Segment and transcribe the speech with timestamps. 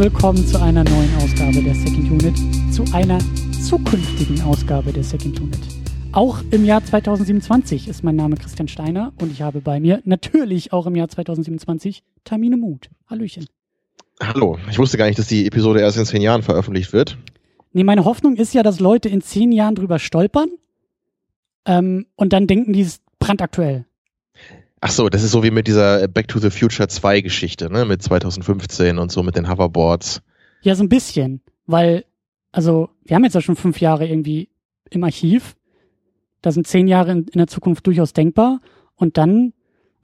[0.00, 2.34] Willkommen zu einer neuen Ausgabe der Second Unit,
[2.72, 3.18] zu einer
[3.52, 5.60] zukünftigen Ausgabe der Second Unit.
[6.12, 10.72] Auch im Jahr 2027 ist mein Name Christian Steiner und ich habe bei mir natürlich
[10.72, 12.88] auch im Jahr 2027 Tamine Mut.
[13.10, 13.44] Hallöchen.
[14.22, 17.18] Hallo, ich wusste gar nicht, dass die Episode erst in zehn Jahren veröffentlicht wird.
[17.74, 20.48] Nee, meine Hoffnung ist ja, dass Leute in zehn Jahren drüber stolpern
[21.66, 23.84] ähm, und dann denken, die ist brandaktuell.
[24.80, 27.84] Ach so, das ist so wie mit dieser Back to the Future 2 Geschichte, ne,
[27.84, 30.22] mit 2015 und so mit den Hoverboards.
[30.62, 32.04] Ja, so ein bisschen, weil,
[32.50, 34.48] also, wir haben jetzt ja schon fünf Jahre irgendwie
[34.90, 35.56] im Archiv.
[36.40, 38.60] Da sind zehn Jahre in, in der Zukunft durchaus denkbar.
[38.96, 39.52] Und dann,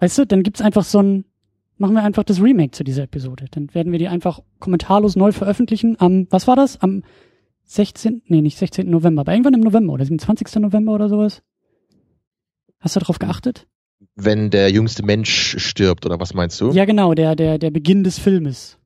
[0.01, 1.25] weißt du, dann gibt's einfach so ein,
[1.79, 3.47] machen wir einfach das Remake zu dieser Episode.
[3.51, 6.81] Dann werden wir die einfach kommentarlos neu veröffentlichen am, was war das?
[6.83, 7.03] Am
[7.65, 8.89] 16., nee, nicht 16.
[8.89, 10.61] November, aber irgendwann im November oder 27.
[10.63, 11.43] November oder sowas.
[12.79, 13.67] Hast du darauf geachtet?
[14.17, 16.73] Wenn der jüngste Mensch stirbt, oder was meinst du?
[16.73, 18.79] Ja, genau, der, der, der Beginn des Filmes.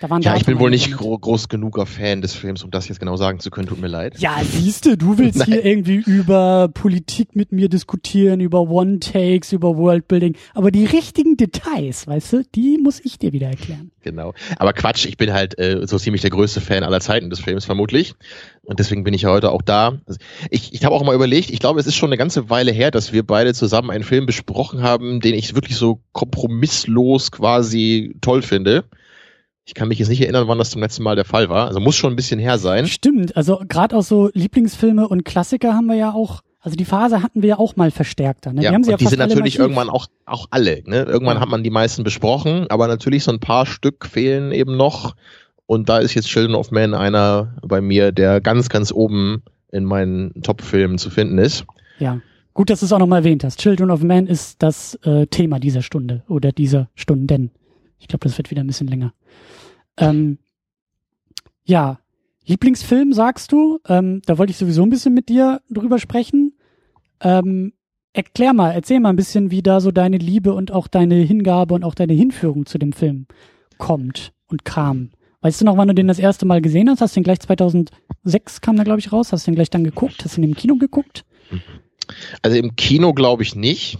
[0.00, 2.88] Da waren ja, ich bin wohl nicht gro groß genuger Fan des Films, um das
[2.88, 3.66] jetzt genau sagen zu können.
[3.66, 4.18] Tut mir leid.
[4.18, 10.36] Ja, siehste, du willst hier irgendwie über Politik mit mir diskutieren, über One-Takes, über Worldbuilding.
[10.54, 13.90] Aber die richtigen Details, weißt du, die muss ich dir wieder erklären.
[14.02, 14.34] Genau.
[14.58, 17.64] Aber Quatsch, ich bin halt äh, so ziemlich der größte Fan aller Zeiten des Films,
[17.64, 18.14] vermutlich.
[18.62, 19.98] Und deswegen bin ich ja heute auch da.
[20.06, 22.70] Also ich ich habe auch mal überlegt, ich glaube, es ist schon eine ganze Weile
[22.70, 28.14] her, dass wir beide zusammen einen Film besprochen haben, den ich wirklich so kompromisslos quasi
[28.20, 28.84] toll finde.
[29.68, 31.66] Ich kann mich jetzt nicht erinnern, wann das zum letzten Mal der Fall war.
[31.66, 32.86] Also muss schon ein bisschen her sein.
[32.86, 37.22] Stimmt, also gerade auch so Lieblingsfilme und Klassiker haben wir ja auch, also die Phase
[37.22, 38.54] hatten wir ja auch mal verstärkter.
[38.54, 38.62] Ne?
[38.62, 40.82] Ja, die ja die sind natürlich irgendwann auch, auch alle.
[40.86, 41.02] Ne?
[41.02, 41.42] Irgendwann ja.
[41.42, 45.14] hat man die meisten besprochen, aber natürlich so ein paar Stück fehlen eben noch.
[45.66, 49.84] Und da ist jetzt Children of Man einer bei mir, der ganz, ganz oben in
[49.84, 51.66] meinen Top-Filmen zu finden ist.
[51.98, 52.22] Ja.
[52.54, 53.60] Gut, dass du es auch nochmal erwähnt hast.
[53.60, 57.50] Children of Man ist das äh, Thema dieser Stunde oder dieser Stunden.
[57.98, 59.12] Ich glaube, das wird wieder ein bisschen länger.
[59.98, 60.38] Ähm,
[61.64, 61.98] ja,
[62.46, 63.78] Lieblingsfilm sagst du?
[63.86, 66.54] Ähm, da wollte ich sowieso ein bisschen mit dir drüber sprechen.
[67.20, 67.74] Ähm,
[68.14, 71.74] erklär mal, erzähl mal ein bisschen, wie da so deine Liebe und auch deine Hingabe
[71.74, 73.26] und auch deine Hinführung zu dem Film
[73.76, 75.10] kommt und kam.
[75.40, 77.00] Weißt du noch, wann du den das erste Mal gesehen hast?
[77.00, 79.32] Hast du den gleich 2006 kam da glaube ich raus?
[79.32, 80.24] Hast du den gleich dann geguckt?
[80.24, 81.24] Hast du den im Kino geguckt?
[82.42, 83.98] Also im Kino glaube ich nicht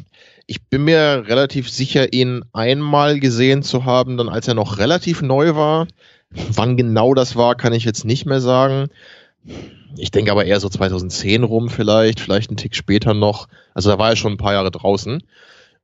[0.50, 5.20] ich bin mir relativ sicher, ihn einmal gesehen zu haben, dann als er noch relativ
[5.20, 5.86] neu war.
[6.31, 8.88] Wann genau das war, kann ich jetzt nicht mehr sagen.
[9.98, 13.47] Ich denke aber eher so 2010 rum vielleicht, vielleicht einen Tick später noch.
[13.75, 15.22] Also da war er schon ein paar Jahre draußen.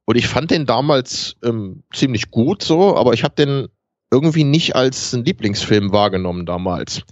[0.07, 3.69] Und ich fand den damals ähm, ziemlich gut so, aber ich habe den
[4.11, 7.03] irgendwie nicht als ein Lieblingsfilm wahrgenommen damals.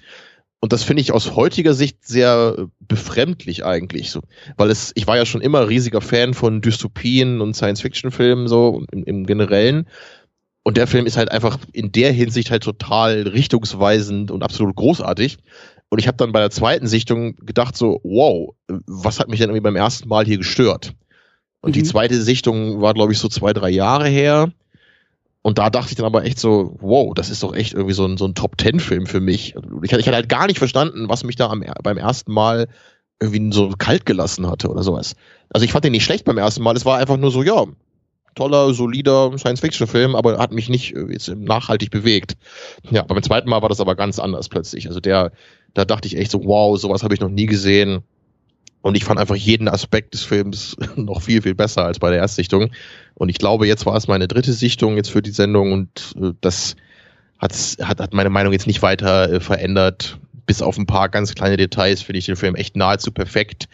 [0.65, 4.21] Und das finde ich aus heutiger Sicht sehr befremdlich eigentlich, so,
[4.57, 9.03] weil es, ich war ja schon immer riesiger Fan von Dystopien und Science-Fiction-Filmen so im,
[9.03, 9.89] im Generellen.
[10.63, 15.39] Und der Film ist halt einfach in der Hinsicht halt total richtungsweisend und absolut großartig.
[15.89, 18.55] Und ich habe dann bei der zweiten Sichtung gedacht so, wow,
[18.87, 20.95] was hat mich denn irgendwie beim ersten Mal hier gestört?
[21.61, 21.75] Und mhm.
[21.75, 24.53] die zweite Sichtung war, glaube ich, so zwei, drei Jahre her.
[25.43, 28.07] Und da dachte ich dann aber echt so, wow, das ist doch echt irgendwie so
[28.07, 29.55] ein, so ein Top-Ten-Film für mich.
[29.83, 32.69] Ich, ich hatte halt gar nicht verstanden, was mich da am, beim ersten Mal
[33.21, 35.15] irgendwie so kalt gelassen hatte oder sowas.
[35.51, 37.67] Also ich fand den nicht schlecht beim ersten Mal, es war einfach nur so, ja,
[38.35, 42.37] toller, solider Science-Fiction-Film, aber hat mich nicht jetzt nachhaltig bewegt.
[42.91, 44.87] Ja, beim zweiten Mal war das aber ganz anders plötzlich.
[44.87, 45.33] Also der,
[45.75, 48.03] da dachte ich echt so, wow, sowas habe ich noch nie gesehen.
[48.83, 52.19] Und ich fand einfach jeden Aspekt des Films noch viel, viel besser als bei der
[52.19, 52.71] Erstsichtung.
[53.15, 56.33] Und ich glaube, jetzt war es meine dritte Sichtung jetzt für die Sendung und äh,
[56.41, 56.77] das
[57.39, 60.19] hat, hat, hat meine Meinung jetzt nicht weiter äh, verändert.
[60.45, 63.69] Bis auf ein paar ganz kleine Details finde ich den Film echt nahezu perfekt.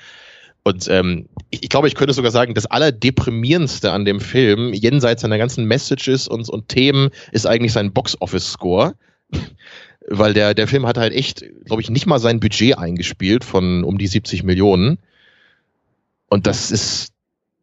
[0.63, 5.23] Und ähm, ich, ich glaube, ich könnte sogar sagen, das Allerdeprimierendste an dem Film, jenseits
[5.23, 8.95] seiner ganzen Messages und, und Themen, ist eigentlich sein Box-Office-Score
[10.11, 13.85] weil der, der Film hat halt echt, glaube ich, nicht mal sein Budget eingespielt von
[13.85, 14.99] um die 70 Millionen.
[16.29, 17.13] Und das ist,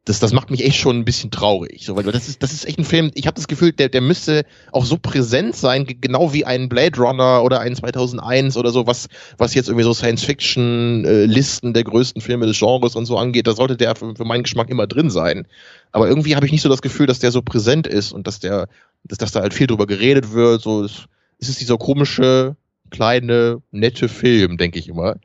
[0.06, 1.84] das, das macht mich echt schon ein bisschen traurig.
[1.84, 4.02] So, weil das ist, das ist echt ein Film, ich habe das Gefühl, der, der
[4.02, 8.86] müsste auch so präsent sein, genau wie ein Blade Runner oder ein 2001 oder so,
[8.86, 9.08] was,
[9.40, 13.48] was jetzt irgendwie so Science-Fiction-Listen der größten Filme des Genres und so angeht.
[13.48, 15.48] Da sollte der für, für meinen Geschmack immer drin sein.
[15.92, 18.40] Aber irgendwie habe ich nicht so das Gefühl, dass der so präsent ist und dass
[18.40, 18.68] der,
[19.04, 20.62] dass, dass da halt viel drüber geredet wird.
[20.62, 21.08] So, das,
[21.40, 22.56] es ist dieser komische,
[22.90, 25.18] kleine, nette Film, denke ich immer.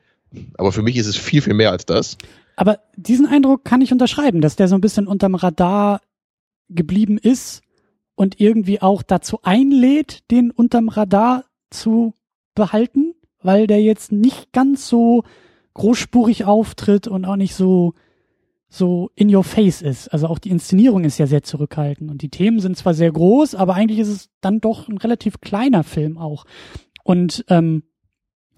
[0.57, 2.17] Aber für mich ist es viel, viel mehr als das.
[2.55, 6.01] Aber diesen Eindruck kann ich unterschreiben, dass der so ein bisschen unterm Radar
[6.69, 7.61] geblieben ist
[8.15, 12.13] und irgendwie auch dazu einlädt, den unterm Radar zu
[12.55, 15.23] behalten, weil der jetzt nicht ganz so
[15.73, 17.93] großspurig auftritt und auch nicht so
[18.73, 20.07] so in your face ist.
[20.07, 23.53] Also auch die Inszenierung ist ja sehr zurückhaltend und die Themen sind zwar sehr groß,
[23.53, 26.45] aber eigentlich ist es dann doch ein relativ kleiner Film auch.
[27.03, 27.83] Und ähm,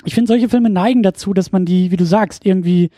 [0.06, 2.92] ich finde, solche Filme neigen dazu, dass man die, wie du sagst, irgendwie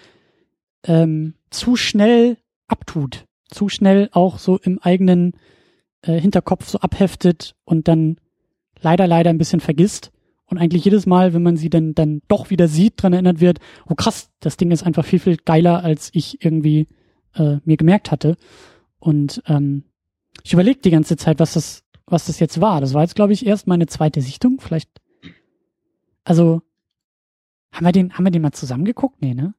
[0.85, 5.37] ähm, zu schnell abtut, zu schnell auch so im eigenen
[6.01, 8.17] äh, Hinterkopf so abheftet und dann
[8.81, 10.11] leider, leider ein bisschen vergisst
[10.47, 13.59] und eigentlich jedes Mal, wenn man sie dann, dann doch wieder sieht, dran erinnert wird,
[13.87, 16.87] oh krass, das Ding ist einfach viel, viel geiler, als ich irgendwie
[17.35, 18.37] äh, mir gemerkt hatte.
[18.99, 19.83] Und ähm,
[20.43, 22.81] ich überlege die ganze Zeit, was das, was das jetzt war.
[22.81, 24.59] Das war jetzt, glaube ich, erst meine zweite Sichtung.
[24.59, 24.89] Vielleicht,
[26.23, 26.61] also
[27.71, 29.21] haben wir den, haben wir den mal zusammengeguckt?
[29.21, 29.53] Nee, ne?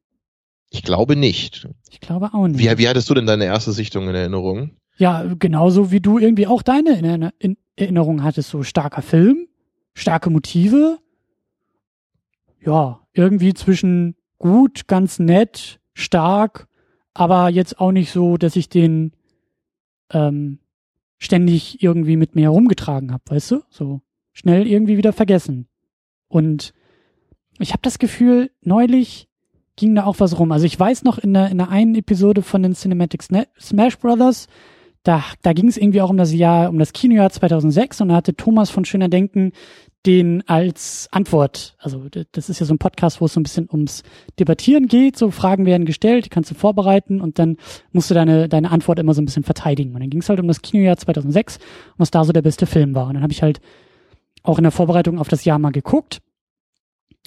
[0.70, 1.68] Ich glaube nicht.
[1.90, 2.58] Ich glaube auch nicht.
[2.58, 4.72] Wie, wie hattest du denn deine erste Sichtung in Erinnerung?
[4.96, 8.50] Ja, genauso wie du irgendwie auch deine in, in Erinnerung hattest.
[8.50, 9.46] So starker Film,
[9.94, 10.98] starke Motive.
[12.64, 16.66] Ja, irgendwie zwischen gut, ganz nett, stark
[17.18, 19.12] aber jetzt auch nicht so, dass ich den
[20.10, 20.58] ähm,
[21.18, 23.62] ständig irgendwie mit mir herumgetragen habe, weißt du?
[23.70, 24.02] So
[24.32, 25.66] schnell irgendwie wieder vergessen.
[26.28, 26.74] Und
[27.58, 29.28] ich habe das Gefühl, neulich
[29.76, 30.52] ging da auch was rum.
[30.52, 34.46] Also ich weiß noch in der, in der einen Episode von den Cinematic Smash Brothers,
[35.06, 38.16] da, da ging es irgendwie auch um das Jahr, um das Kinojahr 2006 und da
[38.16, 39.52] hatte Thomas von Schöner Denken
[40.04, 43.68] den als Antwort, also das ist ja so ein Podcast, wo es so ein bisschen
[43.70, 44.02] ums
[44.38, 47.56] Debattieren geht, so Fragen werden gestellt, die kannst du vorbereiten und dann
[47.92, 49.94] musst du deine, deine Antwort immer so ein bisschen verteidigen.
[49.94, 51.62] Und dann ging es halt um das Kinojahr 2006 und
[51.98, 53.08] was da so der beste Film war.
[53.08, 53.60] Und dann habe ich halt
[54.44, 56.20] auch in der Vorbereitung auf das Jahr mal geguckt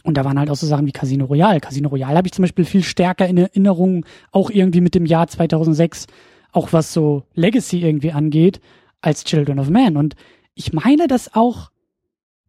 [0.04, 1.60] und da waren halt auch so Sachen wie Casino Royale.
[1.60, 5.28] Casino Royale habe ich zum Beispiel viel stärker in Erinnerung, auch irgendwie mit dem Jahr
[5.28, 6.08] 2006,
[6.52, 8.60] auch was so Legacy irgendwie angeht,
[9.02, 9.98] als Children of Man.
[9.98, 10.16] Und
[10.56, 11.70] ich meine, dass auch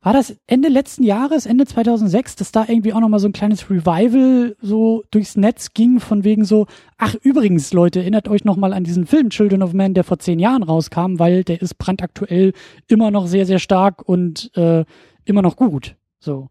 [0.03, 3.69] war das Ende letzten Jahres, Ende 2006, dass da irgendwie auch nochmal so ein kleines
[3.69, 6.67] Revival so durchs Netz ging, von wegen so,
[6.97, 10.39] ach übrigens Leute, erinnert euch nochmal an diesen Film Children of Man, der vor zehn
[10.39, 12.55] Jahren rauskam, weil der ist brandaktuell
[12.89, 14.87] immer noch sehr, sehr stark und äh,
[15.27, 15.97] immer noch gut.
[16.19, 16.49] So.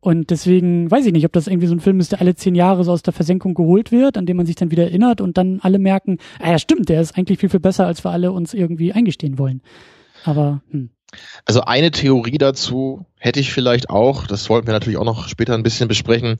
[0.00, 2.54] Und deswegen weiß ich nicht, ob das irgendwie so ein Film ist, der alle zehn
[2.54, 5.36] Jahre so aus der Versenkung geholt wird, an dem man sich dann wieder erinnert und
[5.36, 8.32] dann alle merken, ah ja stimmt, der ist eigentlich viel, viel besser, als wir alle
[8.32, 9.62] uns irgendwie eingestehen wollen.
[10.24, 10.90] Aber, hm.
[11.44, 15.54] Also eine Theorie dazu hätte ich vielleicht auch, das wollten wir natürlich auch noch später
[15.54, 16.36] ein bisschen besprechen.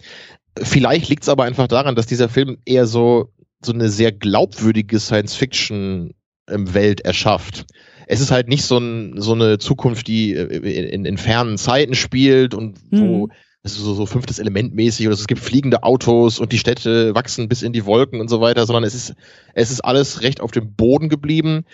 [0.59, 3.33] Vielleicht liegt es aber einfach daran, dass dieser Film eher so,
[3.63, 7.67] so eine sehr glaubwürdige Science-Fiction-Welt erschafft.
[8.07, 12.55] Es ist halt nicht so, ein, so eine Zukunft, die in, in fernen Zeiten spielt
[12.55, 13.33] und wo mhm.
[13.67, 17.15] Es ist so, so fünftes Element mäßig oder es gibt fliegende Autos und die Städte
[17.15, 19.15] wachsen bis in die Wolken und so weiter, sondern es ist,
[19.55, 21.65] es ist alles recht auf dem Boden geblieben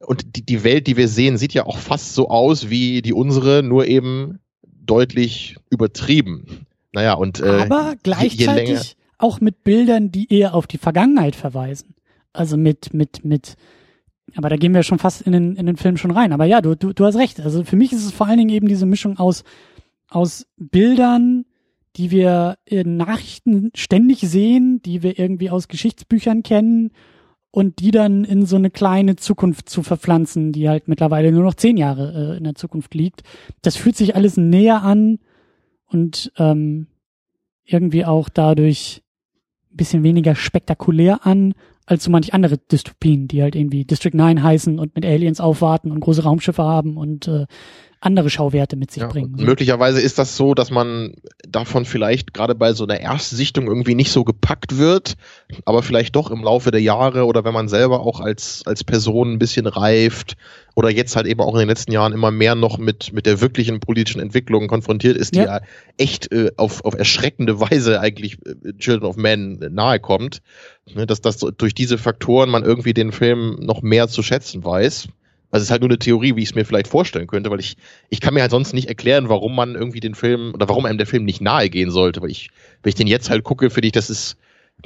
[0.00, 3.12] und die, die Welt, die wir sehen, sieht ja auch fast so aus wie die
[3.12, 6.66] unsere, nur eben deutlich übertrieben.
[6.92, 11.36] Naja, und äh, aber gleichzeitig je, je auch mit Bildern, die eher auf die Vergangenheit
[11.36, 11.94] verweisen.
[12.32, 13.56] Also mit, mit, mit,
[14.34, 16.32] aber da gehen wir schon fast in den, in den Film schon rein.
[16.32, 17.40] Aber ja, du, du, du hast recht.
[17.40, 19.42] Also für mich ist es vor allen Dingen eben diese Mischung aus,
[20.08, 21.44] aus Bildern,
[21.96, 26.90] die wir in Nachrichten ständig sehen, die wir irgendwie aus Geschichtsbüchern kennen
[27.50, 31.54] und die dann in so eine kleine Zukunft zu verpflanzen, die halt mittlerweile nur noch
[31.54, 33.22] zehn Jahre äh, in der Zukunft liegt.
[33.62, 35.18] Das fühlt sich alles näher an
[35.86, 36.86] und ähm,
[37.64, 39.02] irgendwie auch dadurch
[39.72, 41.54] ein bisschen weniger spektakulär an
[41.86, 45.90] als so manch andere Dystopien, die halt irgendwie District 9 heißen und mit Aliens aufwarten
[45.90, 47.46] und große Raumschiffe haben und äh,
[48.00, 49.34] andere Schauwerte mit sich ja, bringen.
[49.36, 49.44] So.
[49.44, 51.14] Möglicherweise ist das so, dass man
[51.48, 55.14] davon vielleicht gerade bei so einer Erstsichtung irgendwie nicht so gepackt wird,
[55.64, 59.32] aber vielleicht doch im Laufe der Jahre oder wenn man selber auch als, als Person
[59.32, 60.36] ein bisschen reift
[60.76, 63.40] oder jetzt halt eben auch in den letzten Jahren immer mehr noch mit, mit der
[63.40, 65.60] wirklichen politischen Entwicklung konfrontiert ist, die ja, ja
[65.96, 70.40] echt äh, auf, auf erschreckende Weise eigentlich äh, Children of Men nahe kommt,
[70.94, 75.08] ne, dass das durch diese Faktoren man irgendwie den Film noch mehr zu schätzen weiß.
[75.50, 77.60] Also es ist halt nur eine Theorie, wie ich es mir vielleicht vorstellen könnte, weil
[77.60, 77.76] ich,
[78.10, 80.98] ich kann mir halt sonst nicht erklären, warum man irgendwie den Film oder warum einem
[80.98, 82.20] der Film nicht nahe gehen sollte.
[82.20, 82.50] Weil ich,
[82.82, 84.36] wenn ich den jetzt halt gucke, finde ich, das ist,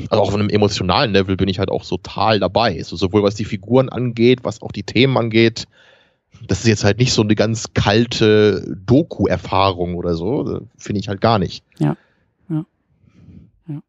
[0.09, 2.81] also auch auf einem emotionalen Level bin ich halt auch total dabei.
[2.83, 5.67] So, sowohl was die Figuren angeht, was auch die Themen angeht.
[6.47, 10.61] Das ist jetzt halt nicht so eine ganz kalte Doku-Erfahrung oder so.
[10.77, 11.65] Finde ich halt gar nicht.
[11.79, 11.97] Ja.
[12.49, 12.65] Ja.
[13.69, 13.83] Ja.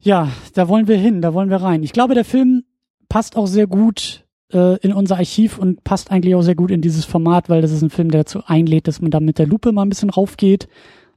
[0.00, 1.82] Ja, da wollen wir hin, da wollen wir rein.
[1.82, 2.64] Ich glaube, der Film
[3.08, 6.80] passt auch sehr gut äh, in unser Archiv und passt eigentlich auch sehr gut in
[6.80, 9.46] dieses Format, weil das ist ein Film, der dazu einlädt, dass man da mit der
[9.46, 10.68] Lupe mal ein bisschen raufgeht,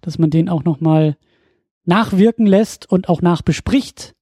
[0.01, 1.17] dass man den auch nochmal
[1.85, 4.15] nachwirken lässt und auch nachbespricht.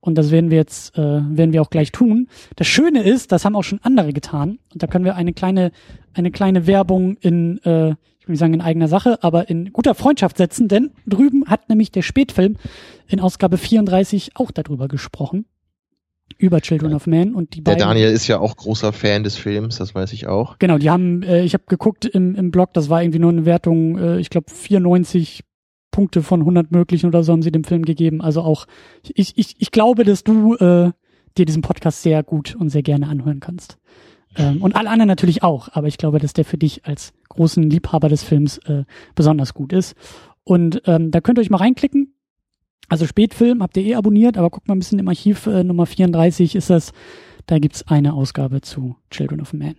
[0.00, 2.28] Und das werden wir jetzt, äh, werden wir auch gleich tun.
[2.54, 4.58] Das Schöne ist, das haben auch schon andere getan.
[4.72, 5.72] Und da können wir eine kleine,
[6.14, 10.36] eine kleine Werbung in, äh, ich will sagen in eigener Sache, aber in guter Freundschaft
[10.36, 12.56] setzen, denn drüben hat nämlich der Spätfilm
[13.08, 15.46] in Ausgabe 34 auch darüber gesprochen.
[16.38, 17.88] Über Children of Men und die Der beiden.
[17.88, 20.58] Daniel ist ja auch großer Fan des Films, das weiß ich auch.
[20.58, 23.44] Genau, die haben, äh, ich habe geguckt im, im Blog, das war irgendwie nur eine
[23.46, 25.44] Wertung, äh, ich glaube 94
[25.90, 28.20] Punkte von 100 möglichen oder so haben sie dem Film gegeben.
[28.20, 28.66] Also auch,
[29.02, 30.90] ich, ich, ich glaube, dass du äh,
[31.38, 33.78] dir diesen Podcast sehr gut und sehr gerne anhören kannst.
[34.36, 37.62] Ähm, und alle anderen natürlich auch, aber ich glaube, dass der für dich als großen
[37.62, 39.94] Liebhaber des Films äh, besonders gut ist.
[40.44, 42.14] Und ähm, da könnt ihr euch mal reinklicken.
[42.88, 45.86] Also Spätfilm habt ihr eh abonniert, aber guckt mal ein bisschen im Archiv, äh, Nummer
[45.86, 46.92] 34 ist das.
[47.46, 49.76] Da gibt's eine Ausgabe zu Children of Man.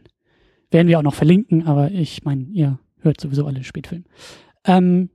[0.72, 4.06] Werden wir auch noch verlinken, aber ich meine, ihr hört sowieso alle Spätfilm.
[4.66, 5.10] Ähm,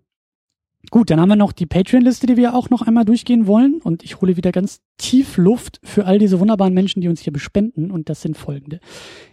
[0.91, 3.81] Gut, dann haben wir noch die Patreon-Liste, die wir auch noch einmal durchgehen wollen.
[3.83, 7.33] Und ich hole wieder ganz tief Luft für all diese wunderbaren Menschen, die uns hier
[7.33, 7.93] bespenden.
[7.93, 8.81] Und das sind folgende.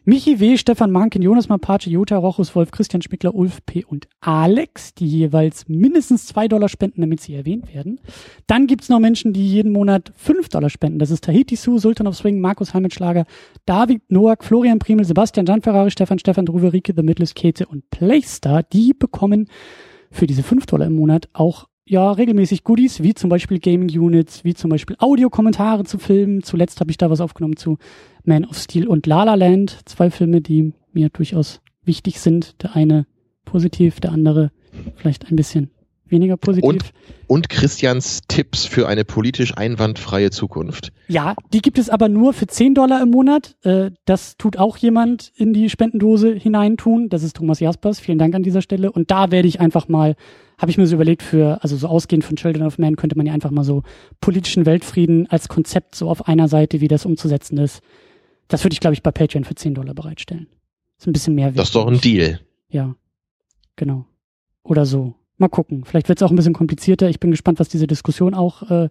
[0.06, 3.84] Michi W., Stefan Manken, Jonas Mapace, Jutta Rochus, Wolf, Christian Schmickler, Ulf P.
[3.84, 8.00] und Alex, die jeweils mindestens zwei Dollar spenden, damit sie erwähnt werden.
[8.46, 11.00] Dann gibt's noch Menschen, die jeden Monat fünf Dollar spenden.
[11.00, 13.26] Das ist Tahiti Su, Sultan of Swing, Markus Heimatschlager,
[13.66, 17.90] David Noack, Florian Primel, Sebastian Jan Ferrari, Stefan Stefan, Druwe, Rike, The Midless, Kete und
[17.90, 18.64] Playstar.
[18.64, 19.50] Die bekommen
[20.12, 24.44] für diese 5 Dollar im Monat auch ja regelmäßig Goodies, wie zum Beispiel Gaming Units,
[24.44, 26.44] wie zum Beispiel Audiokommentare zu Filmen.
[26.44, 27.78] Zuletzt habe ich da was aufgenommen zu
[28.24, 29.80] Man of Steel und La La Land.
[29.86, 32.62] Zwei Filme, die mir durchaus wichtig sind.
[32.62, 33.08] Der eine
[33.46, 34.52] positiv, der andere
[34.96, 35.72] vielleicht ein bisschen
[36.12, 36.68] weniger positiv.
[36.68, 36.84] Und,
[37.28, 40.92] und Christians Tipps für eine politisch einwandfreie Zukunft.
[41.08, 43.56] Ja, die gibt es aber nur für 10 Dollar im Monat.
[43.64, 47.10] Äh, das tut auch jemand in die Spendendose hineintun.
[47.10, 48.00] Das ist Thomas Jaspers.
[48.00, 48.92] Vielen Dank an dieser Stelle.
[48.92, 50.16] Und da werde ich einfach mal,
[50.58, 53.26] habe ich mir so überlegt, für, also so ausgehend von Children of Man könnte man
[53.26, 53.84] ja einfach mal so
[54.22, 57.82] politischen Weltfrieden als Konzept so auf einer Seite, wie das umzusetzen ist.
[58.48, 60.48] Das würde ich, glaube ich, bei Patreon für 10 Dollar bereitstellen.
[60.98, 61.60] ist ein bisschen mehr wert.
[61.60, 62.40] Das ist doch ein Deal.
[62.70, 62.96] Ja,
[63.76, 64.06] genau.
[64.64, 65.16] Oder so.
[65.40, 65.86] Mal gucken.
[65.86, 67.10] Vielleicht wird es auch ein bisschen komplizierter.
[67.10, 68.90] Ich bin gespannt, was diese Diskussion auch äh,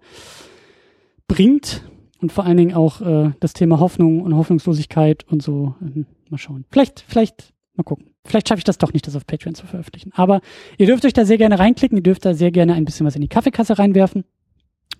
[1.28, 1.82] bringt.
[2.20, 5.74] Und vor allen Dingen auch äh, das Thema Hoffnung und Hoffnungslosigkeit und so.
[5.82, 6.64] Ähm, mal schauen.
[6.70, 8.14] Vielleicht, vielleicht, mal gucken.
[8.24, 10.10] Vielleicht schaffe ich das doch nicht, das auf Patreon zu veröffentlichen.
[10.14, 10.40] Aber
[10.78, 11.98] ihr dürft euch da sehr gerne reinklicken.
[11.98, 14.24] Ihr dürft da sehr gerne ein bisschen was in die Kaffeekasse reinwerfen.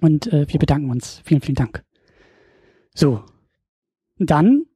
[0.01, 1.23] Und äh, wir bedanken uns.
[1.25, 1.83] Vielen, vielen Dank.
[2.95, 3.23] So.
[4.19, 4.67] Dann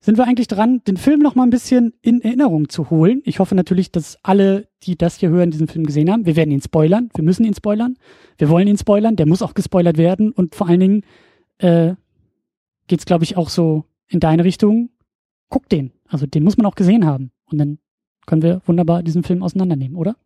[0.00, 3.20] sind wir eigentlich dran, den Film noch mal ein bisschen in Erinnerung zu holen.
[3.24, 6.24] Ich hoffe natürlich, dass alle, die das hier hören, diesen Film gesehen haben.
[6.24, 7.10] Wir werden ihn spoilern.
[7.14, 7.96] Wir müssen ihn spoilern.
[8.36, 9.16] Wir wollen ihn spoilern.
[9.16, 10.30] Der muss auch gespoilert werden.
[10.30, 11.02] Und vor allen Dingen
[11.58, 11.94] äh,
[12.86, 14.90] geht es, glaube ich, auch so in deine Richtung.
[15.48, 15.92] Guck den.
[16.06, 17.32] Also den muss man auch gesehen haben.
[17.46, 17.78] Und dann
[18.26, 20.16] können wir wunderbar diesen Film auseinandernehmen, oder?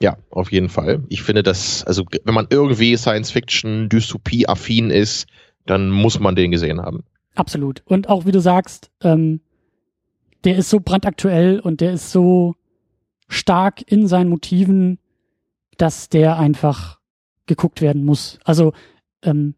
[0.00, 1.02] Ja, auf jeden Fall.
[1.08, 5.26] Ich finde, dass, also wenn man irgendwie Science-Fiction, Dystopie-affin ist,
[5.66, 7.04] dann muss man den gesehen haben.
[7.34, 7.82] Absolut.
[7.84, 9.40] Und auch wie du sagst, ähm,
[10.44, 12.54] der ist so brandaktuell und der ist so
[13.28, 14.98] stark in seinen Motiven,
[15.76, 16.98] dass der einfach
[17.46, 18.38] geguckt werden muss.
[18.44, 18.72] Also
[19.22, 19.54] ähm,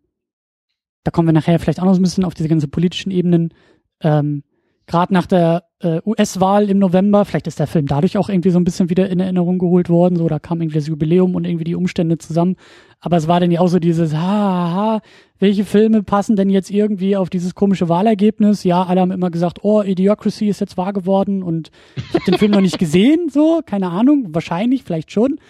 [1.04, 3.54] da kommen wir nachher vielleicht auch noch ein bisschen auf diese ganzen politischen Ebenen.
[4.00, 4.42] Ähm,
[4.86, 8.58] Gerade nach der äh, US-Wahl im November, vielleicht ist der Film dadurch auch irgendwie so
[8.58, 11.64] ein bisschen wieder in Erinnerung geholt worden, so da kam irgendwie das Jubiläum und irgendwie
[11.64, 12.56] die Umstände zusammen.
[13.00, 15.00] Aber es war dann ja auch so dieses, ha, ha,
[15.38, 18.62] welche Filme passen denn jetzt irgendwie auf dieses komische Wahlergebnis?
[18.62, 22.38] Ja, alle haben immer gesagt, oh, Idiocracy ist jetzt wahr geworden und ich habe den
[22.38, 25.40] Film noch nicht gesehen, so, keine Ahnung, wahrscheinlich, vielleicht schon.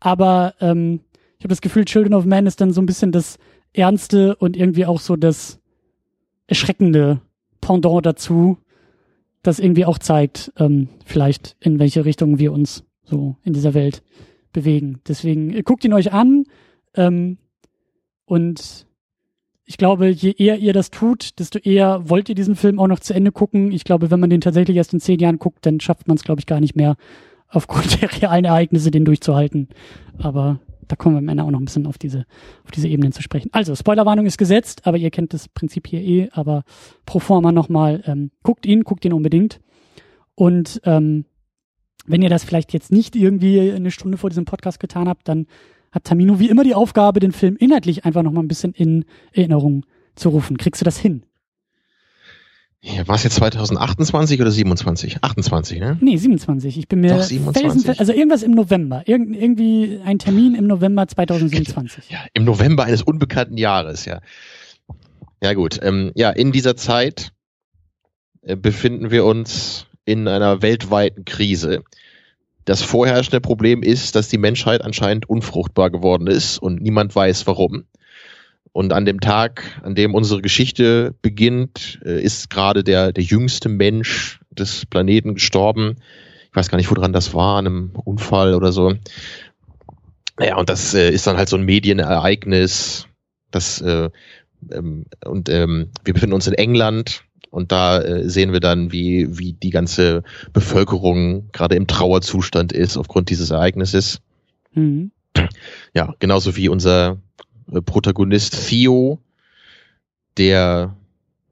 [0.00, 1.00] Aber ähm,
[1.38, 3.38] ich habe das Gefühl, Children of Man ist dann so ein bisschen das
[3.74, 5.60] Ernste und irgendwie auch so das
[6.46, 7.20] Erschreckende
[7.60, 8.58] Pendant dazu,
[9.44, 14.02] das irgendwie auch zeigt, ähm, vielleicht in welche Richtung wir uns so in dieser Welt
[14.52, 15.00] bewegen.
[15.06, 16.44] Deswegen äh, guckt ihn euch an
[16.94, 17.38] ähm,
[18.24, 18.86] und
[19.66, 23.00] ich glaube, je eher ihr das tut, desto eher wollt ihr diesen Film auch noch
[23.00, 23.72] zu Ende gucken.
[23.72, 26.24] Ich glaube, wenn man den tatsächlich erst in zehn Jahren guckt, dann schafft man es,
[26.24, 26.96] glaube ich, gar nicht mehr,
[27.48, 29.68] aufgrund der realen Ereignisse den durchzuhalten.
[30.18, 32.24] Aber da kommen wir am Ende auch noch ein bisschen auf diese,
[32.64, 33.50] auf diese Ebenen zu sprechen.
[33.52, 36.64] Also, Spoilerwarnung ist gesetzt, aber ihr kennt das Prinzip hier eh, aber
[37.06, 39.60] pro forma nochmal, ähm, guckt ihn, guckt ihn unbedingt.
[40.34, 41.24] Und ähm,
[42.06, 45.46] wenn ihr das vielleicht jetzt nicht irgendwie eine Stunde vor diesem Podcast getan habt, dann
[45.92, 49.86] hat Tamino wie immer die Aufgabe, den Film inhaltlich einfach nochmal ein bisschen in Erinnerung
[50.16, 50.58] zu rufen.
[50.58, 51.24] Kriegst du das hin?
[52.86, 55.24] Ja, war es jetzt 2028 oder 27?
[55.24, 55.96] 28, ne?
[56.02, 56.76] Nee, 27.
[56.76, 57.98] Ich bin mir Doch, 27.
[57.98, 59.02] also irgendwas im November.
[59.06, 62.10] Irgend, irgendwie ein Termin im November 2027.
[62.10, 64.20] Ja, im November eines unbekannten Jahres, ja.
[65.42, 67.32] Ja gut, ähm, ja, in dieser Zeit
[68.42, 71.84] äh, befinden wir uns in einer weltweiten Krise.
[72.66, 77.84] Das vorherrschende Problem ist, dass die Menschheit anscheinend unfruchtbar geworden ist und niemand weiß warum.
[78.74, 83.68] Und an dem Tag, an dem unsere Geschichte beginnt, äh, ist gerade der, der jüngste
[83.68, 85.94] Mensch des Planeten gestorben.
[86.50, 88.94] Ich weiß gar nicht, woran das war, an einem Unfall oder so.
[90.40, 93.06] Ja, und das äh, ist dann halt so ein Medienereignis,
[93.52, 94.10] das äh,
[94.72, 99.38] ähm, und ähm, wir befinden uns in England und da äh, sehen wir dann, wie,
[99.38, 104.20] wie die ganze Bevölkerung gerade im Trauerzustand ist aufgrund dieses Ereignisses.
[104.72, 105.12] Mhm.
[105.92, 107.18] Ja, genauso wie unser
[107.84, 109.18] Protagonist Theo,
[110.36, 110.96] der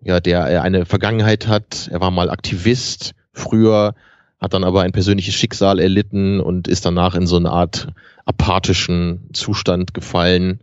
[0.05, 1.89] ja, der eine Vergangenheit hat.
[1.91, 3.95] Er war mal Aktivist früher,
[4.41, 7.89] hat dann aber ein persönliches Schicksal erlitten und ist danach in so eine Art
[8.25, 10.61] apathischen Zustand gefallen,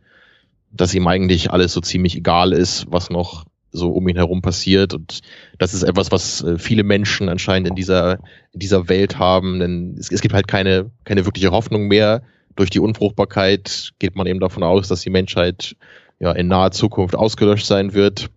[0.71, 4.93] dass ihm eigentlich alles so ziemlich egal ist, was noch so um ihn herum passiert.
[4.93, 5.21] Und
[5.57, 8.19] das ist etwas, was äh, viele Menschen anscheinend in dieser,
[8.51, 9.59] in dieser Welt haben.
[9.59, 12.23] Denn es, es gibt halt keine, keine wirkliche Hoffnung mehr.
[12.55, 15.75] Durch die Unfruchtbarkeit geht man eben davon aus, dass die Menschheit
[16.19, 18.29] ja in naher Zukunft ausgelöscht sein wird.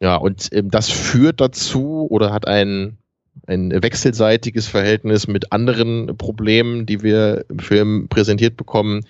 [0.00, 2.98] Ja, und ähm, das führt dazu oder hat ein,
[3.46, 9.02] ein wechselseitiges Verhältnis mit anderen Problemen, die wir im Film präsentiert bekommen.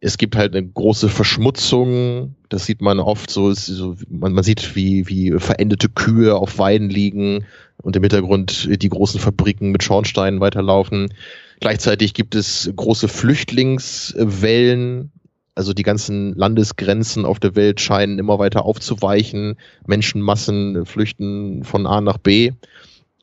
[0.00, 4.74] Es gibt halt eine große Verschmutzung, das sieht man oft so, so man, man sieht,
[4.74, 7.44] wie, wie verendete Kühe auf Weiden liegen
[7.82, 11.12] und im Hintergrund die großen Fabriken mit Schornsteinen weiterlaufen.
[11.60, 15.12] Gleichzeitig gibt es große Flüchtlingswellen
[15.60, 19.58] also die ganzen Landesgrenzen auf der Welt scheinen immer weiter aufzuweichen.
[19.86, 22.52] Menschenmassen flüchten von A nach B.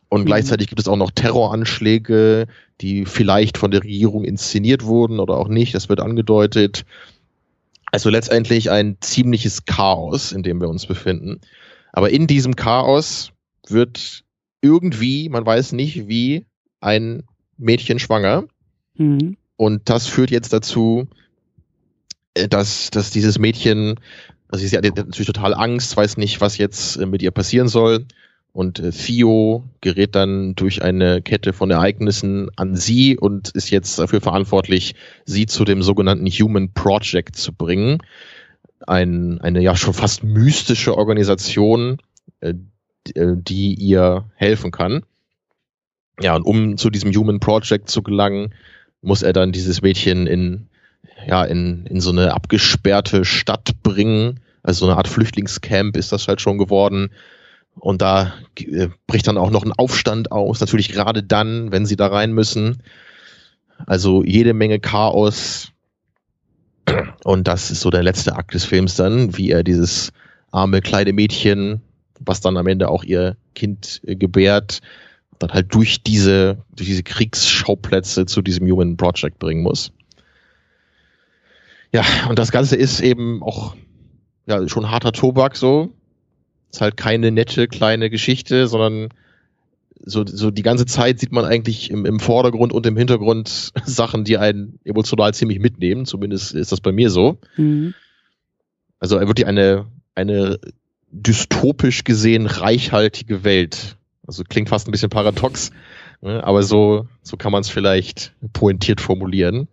[0.10, 0.26] Und mhm.
[0.26, 2.46] gleichzeitig gibt es auch noch Terroranschläge,
[2.80, 5.74] die vielleicht von der Regierung inszeniert wurden oder auch nicht.
[5.74, 6.86] Das wird angedeutet.
[7.92, 11.42] Also letztendlich ein ziemliches Chaos, in dem wir uns befinden.
[11.94, 13.32] Aber in diesem Chaos
[13.68, 14.24] wird
[14.62, 16.46] irgendwie, man weiß nicht wie,
[16.82, 17.24] ein
[17.58, 18.46] Mädchen schwanger.
[18.96, 19.38] Mhm.
[19.56, 21.08] Und das führt jetzt dazu,
[22.36, 24.00] äh, dass, dass dieses Mädchen,
[24.48, 28.06] also sie hat natürlich total Angst, weiß nicht, was jetzt äh, mit ihr passieren soll.
[28.54, 34.00] Und äh, Theo gerät dann durch eine Kette von Ereignissen an sie und ist jetzt
[34.00, 38.00] dafür verantwortlich, sie zu dem sogenannten Human Project zu bringen.
[38.86, 41.98] Ein, eine ja schon fast mystische Organisation,
[43.16, 45.04] die ihr helfen kann.
[46.20, 48.54] Ja, und um zu diesem Human Project zu gelangen,
[49.02, 50.68] muss er dann dieses Mädchen in
[51.26, 54.40] ja, in, in so eine abgesperrte Stadt bringen.
[54.64, 57.10] Also so eine Art Flüchtlingscamp ist das halt schon geworden.
[57.76, 61.96] Und da äh, bricht dann auch noch ein Aufstand aus, natürlich gerade dann, wenn sie
[61.96, 62.82] da rein müssen.
[63.86, 65.72] Also jede Menge Chaos.
[67.24, 70.12] Und das ist so der letzte Akt des Films dann, wie er dieses
[70.52, 71.82] arme kleine Mädchen,
[72.20, 74.80] was dann am Ende auch ihr Kind äh, gebärt,
[75.40, 79.92] dann halt durch diese, durch diese Kriegsschauplätze zu diesem Human Project bringen muss.
[81.94, 83.76] Ja, und das Ganze ist eben auch
[84.46, 85.94] ja, schon harter Tobak so.
[86.72, 89.10] Ist halt keine nette kleine Geschichte, sondern
[90.00, 94.24] so, so die ganze Zeit sieht man eigentlich im, im Vordergrund und im Hintergrund Sachen,
[94.24, 96.06] die einen emotional ziemlich mitnehmen.
[96.06, 97.40] Zumindest ist das bei mir so.
[97.56, 97.94] Mhm.
[99.00, 100.60] Also wirklich eine, eine
[101.12, 103.97] dystopisch gesehen reichhaltige Welt.
[104.28, 105.72] Also klingt fast ein bisschen paradox,
[106.22, 106.44] ne?
[106.44, 109.70] aber so, so kann man es vielleicht pointiert formulieren.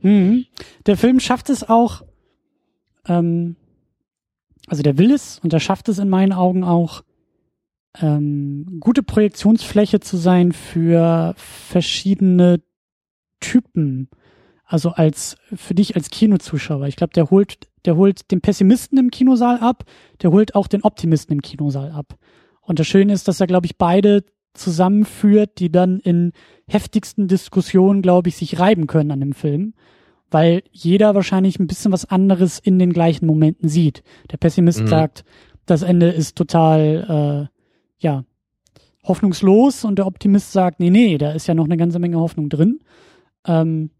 [0.00, 0.46] Mhm.
[0.86, 2.02] Der Film schafft es auch,
[3.06, 3.56] ähm,
[4.66, 7.02] also der will es und der schafft es in meinen Augen auch,
[8.00, 12.60] ähm, gute Projektionsfläche zu sein für verschiedene
[13.40, 14.08] Typen.
[14.64, 16.86] Also als für dich als Kinozuschauer.
[16.86, 19.84] Ich glaube, der holt, der holt den Pessimisten im Kinosaal ab,
[20.22, 22.16] der holt auch den Optimisten im Kinosaal ab.
[22.66, 24.24] Und das Schöne ist, dass er, glaube ich, beide
[24.54, 26.32] zusammenführt, die dann in
[26.68, 29.74] heftigsten Diskussionen, glaube ich, sich reiben können an dem Film
[30.34, 34.02] weil jeder wahrscheinlich ein bisschen was anderes in den gleichen Momenten sieht.
[34.32, 34.88] Der Pessimist mhm.
[34.88, 35.24] sagt,
[35.64, 38.24] das Ende ist total, äh, ja,
[39.04, 42.48] hoffnungslos und der Optimist sagt, nee, nee, da ist ja noch eine ganze Menge Hoffnung
[42.48, 42.80] drin.
[43.46, 43.90] Ähm,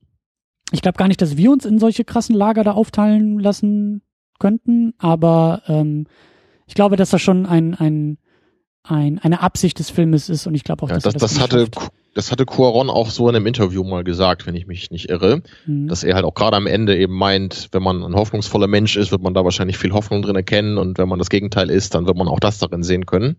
[0.72, 4.02] ich glaube gar nicht, dass wir uns in solche krassen Lager da aufteilen lassen
[4.40, 6.08] könnten, aber ähm,
[6.66, 8.18] ich glaube, dass das schon ein, ein,
[8.84, 11.40] ein, eine Absicht des Filmes ist und ich glaube auch, ja, dass das, das, das
[11.40, 14.90] hatte schafft das hatte Cuaron auch so in einem Interview mal gesagt, wenn ich mich
[14.90, 15.88] nicht irre, mhm.
[15.88, 19.10] dass er halt auch gerade am Ende eben meint, wenn man ein hoffnungsvoller Mensch ist,
[19.10, 22.06] wird man da wahrscheinlich viel Hoffnung drin erkennen und wenn man das Gegenteil ist, dann
[22.06, 23.36] wird man auch das darin sehen können.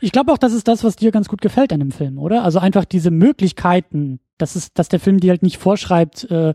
[0.00, 2.44] Ich glaube auch, das ist das, was dir ganz gut gefällt an dem Film, oder?
[2.44, 6.54] Also einfach diese Möglichkeiten, dass es, dass der Film dir halt nicht vorschreibt, äh,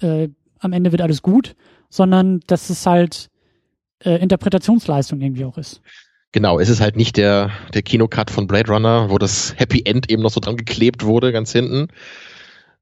[0.00, 0.28] äh,
[0.60, 1.56] am Ende wird alles gut,
[1.88, 3.30] sondern dass es halt
[4.04, 5.80] äh, Interpretationsleistung irgendwie auch ist.
[6.32, 10.10] Genau, es ist halt nicht der, der Kinocut von Blade Runner, wo das Happy End
[10.10, 11.88] eben noch so dran geklebt wurde, ganz hinten.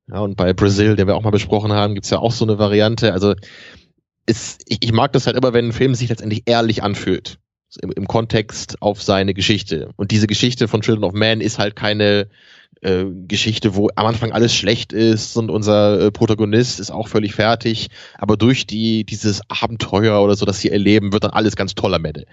[0.08, 2.58] Ja, und bei Brazil, den wir auch mal besprochen haben, gibt's ja auch so eine
[2.58, 3.12] Variante.
[3.12, 3.34] Also
[4.26, 7.38] ist, ich, ich mag das halt immer, wenn ein Film sich letztendlich ehrlich anfühlt.
[7.82, 9.90] Im, Im Kontext auf seine Geschichte.
[9.96, 12.28] Und diese Geschichte von Children of Man ist halt keine,
[12.82, 17.34] äh, Geschichte, wo am Anfang alles schlecht ist und unser äh, Protagonist ist auch völlig
[17.34, 21.74] fertig, aber durch die dieses Abenteuer oder so, das sie erleben, wird dann alles ganz
[21.74, 22.26] toll am Ende.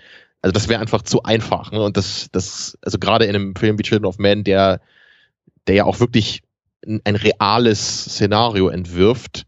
[0.44, 1.72] Also das wäre einfach zu einfach.
[1.72, 1.82] Ne?
[1.82, 4.82] Und das, das, also gerade in einem Film wie Children of Men, der,
[5.68, 6.44] der ja auch wirklich
[6.86, 9.46] ein, ein reales Szenario entwirft,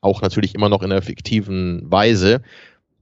[0.00, 2.40] auch natürlich immer noch in einer fiktiven Weise.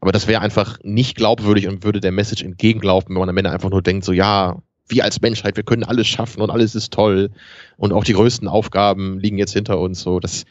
[0.00, 3.50] Aber das wäre einfach nicht glaubwürdig und würde der Message entgegenlaufen, wenn man am Ende
[3.50, 6.92] einfach nur denkt, so ja, wir als Menschheit, wir können alles schaffen und alles ist
[6.92, 7.30] toll
[7.76, 10.00] und auch die größten Aufgaben liegen jetzt hinter uns.
[10.00, 10.46] So, das,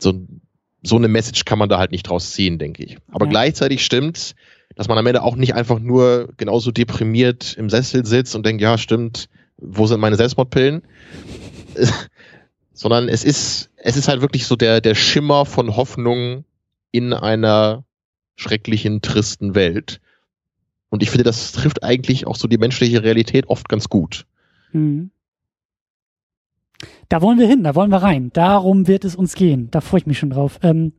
[0.00, 0.14] so,
[0.84, 2.96] so eine Message kann man da halt nicht draus ziehen, denke ich.
[3.10, 3.30] Aber ja.
[3.30, 4.36] gleichzeitig stimmt,
[4.74, 8.62] dass man am Ende auch nicht einfach nur genauso deprimiert im Sessel sitzt und denkt,
[8.62, 10.82] ja, stimmt, wo sind meine Selbstmordpillen?
[12.72, 16.44] Sondern es ist, es ist halt wirklich so der, der Schimmer von Hoffnung
[16.92, 17.84] in einer
[18.36, 20.00] schrecklichen, tristen Welt.
[20.90, 24.26] Und ich finde, das trifft eigentlich auch so die menschliche Realität oft ganz gut.
[24.72, 25.10] Mhm.
[27.08, 28.30] Da wollen wir hin, da wollen wir rein.
[28.32, 29.70] Darum wird es uns gehen.
[29.70, 30.60] Da freue ich mich schon drauf.
[30.62, 30.92] Ähm,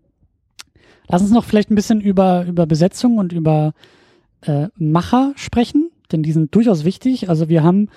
[1.10, 3.74] lass uns noch vielleicht ein bisschen über, über Besetzung und über
[4.42, 7.30] äh, Macher sprechen, denn die sind durchaus wichtig.
[7.30, 7.90] Also wir haben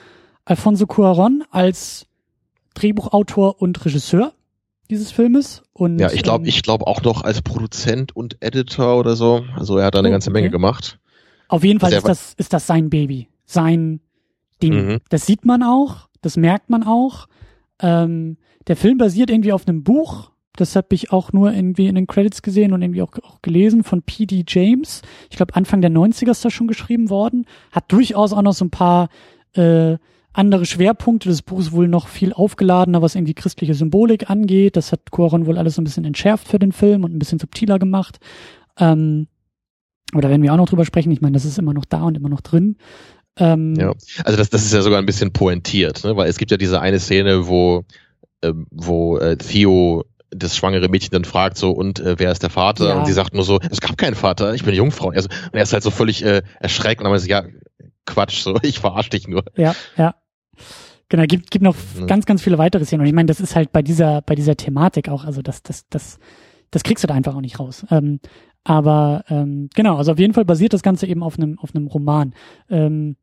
[0.45, 2.07] Alfonso Cuaron als
[2.75, 4.33] Drehbuchautor und Regisseur
[4.91, 5.63] dieses Filmes.
[5.73, 9.45] Und, ja, ich glaube, ähm, ich glaube auch noch als Produzent und Editor oder so.
[9.57, 10.99] Also er hat da eine oh, ganze Menge gemacht.
[11.49, 14.01] Auf jeden Fall ist das, ist das sein Baby, sein
[14.63, 14.87] Ding.
[14.87, 14.99] Mhm.
[15.11, 17.27] Das sieht man auch, das merkt man auch.
[17.79, 21.95] Ähm, der Film basiert irgendwie auf einem Buch, das habe ich auch nur irgendwie in
[21.95, 24.45] den Credits gesehen und irgendwie auch, auch gelesen von P.D.
[24.47, 25.03] James.
[25.31, 27.47] Ich glaube, Anfang der 90er ist das schon geschrieben worden.
[27.71, 29.09] Hat durchaus auch noch so ein paar
[29.55, 29.97] äh,
[30.33, 31.29] andere Schwerpunkte.
[31.29, 34.77] Das Buch ist wohl noch viel aufgeladener, was irgendwie christliche Symbolik angeht.
[34.77, 37.39] Das hat Cuaron wohl alles so ein bisschen entschärft für den Film und ein bisschen
[37.39, 38.19] subtiler gemacht.
[38.79, 39.29] Ähm,
[40.15, 41.13] oder werden wir auch noch drüber sprechen.
[41.13, 42.77] Ich meine, das ist immer noch da und immer noch drin.
[43.39, 46.17] Ähm, ja, also das, das ist ja sogar ein bisschen pointiert, ne?
[46.17, 47.85] weil es gibt ja diese eine Szene, wo,
[48.43, 52.51] äh, wo äh, Theo das schwangere Mädchen dann fragt so und äh, wer ist der
[52.51, 52.99] Vater ja.
[52.99, 55.29] und sie sagt nur so es gab keinen Vater ich bin Jungfrau und er, so,
[55.29, 57.45] und er ist halt so völlig äh, erschreckt und dann so ja
[58.07, 60.15] Quatsch so ich verarsche dich nur ja ja
[61.09, 62.07] genau gibt gibt noch ja.
[62.07, 64.57] ganz ganz viele weitere Szenen und ich meine das ist halt bei dieser bei dieser
[64.57, 66.19] Thematik auch also das das das
[66.71, 68.21] das kriegst du da einfach auch nicht raus ähm,
[68.65, 71.89] aber ähm, genau, also auf jeden Fall basiert das Ganze eben auf einem auf einem
[71.89, 72.33] Roman.
[72.71, 73.17] Ähm,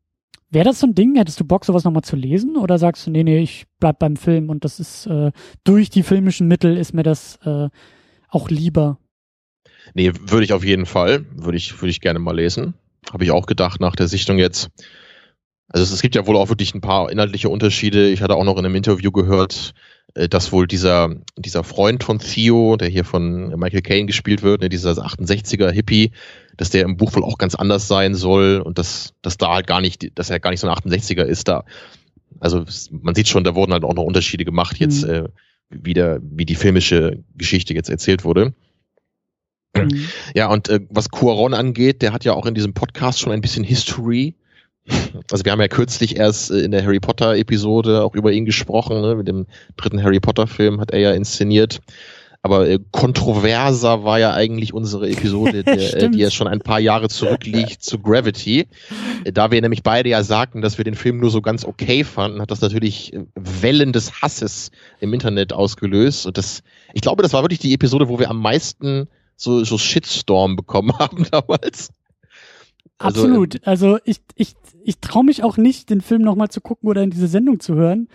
[0.50, 1.14] Wäre das so ein Ding?
[1.16, 2.56] Hättest du Bock, sowas nochmal zu lesen?
[2.56, 5.30] Oder sagst du, nee, nee, ich bleib beim Film und das ist äh,
[5.62, 7.68] durch die filmischen Mittel ist mir das äh,
[8.28, 8.98] auch lieber?
[9.94, 11.24] Nee, würde ich auf jeden Fall.
[11.36, 12.74] Würde ich, würde ich gerne mal lesen.
[13.12, 14.70] Habe ich auch gedacht nach der Sichtung jetzt.
[15.68, 18.08] Also es, es gibt ja wohl auch wirklich ein paar inhaltliche Unterschiede.
[18.08, 19.72] Ich hatte auch noch in einem Interview gehört,
[20.14, 24.62] äh, dass wohl dieser, dieser Freund von Theo, der hier von Michael Caine gespielt wird,
[24.62, 26.10] ne, dieser 68er Hippie,
[26.60, 29.66] dass der im Buch wohl auch ganz anders sein soll und dass, dass da halt
[29.66, 31.64] gar nicht, dass er gar nicht so ein 68er ist da.
[32.38, 35.10] Also man sieht schon, da wurden halt auch noch Unterschiede gemacht jetzt, mhm.
[35.10, 35.24] äh,
[35.70, 38.52] wie, der, wie die filmische Geschichte jetzt erzählt wurde.
[39.74, 40.08] Mhm.
[40.34, 43.40] Ja, und äh, was Cuaron angeht, der hat ja auch in diesem Podcast schon ein
[43.40, 44.36] bisschen History
[45.30, 48.44] also wir haben ja kürzlich erst äh, in der Harry Potter Episode auch über ihn
[48.44, 49.14] gesprochen, ne?
[49.14, 49.46] mit dem
[49.76, 51.80] dritten Harry Potter Film hat er ja inszeniert.
[52.42, 56.80] Aber äh, kontroverser war ja eigentlich unsere Episode, der, äh, die ja schon ein paar
[56.80, 58.66] Jahre zurückliegt, zu Gravity.
[59.24, 62.02] Äh, da wir nämlich beide ja sagten, dass wir den Film nur so ganz okay
[62.02, 66.26] fanden, hat das natürlich äh, Wellen des Hasses im Internet ausgelöst.
[66.26, 66.62] Und das,
[66.94, 70.92] ich glaube, das war wirklich die Episode, wo wir am meisten so, so Shitstorm bekommen
[70.98, 71.90] haben damals.
[72.96, 73.56] Also, Absolut.
[73.56, 77.02] Ähm, also ich, ich, ich traue mich auch nicht, den Film nochmal zu gucken oder
[77.02, 78.08] in diese Sendung zu hören.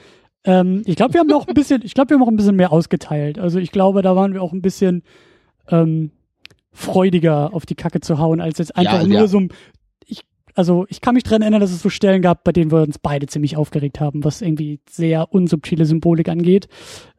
[0.46, 2.56] Ähm, ich glaube, wir haben auch ein bisschen, ich glaube, wir haben auch ein bisschen
[2.56, 3.40] mehr ausgeteilt.
[3.40, 5.04] Also ich glaube, da waren wir auch ein bisschen
[5.70, 6.12] ähm,
[6.72, 9.28] freudiger auf die Kacke zu hauen, als jetzt einfach ja, nur ja.
[9.28, 9.50] so ein,
[10.06, 10.22] ich,
[10.54, 13.00] also ich kann mich dran erinnern, dass es so Stellen gab, bei denen wir uns
[13.00, 16.68] beide ziemlich aufgeregt haben, was irgendwie sehr unsubtile Symbolik angeht.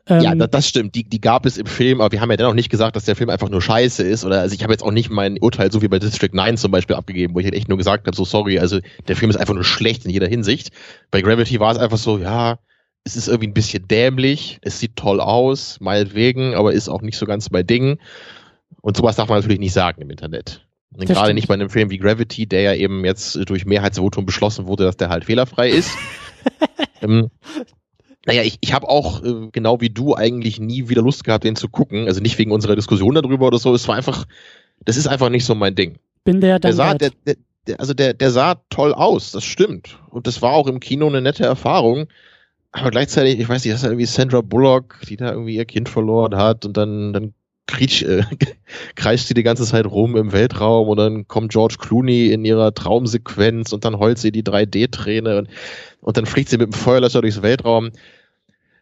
[0.09, 0.95] Ähm, ja, das, das stimmt.
[0.95, 3.17] Die, die gab es im Film, aber wir haben ja dennoch nicht gesagt, dass der
[3.17, 4.25] Film einfach nur scheiße ist.
[4.25, 6.71] Oder also ich habe jetzt auch nicht mein Urteil so wie bei District 9 zum
[6.71, 9.37] Beispiel abgegeben, wo ich halt echt nur gesagt habe, so sorry, also der Film ist
[9.37, 10.71] einfach nur schlecht in jeder Hinsicht.
[11.11, 12.59] Bei Gravity war es einfach so, ja,
[13.07, 17.17] es ist irgendwie ein bisschen dämlich, es sieht toll aus, meinetwegen, aber ist auch nicht
[17.17, 18.01] so ganz bei Dingen.
[18.81, 20.67] Und sowas darf man natürlich nicht sagen im Internet.
[20.93, 24.67] Und gerade nicht bei einem Film wie Gravity, der ja eben jetzt durch Mehrheitsvotum beschlossen
[24.67, 25.93] wurde, dass der halt fehlerfrei ist.
[27.01, 27.31] ähm,
[28.27, 31.55] naja, ich, ich habe auch, äh, genau wie du, eigentlich nie wieder Lust gehabt, den
[31.55, 32.09] zu gucken.
[32.09, 33.73] Also nicht wegen unserer Diskussion darüber oder so.
[33.73, 34.25] Es war einfach,
[34.85, 35.97] das ist einfach nicht so mein Ding.
[36.25, 37.37] Bin der der sah, der, der,
[37.69, 40.01] der, also der, der sah toll aus, das stimmt.
[40.11, 42.09] Und das war auch im Kino eine nette Erfahrung.
[42.73, 45.89] Aber gleichzeitig, ich weiß nicht, das ist irgendwie Sandra Bullock, die da irgendwie ihr Kind
[45.89, 47.35] verloren hat und dann, dann
[47.67, 48.23] kriech, äh,
[48.95, 52.75] kreischt sie die ganze Zeit rum im Weltraum und dann kommt George Clooney in ihrer
[52.75, 55.49] Traumsequenz und dann heult sie die 3D-Träne und,
[56.01, 57.93] und dann fliegt sie mit dem Feuerlöscher durchs Weltraum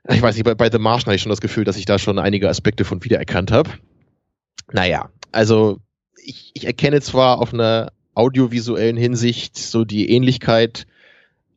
[0.08, 1.98] ich weiß nicht, bei, bei The Martian hatte ich schon das Gefühl, dass ich da
[1.98, 3.70] schon einige Aspekte von wiedererkannt habe.
[4.72, 5.80] Naja, also
[6.22, 10.86] ich, ich erkenne zwar auf einer audiovisuellen Hinsicht so die Ähnlichkeit,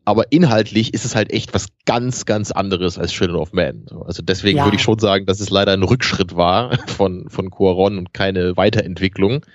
[0.08, 3.88] aber inhaltlich ist es halt echt was ganz, ganz anderes als Children of Man.
[4.06, 4.64] Also deswegen ja.
[4.64, 8.56] würde ich schon sagen, dass es leider ein Rückschritt war von, von Quaron und keine
[8.56, 9.46] Weiterentwicklung.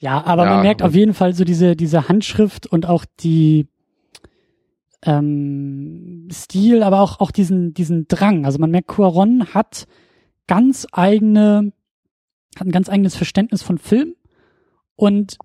[0.00, 3.68] Ja, aber ja, man merkt auf jeden Fall so diese, diese Handschrift und auch die
[5.02, 8.44] ähm, Stil, aber auch, auch diesen, diesen Drang.
[8.44, 9.86] Also man merkt, Quaron hat
[10.48, 11.72] ganz eigene,
[12.58, 14.16] hat ein ganz eigenes Verständnis von Film
[14.96, 15.38] und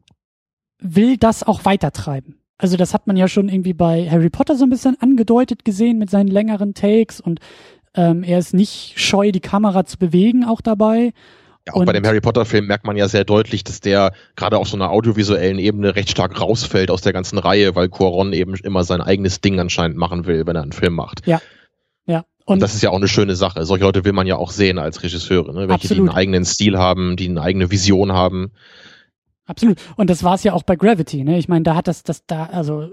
[0.80, 2.40] will das auch weitertreiben.
[2.58, 5.98] Also das hat man ja schon irgendwie bei Harry Potter so ein bisschen angedeutet gesehen
[5.98, 7.40] mit seinen längeren Takes und
[7.96, 11.14] ähm, er ist nicht scheu, die Kamera zu bewegen auch dabei.
[11.68, 14.14] Ja, auch und bei dem Harry Potter Film merkt man ja sehr deutlich, dass der
[14.36, 18.34] gerade auf so einer audiovisuellen Ebene recht stark rausfällt aus der ganzen Reihe, weil Quaron
[18.34, 21.26] eben immer sein eigenes Ding anscheinend machen will, wenn er einen Film macht.
[21.26, 21.42] Ja.
[22.06, 22.20] Ja.
[22.46, 23.66] Und, und das ist ja auch eine schöne Sache.
[23.66, 25.62] Solche Leute will man ja auch sehen als Regisseure, ne?
[25.62, 25.98] welche absolut.
[25.98, 28.52] die einen eigenen Stil haben, die eine eigene Vision haben.
[29.46, 29.78] Absolut.
[29.96, 31.38] Und das war es ja auch bei Gravity, ne?
[31.38, 32.90] Ich meine, da hat das, das da, also,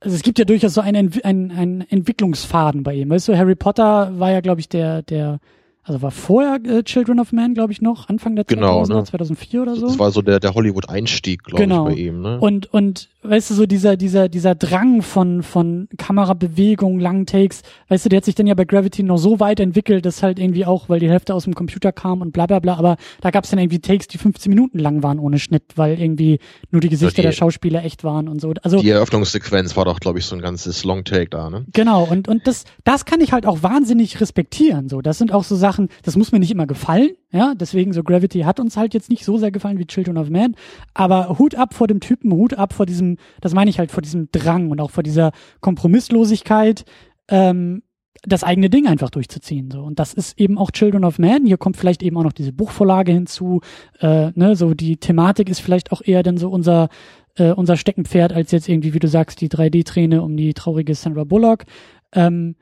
[0.00, 3.10] also es gibt ja durchaus so einen, einen, einen Entwicklungsfaden bei ihm.
[3.10, 5.38] Weißt du, Harry Potter war ja, glaube ich, der, der
[5.86, 9.04] also war vorher äh, Children of Man, glaube ich, noch, Anfang der genau, 2000er, ne?
[9.04, 9.86] 2004 oder so.
[9.86, 11.88] Das war so der, der Hollywood-Einstieg, glaube genau.
[11.88, 12.22] ich, bei ihm.
[12.22, 12.40] Ne?
[12.40, 18.04] Und, und weißt du, so dieser, dieser, dieser Drang von, von Kamerabewegung, langen Takes, weißt
[18.04, 20.64] du, der hat sich dann ja bei Gravity noch so weit entwickelt, dass halt irgendwie
[20.64, 23.44] auch, weil die Hälfte aus dem Computer kam und bla bla bla, aber da gab
[23.44, 26.38] es dann irgendwie Takes, die 15 Minuten lang waren ohne Schnitt, weil irgendwie
[26.70, 28.52] nur die Gesichter die, der Schauspieler echt waren und so.
[28.62, 31.64] Also, die Eröffnungssequenz war doch, glaube ich, so ein ganzes Long Take da, ne?
[31.72, 34.88] Genau, und, und das, das kann ich halt auch wahnsinnig respektieren.
[34.88, 38.02] So, das sind auch so Sachen, das muss mir nicht immer gefallen, ja, deswegen so
[38.02, 40.54] Gravity hat uns halt jetzt nicht so sehr gefallen wie Children of Man,
[40.94, 44.02] aber Hut ab vor dem Typen, Hut ab vor diesem, das meine ich halt, vor
[44.02, 46.84] diesem Drang und auch vor dieser Kompromisslosigkeit,
[47.28, 47.82] ähm,
[48.22, 49.70] das eigene Ding einfach durchzuziehen.
[49.70, 49.82] So.
[49.82, 51.46] Und das ist eben auch Children of Man.
[51.46, 53.60] Hier kommt vielleicht eben auch noch diese Buchvorlage hinzu.
[54.00, 56.88] Äh, ne, so die Thematik ist vielleicht auch eher dann so unser,
[57.36, 61.24] äh, unser Steckenpferd, als jetzt irgendwie, wie du sagst, die 3D-Träne um die traurige Sandra
[61.24, 61.64] Bullock.
[62.12, 62.56] Ähm,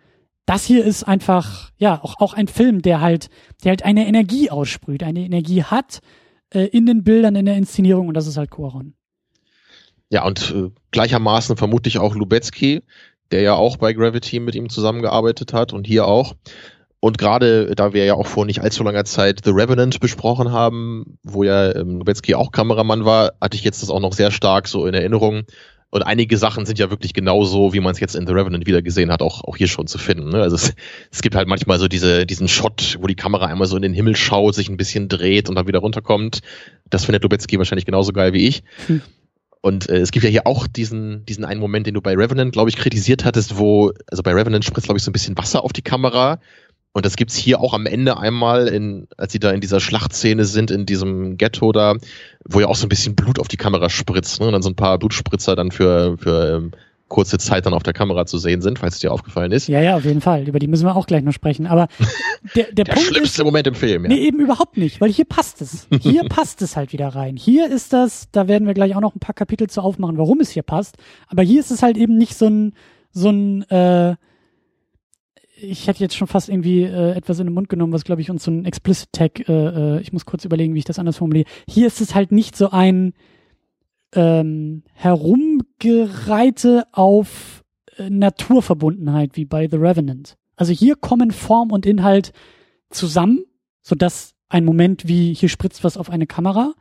[0.46, 3.30] das hier ist einfach, ja, auch, auch ein Film, der halt,
[3.62, 6.00] der halt eine Energie aussprüht, eine Energie hat
[6.50, 8.94] äh, in den Bildern, in der Inszenierung und das ist halt Quaron.
[10.14, 12.82] Ja, und äh, gleichermaßen vermutlich auch Lubetzky,
[13.32, 16.36] der ja auch bei Gravity mit ihm zusammengearbeitet hat und hier auch.
[17.00, 21.18] Und gerade da wir ja auch vor nicht allzu langer Zeit The Revenant besprochen haben,
[21.24, 24.68] wo ja ähm, Lubetzky auch Kameramann war, hatte ich jetzt das auch noch sehr stark
[24.68, 25.42] so in Erinnerung.
[25.90, 28.82] Und einige Sachen sind ja wirklich genauso, wie man es jetzt in The Revenant wieder
[28.82, 30.28] gesehen hat, auch, auch hier schon zu finden.
[30.28, 30.42] Ne?
[30.42, 30.74] Also es,
[31.10, 33.94] es gibt halt manchmal so diese, diesen Shot, wo die Kamera einmal so in den
[33.94, 36.38] Himmel schaut, sich ein bisschen dreht und dann wieder runterkommt.
[36.88, 38.62] Das findet Lubetzky wahrscheinlich genauso geil wie ich.
[38.86, 39.02] Hm.
[39.64, 42.52] Und äh, es gibt ja hier auch diesen, diesen einen Moment, den du bei Revenant,
[42.52, 45.64] glaube ich, kritisiert hattest, wo, also bei Revenant spritzt, glaube ich, so ein bisschen Wasser
[45.64, 46.38] auf die Kamera
[46.92, 50.44] und das gibt's hier auch am Ende einmal, in, als sie da in dieser Schlachtszene
[50.44, 51.94] sind, in diesem Ghetto da,
[52.44, 54.46] wo ja auch so ein bisschen Blut auf die Kamera spritzt, ne?
[54.46, 56.70] Und dann so ein paar Blutspritzer dann für, für ähm,
[57.14, 59.68] kurze Zeit dann auf der Kamera zu sehen sind, falls es dir aufgefallen ist.
[59.68, 60.48] Ja, ja, auf jeden Fall.
[60.48, 61.68] Über die müssen wir auch gleich noch sprechen.
[61.68, 61.86] Aber
[62.56, 64.08] der, der, der Punkt schlimmste ist, Moment im Film, ja.
[64.08, 65.86] Nee, eben überhaupt nicht, weil hier passt es.
[66.00, 67.36] Hier passt es halt wieder rein.
[67.36, 70.40] Hier ist das, da werden wir gleich auch noch ein paar Kapitel zu aufmachen, warum
[70.40, 70.96] es hier passt.
[71.28, 72.72] Aber hier ist es halt eben nicht so ein,
[73.12, 74.16] so ein, äh,
[75.56, 78.30] ich hätte jetzt schon fast irgendwie äh, etwas in den Mund genommen, was glaube ich
[78.30, 81.18] uns so ein Explicit Tag, äh, äh, ich muss kurz überlegen, wie ich das anders
[81.18, 81.48] formuliere.
[81.68, 83.14] Hier ist es halt nicht so ein
[84.16, 84.82] ähm,
[85.84, 87.62] Herumgereite auf
[87.96, 90.36] äh, Naturverbundenheit wie bei The Revenant.
[90.56, 92.32] Also hier kommen Form und Inhalt
[92.90, 93.44] zusammen,
[93.82, 96.74] sodass ein Moment wie hier spritzt was auf eine Kamera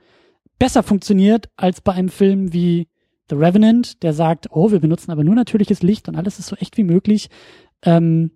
[0.60, 2.88] besser funktioniert als bei einem Film wie
[3.30, 6.56] The Revenant, der sagt, oh, wir benutzen aber nur natürliches Licht und alles ist so
[6.56, 7.30] echt wie möglich.
[7.82, 8.32] Ähm,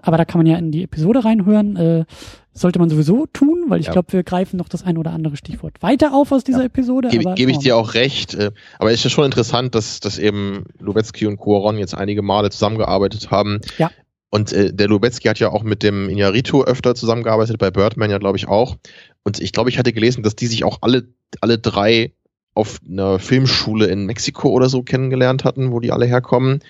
[0.00, 1.76] aber da kann man ja in die Episode reinhören.
[1.76, 2.04] Äh,
[2.52, 3.92] sollte man sowieso tun, weil ich ja.
[3.92, 6.64] glaube, wir greifen noch das ein oder andere Stichwort weiter auf aus dieser ja.
[6.66, 7.08] Episode.
[7.08, 8.34] Gebe geb ich dir auch recht.
[8.34, 12.22] Äh, aber es ist ja schon interessant, dass, dass eben Lubetzky und Cuaron jetzt einige
[12.22, 13.60] Male zusammengearbeitet haben.
[13.78, 13.90] Ja.
[14.30, 18.18] Und äh, der Lubetzky hat ja auch mit dem Iñárritu öfter zusammengearbeitet, bei Birdman ja,
[18.18, 18.76] glaube ich, auch.
[19.22, 21.08] Und ich glaube, ich hatte gelesen, dass die sich auch alle,
[21.40, 22.12] alle drei
[22.54, 26.60] auf einer Filmschule in Mexiko oder so kennengelernt hatten, wo die alle herkommen.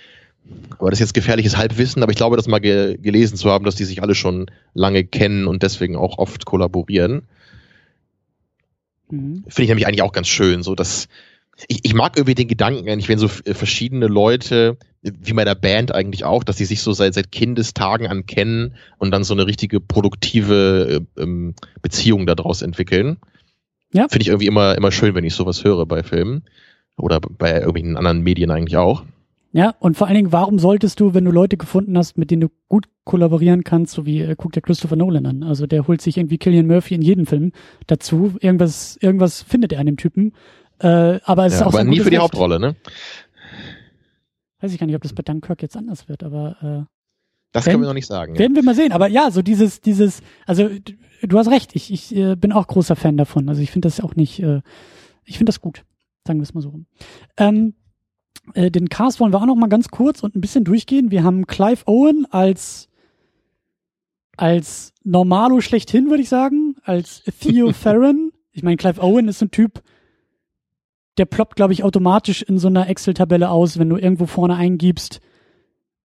[0.79, 3.64] Aber das ist jetzt gefährliches Halbwissen, aber ich glaube, das mal ge gelesen zu haben,
[3.64, 7.22] dass die sich alle schon lange kennen und deswegen auch oft kollaborieren.
[9.11, 9.44] Mhm.
[9.46, 11.09] Finde ich nämlich eigentlich auch ganz schön, so dass
[11.68, 15.94] ich, ich mag irgendwie den Gedanken eigentlich, wenn so verschiedene Leute, wie bei der Band
[15.94, 19.46] eigentlich auch, dass sie sich so seit, seit Kindestagen an kennen und dann so eine
[19.46, 23.18] richtige produktive äh, ähm, Beziehung daraus entwickeln.
[23.92, 24.09] Ja.
[24.09, 26.44] Finde ich irgendwie immer, immer schön, wenn ich sowas höre bei Filmen
[26.96, 29.05] oder bei irgendwelchen anderen Medien eigentlich auch.
[29.53, 32.43] Ja, und vor allen Dingen, warum solltest du, wenn du Leute gefunden hast, mit denen
[32.43, 35.43] du gut kollaborieren kannst, so wie äh, guckt der Christopher Nolan an.
[35.43, 37.51] Also der holt sich irgendwie Killian Murphy in jedem Film
[37.89, 38.37] dazu.
[38.41, 40.35] Irgendwas, irgendwas findet er an dem Typen.
[40.79, 42.23] Äh, aber es Ja, ist auch aber sein nie für die Recht.
[42.23, 42.77] Hauptrolle, ne?
[44.61, 46.87] Weiß ich gar nicht, ob das bei Dunkirk jetzt anders wird, aber
[47.53, 48.33] Das Wenn- können wir noch nicht sagen.
[48.33, 48.41] äh, Ja.
[48.41, 48.93] werden wir mal sehen.
[48.93, 50.69] Aber ja, so dieses, dieses, also
[51.23, 53.49] du hast recht, ich, ich äh, bin auch großer Fan davon.
[53.49, 54.61] Also ich finde das auch nicht, äh,
[55.25, 55.83] ich finde das gut.
[56.25, 56.87] Sagen wir es mal so rum.
[57.37, 57.75] Ähm,
[58.55, 61.11] äh, den Cast wollen wir auch noch mal ganz kurz und ein bisschen durchgehen.
[61.11, 62.89] Wir haben Clive Owen als
[64.37, 68.33] als Normalo schlechthin, würde ich sagen, als Theo Farron.
[68.53, 69.83] Ich meine, Clive Owen ist ein Typ,
[71.19, 75.21] der ploppt, glaube ich, automatisch in so einer Excel-Tabelle aus, wenn du irgendwo vorne eingibst,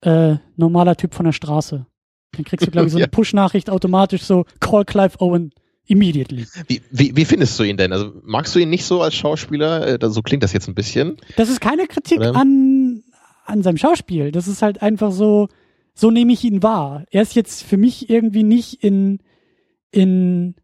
[0.02, 1.86] äh, normaler Typ von der Straße.
[2.32, 3.12] Dann kriegst du, glaube ich, so eine Ja.
[3.12, 5.52] Push-Nachricht automatisch so, call Clive Owen
[5.86, 6.46] immediately.
[6.68, 7.92] Wie, wie, wie findest du ihn denn?
[7.92, 10.02] Also magst du ihn nicht so als Schauspieler?
[10.02, 11.18] Äh, So klingt das jetzt ein bisschen.
[11.36, 12.36] Das ist keine Kritik Oder?
[12.36, 13.04] an,
[13.46, 14.32] an seinem Schauspiel.
[14.32, 15.50] Das ist halt einfach so,
[15.94, 17.06] so nehme ich ihn wahr.
[17.12, 19.20] Er ist jetzt für mich irgendwie nicht in,
[19.92, 20.56] in,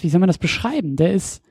[0.00, 0.96] wie soll man das beschreiben?
[0.96, 1.42] Der ist,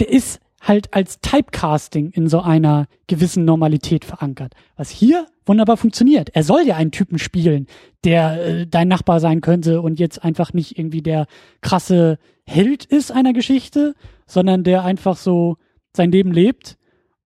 [0.00, 4.54] der ist halt als Typecasting in so einer gewissen Normalität verankert.
[4.76, 6.30] Was hier wunderbar funktioniert.
[6.34, 7.66] Er soll ja einen Typen spielen,
[8.04, 11.26] der äh, dein Nachbar sein könnte und jetzt einfach nicht irgendwie der
[11.60, 13.94] krasse Held ist einer Geschichte,
[14.26, 15.56] sondern der einfach so
[15.94, 16.76] sein Leben lebt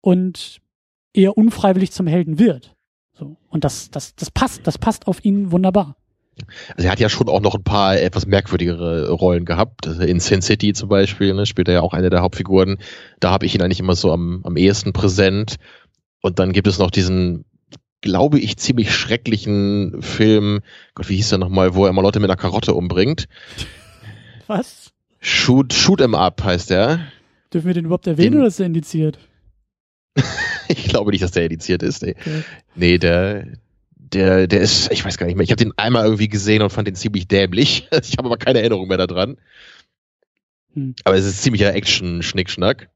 [0.01, 0.61] und
[1.13, 2.77] eher unfreiwillig zum Helden wird.
[3.13, 3.37] So.
[3.49, 5.97] Und das, das, das passt, das passt auf ihn wunderbar.
[6.77, 9.89] Also er hat ja schon auch noch ein paar etwas merkwürdigere Rollen gehabt.
[9.89, 12.79] Also In Sin City zum Beispiel ne, spielt er ja auch eine der Hauptfiguren.
[13.19, 15.57] Da habe ich ihn eigentlich immer so am, am ehesten präsent.
[16.23, 17.45] Und dann gibt es noch diesen,
[18.01, 20.61] glaube ich, ziemlich schrecklichen Film,
[20.95, 23.29] Gott, wie hieß der nochmal, wo er immer Leute mit einer Karotte umbringt.
[24.47, 24.93] Was?
[25.21, 27.01] Shoot, Shoot 'em Up heißt der.
[27.53, 29.19] Dürfen wir den überhaupt erwähnen Den- oder ist er indiziert?
[30.71, 32.03] Ich glaube nicht, dass der ediziert ist.
[32.03, 32.43] Nee, Okay.
[32.75, 33.47] nee der,
[33.97, 35.45] der, der ist, ich weiß gar nicht mehr.
[35.45, 37.89] Ich habe den einmal irgendwie gesehen und fand den ziemlich dämlich.
[38.03, 39.39] Ich habe aber keine Erinnerung mehr daran.
[40.75, 40.95] Hm.
[41.05, 42.91] Aber es ist ziemlicher Action-Schnickschnack.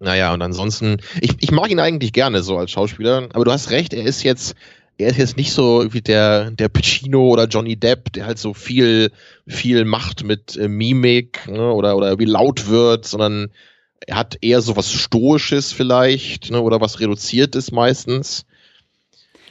[0.00, 3.70] Naja, und ansonsten, ich, ich mag ihn eigentlich gerne so als Schauspieler, aber du hast
[3.70, 4.54] recht, er ist jetzt,
[4.96, 8.54] er ist jetzt nicht so wie der, der Pacino oder Johnny Depp, der halt so
[8.54, 9.12] viel,
[9.46, 13.50] viel macht mit äh, Mimik ne, oder, oder wie laut wird, sondern
[14.06, 18.46] er hat eher so was Stoisches vielleicht ne, oder was Reduziertes meistens.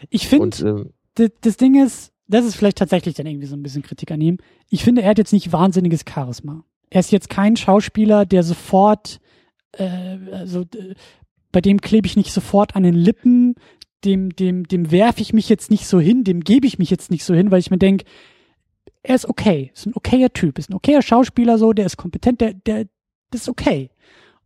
[0.09, 3.83] Ich finde, d- das Ding ist, das ist vielleicht tatsächlich dann irgendwie so ein bisschen
[3.83, 4.37] Kritik an ihm.
[4.69, 6.63] Ich finde, er hat jetzt nicht wahnsinniges Charisma.
[6.89, 9.19] Er ist jetzt kein Schauspieler, der sofort,
[9.73, 10.65] äh, also
[11.51, 13.55] bei dem klebe ich nicht sofort an den Lippen,
[14.05, 17.11] dem, dem, dem werfe ich mich jetzt nicht so hin, dem gebe ich mich jetzt
[17.11, 18.05] nicht so hin, weil ich mir denke,
[19.03, 22.41] er ist okay, ist ein okayer Typ, ist ein okayer Schauspieler so, der ist kompetent,
[22.41, 22.85] der, der,
[23.31, 23.89] das ist okay.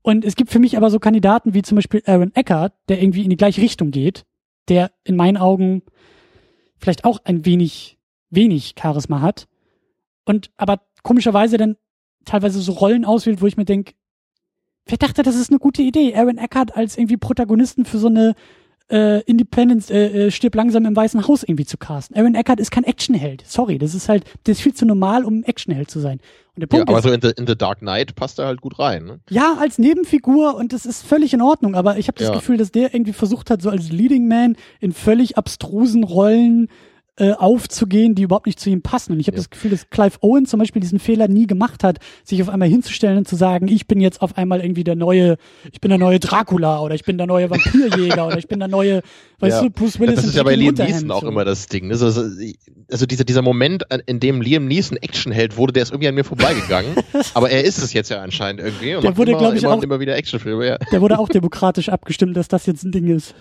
[0.02, 3.24] Und es gibt für mich aber so Kandidaten wie zum Beispiel Aaron Eckhart, der irgendwie
[3.24, 4.26] in die gleiche Richtung geht,
[4.68, 5.84] der in meinen Augen
[6.78, 7.98] vielleicht auch ein wenig,
[8.30, 9.48] wenig Charisma hat
[10.26, 11.78] und aber komischerweise dann
[12.26, 13.94] teilweise so Rollen auswählt, wo ich mir denke,
[14.86, 18.36] wer dachte, das ist eine gute Idee, Aaron Eckhart als irgendwie Protagonisten für so eine
[18.92, 22.18] äh, Independence äh, äh, stirbt langsam im Weißen Haus irgendwie zu casten.
[22.18, 23.44] Aaron Eckhart ist kein Actionheld.
[23.48, 26.20] Sorry, das ist halt, das ist viel zu normal, um ein Actionheld zu sein.
[26.56, 28.46] Und der ja, Punkt aber ist, so in the, in the Dark Knight passt er
[28.46, 29.06] halt gut rein.
[29.06, 29.20] Ne?
[29.30, 32.36] ja, als Nebenfigur und das ist völlig in Ordnung, aber ich habe das Ja.
[32.36, 36.68] Gefühl, dass der irgendwie versucht hat, so als Leading Man in völlig abstrusen Rollen
[37.18, 39.12] äh, aufzugehen, die überhaupt nicht zu ihm passen.
[39.14, 39.42] Und ich habe Ja.
[39.42, 42.68] das Gefühl, dass Clive Owen zum Beispiel diesen Fehler nie gemacht hat, sich auf einmal
[42.68, 45.38] hinzustellen und zu sagen, ich bin jetzt auf einmal irgendwie der neue,
[45.72, 48.68] ich bin der neue Dracula oder ich bin der neue Vampirjäger oder ich bin der
[48.68, 49.02] neue,
[49.40, 49.62] weißt Ja.
[49.62, 51.28] du, Bruce Willis das ist ja bei Liam Neeson auch so.
[51.28, 51.92] immer das Ding.
[51.92, 56.16] Also, also dieser, dieser Moment, in dem Liam Neeson Actionheld wurde, der ist irgendwie an
[56.16, 56.96] mir vorbeigegangen.
[57.36, 58.96] aber er ist es jetzt ja anscheinend irgendwie.
[58.96, 60.66] Und Der wurde, immer, glaub ich, immer, auch- immer wieder Actionfilme.
[60.68, 60.78] Ja.
[60.92, 63.36] Der wurde auch demokratisch abgestimmt, dass das jetzt ein Ding ist.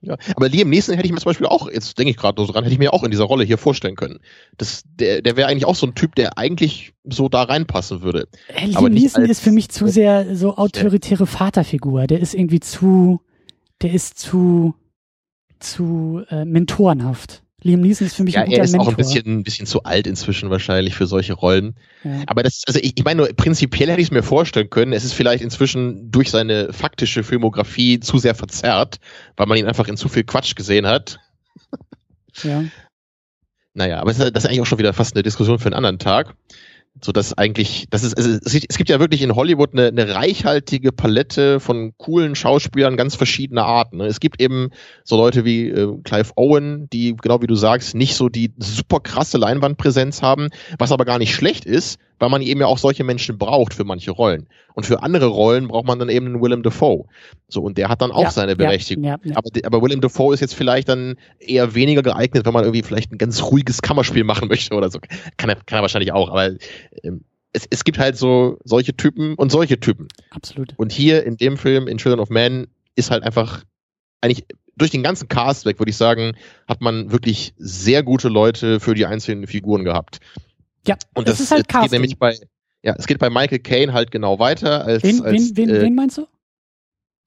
[0.00, 0.16] Ja.
[0.34, 2.64] Aber Liam Neeson hätte ich mir zum Beispiel auch, jetzt denke ich gerade so dran,
[2.64, 4.18] hätte ich mir auch in dieser Rolle hier vorstellen können.
[4.56, 8.28] Das, der der wäre eigentlich auch so ein Typ, der eigentlich so da reinpassen würde.
[8.48, 12.06] Äh, Liam Neeson ist für mich zu sehr so autoritäre Vaterfigur.
[12.06, 13.20] Der ist irgendwie zu,
[13.82, 14.74] der ist zu,
[15.58, 17.42] zu äh, mentorenhaft.
[17.66, 18.86] Liam Neeson ist für mich Ja, ein guter er ist Mentor.
[18.88, 21.74] auch ein bisschen, ein bisschen zu alt inzwischen wahrscheinlich für solche Rollen.
[22.04, 22.22] ja.
[22.26, 24.92] Aber das, also ich, ich meine nur, prinzipiell hätte ich es mir vorstellen können.
[24.92, 28.98] Es ist vielleicht inzwischen durch seine faktische Filmografie zu sehr verzerrt,
[29.36, 31.18] weil man ihn einfach in zu viel Quatsch gesehen hat.
[32.42, 32.64] ja.
[33.74, 36.34] Naja, aber das ist eigentlich auch schon wieder fast eine Diskussion für einen anderen Tag.
[37.02, 40.14] So dass eigentlich, das ist, es, gibt- es gibt ja wirklich in Hollywood eine, eine
[40.14, 43.98] reichhaltige Palette von coolen Schauspielern ganz verschiedener Arten.
[43.98, 44.06] ne?
[44.06, 44.70] Es gibt eben
[45.04, 49.00] so Leute wie äh, Clive Owen, die, genau wie du sagst, nicht so die super
[49.00, 53.04] krasse Leinwandpräsenz haben, was aber gar nicht schlecht ist, weil man eben ja auch solche
[53.04, 54.48] Menschen braucht für manche Rollen.
[54.74, 57.06] Und für andere Rollen braucht man dann eben einen Willem Dafoe.
[57.48, 59.04] So, und der hat dann auch ja, seine Berechtigung.
[59.04, 62.64] Ja, ja, aber, aber Willem Dafoe ist jetzt vielleicht dann eher weniger geeignet, wenn man
[62.64, 64.98] irgendwie vielleicht ein ganz ruhiges Kammerspiel machen möchte oder so.
[65.36, 66.52] Kann er, kann er wahrscheinlich auch, aber
[67.02, 70.08] ähm, es, es gibt halt so solche Typen und solche Typen.
[70.30, 70.74] Absolut.
[70.76, 73.64] Und hier in dem Film, in Children of Man, ist halt einfach
[74.20, 74.44] eigentlich
[74.76, 76.36] durch den ganzen Cast weg, würde ich sagen,
[76.68, 80.20] hat man wirklich sehr gute Leute für die einzelnen Figuren gehabt.
[80.86, 81.82] Ja, und das, ist halt Casting.
[81.82, 82.38] geht nämlich bei,
[82.82, 85.02] ja, es geht bei Michael Caine halt genau weiter als.
[85.02, 86.26] Wen, als, wen, wen, äh, wen meinst du?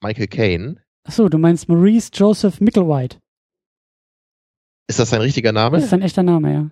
[0.02, 0.78] Michael Caine.
[1.04, 3.18] Achso, du meinst Maurice Joseph Micklewhite.
[4.88, 5.78] Ist das sein richtiger Name?
[5.78, 6.70] Das ist sein echter Name, ja.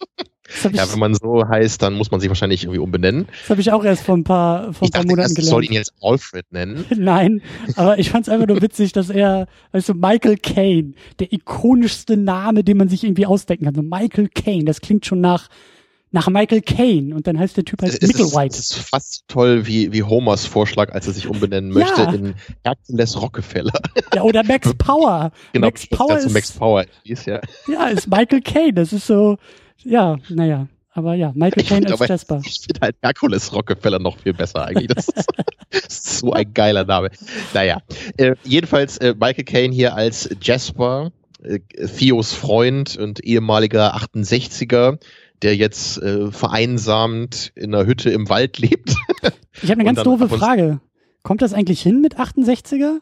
[0.72, 3.26] ja, wenn man so heißt, dann muss man sich wahrscheinlich irgendwie umbenennen.
[3.42, 5.38] Das habe ich auch erst vor ein paar, vor ein paar Monaten gelernt.
[5.38, 6.84] Ich soll ihn jetzt Alfred nennen.
[6.96, 7.42] Nein,
[7.76, 12.64] aber ich fand es einfach nur witzig, dass er, also Michael Caine, der ikonischste Name,
[12.64, 13.74] den man sich irgendwie ausdenken kann.
[13.74, 15.48] So Michael Caine, das klingt schon nach
[16.12, 18.56] nach Michael Caine und dann heißt der Typ halt Michael White.
[18.56, 22.12] Das ist fast toll wie, wie Homers Vorschlag, als er sich umbenennen möchte ja.
[22.12, 22.34] in
[22.64, 23.72] Hercules Rockefeller.
[24.14, 25.30] Ja, oder Max Power.
[25.52, 27.40] genau, Max Power ist, Max Power ist, ja.
[27.68, 28.72] Ja, ist Michael Caine.
[28.72, 29.36] Das ist so,
[29.84, 30.66] ja, naja.
[30.92, 32.42] Aber ja, Michael Caine als Jasper.
[32.44, 34.88] Ich finde halt Hercules Rockefeller noch viel besser eigentlich.
[34.88, 35.28] Das ist,
[35.70, 37.10] das ist so ein geiler Name.
[37.54, 37.80] Naja,
[38.16, 44.98] äh, jedenfalls äh, Michael Caine hier als Jasper, äh, Theos Freund und ehemaliger 68er,
[45.42, 48.94] der jetzt äh, vereinsamt in einer Hütte im Wald lebt.
[49.62, 50.80] Ich habe eine ganz doofe Frage.
[51.22, 53.00] Kommt das eigentlich hin mit 68er?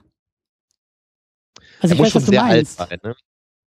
[1.80, 2.78] Also ich weiß, was du meinst.
[2.78, 3.14] Sein, ne?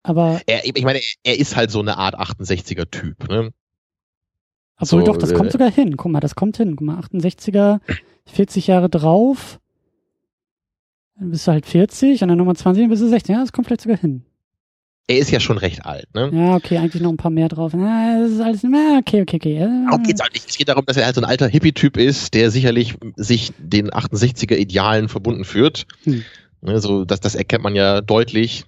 [0.03, 3.53] Aber er, ich meine, er ist halt so eine Art 68er Typ, ne?
[4.77, 5.97] Obwohl so, doch, das äh, kommt sogar hin.
[5.97, 6.75] Guck mal, das kommt hin.
[6.75, 7.81] Guck mal, 68er,
[8.27, 9.61] 40 Jahre drauf.
[11.17, 13.35] Dann bist du halt 40 und dann nochmal 20, dann bist du 16.
[13.35, 14.25] Ja, das kommt vielleicht sogar hin.
[15.11, 16.31] Er ist ja schon recht alt, ne?
[16.33, 17.73] Ja, okay, eigentlich noch ein paar mehr drauf.
[17.75, 19.59] Na, das ist alles, na, okay, okay, okay.
[19.59, 20.49] Darum geht's halt nicht.
[20.49, 23.91] Es geht darum, dass er halt so ein alter Hippie-Typ ist, der sicherlich sich den
[23.91, 25.89] 68er Idealen verbunden führt.
[26.05, 26.23] Hm.
[26.61, 28.67] Ne, so, das, das erkennt man ja deutlich.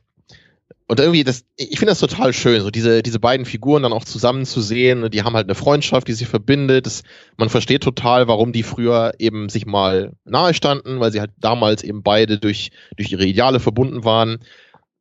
[0.88, 4.05] Und irgendwie, das, ich finde das total schön, so diese, diese beiden Figuren dann auch
[4.05, 5.12] zusammen zu sehen.
[5.12, 6.86] Die haben halt eine Freundschaft, die sie verbindet.
[6.86, 7.05] Das,
[7.36, 11.84] man versteht total, warum die früher eben sich mal nahe standen, weil sie halt damals
[11.84, 14.40] eben beide durch, durch ihre Ideale verbunden waren.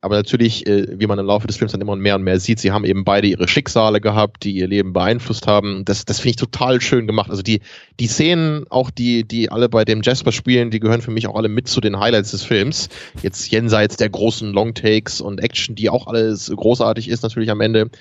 [0.03, 2.59] Aber natürlich, äh, wie man im Laufe des Films dann immer mehr und mehr sieht,
[2.59, 5.85] sie haben eben beide ihre Schicksale gehabt, die ihr Leben beeinflusst haben.
[5.85, 7.29] Das, das finde ich total schön gemacht.
[7.29, 7.61] Also die,
[7.99, 11.35] die Szenen, auch die, die alle bei dem Jasper spielen, die gehören für mich auch
[11.35, 12.89] alle mit zu den Highlights des Films.
[13.21, 17.91] Jetzt jenseits der großen Longtakes und Action, die auch alles großartig ist natürlich am Ende.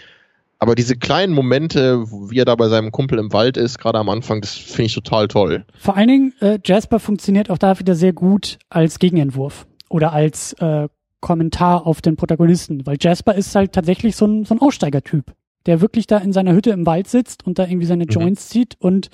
[0.58, 4.08] Aber diese kleinen Momente, wie er da bei seinem Kumpel im Wald ist, gerade am
[4.08, 5.64] Anfang, das finde ich total toll.
[5.78, 10.54] Vor allen Dingen, äh, Jasper funktioniert auch da wieder sehr gut als Gegenentwurf oder als
[10.54, 10.88] äh,
[11.20, 15.32] Kommentar auf den Protagonisten, weil Jasper ist halt tatsächlich so ein, so ein Aussteigertyp,
[15.66, 18.10] der wirklich da in seiner Hütte im Wald sitzt und da irgendwie seine mhm.
[18.10, 19.10] Joints zieht und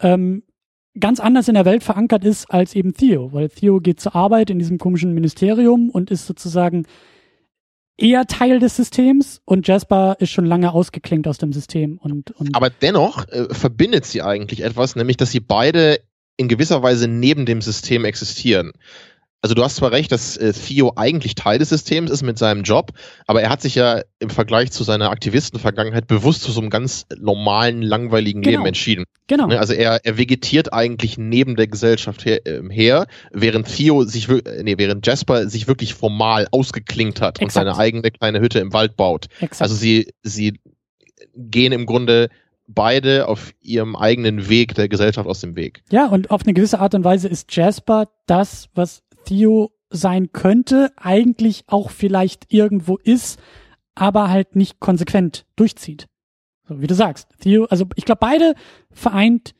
[0.00, 0.42] ähm,
[0.98, 4.50] ganz anders in der Welt verankert ist als eben Theo, weil Theo geht zur Arbeit
[4.50, 6.86] in diesem komischen Ministerium und ist sozusagen
[7.96, 12.54] eher Teil des Systems und Jasper ist schon lange ausgeklinkt aus dem System und, und
[12.56, 16.00] aber dennoch äh, verbindet sie eigentlich etwas, nämlich dass sie beide
[16.36, 18.72] in gewisser Weise neben dem System existieren
[19.42, 22.62] also du hast zwar recht, dass äh, Theo eigentlich Teil des Systems ist mit seinem
[22.62, 22.92] Job,
[23.26, 27.06] aber er hat sich ja im Vergleich zu seiner Aktivistenvergangenheit bewusst zu so einem ganz
[27.18, 28.58] normalen, langweiligen genau.
[28.58, 29.04] Leben entschieden.
[29.28, 29.46] Genau.
[29.46, 34.28] Ne, also er, er vegetiert eigentlich neben der Gesellschaft her, äh, her während Theo sich,
[34.28, 37.42] äh, nee, während Jasper sich wirklich formal ausgeklinkt hat Exakt.
[37.42, 39.26] und seine eigene kleine Hütte im Wald baut.
[39.40, 39.62] Exakt.
[39.62, 40.60] Also sie, sie
[41.34, 42.28] gehen im Grunde
[42.66, 45.82] beide auf ihrem eigenen Weg der Gesellschaft aus dem Weg.
[45.90, 50.92] Ja, und auf eine gewisse Art und Weise ist Jasper das, was Theo sein könnte,
[50.96, 53.40] eigentlich auch vielleicht irgendwo ist,
[53.94, 56.06] aber halt nicht konsequent durchzieht.
[56.68, 57.28] So wie du sagst.
[57.40, 58.54] Theo, also ich glaube, beide
[58.92, 59.54] vereint,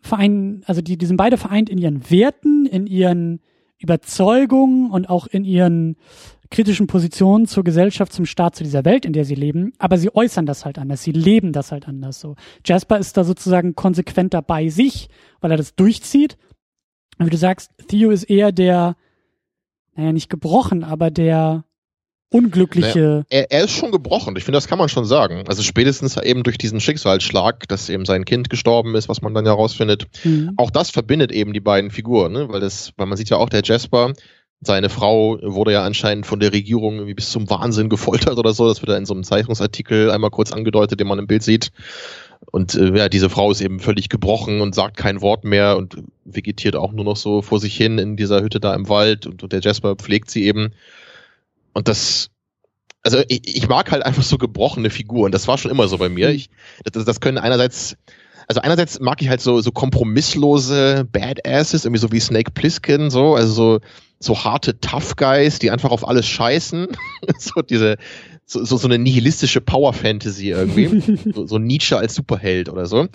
[0.00, 3.40] vereinen, also die, die sind beide vereint in ihren Werten, in ihren
[3.78, 5.96] Überzeugungen und auch in ihren
[6.50, 10.14] kritischen Positionen zur Gesellschaft, zum Staat, zu dieser Welt, in der sie leben, aber sie
[10.14, 12.36] äußern das halt anders, sie leben das halt anders so.
[12.64, 15.08] Jasper ist da sozusagen konsequenter bei sich,
[15.40, 16.36] weil er das durchzieht
[17.18, 18.96] wie du sagst, Theo ist eher der,
[19.94, 21.64] naja, nicht gebrochen, aber der
[22.30, 22.98] unglückliche.
[22.98, 25.44] Naja, er, er, ist schon gebrochen, ich finde, das kann man schon sagen.
[25.46, 29.46] Also spätestens eben durch diesen Schicksalsschlag, dass eben sein Kind gestorben ist, was man dann
[29.46, 30.06] ja rausfindet.
[30.24, 30.52] Mhm.
[30.56, 32.48] Auch das verbindet eben die beiden Figuren, ne?
[32.48, 34.12] weil das, weil man sieht ja auch, der Jasper,
[34.60, 38.66] seine Frau wurde ja anscheinend von der Regierung irgendwie bis zum Wahnsinn gefoltert oder so.
[38.66, 41.70] Das wird ja in so einem Zeitungsartikel einmal kurz angedeutet, den man im Bild sieht.
[42.50, 45.96] Und äh, ja, diese Frau ist eben völlig gebrochen und sagt kein Wort mehr und
[46.24, 49.42] vegetiert auch nur noch so vor sich hin in dieser Hütte da im Wald und,
[49.42, 50.72] und der Jasper pflegt sie eben.
[51.72, 52.30] Und das,
[53.02, 55.32] also ich, ich mag halt einfach so gebrochene Figuren.
[55.32, 56.30] Das war schon immer so bei mir.
[56.30, 56.50] Ich,
[56.84, 57.96] das, das können einerseits
[58.46, 63.34] also einerseits mag ich halt so, so kompromisslose Badasses, irgendwie so wie Snake Plissken, so,
[63.34, 63.80] also so,
[64.18, 66.88] so harte Tough Guys, die einfach auf alles scheißen.
[67.38, 67.96] so diese,
[68.46, 71.32] so, so, so eine nihilistische Power Fantasy irgendwie.
[71.34, 73.08] so, so Nietzsche als Superheld oder so.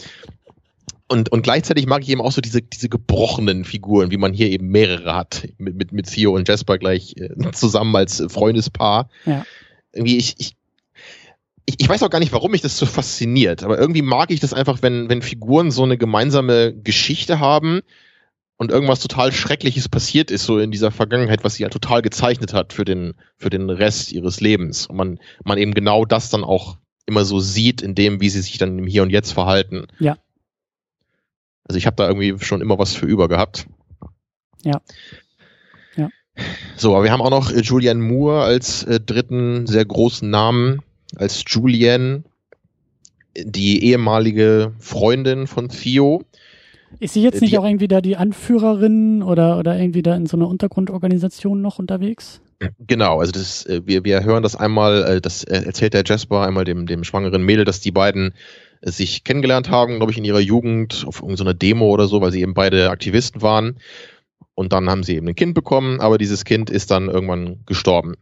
[1.08, 4.50] Und, und gleichzeitig mag ich eben auch so diese, diese gebrochenen Figuren, wie man hier
[4.50, 9.10] eben mehrere hat, mit, mit, mit Theo und Jasper gleich äh, zusammen als Freundespaar.
[9.26, 9.44] Ja.
[9.92, 10.56] Irgendwie, ich, ich,
[11.66, 14.40] ich, ich weiß auch gar nicht, warum mich das so fasziniert, aber irgendwie mag ich
[14.40, 17.82] das einfach, wenn, wenn Figuren so eine gemeinsame Geschichte haben
[18.60, 22.54] und irgendwas total Schreckliches passiert ist, so in dieser Vergangenheit, was sie ja total gezeichnet
[22.54, 24.86] hat für den, für den Rest ihres Lebens.
[24.86, 28.42] Und man, man eben genau das dann auch immer so sieht, in dem, wie sie
[28.42, 29.88] sich dann im Hier und Jetzt verhalten.
[29.98, 30.18] Ja.
[31.64, 33.66] Also ich habe da irgendwie schon immer was für über gehabt.
[34.66, 34.82] Ja.
[35.96, 36.10] Ja.
[36.76, 40.82] So, aber wir haben auch noch äh, Julianne Moore als äh, dritten sehr großen Namen,
[41.16, 42.26] als Julianne,
[43.38, 46.26] die ehemalige Freundin von Theo.
[47.00, 50.16] Ist sie jetzt Äh, nicht die- auch irgendwie da die Anführerin oder, oder irgendwie da
[50.16, 52.42] in so einer Untergrundorganisation noch unterwegs?
[52.88, 56.42] Genau, also das, äh, wir, wir hören das einmal, äh, das äh, erzählt der Jasper
[56.46, 58.34] einmal dem, dem schwangeren Mädel, dass die beiden
[58.82, 62.32] äh, sich kennengelernt haben, glaube ich, in ihrer Jugend auf irgendeiner Demo oder so, weil
[62.32, 63.78] sie eben beide Aktivisten waren.
[64.56, 68.16] Und dann haben sie eben ein Kind bekommen, aber dieses Kind ist dann irgendwann gestorben.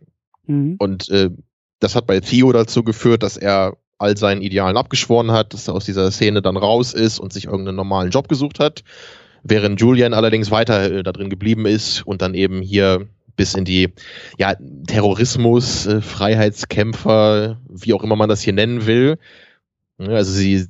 [0.45, 0.75] Mhm.
[0.77, 1.31] Und äh,
[1.79, 5.73] das hat bei Theo dazu geführt, dass er all seinen Idealen abgeschworen hat, dass er
[5.73, 8.83] aus dieser Szene dann raus ist und sich irgendeinen normalen Job gesucht hat.
[9.43, 13.65] Während Julian allerdings weiter äh, da drin geblieben ist und dann eben hier bis in
[13.65, 13.93] die
[14.37, 14.55] ja,
[14.87, 19.17] Terrorismus, äh, Freiheitskämpfer, wie auch immer man das hier nennen will.
[19.99, 20.67] Also sie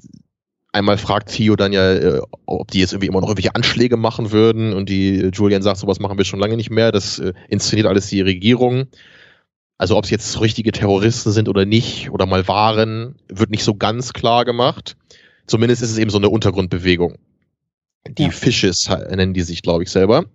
[0.71, 4.32] einmal fragt Theo dann ja, äh, ob die jetzt irgendwie immer noch irgendwelche Anschläge machen
[4.32, 7.34] würden und die äh, Julian sagt, sowas machen wir schon lange nicht mehr, das äh,
[7.49, 8.88] inszeniert alles die Regierung.
[9.78, 13.75] Also ob es jetzt richtige Terroristen sind oder nicht oder mal waren, wird nicht so
[13.75, 14.95] ganz klar gemacht.
[15.45, 17.17] Zumindest ist es eben so eine Untergrundbewegung.
[18.07, 18.30] Die Ja.
[18.32, 20.25] Fishes he- nennen die sich, glaube ich, selber.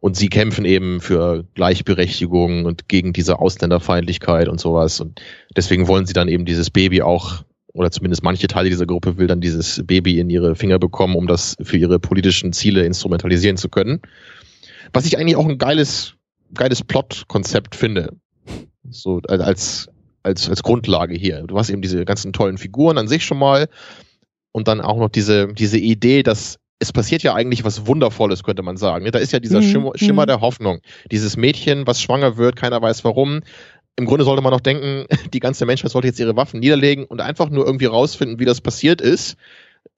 [0.00, 5.00] Und sie kämpfen eben für Gleichberechtigung und gegen diese Ausländerfeindlichkeit und sowas.
[5.00, 5.20] Und
[5.56, 9.26] deswegen wollen sie dann eben dieses Baby auch, oder zumindest manche Teile dieser Gruppe will
[9.28, 13.68] dann dieses Baby in ihre Finger bekommen, um das für ihre politischen Ziele instrumentalisieren zu
[13.70, 14.02] können.
[14.92, 16.14] Was ich eigentlich auch ein geiles,
[16.52, 18.14] geiles Plot-Konzept finde.
[18.90, 19.88] So als,
[20.22, 21.42] als, als Grundlage hier.
[21.42, 23.68] Du hast eben diese ganzen tollen Figuren an sich schon mal
[24.52, 28.62] und dann auch noch diese, diese Idee, dass es passiert ja eigentlich was Wundervolles, könnte
[28.62, 29.04] man sagen.
[29.04, 29.10] ne?
[29.10, 30.26] Da ist ja dieser Mhm, Schimmer, Schimmer mhm.
[30.26, 30.80] der Hoffnung.
[31.10, 33.40] Dieses Mädchen, was schwanger wird, keiner weiß warum.
[33.96, 37.20] Im Grunde sollte man noch denken, die ganze Menschheit sollte jetzt ihre Waffen niederlegen und
[37.20, 39.36] einfach nur irgendwie rausfinden, wie das passiert ist,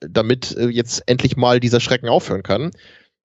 [0.01, 2.71] damit äh, jetzt endlich mal dieser Schrecken aufhören kann.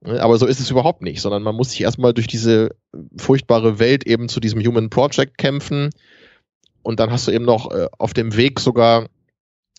[0.04, 2.76] Ne, Aber so ist es überhaupt nicht, sondern man muss sich erstmal durch diese
[3.18, 5.90] furchtbare Welt eben zu diesem Human Project kämpfen.
[6.84, 9.08] Und dann hast du eben noch äh, auf dem Weg sogar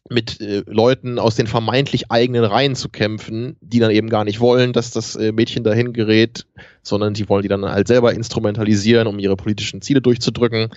[0.09, 4.41] mit äh, Leuten aus den vermeintlich eigenen Reihen zu kämpfen, die dann eben gar nicht
[4.41, 6.47] wollen, dass das äh, Mädchen dahin gerät,
[6.83, 10.71] sondern die wollen die dann halt selber instrumentalisieren, um ihre politischen Ziele durchzudrücken.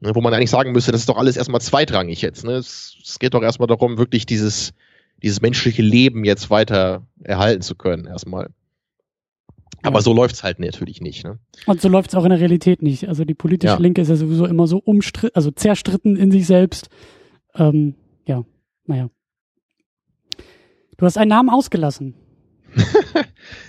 [0.00, 2.44] Ne, wo man eigentlich sagen müsste, das ist doch alles erstmal zweitrangig jetzt.
[2.44, 2.54] Ne?
[2.54, 4.72] Es, es geht doch erstmal darum, wirklich dieses,
[5.22, 8.48] dieses menschliche Leben jetzt weiter erhalten zu können, erstmal.
[9.82, 10.02] Aber Ja.
[10.02, 11.24] so läuft's halt natürlich nicht.
[11.24, 11.38] Ne?
[11.66, 13.08] Und so läuft es auch in der Realität nicht.
[13.08, 13.78] Also die politische Ja.
[13.80, 16.88] Linke ist ja sowieso immer so umstritten, also zerstritten in sich selbst.
[17.54, 17.94] Ähm,
[18.26, 18.44] ja,
[18.86, 19.10] naja.
[20.96, 22.14] Du hast einen Namen ausgelassen.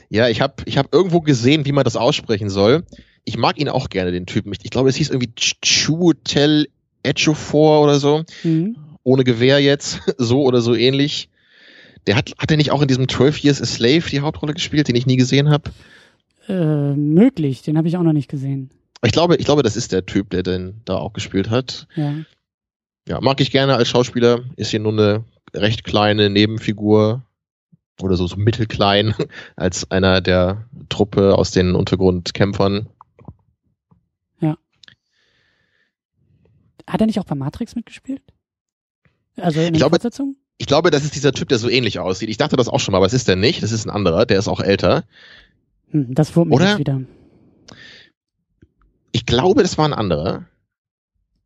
[0.10, 2.84] Ja, ich habe ich hab irgendwo gesehen, wie man das aussprechen soll.
[3.26, 4.54] Ich mag ihn auch gerne, den Typen.
[4.54, 6.68] Ich, ich glaube, es hieß irgendwie Chutel
[7.02, 8.24] Ejiofor oder so.
[8.44, 8.76] Mhm.
[9.02, 10.02] Ohne Gewehr jetzt.
[10.20, 11.30] So oder so ähnlich.
[12.06, 14.88] Der hat, hat er nicht auch in diesem 12 Years a Slave die Hauptrolle gespielt,
[14.88, 15.72] den ich nie gesehen habe?
[16.48, 18.70] Äh, möglich, den habe ich auch noch nicht gesehen.
[19.04, 21.88] Ich glaube, ich glaube, das ist der Typ, der den da auch gespielt hat.
[21.96, 22.14] Ja.
[23.08, 24.42] Ja, mag ich gerne als Schauspieler.
[24.56, 25.24] Ist hier nur eine
[25.54, 27.24] recht kleine Nebenfigur.
[28.02, 29.14] Oder so, so mittelklein
[29.56, 32.88] als einer der Truppe aus den Untergrundkämpfern.
[36.86, 38.22] Hat er nicht auch bei Matrix mitgespielt?
[39.38, 40.36] Also in Ich der glaube- Fortsetzung?
[40.58, 42.30] Ich glaube, das ist dieser Typ, der so ähnlich aussieht.
[42.30, 43.64] Ich dachte das auch schon mal, aber es ist der nicht.
[43.64, 45.04] Das ist ein anderer, der ist auch älter.
[45.94, 46.78] Hm, das wurmt mich Oder?
[46.78, 47.02] wieder.
[49.12, 50.48] Ich glaube, das war ein anderer.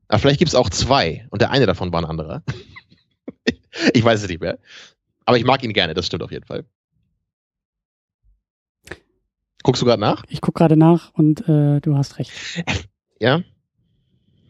[0.08, 2.44] Aber vielleicht gibt es auch zwei und der eine davon war ein anderer.
[3.94, 4.58] ich weiß es nicht mehr.
[5.26, 6.66] Aber ich mag ihn gerne, das stimmt auf jeden Fall.
[9.64, 10.24] Guckst du gerade nach?
[10.30, 12.32] Ich guck gerade nach und äh, du hast recht.
[13.20, 13.42] Ja?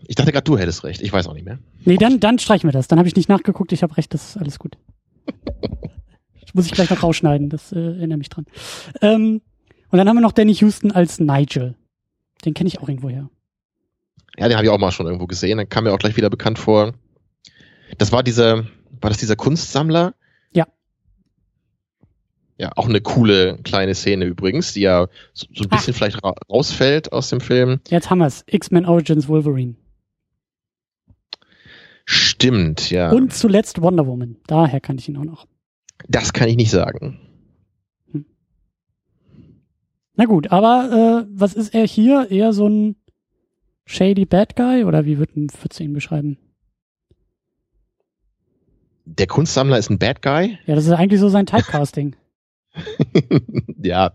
[0.06, 1.02] Ich dachte gerade, du hättest recht.
[1.02, 1.58] Ich weiß auch nicht mehr.
[1.86, 2.88] Nee, dann, dann streichen wir das.
[2.88, 4.78] Dann habe ich nicht nachgeguckt, ich habe recht, das ist alles gut.
[5.26, 8.45] Das muss ich gleich noch rausschneiden, das äh, erinnere mich dran.
[9.02, 9.41] Ähm,
[9.89, 11.75] und dann haben wir noch Danny Houston als Nigel.
[12.45, 13.29] Den kenne ich auch irgendwo her.
[14.38, 15.57] Ja, den habe ich auch mal schon irgendwo gesehen.
[15.57, 16.93] Dann kam mir auch gleich wieder bekannt vor.
[17.97, 18.65] Das war dieser,
[19.01, 20.13] war das dieser Kunstsammler?
[20.53, 20.67] Ja.
[22.57, 25.97] Ja, auch eine coole kleine Szene übrigens, die ja so, so ein bisschen Ach.
[25.97, 27.79] vielleicht ra rausfällt aus dem Film.
[27.89, 28.43] Jetzt haben wir's.
[28.47, 29.75] X-Men Origins Wolverine.
[32.05, 33.11] Stimmt, ja.
[33.11, 34.38] Und zuletzt Wonder Woman.
[34.47, 35.47] Daher kann ich ihn auch noch.
[36.07, 37.19] Das kann ich nicht sagen.
[40.18, 42.32] Na gut, aber äh, was ist er hier?
[42.32, 42.95] Eher so ein
[43.86, 44.84] shady Bad Guy?
[44.84, 46.38] Oder wie würdest du ihn beschreiben?
[49.05, 50.57] Der Kunstsammler ist ein Bad Guy?
[50.65, 52.15] Ja, das ist eigentlich so sein Typecasting.
[53.82, 54.11] ja.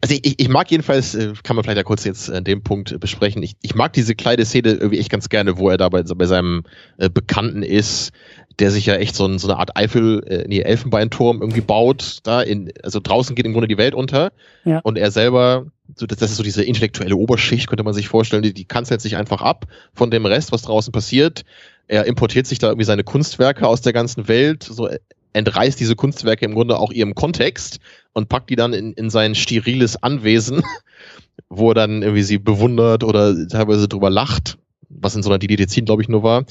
[0.00, 2.98] Also ich, ich mag jedenfalls, äh, kann man vielleicht ja kurz jetzt an dem Punkt
[3.00, 6.02] besprechen, ich, ich mag diese kleine Szene irgendwie echt ganz gerne, wo er da bei,
[6.02, 6.62] bei seinem
[6.98, 8.12] äh, Bekannten ist,
[8.58, 12.18] der sich ja echt so, ein, so eine Art Eifel, äh, nee, Elfenbeinturm irgendwie baut.
[12.22, 14.32] Da in, also draußen geht im Grunde die Welt unter.
[14.64, 14.80] Ja.
[14.80, 18.42] Und er selber, so, das, das ist so diese intellektuelle Oberschicht, könnte man sich vorstellen,
[18.42, 21.44] die, die kanzelt sich einfach ab von dem Rest, was draußen passiert.
[21.86, 24.88] Er importiert sich da irgendwie seine Kunstwerke aus der ganzen Welt, so
[25.34, 27.78] entreißt diese Kunstwerke im Grunde auch ihrem Kontext
[28.14, 30.62] und packt die dann in, in sein steriles Anwesen,
[31.50, 34.56] wo er dann irgendwie sie bewundert oder teilweise drüber lacht,
[34.88, 36.46] was in so einer DDT, glaube ich, nur war.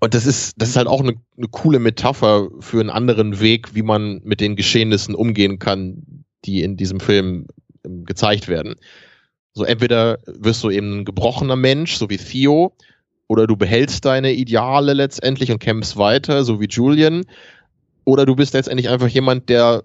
[0.00, 3.74] Und das ist, das ist halt auch eine, eine coole Metapher für einen anderen Weg,
[3.74, 7.46] wie man mit den Geschehnissen umgehen kann, die in diesem Film
[7.84, 8.76] ähm, gezeigt werden.
[9.52, 12.74] So entweder wirst du eben ein gebrochener Mensch, so wie Theo,
[13.28, 17.24] oder du behältst deine Ideale letztendlich und kämpfst weiter, so wie Julian,
[18.04, 19.84] oder du bist letztendlich einfach jemand, der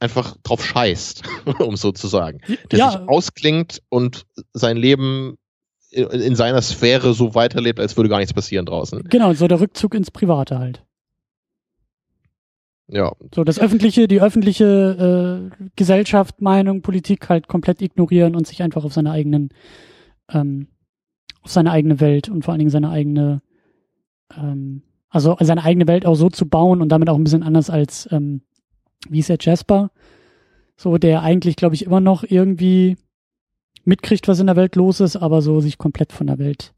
[0.00, 1.22] einfach drauf scheißt,
[1.60, 2.40] um so zu sagen.
[2.70, 2.90] Der ja.
[2.90, 5.36] sich ausklingt und sein Leben
[5.94, 9.04] in, in seiner Sphäre so weiterlebt, als würde gar nichts passieren draußen.
[9.04, 10.82] Genau, so der Rückzug ins Private halt.
[12.86, 13.12] Ja.
[13.34, 18.84] So das öffentliche, die öffentliche äh, Gesellschaft, Meinung, Politik halt komplett ignorieren und sich einfach
[18.84, 19.48] auf seine eigenen
[20.30, 20.68] ähm,
[21.44, 23.42] auf seine eigene Welt und vor allen Dingen seine eigene,
[24.36, 27.70] ähm, also seine eigene Welt auch so zu bauen und damit auch ein bisschen anders
[27.70, 28.40] als, ähm,
[29.08, 29.90] wie ist der Jasper?
[30.76, 32.96] So, der eigentlich, glaube ich, immer noch irgendwie
[33.86, 36.72] mitkriegt, was in der Welt los ist, aber so sich komplett von der Welt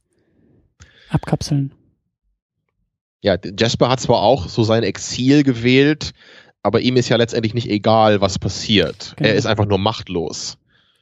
[1.11, 1.73] abkapseln.
[3.23, 6.13] Ja, Jasper hat zwar auch so sein Exil gewählt,
[6.63, 9.15] aber ihm ist ja letztendlich nicht egal, was passiert.
[9.17, 9.29] Genau.
[9.29, 10.59] Er ist einfach nur machtlos.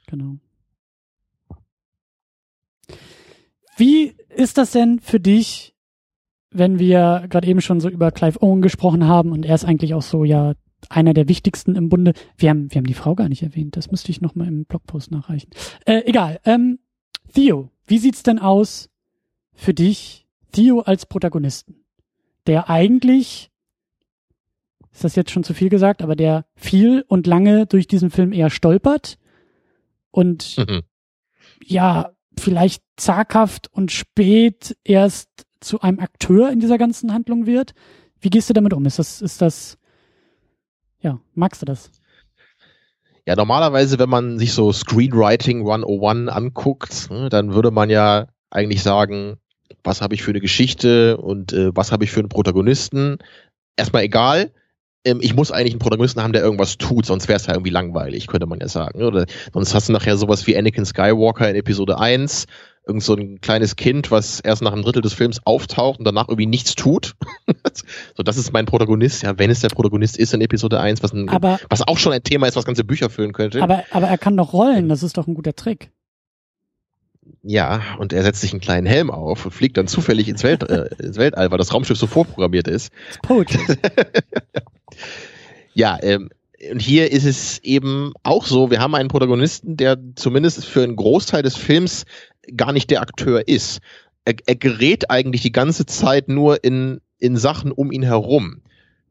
[0.06, 0.36] Genau.
[3.76, 5.74] Wie ist das denn für dich,
[6.50, 9.94] wenn wir gerade eben schon so über Clive Owen gesprochen haben und er ist eigentlich
[9.94, 10.54] auch so ja
[10.90, 12.14] einer der wichtigsten im Bunde.
[12.36, 13.76] Wir haben, wir haben die Frau gar nicht erwähnt.
[13.76, 15.50] Das müsste ich nochmal im Blogpost nachreichen.
[15.86, 16.40] Äh, egal.
[16.44, 16.78] Ähm,
[17.34, 18.90] Theo, wie sieht's denn aus
[19.54, 21.84] für dich, Theo als Protagonisten?
[22.46, 23.50] Der eigentlich,
[24.92, 28.32] ist das jetzt schon zu viel gesagt, aber der viel und lange durch diesen Film
[28.32, 29.18] eher stolpert
[30.10, 30.82] und mhm.
[31.64, 35.28] ja, vielleicht zaghaft und spät erst
[35.60, 37.74] zu einem Akteur in dieser ganzen Handlung wird.
[38.20, 38.84] Wie gehst du damit um?
[38.86, 39.78] Ist das, ist das,
[41.04, 41.90] ja, magst du das?
[43.26, 48.82] Ja, normalerweise, wenn man sich so Screenwriting 101 anguckt, ne, dann würde man ja eigentlich
[48.82, 49.36] sagen,
[49.82, 53.18] was habe ich für eine Geschichte und äh, was habe ich für einen Protagonisten.
[53.76, 54.52] Erstmal egal,
[55.04, 57.70] ähm, ich muss eigentlich einen Protagonisten haben, der irgendwas tut, sonst wäre es ja irgendwie
[57.70, 59.02] langweilig, könnte man ja sagen.
[59.02, 62.46] Oder sonst hast du nachher sowas wie Anakin Skywalker in Episode 1,
[62.86, 66.28] irgend so ein kleines Kind, was erst nach einem Drittel des Films auftaucht und danach
[66.28, 67.14] irgendwie nichts tut.
[68.16, 71.12] so, das ist mein Protagonist, ja, wenn es der Protagonist ist in Episode 1, was,
[71.12, 73.62] ein, aber, was auch schon ein Thema ist, was ganze Bücher füllen könnte.
[73.62, 75.90] Aber, aber er kann doch rollen, das ist doch ein guter Trick.
[77.42, 80.62] Ja, und er setzt sich einen kleinen Helm auf und fliegt dann zufällig ins, Welt,
[80.62, 82.92] äh, ins Weltall, weil das Raumschiff so vorprogrammiert ist.
[85.74, 86.30] ja, ähm,
[86.70, 90.96] und hier ist es eben auch so, wir haben einen Protagonisten, der zumindest für einen
[90.96, 92.04] Großteil des Films
[92.56, 93.80] gar nicht der Akteur ist.
[94.24, 98.62] Er, er gerät eigentlich die ganze Zeit nur in, in Sachen um ihn herum.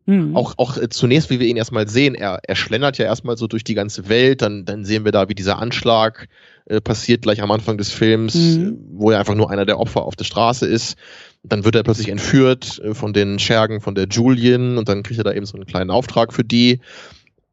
[0.06, 0.36] Mhm.
[0.36, 3.48] Auch, auch äh, zunächst, wie wir ihn erstmal sehen, er, er schlendert ja erstmal so
[3.48, 6.28] durch die ganze Welt, dann, dann sehen wir da, wie dieser Anschlag
[6.66, 8.80] äh, passiert gleich am Anfang des Films, mhm.
[8.92, 10.98] wo er einfach nur einer der Opfer auf der Straße ist.
[11.44, 15.20] Dann wird er plötzlich entführt äh, von den Schergen von der Julian und dann kriegt
[15.20, 16.80] er da eben so einen kleinen Auftrag für die.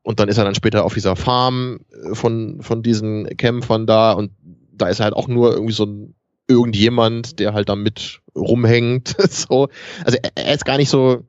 [0.02, 4.12] Und dann ist er dann später auf dieser Farm äh, von, von diesen Kämpfern da
[4.12, 4.32] und
[4.80, 6.14] da ist er halt auch nur irgendwie so ein
[6.48, 9.14] irgendjemand, der halt da mit rumhängt.
[9.30, 9.68] so.
[10.04, 11.24] Also er, er ist gar nicht so,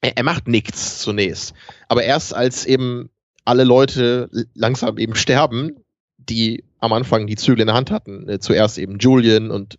[0.00, 1.54] er, er macht nichts zunächst.
[1.88, 3.10] Aber erst als eben
[3.44, 5.76] alle Leute langsam eben sterben,
[6.16, 9.78] die am Anfang die Zügel in der Hand hatten, äh, zuerst eben Julian und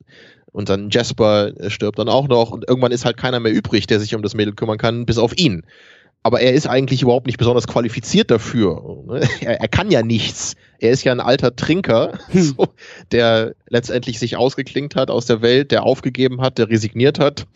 [0.53, 4.01] und dann Jasper stirbt dann auch noch und irgendwann ist halt keiner mehr übrig, der
[4.01, 5.63] sich um das Mädel kümmern kann, bis auf ihn.
[6.24, 9.03] Aber er ist eigentlich überhaupt nicht besonders qualifiziert dafür.
[9.07, 9.28] Ne?
[9.41, 10.55] Er, er kann ja nichts.
[10.80, 12.41] Er ist ja ein alter Trinker, hm.
[12.57, 12.67] so,
[13.11, 17.47] der letztendlich sich ausgeklinkt hat aus der Welt, der aufgegeben hat, der resigniert hat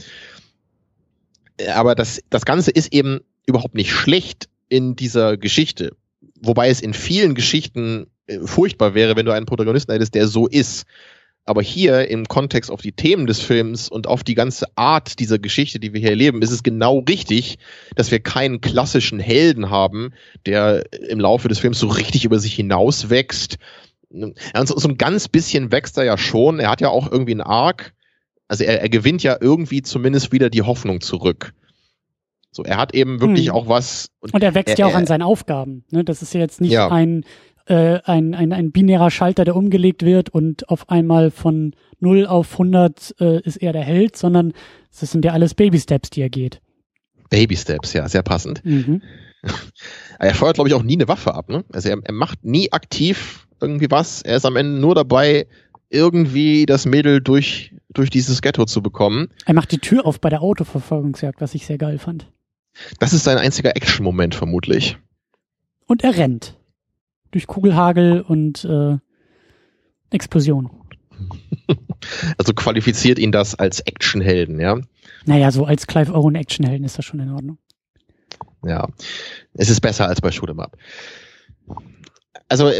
[1.73, 5.95] aber das, das Ganze ist eben überhaupt nicht schlecht, in dieser Geschichte.
[6.41, 10.47] Wobei es in vielen Geschichten äh, furchtbar wäre, wenn du einen Protagonisten hättest, der so
[10.47, 10.85] ist.
[11.47, 15.37] Aber hier im Kontext auf die Themen des Films und auf die ganze Art dieser
[15.37, 17.59] Geschichte, die wir hier erleben, ist es genau richtig,
[17.95, 20.11] dass wir keinen klassischen Helden haben,
[20.47, 23.57] der im Laufe des Films so richtig über sich hinaus wächst.
[24.09, 26.59] Ja, so, so ein ganz bisschen wächst er ja schon.
[26.59, 27.93] Er hat ja auch irgendwie einen Arc.
[28.47, 31.53] Also er, er gewinnt ja irgendwie zumindest wieder die Hoffnung zurück.
[32.51, 33.55] So, er hat eben wirklich hm.
[33.55, 34.09] auch was.
[34.19, 35.83] Und, und er wächst er, ja auch an seinen Aufgaben.
[35.91, 36.03] Ne?
[36.03, 36.89] Das ist ja jetzt nicht ja.
[36.89, 37.23] ein
[37.65, 42.53] äh, ein, ein, ein binärer Schalter, der umgelegt wird und auf einmal von 0 auf
[42.53, 44.53] 100 äh, ist er der Held, sondern
[44.99, 46.61] das sind ja alles Baby-Steps, die er geht.
[47.29, 48.63] Baby-Steps, ja, sehr passend.
[48.63, 49.01] Mhm.
[50.19, 51.49] er feuert, glaube ich, auch nie eine Waffe ab.
[51.49, 51.65] Ne?
[51.71, 54.21] Also er, er macht nie aktiv irgendwie was.
[54.21, 55.47] Er ist am Ende nur dabei,
[55.89, 59.29] irgendwie das Mädel durch, durch dieses Ghetto zu bekommen.
[59.45, 62.31] Er macht die Tür auf bei der Autoverfolgungsjagd, was ich sehr geil fand.
[62.99, 64.97] Das ist sein einziger Action-Moment vermutlich.
[65.87, 66.57] Und er rennt
[67.35, 68.97] durch Kugelhagel und äh,
[70.09, 70.71] Explosion.
[72.37, 74.79] Also qualifiziert ihn das als Actionhelden, ja?
[75.25, 77.57] Naja, so als Clive Owen Actionhelden ist das schon in Ordnung.
[78.63, 78.89] Ja,
[79.53, 80.77] es ist besser als bei Shoot'em Up.
[82.47, 82.71] Also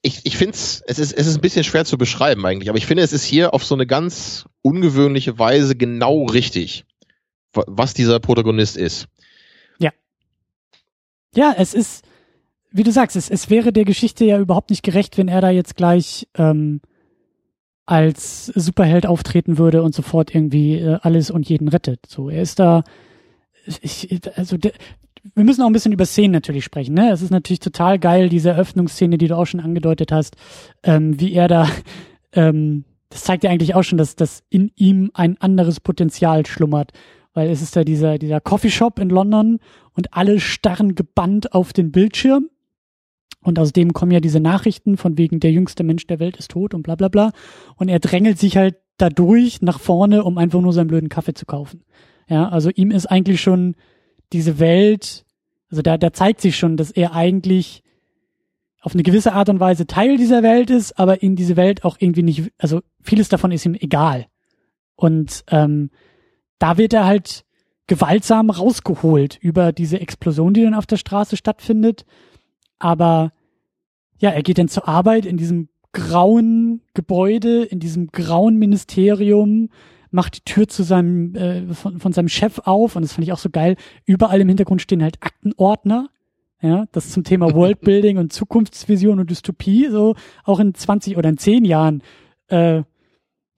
[0.00, 2.78] ich, ich finde es, es ist, es ist ein bisschen schwer zu beschreiben eigentlich, aber
[2.78, 6.86] ich finde, es ist hier auf so eine ganz ungewöhnliche Weise genau richtig,
[7.52, 9.08] was dieser Protagonist ist.
[9.78, 9.92] Ja.
[11.34, 12.07] Ja, es ist,
[12.70, 15.50] wie du sagst, es, es wäre der Geschichte ja überhaupt nicht gerecht, wenn er da
[15.50, 16.80] jetzt gleich ähm,
[17.86, 22.04] als Superheld auftreten würde und sofort irgendwie äh, alles und jeden rettet.
[22.06, 22.84] So, er ist da,
[23.64, 24.72] ich, also der,
[25.34, 26.94] wir müssen auch ein bisschen über Szenen natürlich sprechen.
[26.94, 27.10] Ne?
[27.10, 30.36] Es ist natürlich total geil, diese Eröffnungsszene, die du auch schon angedeutet hast,
[30.82, 31.68] ähm, wie er da,
[32.32, 36.92] ähm, das zeigt ja eigentlich auch schon, dass, dass in ihm ein anderes Potenzial schlummert.
[37.32, 39.60] Weil es ist da dieser, dieser Coffeeshop in London
[39.94, 42.50] und alle starren gebannt auf den Bildschirm
[43.42, 46.50] und aus dem kommen ja diese Nachrichten von wegen der jüngste Mensch der Welt ist
[46.50, 47.32] tot und bla bla bla.
[47.76, 51.46] Und er drängelt sich halt dadurch nach vorne, um einfach nur seinen blöden Kaffee zu
[51.46, 51.84] kaufen.
[52.28, 53.76] Ja, also ihm ist eigentlich schon
[54.32, 55.24] diese Welt,
[55.70, 57.82] also da, da zeigt sich schon, dass er eigentlich
[58.80, 61.96] auf eine gewisse Art und Weise Teil dieser Welt ist, aber in diese Welt auch
[62.00, 64.26] irgendwie nicht, also vieles davon ist ihm egal.
[64.94, 65.90] Und ähm,
[66.58, 67.44] da wird er halt
[67.86, 72.04] gewaltsam rausgeholt über diese Explosion, die dann auf der Straße stattfindet
[72.78, 73.32] aber
[74.18, 79.70] ja, er geht dann zur Arbeit in diesem grauen Gebäude, in diesem grauen Ministerium,
[80.10, 83.32] macht die Tür zu seinem äh, von, von seinem Chef auf und das fand ich
[83.32, 83.76] auch so geil.
[84.04, 86.08] Überall im Hintergrund stehen halt Aktenordner,
[86.60, 90.14] ja, das zum Thema Worldbuilding und Zukunftsvision und Dystopie, so
[90.44, 92.02] auch in 20 oder in 10 Jahren
[92.48, 92.82] äh,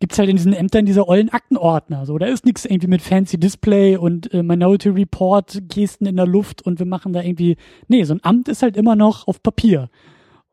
[0.00, 2.06] gibt's halt in diesen Ämtern diese ollen Aktenordner.
[2.06, 6.26] So, da ist nichts irgendwie mit fancy Display und äh, Minority Report Gesten in der
[6.26, 7.56] Luft und wir machen da irgendwie.
[7.86, 9.90] Nee, so ein Amt ist halt immer noch auf Papier.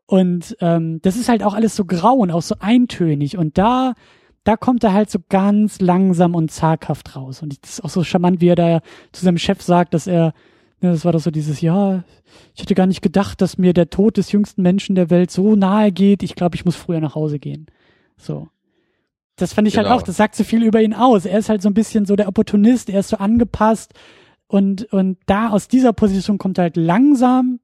[0.06, 3.36] Und ähm, das ist halt auch alles so grau und auch so eintönig.
[3.36, 3.94] Und da,
[4.44, 7.42] da kommt er halt so ganz langsam und zaghaft raus.
[7.42, 8.80] Und das ist auch so charmant, wie er da
[9.12, 10.32] zu seinem Chef sagt, dass er,
[10.80, 12.04] ne, das war doch so dieses, ja,
[12.54, 15.56] ich hätte gar nicht gedacht, dass mir der Tod des jüngsten Menschen der Welt so
[15.56, 16.22] nahe geht.
[16.22, 17.66] Ich glaube, ich muss früher nach Hause gehen.
[18.16, 18.48] So.
[19.38, 19.94] Das fand ich halt genau.
[19.94, 21.24] halt auch, das sagt so viel über ihn aus.
[21.24, 23.94] Er ist halt so ein bisschen so der Opportunist, er ist so angepasst
[24.48, 27.60] und, und da aus dieser Position kommt er halt langsam,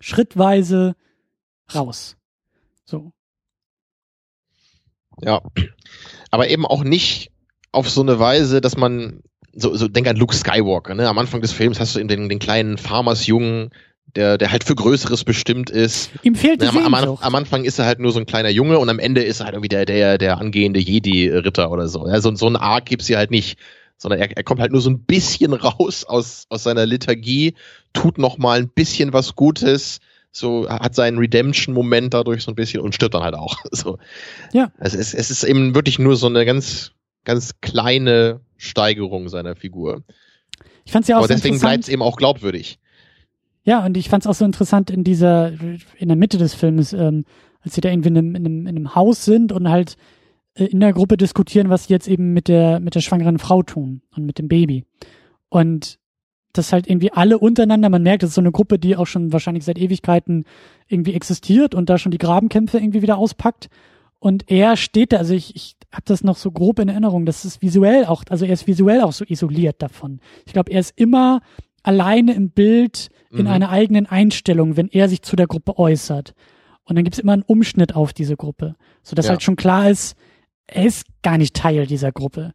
[0.00, 0.94] schrittweise
[1.74, 2.16] raus.
[2.84, 3.12] So.
[5.20, 5.42] Ja.
[6.30, 7.32] Aber eben auch nicht
[7.72, 9.22] auf so eine Weise, dass man
[9.54, 11.08] so, so denk an Luke Skywalker, ne?
[11.08, 13.70] Am Anfang des Films hast du eben den, den kleinen Farmersjungen,
[14.16, 16.10] der, der halt für Größeres bestimmt ist.
[16.22, 18.78] Ihm fehlt die am, am, am, Anfang ist er halt nur so ein kleiner Junge
[18.78, 22.02] und am Ende ist er halt irgendwie der, der, der angehende Jedi-Ritter oder so.
[22.02, 23.58] Also so ein Arc gibt's hier halt nicht.
[23.96, 27.54] Sondern er, er kommt halt nur so ein bisschen raus aus, aus seiner Lethargie,
[27.92, 30.00] tut noch mal ein bisschen was Gutes,
[30.32, 33.56] so hat seinen Redemption-Moment dadurch so ein bisschen und stirbt dann halt auch.
[33.70, 33.98] So.
[34.52, 34.72] Ja.
[34.78, 36.92] Also es, es ist eben wirklich nur so eine ganz,
[37.24, 40.02] ganz kleine Steigerung seiner Figur.
[40.84, 42.78] Ich fand's ja auch Aber so deswegen bleibt es eben auch glaubwürdig.
[43.64, 45.52] Ja, und ich fand es auch so interessant in dieser,
[45.96, 47.24] in der Mitte des Films, ähm,
[47.60, 49.96] als sie da irgendwie in einem, in einem, in einem Haus sind und halt
[50.54, 53.62] äh, in der Gruppe diskutieren, was sie jetzt eben mit der, mit der schwangeren Frau
[53.62, 54.84] tun und mit dem Baby.
[55.48, 55.98] Und
[56.52, 59.32] das halt irgendwie alle untereinander, man merkt, das ist so eine Gruppe, die auch schon
[59.32, 60.44] wahrscheinlich seit Ewigkeiten
[60.86, 63.68] irgendwie existiert und da schon die Grabenkämpfe irgendwie wieder auspackt.
[64.18, 67.44] Und er steht da, also ich, ich habe das noch so grob in Erinnerung, das
[67.44, 70.20] ist visuell auch, also er ist visuell auch so isoliert davon.
[70.46, 71.40] Ich glaube, er ist immer
[71.82, 73.46] alleine im Bild in mhm.
[73.48, 76.34] einer eigenen Einstellung, wenn er sich zu der Gruppe äußert.
[76.84, 79.30] Und dann gibt es immer einen Umschnitt auf diese Gruppe, sodass ja.
[79.30, 80.16] halt schon klar ist,
[80.66, 82.52] er ist gar nicht Teil dieser Gruppe.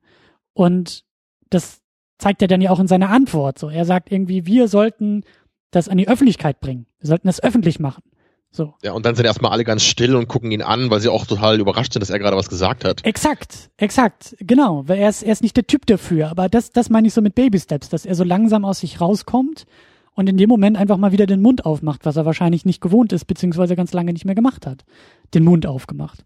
[0.54, 1.04] Und
[1.50, 1.82] das
[2.18, 3.60] zeigt er dann ja auch in seiner Antwort.
[3.60, 5.24] So, er sagt irgendwie, wir sollten
[5.72, 6.88] das an die Öffentlichkeit bringen.
[7.00, 8.04] Wir sollten das öffentlich machen.
[8.52, 8.74] So.
[8.82, 11.26] Ja, und dann sind erstmal alle ganz still und gucken ihn an, weil sie auch
[11.26, 13.06] total überrascht sind, dass er gerade was gesagt hat.
[13.06, 14.88] Exakt, exakt, genau.
[14.88, 16.30] Weil er ist, er ist nicht der Typ dafür.
[16.30, 19.00] Aber das, das meine ich so mit Baby Steps, dass er so langsam aus sich
[19.00, 19.66] rauskommt
[20.14, 23.14] und in dem Moment einfach mal wieder den Mund aufmacht, was er wahrscheinlich nicht gewohnt
[23.14, 24.86] ist, beziehungsweise ganz lange nicht mehr gemacht hat.
[25.34, 26.24] Den Mund aufgemacht.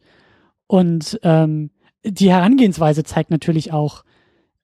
[0.68, 1.72] Und ähm,
[2.06, 4.06] die Herangehensweise zeigt natürlich auch,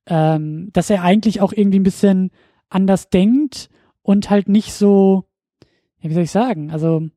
[0.05, 2.31] ähm, dass er eigentlich auch irgendwie ein bisschen
[2.69, 3.69] anders denkt
[4.01, 5.25] und halt nicht so,
[5.99, 7.09] ja, wie soll ich sagen, also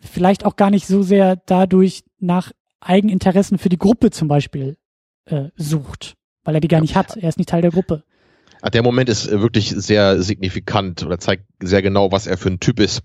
[0.00, 4.76] vielleicht auch gar nicht so sehr dadurch nach Eigeninteressen für die Gruppe zum Beispiel
[5.26, 7.16] äh, sucht, weil er die gar nicht hat.
[7.16, 8.04] Er ist nicht Teil der Gruppe.
[8.72, 12.60] Der Moment ist äh, wirklich sehr signifikant oder zeigt sehr genau, was er für ein
[12.60, 13.02] Typ ist.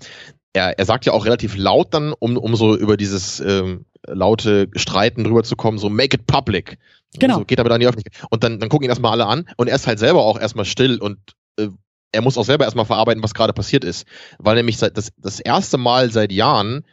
[0.53, 4.69] Er, er sagt ja auch relativ laut dann, um, um so über dieses ähm, laute
[4.75, 6.77] Streiten drüber zu kommen, so make it public.
[7.19, 7.39] Genau.
[7.39, 8.27] So geht aber dann in die Öffentlichkeit.
[8.29, 10.65] Und dann, dann gucken ihn erstmal alle an und er ist halt selber auch erstmal
[10.65, 11.17] still und
[11.57, 11.67] äh,
[12.11, 14.07] er muss auch selber erstmal verarbeiten, was gerade passiert ist.
[14.37, 16.83] Weil nämlich seit das, das erste Mal seit Jahren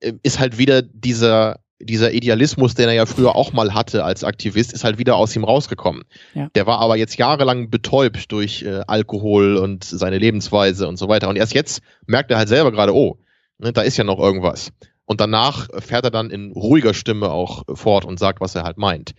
[0.00, 4.24] äh, ist halt wieder dieser, dieser Idealismus, den er ja früher auch mal hatte als
[4.24, 6.04] Aktivist, ist halt wieder aus ihm rausgekommen.
[6.34, 6.48] Ja.
[6.54, 11.28] Der war aber jetzt jahrelang betäubt durch äh, Alkohol und seine Lebensweise und so weiter.
[11.28, 13.18] Und erst jetzt merkt er halt selber gerade, oh,
[13.58, 14.72] ne, da ist ja noch irgendwas.
[15.04, 18.76] Und danach fährt er dann in ruhiger Stimme auch fort und sagt, was er halt
[18.76, 19.14] meint.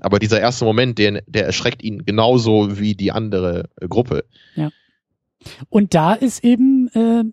[0.00, 4.24] Aber dieser erste Moment, der, der erschreckt ihn genauso wie die andere Gruppe.
[4.54, 4.70] Ja.
[5.68, 7.24] Und da ist eben äh,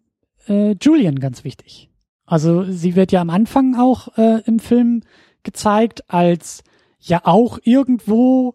[0.48, 1.90] äh, Julian ganz wichtig.
[2.26, 5.02] Also sie wird ja am Anfang auch äh, im Film
[5.44, 6.64] gezeigt als
[7.00, 8.54] ja auch irgendwo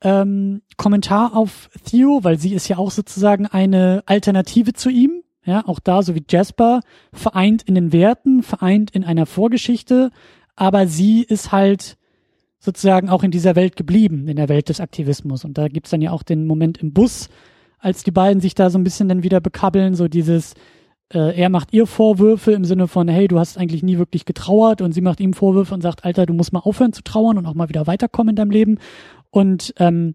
[0.00, 5.22] ähm, Kommentar auf Theo, weil sie ist ja auch sozusagen eine Alternative zu ihm.
[5.44, 6.80] Ja, auch da, so wie Jasper,
[7.12, 10.12] vereint in den Werten, vereint in einer Vorgeschichte,
[10.54, 11.96] aber sie ist halt
[12.60, 15.44] sozusagen auch in dieser Welt geblieben, in der Welt des Aktivismus.
[15.44, 17.28] Und da gibt's dann ja auch den Moment im Bus,
[17.82, 20.54] als die beiden sich da so ein bisschen dann wieder bekabbeln, so dieses,
[21.12, 24.80] äh, er macht ihr Vorwürfe im Sinne von, hey, du hast eigentlich nie wirklich getrauert
[24.80, 27.46] und sie macht ihm Vorwürfe und sagt, Alter, du musst mal aufhören zu trauern und
[27.46, 28.78] auch mal wieder weiterkommen in deinem Leben.
[29.30, 30.14] Und ähm,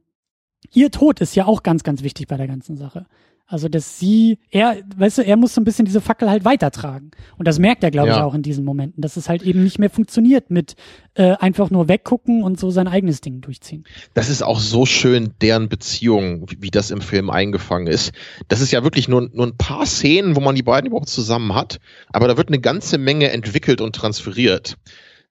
[0.74, 3.06] ihr Tod ist ja auch ganz, ganz wichtig bei der ganzen Sache.
[3.50, 7.12] Also, dass sie, er, weißt du, er muss so ein bisschen diese Fackel halt weitertragen.
[7.38, 8.18] Und das merkt er, glaube Ja.
[8.18, 10.76] ich, auch in diesen Momenten, dass es halt eben nicht mehr funktioniert mit
[11.14, 13.86] äh, einfach nur weggucken und so sein eigenes Ding durchziehen.
[14.14, 18.12] Das ist auch so schön, deren Beziehung, wie, wie das im Film eingefangen ist.
[18.50, 21.56] Das ist ja wirklich nur, nur ein paar Szenen, wo man die beiden überhaupt zusammen
[21.56, 21.80] hat,
[22.10, 24.76] aber da wird eine ganze Menge entwickelt und transferiert.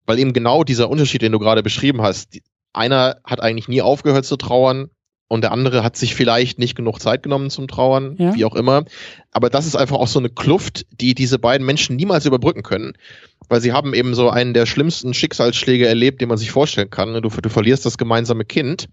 [0.07, 2.43] Weil eben genau dieser Unterschied, den du gerade beschrieben hast, die,
[2.73, 4.89] einer hat eigentlich nie aufgehört zu trauern
[5.29, 8.35] und der andere hat sich vielleicht nicht genug Zeit genommen zum Trauern, Ja.
[8.35, 8.85] wie auch immer.
[9.33, 12.93] Aber das ist einfach auch so eine Kluft, die diese beiden Menschen niemals überbrücken können.
[13.49, 17.12] Weil sie haben eben so einen der schlimmsten Schicksalsschläge erlebt, den man sich vorstellen kann.
[17.22, 18.87] Du, du verlierst das gemeinsame Kind.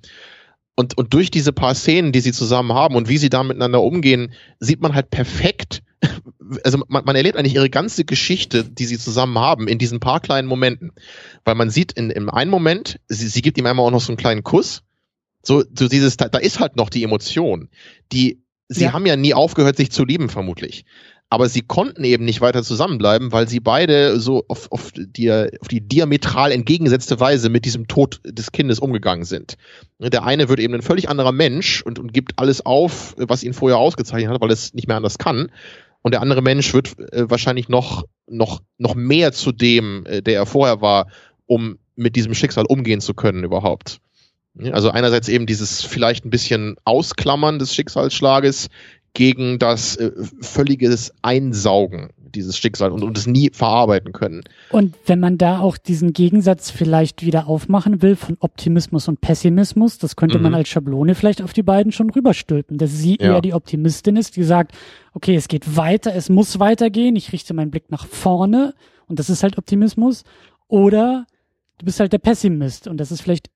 [0.75, 3.81] Und, und durch diese paar Szenen, die sie zusammen haben und wie sie da miteinander
[3.83, 5.83] umgehen, sieht man halt perfekt,
[6.63, 10.19] also man, man erlebt eigentlich ihre ganze Geschichte, die sie zusammen haben, in diesen paar
[10.19, 10.91] kleinen Momenten.
[11.45, 14.11] Weil man sieht in, in einem Moment, sie, sie gibt ihm einmal auch noch so
[14.11, 14.81] einen kleinen Kuss.
[15.43, 17.69] So, so dieses, da, da ist halt noch die Emotion.
[18.11, 18.93] Die, sie Ja.
[18.93, 20.85] haben ja nie aufgehört, sich zu lieben, vermutlich.
[21.29, 25.67] Aber sie konnten eben nicht weiter zusammenbleiben, weil sie beide so auf, auf, die, auf
[25.67, 29.55] die diametral entgegengesetzte Weise mit diesem Tod des Kindes umgegangen sind.
[29.99, 33.53] Der eine wird eben ein völlig anderer Mensch und, und gibt alles auf, was ihn
[33.53, 35.51] vorher ausgezeichnet hat, weil es nicht mehr anders kann.
[36.03, 40.35] Und der andere Mensch wird äh, wahrscheinlich noch, noch, noch mehr zu dem, äh, der
[40.35, 41.07] er vorher war,
[41.47, 43.99] um mit diesem Schicksal umgehen zu können überhaupt.
[44.71, 48.69] Also einerseits eben dieses vielleicht ein bisschen Ausklammern des Schicksalsschlages
[49.15, 54.41] gegen das äh, völliges Einsaugen dieses Schicksals und, und es nie verarbeiten können.
[54.71, 59.99] Und wenn man da auch diesen Gegensatz vielleicht wieder aufmachen will von Optimismus und Pessimismus,
[59.99, 60.57] das könnte man Mhm.
[60.57, 63.35] als Schablone vielleicht auf die beiden schon rüberstülpen, dass sie Ja.
[63.35, 64.71] eher die Optimistin ist, die sagt,
[65.13, 68.73] okay, es geht weiter, es muss weitergehen, ich richte meinen Blick nach vorne
[69.07, 70.23] und das ist halt Optimismus.
[70.67, 71.27] Oder
[71.77, 73.49] du bist halt der Pessimist und das ist vielleicht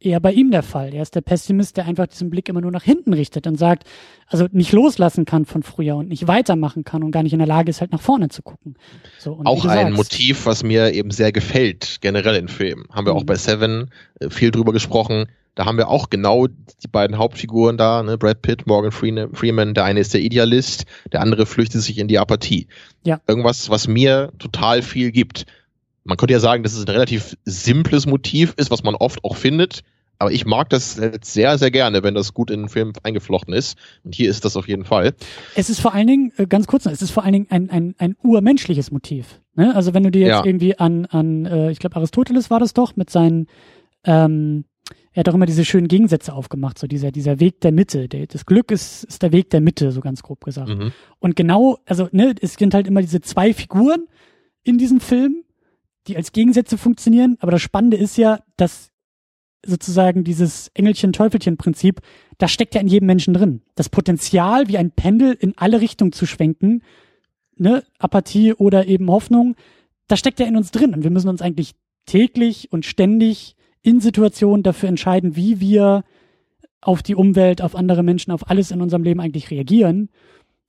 [0.00, 0.92] eher bei ihm der Fall.
[0.94, 3.84] Er ist der Pessimist, der einfach diesen Blick immer nur nach hinten richtet und sagt,
[4.28, 7.48] also nicht loslassen kann von früher und nicht weitermachen kann und gar nicht in der
[7.48, 8.76] Lage ist, halt nach vorne zu gucken.
[9.18, 12.86] So, und auch ein Motiv, was mir eben sehr gefällt, generell in Filmen.
[12.92, 13.26] Haben wir auch Mhm.
[13.26, 13.90] bei Seven
[14.20, 15.26] äh, viel drüber gesprochen.
[15.54, 18.18] Da haben wir auch genau die beiden Hauptfiguren da, ne?
[18.18, 19.72] Brad Pitt, Morgan Freeman, Freeman.
[19.72, 22.66] Der eine ist der Idealist, der andere flüchtet sich in die Apathie.
[23.04, 23.22] Ja.
[23.26, 25.46] Irgendwas, was mir total viel gibt.
[26.06, 29.36] Man könnte ja sagen, dass es ein relativ simples Motiv ist, was man oft auch
[29.36, 29.82] findet.
[30.18, 33.76] Aber ich mag das sehr, sehr gerne, wenn das gut in den Film eingeflochten ist.
[34.02, 35.14] Und hier ist das auf jeden Fall.
[35.56, 37.68] Es ist vor allen Dingen, äh, ganz kurz noch, es ist vor allen Dingen ein,
[37.68, 39.42] ein, ein urmenschliches Motiv.
[39.56, 39.74] Ne?
[39.74, 40.44] Also wenn du dir jetzt Ja.
[40.46, 43.46] irgendwie an, an äh, ich glaube Aristoteles war das doch, mit seinen,
[44.04, 44.64] ähm,
[45.12, 48.08] er hat auch immer diese schönen Gegensätze aufgemacht, so dieser, dieser Weg der Mitte.
[48.08, 50.68] Der, das Glück ist, ist der Weg der Mitte, so ganz grob gesagt.
[50.68, 50.92] Mhm.
[51.18, 54.06] Und genau, also, ne, es sind halt immer diese zwei Figuren
[54.62, 55.42] in diesem Film,
[56.06, 57.36] die als Gegensätze funktionieren.
[57.40, 58.90] Aber das Spannende ist ja, dass
[59.64, 62.00] sozusagen dieses Engelchen-Teufelchen-Prinzip,
[62.38, 63.62] das steckt ja in jedem Menschen drin.
[63.74, 66.82] Das Potenzial, wie ein Pendel in alle Richtungen zu schwenken,
[67.56, 69.56] ne, Apathie oder eben Hoffnung,
[70.08, 70.94] das steckt ja in uns drin.
[70.94, 71.74] Und wir müssen uns eigentlich
[72.06, 76.04] täglich und ständig in Situationen dafür entscheiden, wie wir
[76.80, 80.10] auf die Umwelt, auf andere Menschen, auf alles in unserem Leben eigentlich reagieren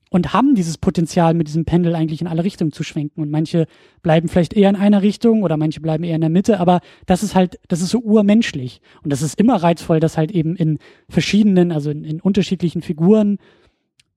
[0.09, 3.21] und haben dieses Potenzial, mit diesem Pendel eigentlich in alle Richtungen zu schwenken.
[3.21, 3.67] Und manche
[4.01, 7.23] bleiben vielleicht eher in einer Richtung oder manche bleiben eher in der Mitte, aber das
[7.23, 8.81] ist halt, das ist so urmenschlich.
[9.03, 10.79] Und das ist immer reizvoll, das halt eben in
[11.09, 13.37] verschiedenen, also in, in unterschiedlichen Figuren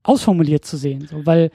[0.03, 1.07] ausformuliert zu sehen.
[1.09, 1.51] So, weil,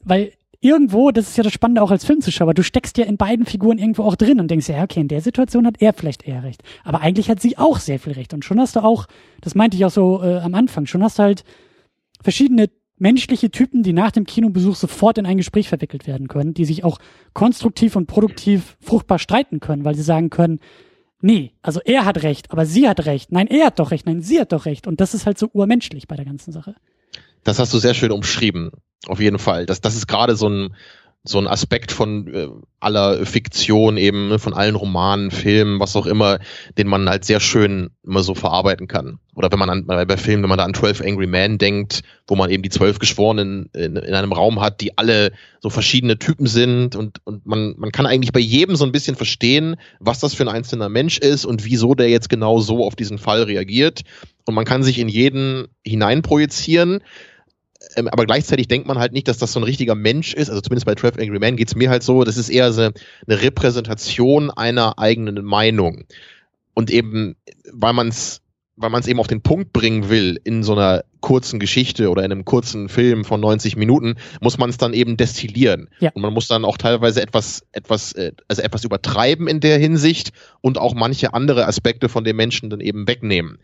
[0.00, 3.44] weil irgendwo, das ist ja das Spannende auch als Filmzuschauer, du steckst ja in beiden
[3.46, 6.44] Figuren irgendwo auch drin und denkst ja, okay, in der Situation hat er vielleicht eher
[6.44, 6.62] recht.
[6.84, 8.32] Aber eigentlich hat sie auch sehr viel recht.
[8.32, 9.06] Und schon hast du auch,
[9.40, 11.44] das meinte ich auch so äh, am Anfang, schon hast du halt
[12.22, 12.70] verschiedene
[13.02, 16.84] menschliche Typen, die nach dem Kinobesuch sofort in ein Gespräch verwickelt werden können, die sich
[16.84, 16.98] auch
[17.34, 20.60] konstruktiv und produktiv fruchtbar streiten können, weil sie sagen können,
[21.20, 23.32] nee, also er hat recht, aber sie hat recht.
[23.32, 24.86] Nein, er hat doch recht, nein, sie hat doch recht.
[24.86, 26.76] Und das ist halt so urmenschlich bei der ganzen Sache.
[27.42, 28.70] Das hast du sehr schön umschrieben.
[29.08, 29.66] Auf jeden Fall.
[29.66, 30.76] Das, das ist gerade so ein,
[31.24, 32.48] so ein Aspekt von äh,
[32.80, 36.40] aller Fiktion eben, ne, von allen Romanen, Filmen, was auch immer,
[36.78, 39.20] den man halt sehr schön immer so verarbeiten kann.
[39.36, 42.34] Oder wenn man an, bei, Filmen, wenn man da an 12 Angry Men denkt, wo
[42.34, 46.46] man eben die zwölf Geschworenen in, in einem Raum hat, die alle so verschiedene Typen
[46.46, 50.34] sind und, und man, man kann eigentlich bei jedem so ein bisschen verstehen, was das
[50.34, 54.02] für ein einzelner Mensch ist und wieso der jetzt genau so auf diesen Fall reagiert.
[54.44, 57.00] Und man kann sich in jeden hineinprojizieren
[57.96, 60.48] ähm, aber gleichzeitig denkt man halt nicht, dass das so ein richtiger Mensch ist.
[60.48, 62.82] Also zumindest bei 12 Angry Men geht es mir halt so, das ist eher so
[62.82, 62.92] eine
[63.28, 66.04] Repräsentation einer eigenen Meinung.
[66.74, 67.36] Und eben,
[67.72, 68.42] weil man es
[68.76, 72.24] weil man es eben auf den Punkt bringen will in so einer kurzen Geschichte oder
[72.24, 75.88] in einem kurzen Film von 90 Minuten, muss man es dann eben destillieren.
[76.00, 76.10] Ja.
[76.14, 80.32] Und man muss dann auch teilweise etwas, etwas, äh, also etwas übertreiben in der Hinsicht
[80.60, 83.58] und auch manche andere Aspekte von den Menschen dann eben wegnehmen.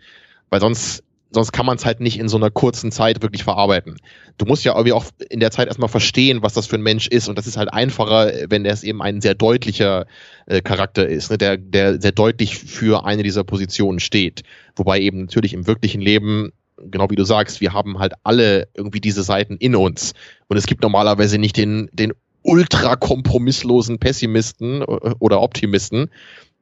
[0.50, 3.96] Weil sonst sonst kann man es halt nicht in so einer kurzen Zeit wirklich verarbeiten.
[4.38, 7.06] Du musst ja irgendwie auch in der Zeit erstmal verstehen, was das für ein Mensch
[7.08, 7.28] ist.
[7.28, 10.06] Und das ist halt einfacher, wenn er es eben ein sehr deutlicher
[10.46, 11.38] äh, Charakter ist, ne?
[11.38, 14.42] der, der sehr deutlich für eine dieser Positionen steht.
[14.76, 16.52] Wobei eben natürlich im wirklichen Leben
[16.90, 20.12] genau wie du sagst, wir haben halt alle irgendwie diese Seiten in uns.
[20.46, 22.12] Und es gibt normalerweise nicht den, den
[22.42, 24.84] ultra kompromisslosen Pessimisten äh,
[25.18, 26.10] oder Optimisten,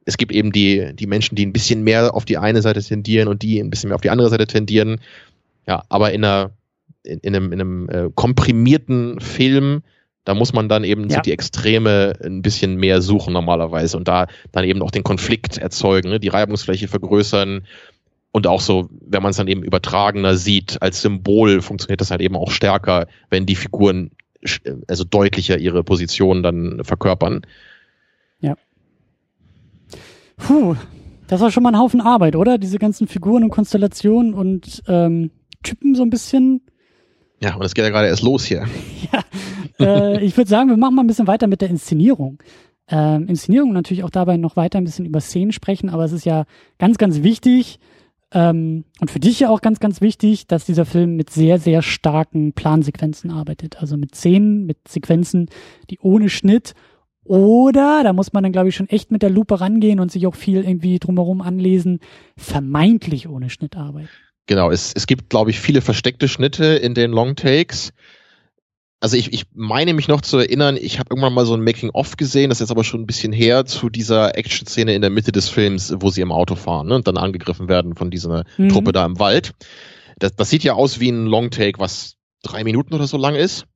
[0.07, 3.27] es gibt eben die, die Menschen, die ein bisschen mehr auf die eine Seite tendieren
[3.27, 5.01] und die ein bisschen mehr auf die andere Seite tendieren.
[5.67, 6.51] Ja, aber in einer,
[7.03, 9.83] in, in einem, in einem äh, komprimierten Film,
[10.23, 11.17] da muss man dann eben ja.
[11.17, 15.57] so die Extreme ein bisschen mehr suchen normalerweise und da dann eben auch den Konflikt
[15.57, 16.21] erzeugen, ne?
[16.21, 17.67] die Reibungsfläche vergrößern
[18.31, 22.21] und auch so, wenn man es dann eben übertragener sieht, als Symbol funktioniert das halt
[22.21, 27.41] eben auch stärker, wenn die Figuren äh, also deutlicher ihre Position dann verkörpern.
[30.37, 30.75] Puh,
[31.27, 32.57] das war schon mal ein Haufen Arbeit, oder?
[32.57, 35.31] Diese ganzen Figuren und Konstellationen und ähm,
[35.63, 36.61] Typen so ein bisschen.
[37.41, 38.65] Ja, und es geht ja gerade erst los hier.
[39.11, 39.23] ja,
[39.79, 42.41] äh, ich würde sagen, wir machen mal ein bisschen weiter mit der Inszenierung.
[42.89, 46.25] Ähm, Inszenierung natürlich auch dabei noch weiter ein bisschen über Szenen sprechen, aber es ist
[46.25, 46.45] ja
[46.79, 47.79] ganz, ganz wichtig
[48.33, 51.81] ähm, und für dich ja auch ganz, ganz wichtig, dass dieser Film mit sehr, sehr
[51.81, 53.79] starken Plansequenzen arbeitet.
[53.79, 55.49] Also mit Szenen, mit Sequenzen,
[55.89, 56.73] die ohne Schnitt
[57.27, 60.27] oder, da muss man dann, glaube ich, schon echt mit der Lupe rangehen und sich
[60.27, 61.99] auch viel irgendwie drumherum anlesen,
[62.37, 64.09] vermeintlich ohne Schnittarbeit.
[64.47, 67.91] Genau, es, es gibt, glaube ich, viele versteckte Schnitte in den Long Takes.
[68.99, 72.17] Also ich, ich meine mich noch zu erinnern, ich habe irgendwann mal so ein Making-of
[72.17, 75.31] gesehen, das ist jetzt aber schon ein bisschen her, zu dieser Action-Szene in der Mitte
[75.31, 78.69] des Films, wo sie im Auto fahren ne, und dann angegriffen werden von dieser mhm.
[78.69, 79.51] Truppe da im Wald.
[80.17, 83.35] Das, das sieht ja aus wie ein Long Take, was drei Minuten oder so lang
[83.35, 83.67] ist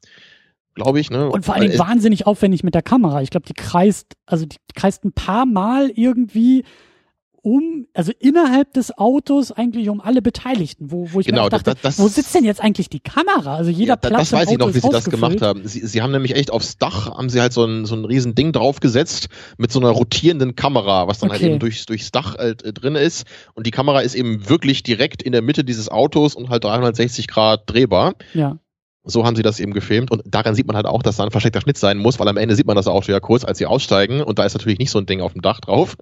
[0.76, 1.10] glaube ich.
[1.10, 1.30] Ne?
[1.30, 3.22] Und vor allem wahnsinnig aufwendig mit der Kamera.
[3.22, 6.64] Ich glaube, die kreist, also die kreist ein paar Mal irgendwie
[7.44, 11.72] um, also innerhalb des Autos eigentlich um alle Beteiligten, wo, wo ich genau, mir dachte,
[11.72, 13.56] das, das, wo sitzt denn jetzt eigentlich die Kamera?
[13.56, 15.68] Also jeder ja, Platz Das weiß ich noch, wie sie das gemacht haben.
[15.68, 18.36] Sie, sie haben nämlich echt aufs Dach, haben sie halt so ein, so ein riesen
[18.36, 21.46] Ding draufgesetzt mit so einer rotierenden Kamera, was dann halt okay.
[21.46, 23.26] halt eben durchs, durchs Dach halt, äh, drin ist.
[23.56, 27.28] Und die Kamera ist eben wirklich direkt in der Mitte dieses Autos und halt 360
[27.28, 28.14] Grad drehbar.
[28.36, 28.60] Ja.
[29.04, 31.32] So haben sie das eben gefilmt und daran sieht man halt auch, dass da ein
[31.32, 33.66] versteckter Schnitt sein muss, weil am Ende sieht man das Auto ja kurz, als sie
[33.66, 35.98] aussteigen und da ist natürlich nicht so ein Ding auf dem Dach drauf.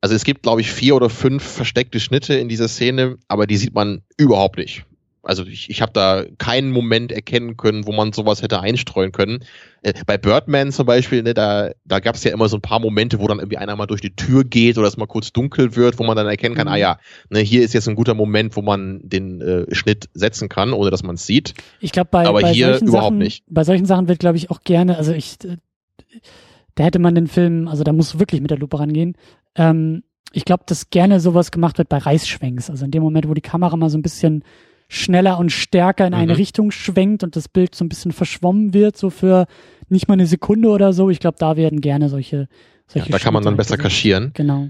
[0.00, 3.56] Also es gibt, glaube ich, vier oder fünf versteckte Schnitte in dieser Szene, aber die
[3.56, 4.84] sieht man überhaupt nicht.
[5.24, 9.44] Also ich, ich habe da keinen Moment erkennen können, wo man sowas hätte einstreuen können.
[9.82, 12.80] Äh, bei Birdman zum Beispiel, ne, da, da gab es ja immer so ein paar
[12.80, 15.76] Momente, wo dann irgendwie einer mal durch die Tür geht oder es mal kurz dunkel
[15.76, 16.72] wird, wo man dann erkennen kann, mhm.
[16.72, 16.98] ah ja,
[17.30, 20.90] ne, hier ist jetzt ein guter Moment, wo man den äh, Schnitt setzen kann, ohne
[20.90, 21.54] dass man es sieht.
[21.80, 23.44] Ich glaube, bei, Aber bei hier solchen überhaupt Sachen, nicht.
[23.48, 25.56] Bei solchen Sachen wird, glaube ich, auch gerne, also ich, äh,
[26.74, 29.16] da hätte man den Film, also da musst du wirklich mit der Lupe rangehen.
[29.54, 30.02] Ähm,
[30.32, 32.70] ich glaube, dass gerne sowas gemacht wird bei Reißschwenks.
[32.70, 34.42] Also in dem Moment, wo die Kamera mal so ein bisschen
[34.92, 36.36] schneller und stärker in eine Mhm.
[36.36, 39.46] Richtung schwenkt und das Bild so ein bisschen verschwommen wird, so für
[39.88, 41.08] nicht mal eine Sekunde oder so.
[41.10, 42.46] Ich glaube, da werden gerne solche, Ja,
[42.88, 44.32] solche da kann man dann besser kaschieren.
[44.34, 44.68] Genau.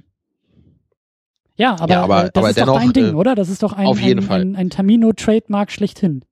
[1.56, 3.34] Ja, aber, Ja, aber- äh, das aber ist doch dennoch, dein Ding, äh, oder?
[3.34, 4.40] Das ist doch ein, auf jeden ein, Fall.
[4.42, 6.24] ein, ein Tamino-Trademark schlechthin.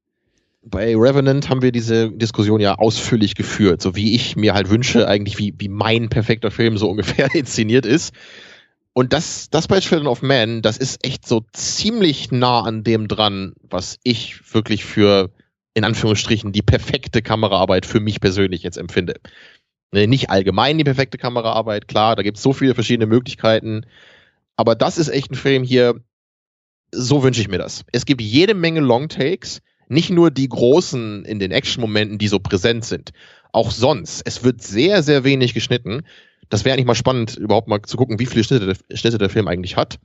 [0.62, 5.08] Bei Revenant haben wir diese Diskussion ja ausführlich geführt, so wie ich mir halt wünsche,
[5.08, 8.14] eigentlich wie, wie mein perfekter Film so ungefähr inszeniert ist.
[8.92, 13.08] Und das, das bei Children of Man, das ist echt so ziemlich nah an dem
[13.08, 15.30] dran, was ich wirklich für,
[15.74, 19.14] in Anführungsstrichen, die perfekte Kameraarbeit für mich persönlich jetzt empfinde.
[19.92, 23.86] Ne, Nicht allgemein die perfekte Kameraarbeit, klar, da gibt es so viele verschiedene Möglichkeiten.
[24.56, 25.94] Aber das ist echt ein Film hier,
[26.92, 27.84] so wünsche ich mir das.
[27.92, 32.84] Es gibt jede Menge Longtakes, nicht nur die großen in den Action-Momenten, die so präsent
[32.84, 33.10] sind.
[33.52, 34.22] Auch sonst.
[34.24, 36.02] Es wird sehr, sehr wenig geschnitten.
[36.50, 39.30] Das wäre eigentlich mal spannend, überhaupt mal zu gucken, wie viele Schnitte der, Schnitte der
[39.30, 39.98] Film eigentlich hat.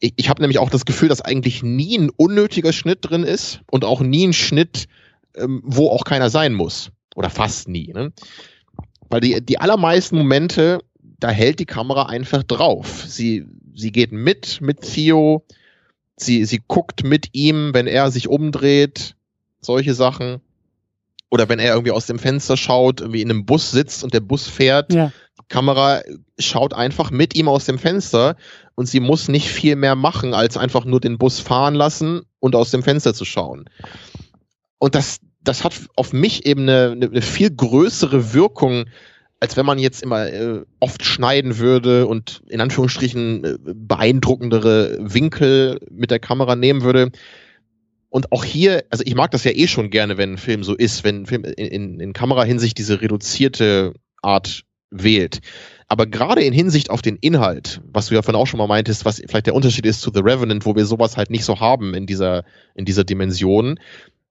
[0.00, 3.60] Ich, ich habe nämlich auch das Gefühl, dass eigentlich nie ein unnötiger Schnitt drin ist
[3.70, 4.88] und auch nie ein Schnitt,
[5.36, 6.90] ähm, wo auch keiner sein muss.
[7.14, 7.92] Oder fast nie.
[7.92, 8.12] Ne?
[9.08, 13.04] Weil die, die allermeisten Momente, da hält die Kamera einfach drauf.
[13.06, 15.44] Sie, sie geht mit, mit Theo.
[16.16, 19.14] Sie, sie guckt mit ihm, wenn er sich umdreht.
[19.60, 20.40] Solche Sachen.
[21.30, 24.20] Oder wenn er irgendwie aus dem Fenster schaut, irgendwie in einem Bus sitzt und der
[24.20, 24.92] Bus fährt.
[24.92, 25.12] Ja.
[25.48, 26.02] Kamera
[26.38, 28.36] schaut einfach mit ihm aus dem Fenster
[28.76, 32.56] und sie muss nicht viel mehr machen, als einfach nur den Bus fahren lassen und
[32.56, 33.68] aus dem Fenster zu schauen.
[34.78, 38.86] Und das, das hat auf mich eben eine, eine, eine viel größere Wirkung,
[39.40, 45.80] als wenn man jetzt immer äh, oft schneiden würde und in Anführungsstrichen äh, beeindruckendere Winkel
[45.90, 47.10] mit der Kamera nehmen würde.
[48.10, 50.74] Und auch hier, also ich mag das ja eh schon gerne, wenn ein Film so
[50.74, 55.40] ist, wenn ein Film in, in, in Kamerahinsicht diese reduzierte Art wählt.
[55.86, 59.04] Aber gerade in Hinsicht auf den Inhalt, was du ja vorhin auch schon mal meintest,
[59.04, 61.94] was vielleicht der Unterschied ist zu The Revenant, wo wir sowas halt nicht so haben
[61.94, 62.44] in dieser,
[62.74, 63.78] in dieser Dimension.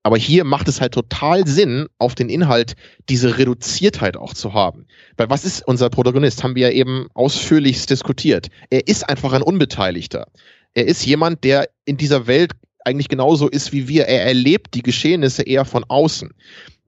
[0.04, 2.76] Aber hier macht es halt total Sinn, auf den Inhalt
[3.10, 4.88] diese Reduziertheit auch zu haben.
[5.18, 6.44] Weil was ist unser Protagonist?
[6.44, 8.48] Haben wir ja eben ausführlichst diskutiert.
[8.70, 10.28] Er ist einfach ein Unbeteiligter.
[10.74, 12.54] Er ist jemand, der in dieser Welt
[12.86, 14.06] eigentlich genauso ist wie wir.
[14.06, 16.32] Er erlebt die Geschehnisse eher von außen.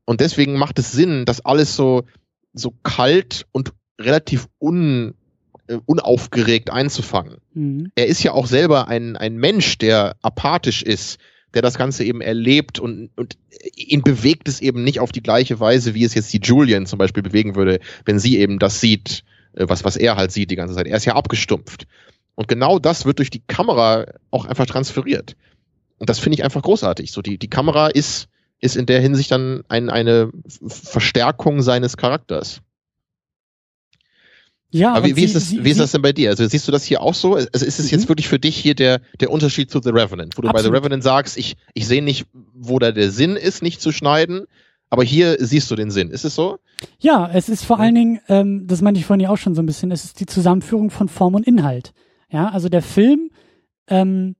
[0.05, 2.03] Und deswegen macht es Sinn, dass alles so,
[2.53, 5.13] so kalt und relativ un,
[5.67, 7.37] äh, unaufgeregt einzufangen.
[7.53, 7.91] Mhm.
[7.95, 11.19] Er ist ja auch selber ein, ein Mensch, der apathisch ist,
[11.53, 13.37] der das Ganze eben erlebt und, und
[13.75, 16.97] ihn bewegt es eben nicht auf die gleiche Weise, wie es jetzt die Julian zum
[16.97, 19.23] Beispiel bewegen würde, wenn sie eben das sieht,
[19.53, 20.87] äh, was, was er halt sieht die ganze Zeit.
[20.87, 21.87] Er ist ja abgestumpft.
[22.35, 25.35] Und genau das wird durch die Kamera auch einfach transferiert.
[26.01, 27.11] Und das finde ich einfach großartig.
[27.11, 28.27] So die, die Kamera ist,
[28.59, 30.31] ist in der Hinsicht dann ein, eine
[30.67, 32.61] Verstärkung seines Charakters.
[34.71, 36.29] Ja, Aber wie, wie, ist sie- das, sie- wie ist das denn bei dir?
[36.31, 37.35] Also siehst du das hier auch so?
[37.35, 37.89] Also ist es Mhm.
[37.99, 40.73] jetzt wirklich für dich hier der, der Unterschied zu The Revenant, wo du bei Absolut.
[40.73, 44.45] The Revenant sagst, ich, ich sehe nicht, wo da der Sinn ist, nicht zu schneiden,
[44.89, 46.09] aber hier siehst du den Sinn.
[46.09, 46.57] Ist es so?
[46.99, 47.83] Ja, es ist vor Ja.
[47.83, 50.19] allen Dingen, ähm, das meinte ich vorhin ja auch schon so ein bisschen, es ist
[50.19, 51.93] die Zusammenführung von Form und Inhalt.
[52.31, 53.29] Ja, also der Film
[53.87, 54.35] ähm,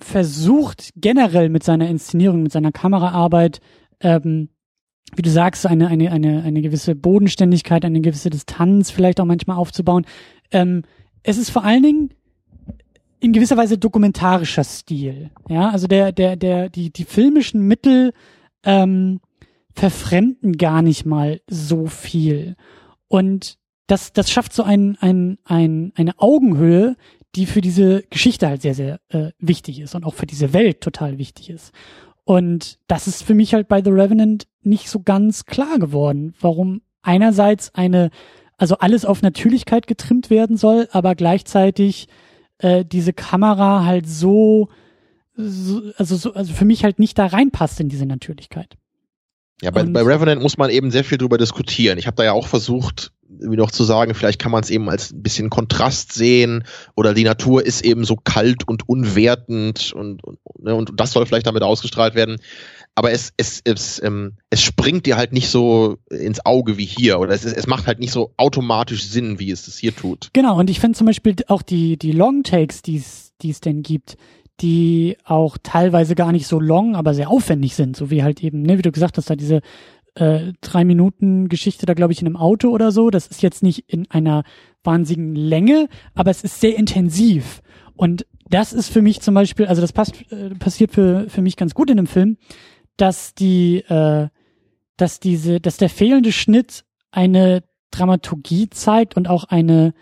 [0.00, 3.60] versucht generell mit seiner Inszenierung, mit seiner Kameraarbeit,
[4.00, 4.48] ähm,
[5.14, 9.56] wie du sagst, eine, eine, eine, eine gewisse Bodenständigkeit, eine gewisse Distanz vielleicht auch manchmal
[9.56, 10.06] aufzubauen.
[10.52, 10.82] Ähm,
[11.22, 12.10] es ist vor allen Dingen
[13.20, 15.30] in gewisser Weise dokumentarischer Stil.
[15.48, 18.12] Ja, also der, der, der, die, die filmischen Mittel
[18.64, 19.20] ähm,
[19.72, 22.56] verfremden gar nicht mal so viel.
[23.08, 26.96] Und das, das schafft so ein, ein, ein, eine Augenhöhe,
[27.36, 30.80] die für diese Geschichte halt sehr, sehr äh, wichtig ist und auch für diese Welt
[30.80, 31.72] total wichtig ist.
[32.24, 36.82] Und das ist für mich halt bei The Revenant nicht so ganz klar geworden, warum
[37.02, 38.10] einerseits eine,
[38.56, 42.08] also alles auf Natürlichkeit getrimmt werden soll, aber gleichzeitig
[42.58, 44.68] äh, diese Kamera halt so,
[45.34, 48.76] so also so, also für mich halt nicht da reinpasst in diese Natürlichkeit.
[49.62, 51.98] Ja, bei, Und- bei Revenant muss man eben sehr viel drüber diskutieren.
[51.98, 54.88] Ich habe da ja auch versucht, wie noch zu sagen, vielleicht kann man es eben
[54.88, 56.64] als ein bisschen Kontrast sehen
[56.96, 61.26] oder die Natur ist eben so kalt und unwertend und, und, ne, und das soll
[61.26, 62.36] vielleicht damit ausgestrahlt werden.
[62.94, 67.20] Aber es, es, es, ähm, es springt dir halt nicht so ins Auge wie hier
[67.20, 70.28] oder es, es macht halt nicht so automatisch Sinn, wie es das hier tut.
[70.32, 73.60] Genau, und ich finde zum Beispiel auch die, die Long Takes, die es die es
[73.60, 74.16] denn gibt,
[74.60, 78.62] die auch teilweise gar nicht so long, aber sehr aufwendig sind, so wie halt eben,
[78.62, 79.60] ne, wie du gesagt hast, da diese
[80.14, 83.10] äh, drei Minuten Geschichte da, glaube ich, in einem Auto oder so.
[83.10, 84.44] Das ist jetzt nicht in einer
[84.82, 87.62] wahnsinnigen Länge, aber es ist sehr intensiv.
[87.96, 91.56] Und das ist für mich zum Beispiel, also das passt, äh, passiert für, für mich
[91.56, 92.36] ganz gut in dem Film,
[92.96, 94.28] dass die, äh,
[94.96, 99.94] dass diese, dass der fehlende Schnitt eine Dramaturgie zeigt und auch eine,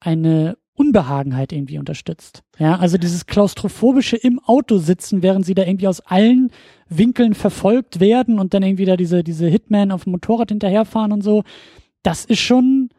[0.00, 2.42] eine Unbehagenheit irgendwie unterstützt.
[2.58, 6.50] Ja, also dieses klaustrophobische im Auto sitzen, während sie da irgendwie aus allen
[6.88, 11.22] Winkeln verfolgt werden und dann irgendwie da diese, diese Hitman auf dem Motorrad hinterherfahren und
[11.22, 11.44] so.
[12.02, 12.90] Das ist schon,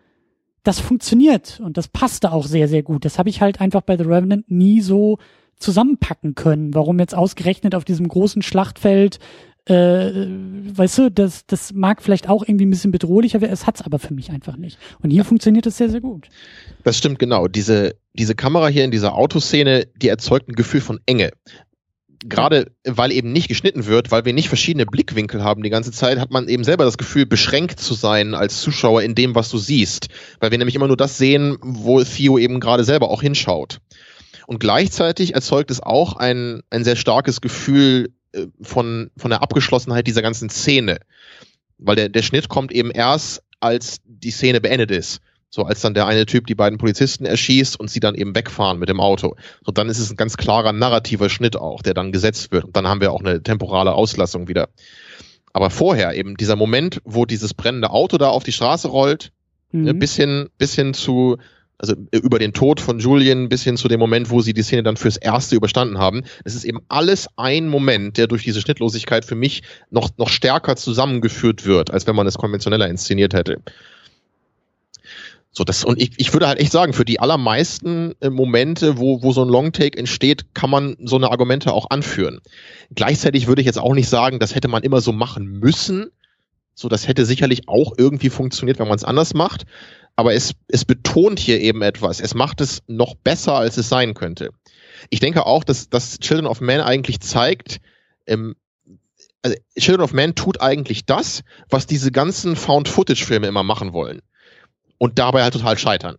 [0.63, 3.05] das funktioniert und das passte auch sehr, sehr gut.
[3.05, 5.17] Das habe ich halt einfach bei The Revenant nie so
[5.57, 6.73] zusammenpacken können.
[6.73, 9.19] Warum jetzt ausgerechnet auf diesem großen Schlachtfeld
[9.69, 10.27] äh,
[10.73, 13.99] weißt du, das, das mag vielleicht auch irgendwie ein bisschen bedrohlicher werden, es hat's aber
[13.99, 14.79] für mich einfach nicht.
[15.01, 15.23] Und hier ja.
[15.23, 16.27] funktioniert das sehr, sehr gut.
[16.83, 17.47] Das stimmt genau.
[17.47, 21.31] Diese, diese Kamera hier in dieser Autoszene, die erzeugt ein Gefühl von Enge.
[22.25, 26.19] Gerade weil eben nicht geschnitten wird, weil wir nicht verschiedene Blickwinkel haben die ganze Zeit,
[26.19, 29.57] hat man eben selber das Gefühl, beschränkt zu sein als Zuschauer in dem, was du
[29.57, 30.09] siehst.
[30.39, 33.79] Weil wir nämlich immer nur das sehen, wo Theo eben gerade selber auch hinschaut.
[34.47, 40.07] Und gleichzeitig erzeugt es auch ein, ein sehr starkes Gefühl äh, von, von der Abgeschlossenheit
[40.07, 40.99] dieser ganzen Szene.
[41.77, 45.21] Weil der, der Schnitt kommt eben erst, als die Szene beendet ist.
[45.49, 48.77] So als dann der eine Typ die beiden Polizisten erschießt und sie dann eben wegfahren
[48.77, 49.35] mit dem Auto.
[49.65, 52.65] So dann ist es ein ganz klarer narrativer Schnitt auch, der dann gesetzt wird.
[52.65, 54.69] Und dann haben wir auch eine temporale Auslassung wieder.
[55.51, 59.31] Aber vorher eben dieser Moment, wo dieses brennende Auto da auf die Straße rollt,
[59.71, 59.83] mhm.
[59.83, 61.37] ne, bis hin, bis hin zu
[61.79, 64.83] also über den Tod von Julian bis hin zu dem Moment, wo sie die Szene
[64.83, 66.23] dann fürs Erste überstanden haben.
[66.43, 70.75] Es ist eben alles ein Moment, der durch diese Schnittlosigkeit für mich noch, noch stärker
[70.75, 73.61] zusammengeführt wird, als wenn man es konventioneller inszeniert hätte.
[75.51, 79.23] So, das, und ich, ich würde halt echt sagen, für die allermeisten äh, Momente, wo,
[79.23, 82.39] wo so ein Longtake entsteht, kann man so eine Argumente auch anführen.
[82.93, 86.11] Gleichzeitig würde ich jetzt auch nicht sagen, das hätte man immer so machen müssen.
[86.75, 89.65] So, das hätte sicherlich auch irgendwie funktioniert, wenn man es anders macht
[90.19, 92.19] aber es, es betont hier eben etwas.
[92.19, 94.49] Es macht es noch besser, als es sein könnte.
[95.09, 97.79] Ich denke auch, dass, dass Children of Men eigentlich zeigt,
[98.27, 98.57] ähm,
[99.41, 104.21] also Children of Men tut eigentlich das, was diese ganzen Found-Footage-Filme immer machen wollen.
[104.99, 106.17] Und dabei halt total scheitern.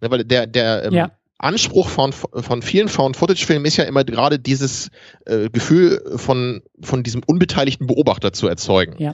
[0.00, 1.10] Ne, weil der, der ähm, ja.
[1.38, 4.90] Anspruch von, von vielen Found-Footage-Filmen ist ja immer gerade dieses
[5.26, 8.96] äh, Gefühl von, von diesem unbeteiligten Beobachter zu erzeugen.
[8.98, 9.12] Ja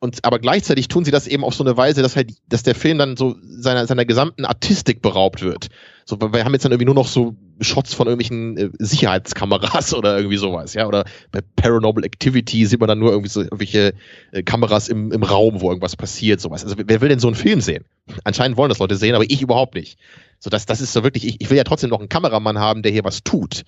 [0.00, 2.74] und aber gleichzeitig tun sie das eben auf so eine Weise, dass halt, dass der
[2.74, 5.68] Film dann so seiner seiner gesamten Artistik beraubt wird.
[6.04, 10.16] So, wir haben jetzt dann irgendwie nur noch so Shots von irgendwelchen äh, Sicherheitskameras oder
[10.16, 10.86] irgendwie sowas, ja.
[10.86, 13.94] Oder bei Paranormal Activity sieht man dann nur irgendwie so irgendwelche
[14.32, 16.64] äh, Kameras im, im Raum, wo irgendwas passiert, sowas.
[16.64, 17.84] Also wer will denn so einen Film sehen?
[18.24, 19.98] Anscheinend wollen das Leute sehen, aber ich überhaupt nicht.
[20.38, 22.82] So, das, das ist so wirklich, ich, ich will ja trotzdem noch einen Kameramann haben,
[22.82, 23.64] der hier was tut.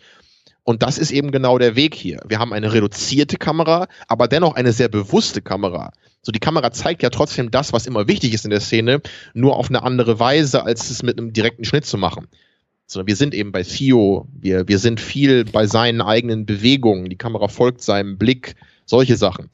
[0.62, 2.20] Und das ist eben genau der Weg hier.
[2.28, 5.92] Wir haben eine reduzierte Kamera, aber dennoch eine sehr bewusste Kamera.
[6.22, 9.00] So, die Kamera zeigt ja trotzdem das, was immer wichtig ist in der Szene,
[9.32, 12.28] nur auf eine andere Weise, als es mit einem direkten Schnitt zu machen.
[12.90, 17.16] So, wir sind eben bei Theo, wir, wir sind viel bei seinen eigenen Bewegungen, die
[17.16, 19.48] Kamera folgt seinem Blick, solche Sachen.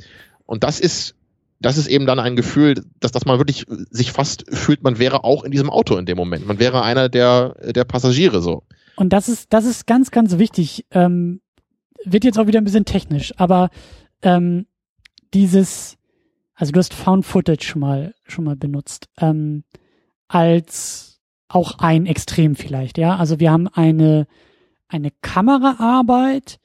[0.47, 1.15] Und das ist,
[1.61, 5.23] das ist eben dann ein Gefühl, dass, dass man wirklich sich fast fühlt, man wäre
[5.25, 6.47] auch in diesem Auto in dem Moment.
[6.47, 8.63] Man wäre einer der, der Passagiere so.
[8.97, 10.87] Und das ist, das ist ganz, ganz wichtig.
[10.91, 11.43] Ähm,
[12.07, 13.69] wird jetzt auch wieder ein bisschen technisch, aber
[14.23, 14.65] ähm,
[15.35, 15.99] dieses,
[16.55, 19.65] also du hast Found Footage schon mal, schon mal benutzt, ähm,
[20.27, 21.16] als
[21.49, 23.17] auch ein Extrem vielleicht, ja.
[23.17, 24.27] Also wir haben eine,
[24.89, 26.59] eine Kameraarbeit,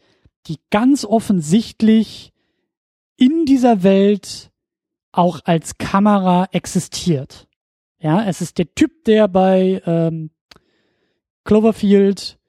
[0.48, 2.34] die ganz offensichtlich
[3.18, 4.52] in dieser Welt
[5.12, 7.48] auch als Kamera existiert.
[8.00, 10.32] Ja, es ist der Typ, der bei ähm,
[11.44, 12.40] Cloverfield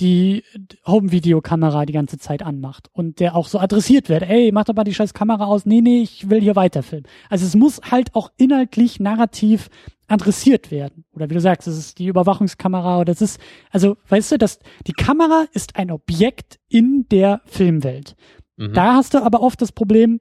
[0.00, 0.44] die
[0.86, 4.84] Home-Videokamera die ganze Zeit anmacht und der auch so adressiert wird, ey, mach doch mal
[4.84, 7.08] die scheiß Kamera aus, nee, nee, ich will hier weiterfilmen.
[7.28, 9.70] Also es muss halt auch inhaltlich, narrativ
[10.06, 11.04] adressiert werden.
[11.12, 14.58] Oder wie du sagst, es ist die Überwachungskamera oder es ist, also weißt du, dass
[14.86, 18.14] die Kamera ist ein Objekt in der Filmwelt.
[18.56, 18.72] Mhm.
[18.72, 20.20] Da hast du aber oft das Problem,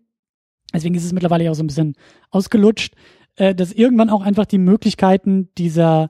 [0.73, 1.95] deswegen ist es mittlerweile auch so ein bisschen
[2.31, 2.95] ausgelutscht,
[3.35, 6.09] äh, dass irgendwann auch einfach die Möglichkeiten dieser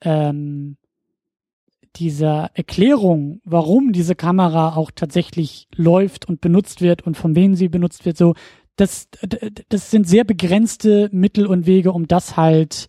[0.00, 0.76] ähm,
[1.96, 7.68] dieser Erklärung, warum diese Kamera auch tatsächlich läuft und benutzt wird und von wem sie
[7.68, 8.34] benutzt wird, so,
[8.76, 9.08] das,
[9.68, 12.88] das sind sehr begrenzte Mittel und Wege, um das halt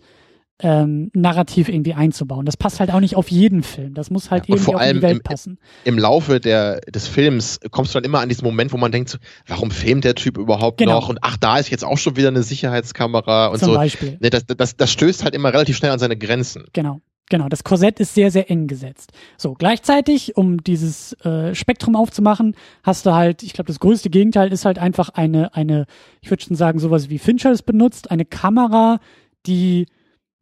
[0.59, 2.45] ähm, narrativ irgendwie einzubauen.
[2.45, 3.93] Das passt halt auch nicht auf jeden Film.
[3.93, 5.59] Das muss halt ja, irgendwie vor allem auf die Welt im, passen.
[5.84, 9.19] Im Laufe der, des Films kommst du dann immer an diesen Moment, wo man denkt,
[9.45, 10.93] warum filmt der Typ überhaupt genau.
[10.93, 11.09] noch?
[11.09, 13.75] Und ach, da ist jetzt auch schon wieder eine Sicherheitskamera und Zum so.
[13.75, 14.17] Beispiel.
[14.21, 16.65] Ne, das, das, das stößt halt immer relativ schnell an seine Grenzen.
[16.71, 17.01] Genau.
[17.34, 19.11] Genau, das Korsett ist sehr, sehr eng gesetzt.
[19.38, 24.53] So, gleichzeitig, um dieses äh, Spektrum aufzumachen, hast du halt, ich glaube, das größte Gegenteil
[24.53, 25.88] ist halt einfach eine, eine,
[26.22, 28.99] ich würde schon sagen, sowas wie Fincher es benutzt, eine Kamera,
[29.47, 29.88] die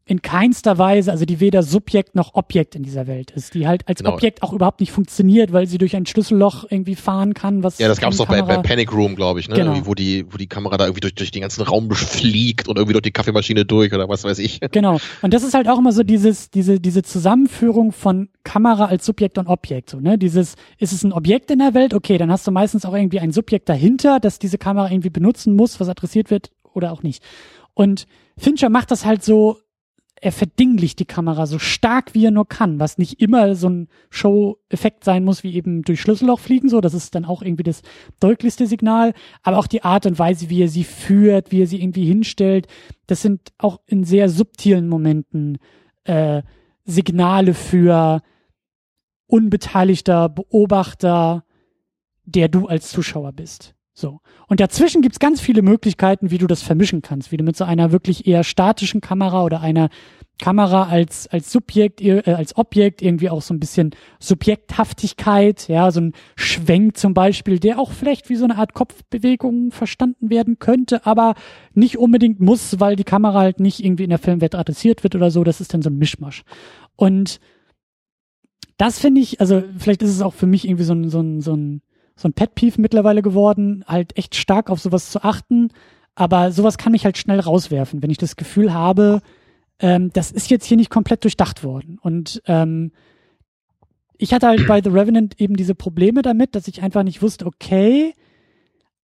[0.05, 3.87] in keinster Weise, also die weder Subjekt noch Objekt in dieser Welt ist, die halt
[3.87, 4.13] als genau.
[4.13, 7.87] Objekt auch überhaupt nicht funktioniert, weil sie durch ein Schlüsselloch irgendwie fahren kann, was Ja,
[7.87, 9.55] das gab's doch bei, bei Panic Room, glaube ich, ne?
[9.55, 9.85] Genau.
[9.85, 12.93] wo die wo die Kamera da irgendwie durch, durch den ganzen Raum fliegt und irgendwie
[12.93, 14.59] durch die Kaffeemaschine durch oder was weiß ich.
[14.71, 14.97] Genau.
[15.21, 19.37] Und das ist halt auch immer so dieses diese diese Zusammenführung von Kamera als Subjekt
[19.37, 20.17] und Objekt, so, ne?
[20.17, 21.93] Dieses ist es ein Objekt in der Welt?
[21.93, 25.55] Okay, dann hast du meistens auch irgendwie ein Subjekt dahinter, das diese Kamera irgendwie benutzen
[25.55, 27.23] muss, was adressiert wird oder auch nicht.
[27.73, 28.07] Und
[28.37, 29.57] Fincher macht das halt so
[30.23, 33.87] er verdinglicht die Kamera so stark wie er nur kann, was nicht immer so ein
[34.11, 37.81] Show-Effekt sein muss, wie eben durch Schlüsselloch fliegen, so, das ist dann auch irgendwie das
[38.19, 41.81] deutlichste Signal, aber auch die Art und Weise, wie er sie führt, wie er sie
[41.81, 42.67] irgendwie hinstellt,
[43.07, 45.57] das sind auch in sehr subtilen Momenten
[46.03, 46.43] äh,
[46.85, 48.21] Signale für
[49.25, 51.45] unbeteiligter Beobachter,
[52.25, 53.73] der du als Zuschauer bist.
[54.01, 54.19] So.
[54.47, 57.63] Und dazwischen gibt's ganz viele Möglichkeiten, wie du das vermischen kannst, wie du mit so
[57.63, 59.89] einer wirklich eher statischen Kamera oder einer
[60.39, 66.01] Kamera als, als Subjekt, äh, als Objekt irgendwie auch so ein bisschen Subjekthaftigkeit, ja, so
[66.01, 71.05] ein Schwenk zum Beispiel, der auch vielleicht wie so eine Art Kopfbewegung verstanden werden könnte,
[71.05, 71.35] aber
[71.75, 75.29] nicht unbedingt muss, weil die Kamera halt nicht irgendwie in der Filmwelt adressiert wird oder
[75.29, 75.43] so.
[75.43, 76.41] Das ist dann so ein Mischmasch.
[76.95, 77.39] Und
[78.77, 81.41] das finde ich, also vielleicht ist es auch für mich irgendwie so ein, so ein,
[81.41, 81.83] so ein
[82.21, 85.69] so ein Pet-Peeve mittlerweile geworden, halt echt stark auf sowas zu achten.
[86.15, 89.21] Aber sowas kann mich halt schnell rauswerfen, wenn ich das Gefühl habe,
[89.79, 91.97] ähm, das ist jetzt hier nicht komplett durchdacht worden.
[92.01, 92.91] Und ähm,
[94.17, 97.47] ich hatte halt bei The Revenant eben diese Probleme damit, dass ich einfach nicht wusste,
[97.47, 98.13] okay,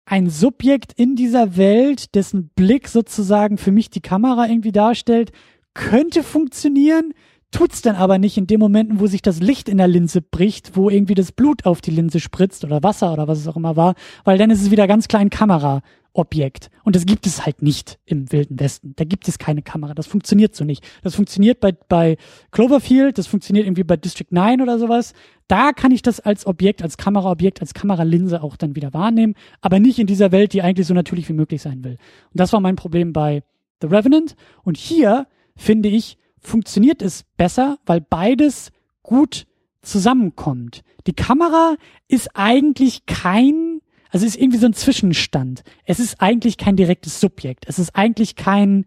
[0.05, 5.31] ein Subjekt in dieser Welt, dessen Blick sozusagen für mich die Kamera irgendwie darstellt,
[5.73, 7.13] könnte funktionieren,
[7.51, 10.75] tut's dann aber nicht in den Momenten, wo sich das Licht in der Linse bricht,
[10.75, 13.75] wo irgendwie das Blut auf die Linse spritzt oder Wasser oder was es auch immer
[13.75, 13.95] war,
[14.25, 16.69] weil dann ist es wieder ganz klein Kameraobjekt.
[16.83, 18.93] Und das gibt es halt nicht im Wilden Westen.
[18.97, 19.93] Da gibt es keine Kamera.
[19.93, 20.85] Das funktioniert so nicht.
[21.03, 22.17] Das funktioniert bei, bei
[22.51, 25.13] Cloverfield, das funktioniert irgendwie bei District 9 oder sowas.
[25.47, 29.79] Da kann ich das als Objekt, als Kameraobjekt, als Kameralinse auch dann wieder wahrnehmen, aber
[29.79, 31.93] nicht in dieser Welt, die eigentlich so natürlich wie möglich sein will.
[31.93, 33.43] Und das war mein Problem bei
[33.81, 34.35] The Revenant.
[34.63, 36.17] Und hier finde ich,
[36.47, 38.71] funktioniert es besser, weil beides
[39.03, 39.45] gut
[39.81, 40.81] zusammenkommt.
[41.05, 41.75] Die Kamera
[42.07, 43.79] ist eigentlich kein,
[44.09, 45.63] also ist irgendwie so ein Zwischenstand.
[45.85, 47.65] Es ist eigentlich kein direktes Subjekt.
[47.67, 48.85] Es ist eigentlich kein,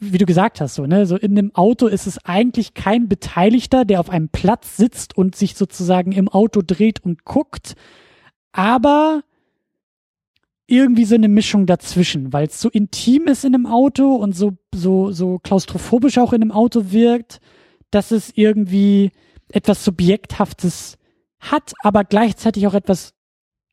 [0.00, 3.84] wie du gesagt hast, so, ne, so in einem Auto ist es eigentlich kein Beteiligter,
[3.84, 7.74] der auf einem Platz sitzt und sich sozusagen im Auto dreht und guckt.
[8.52, 9.22] Aber
[10.68, 14.52] irgendwie so eine Mischung dazwischen, weil es so intim ist in einem Auto und so,
[14.72, 17.40] so, so klaustrophobisch auch in einem Auto wirkt,
[17.90, 19.10] dass es irgendwie
[19.50, 20.98] etwas Subjekthaftes
[21.40, 23.14] hat, aber gleichzeitig auch etwas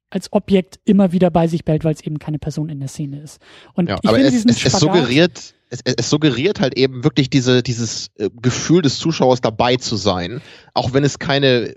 [0.09, 3.21] als Objekt immer wieder bei sich behält, weil es eben keine Person in der Szene
[3.21, 3.41] ist.
[3.73, 7.61] Und ja, ich aber es, es, es suggeriert, es, es suggeriert halt eben wirklich diese,
[7.61, 10.41] dieses äh, Gefühl des Zuschauers dabei zu sein,
[10.73, 11.75] auch wenn es keine äh,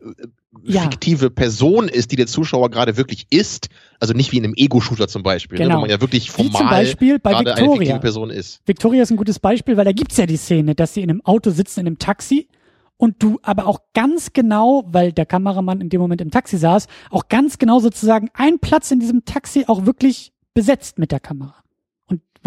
[0.63, 0.83] ja.
[0.83, 3.69] fiktive Person ist, die der Zuschauer gerade wirklich ist,
[4.01, 5.69] also nicht wie in einem Ego-Shooter zum Beispiel, genau.
[5.69, 7.71] ne, wo man ja wirklich formal wie zum Beispiel bei gerade Victoria.
[7.71, 8.61] eine fiktive Person ist.
[8.67, 11.21] Victoria ist ein gutes Beispiel, weil da gibt's ja die Szene, dass sie in einem
[11.25, 12.49] Auto sitzen, in einem Taxi
[12.97, 16.89] und du aber auch ganz genau, weil der Kameramann in dem Moment im Taxi saß,
[17.11, 21.55] auch ganz genau sozusagen ein Platz in diesem Taxi auch wirklich besetzt mit der Kamera.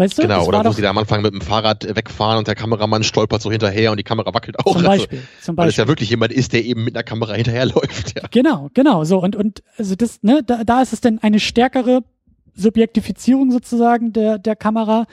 [0.02, 0.22] Weißt du?
[0.22, 3.40] Genau, oder wo sie da am Anfang mit dem Fahrrad wegfahren und der Kameramann stolpert
[3.40, 4.72] so hinterher und die Kamera wackelt auch.
[4.72, 5.18] Zum Beispiel.
[5.18, 5.56] Also, zum Beispiel.
[5.56, 8.16] Weil es ja wirklich jemand ist, der eben mit einer Kamera hinterherläuft.
[8.16, 8.26] Ja.
[8.32, 9.04] Genau, genau.
[9.04, 12.02] So, und, und also das, ne, da, da ist es dann eine stärkere
[12.54, 15.06] Subjektifizierung sozusagen der, der Kamera.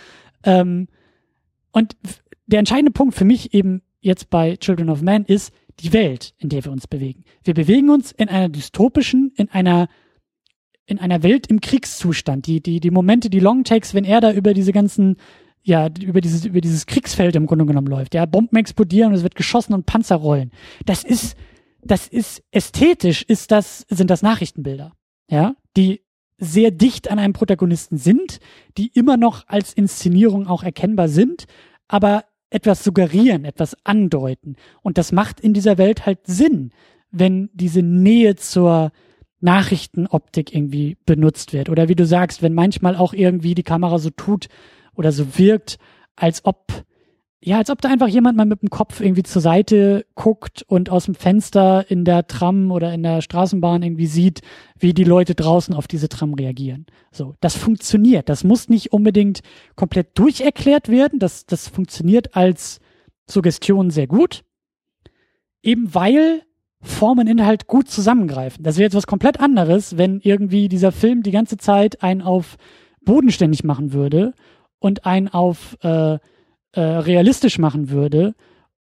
[0.44, 0.88] Ähm,
[1.72, 1.96] und
[2.48, 6.50] der entscheidende Punkt für mich eben jetzt bei Children of Man ist die Welt, in
[6.50, 7.24] der wir uns bewegen.
[7.44, 9.88] Wir bewegen uns in einer dystopischen, in einer
[10.90, 12.48] in einer Welt im Kriegszustand.
[12.48, 15.18] Die, die, die Momente, die Longtakes, wenn er da über diese ganzen,
[15.62, 18.16] ja, über dieses, über dieses Kriegsfeld im Grunde genommen läuft.
[18.16, 20.52] Ja, Bomben explodieren und es wird geschossen und Panzer rollen.
[20.86, 21.36] Das ist,
[21.84, 24.94] das ist ästhetisch, ist das, sind das Nachrichtenbilder.
[25.30, 26.02] Ja, die
[26.40, 28.40] sehr dicht an einem Protagonisten sind,
[28.78, 31.46] die immer noch als Inszenierung auch erkennbar sind,
[31.88, 34.56] aber etwas suggerieren, etwas andeuten.
[34.82, 36.72] Und das macht in dieser Welt halt Sinn,
[37.12, 38.92] wenn diese Nähe zur,
[39.42, 41.70] Nachrichtenoptik irgendwie benutzt wird.
[41.70, 44.48] Oder wie du sagst, wenn manchmal auch irgendwie die Kamera so tut
[44.96, 45.78] oder so wirkt,
[46.16, 46.84] als ob,
[47.42, 50.90] ja, als ob da einfach jemand mal mit dem Kopf irgendwie zur Seite guckt und
[50.90, 54.42] aus dem Fenster in der Tram oder in der Straßenbahn irgendwie sieht,
[54.78, 56.86] wie die Leute draußen auf diese Tram reagieren.
[57.12, 58.28] So, das funktioniert.
[58.28, 59.40] Das muss nicht unbedingt
[59.76, 61.20] komplett durcherklärt werden.
[61.20, 62.80] Das, das funktioniert als
[63.26, 64.44] Suggestion sehr gut.
[65.62, 66.44] eben weil
[66.82, 68.64] Form und Inhalt gut zusammengreifen.
[68.64, 72.58] Das wäre jetzt was komplett anderes, wenn irgendwie dieser Film die ganze Zeit einen auf
[73.04, 74.34] bodenständig machen würde
[74.80, 76.18] und einen auf äh,
[76.72, 78.36] äh, realistisch machen würde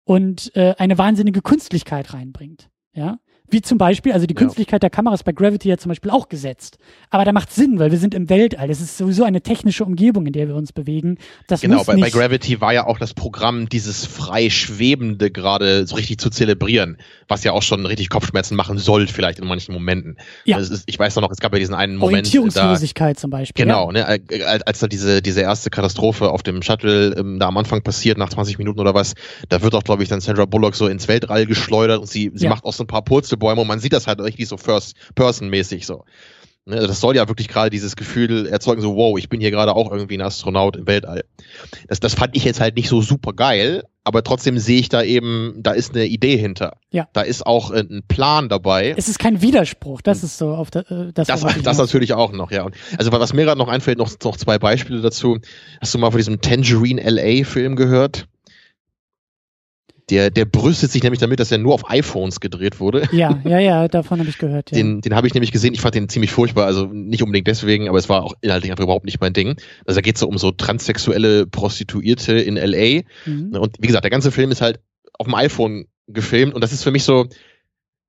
[0.05, 2.69] und äh, eine wahnsinnige Künstlichkeit reinbringt.
[2.93, 3.19] Ja,
[3.51, 6.29] wie zum Beispiel, also die Künstlichkeit der Kamera ist bei Gravity ja zum Beispiel auch
[6.29, 6.77] gesetzt.
[7.09, 8.67] Aber da macht Sinn, weil wir sind im Weltall.
[8.67, 11.17] Das ist sowieso eine technische Umgebung, in der wir uns bewegen.
[11.47, 15.95] Das genau, bei, bei Gravity war ja auch das Programm, dieses frei Schwebende gerade so
[15.95, 16.97] richtig zu zelebrieren,
[17.27, 20.17] was ja auch schon richtig Kopfschmerzen machen soll, vielleicht in manchen Momenten.
[20.45, 20.57] Ja.
[20.57, 22.27] Also ist, ich weiß noch, es gab ja diesen einen Moment.
[22.27, 23.65] Orientierungslosigkeit da, zum Beispiel.
[23.65, 24.19] Genau, ja.
[24.19, 27.81] ne, als, als da diese, diese erste Katastrophe auf dem Shuttle ähm, da am Anfang
[27.81, 29.15] passiert, nach 20 Minuten oder was,
[29.49, 32.45] da wird auch, glaube ich, dann Sandra Bullock so ins Weltall geschleudert und sie, sie
[32.45, 32.49] ja.
[32.49, 35.85] macht auch so ein paar Purzel Bäume und man sieht das halt richtig so First-Person-mäßig
[35.85, 36.03] so.
[36.69, 39.49] Ne, also das soll ja wirklich gerade dieses Gefühl erzeugen, so, wow, ich bin hier
[39.49, 41.23] gerade auch irgendwie ein Astronaut im Weltall.
[41.87, 45.01] Das, das fand ich jetzt halt nicht so super geil, aber trotzdem sehe ich da
[45.01, 46.77] eben, da ist eine Idee hinter.
[46.91, 47.07] Ja.
[47.13, 48.93] Da ist auch äh, ein Plan dabei.
[48.95, 51.27] Es ist kein Widerspruch, das ist so auf der, äh, das.
[51.27, 52.67] Das, das natürlich auch noch, ja.
[52.97, 55.39] Also was mir gerade noch einfällt, noch, noch zwei Beispiele dazu.
[55.81, 58.27] Hast du mal von diesem Tangerine LA Film gehört?
[60.09, 63.07] Der, der brüstet sich nämlich damit, dass er nur auf iPhones gedreht wurde.
[63.11, 64.71] Ja, ja, ja, davon habe ich gehört.
[64.71, 64.77] Ja.
[64.77, 65.73] Den, den habe ich nämlich gesehen.
[65.73, 66.65] Ich fand den ziemlich furchtbar.
[66.65, 69.55] Also nicht unbedingt deswegen, aber es war auch inhaltlich einfach überhaupt nicht mein Ding.
[69.85, 73.01] Also da geht es so um so transsexuelle Prostituierte in LA.
[73.25, 73.55] Mhm.
[73.55, 74.79] Und wie gesagt, der ganze Film ist halt
[75.13, 77.27] auf dem iPhone gefilmt und das ist für mich so,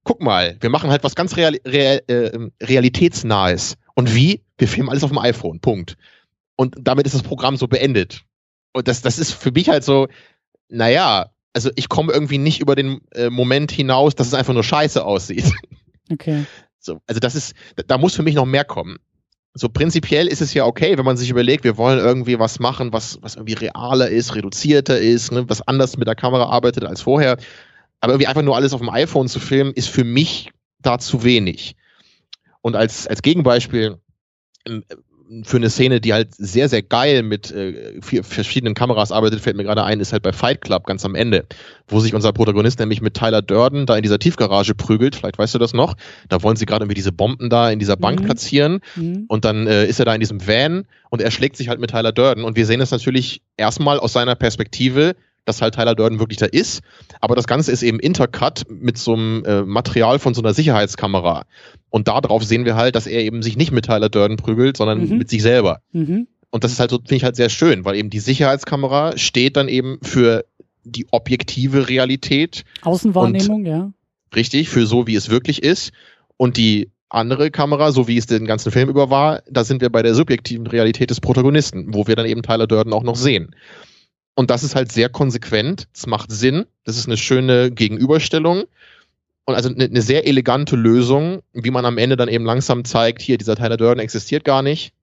[0.05, 2.31] guck mal, wir machen halt was ganz real, real, äh,
[2.63, 3.77] realitätsnahes.
[3.95, 4.43] Und wie?
[4.57, 5.61] Wir filmen alles auf dem iPhone.
[5.61, 5.97] Punkt.
[6.57, 8.23] Und damit ist das Programm so beendet.
[8.73, 10.09] Und das, das ist für mich halt so,
[10.69, 14.65] naja, also ich komme irgendwie nicht über den äh, Moment hinaus, dass es einfach nur
[14.65, 15.53] scheiße aussieht.
[16.13, 16.45] Okay.
[16.81, 17.55] So, also das ist,
[17.87, 18.99] da muss für mich noch mehr kommen.
[19.55, 22.93] So prinzipiell ist es ja okay, wenn man sich überlegt, wir wollen irgendwie was machen,
[22.93, 27.03] was, was irgendwie realer ist, reduzierter ist, ne, was anders mit der Kamera arbeitet als
[27.03, 27.37] vorher.
[28.01, 30.51] Aber irgendwie einfach nur alles auf dem iPhone zu filmen, ist für mich
[30.81, 31.77] da zu wenig.
[32.61, 33.99] Und als, als Gegenbeispiel,
[34.67, 34.85] ähm,
[35.45, 39.57] für eine Szene, die halt sehr, sehr geil mit äh, vier verschiedenen Kameras arbeitet, fällt
[39.57, 41.47] mir gerade ein, ist halt bei Fight Club ganz am Ende,
[41.87, 45.55] wo sich unser Protagonist nämlich mit Tyler Durden da in dieser Tiefgarage prügelt, vielleicht weißt
[45.55, 45.97] du das noch,
[46.29, 48.25] da wollen sie gerade irgendwie diese Bomben da in dieser Bank mhm.
[48.25, 49.27] platzieren mhm.
[49.29, 51.91] und dann äh, ist er da in diesem Van und er schlägt sich halt mit
[51.91, 55.15] Tyler Durden und wir sehen es natürlich erstmal aus seiner Perspektive,
[55.45, 56.83] dass halt Tyler Durden wirklich da ist.
[57.21, 61.45] Aber das Ganze ist eben intercut mit so einem äh, Material von so einer Sicherheitskamera.
[61.91, 65.09] Und darauf sehen wir halt, dass er eben sich nicht mit Tyler Durden prügelt, sondern
[65.09, 65.19] mhm.
[65.19, 65.81] mit sich selber.
[65.93, 66.27] Mhm.
[66.51, 69.57] Und das ist halt so, finde ich halt sehr schön, weil eben die Sicherheitskamera steht
[69.57, 70.45] dann eben für
[70.85, 72.65] die objektive Realität.
[72.83, 73.93] Außenwahrnehmung, ja.
[74.35, 75.93] Richtig, für so, wie es wirklich ist.
[76.37, 79.91] Und die andere Kamera, so wie es den ganzen Film über war, da sind wir
[79.91, 83.55] bei der subjektiven Realität des Protagonisten, wo wir dann eben Tyler Durden auch noch sehen.
[84.41, 85.87] Und das ist halt sehr konsequent.
[85.95, 86.65] Es macht Sinn.
[86.85, 88.65] Das ist eine schöne Gegenüberstellung.
[89.45, 93.21] Und also eine, eine, sehr elegante Lösung, wie man am Ende dann eben langsam zeigt,
[93.21, 94.95] hier, dieser Tyler Durden existiert gar nicht.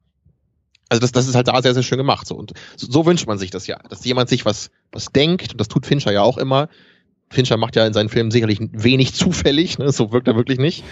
[0.89, 2.26] Also das, das ist halt da sehr, sehr schön gemacht.
[2.26, 2.34] So.
[2.34, 5.61] Und so, so wünscht man sich das ja, dass jemand sich was, was denkt, und
[5.61, 6.68] das tut Fincher ja auch immer.
[7.30, 9.91] Fincher macht ja in seinen Filmen sicherlich wenig zufällig, ne?
[9.91, 10.84] so wirkt er wirklich nicht.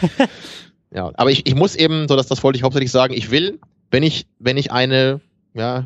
[0.92, 3.60] ja, aber ich, ich muss eben, so dass das wollte ich hauptsächlich sagen, ich will,
[3.90, 5.20] wenn ich, wenn ich eine
[5.56, 5.86] ja,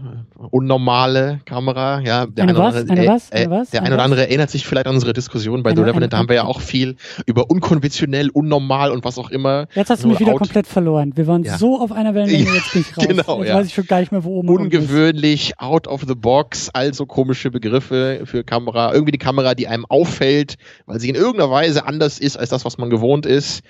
[0.50, 2.26] unnormale Kamera, ja.
[2.26, 2.76] Der eine, was?
[2.76, 3.32] Andere, eine was?
[3.32, 3.70] Eine was?
[3.70, 6.18] Der eine oder andere erinnert sich vielleicht an unsere Diskussion bei eine, The Revenant, da
[6.18, 6.96] haben wir ja auch viel
[7.28, 9.68] über unkonventionell, unnormal und was auch immer.
[9.76, 11.12] Jetzt hast du mich wieder komplett verloren.
[11.16, 11.60] Wir waren ja.
[11.60, 13.06] so auf einer Wellenlänge, jetzt bin ich raus.
[13.08, 13.56] Genau, jetzt ja.
[13.56, 17.52] weiß ich schon gar nicht mehr, wo oben Ungewöhnlich, out of the box, also komische
[17.52, 18.92] Begriffe für Kamera.
[18.92, 20.56] Irgendwie die Kamera, die einem auffällt,
[20.88, 23.62] weil sie in irgendeiner Weise anders ist als das, was man gewohnt ist.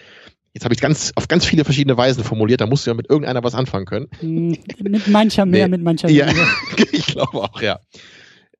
[0.54, 3.10] Jetzt habe ich ganz auf ganz viele verschiedene Weisen formuliert, da musst du ja mit
[3.10, 4.08] irgendeiner was anfangen können.
[4.20, 5.78] Hm, mit mancher mehr, nee.
[5.78, 6.10] mit mancher.
[6.10, 6.28] Ja,
[6.92, 7.80] ich glaube auch, ja.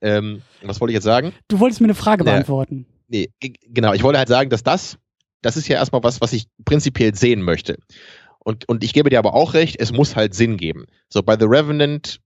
[0.02, 1.34] Ähm, was wollte ich jetzt sagen?
[1.48, 2.86] Du wolltest mir eine Frage nee, beantworten.
[3.08, 3.94] Nee, genau.
[3.94, 4.98] Ich wollte halt sagen, dass das,
[5.42, 7.78] das ist ja erstmal was, was ich prinzipiell sehen möchte.
[8.40, 10.86] Und, und ich gebe dir aber auch recht, es muss halt Sinn geben.
[11.10, 12.22] So bei The Revenant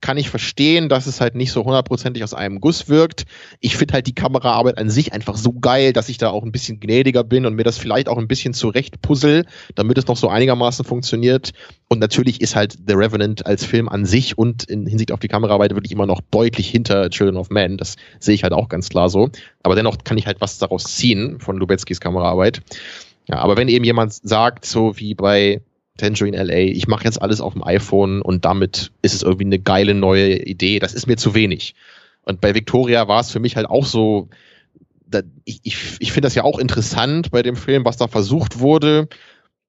[0.00, 3.24] kann ich verstehen, dass es halt nicht so hundertprozentig aus einem Guss wirkt.
[3.60, 6.52] Ich finde halt die Kameraarbeit an sich einfach so geil, dass ich da auch ein
[6.52, 10.16] bisschen gnädiger bin und mir das vielleicht auch ein bisschen zurecht puzzle, damit es noch
[10.16, 11.52] so einigermaßen funktioniert.
[11.88, 15.28] Und natürlich ist halt The Revenant als Film an sich und in Hinsicht auf die
[15.28, 17.78] Kameraarbeit wirklich immer noch deutlich hinter Children of Men.
[17.78, 19.30] Das sehe ich halt auch ganz klar so.
[19.62, 22.60] Aber dennoch kann ich halt was daraus ziehen von Lubeckis Kameraarbeit.
[23.26, 25.62] Ja, aber wenn eben jemand sagt, so wie bei
[25.96, 29.60] Tangerine LA, ich mache jetzt alles auf dem iPhone und damit ist es irgendwie eine
[29.60, 30.80] geile neue Idee.
[30.80, 31.74] Das ist mir zu wenig.
[32.22, 34.28] Und bei Victoria war es für mich halt auch so,
[35.06, 38.58] da, ich, ich, ich finde das ja auch interessant bei dem Film, was da versucht
[38.58, 39.08] wurde.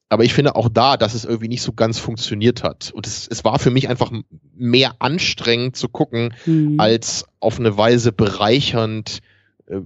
[0.09, 2.91] Aber ich finde auch da, dass es irgendwie nicht so ganz funktioniert hat.
[2.91, 4.11] Und es, es war für mich einfach
[4.55, 6.79] mehr anstrengend zu gucken, mhm.
[6.79, 9.19] als auf eine Weise bereichernd,
[9.67, 9.81] äh,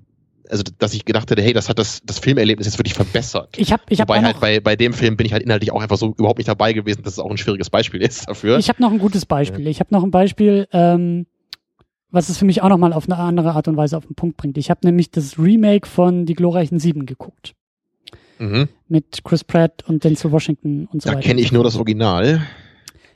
[0.49, 3.57] also dass ich gedacht hätte, hey, das hat das, das Filmerlebnis jetzt wirklich verbessert.
[3.57, 5.81] Ich habe ich hab Wobei halt bei, bei dem Film bin ich halt inhaltlich auch
[5.81, 8.57] einfach so überhaupt nicht dabei gewesen, dass es auch ein schwieriges Beispiel ist dafür.
[8.57, 9.67] Ich habe noch ein gutes Beispiel.
[9.67, 11.27] Ich habe noch ein Beispiel, ähm,
[12.11, 14.37] was es für mich auch nochmal auf eine andere Art und Weise auf den Punkt
[14.37, 14.57] bringt.
[14.57, 17.53] Ich habe nämlich das Remake von Die glorreichen Sieben geguckt.
[18.39, 18.69] Mhm.
[18.87, 21.27] Mit Chris Pratt und Denzel Washington und so Da weiter.
[21.27, 22.41] kenne ich nur das Original.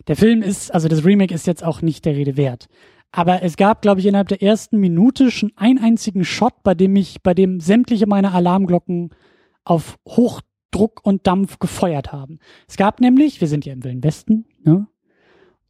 [0.07, 2.67] Der Film ist, also das Remake ist jetzt auch nicht der Rede wert.
[3.15, 6.95] Aber es gab, glaube ich, innerhalb der ersten Minute schon einen einzigen Shot, bei dem
[6.95, 9.11] ich, bei dem sämtliche meiner Alarmglocken
[9.63, 12.39] auf Hochdruck und Dampf gefeuert haben.
[12.67, 14.87] Es gab nämlich, wir sind ja im Wilden Westen, ne?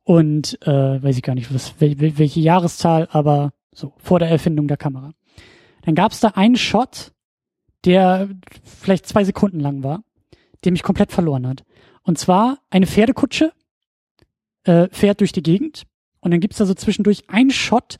[0.05, 4.29] Und äh, weiß ich gar nicht, was, wel, wel, welche Jahreszahl, aber so, vor der
[4.29, 5.11] Erfindung der Kamera.
[5.81, 7.11] Dann gab es da einen Shot,
[7.83, 8.29] der
[8.63, 10.03] vielleicht zwei Sekunden lang war,
[10.63, 11.65] der mich komplett verloren hat.
[12.03, 13.51] Und zwar eine Pferdekutsche
[14.63, 15.83] äh, fährt durch die Gegend
[16.23, 17.97] und dann gibt's da so zwischendurch einen Shot,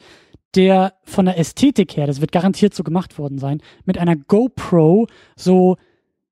[0.55, 5.07] der von der Ästhetik her, das wird garantiert so gemacht worden sein, mit einer GoPro
[5.35, 5.77] so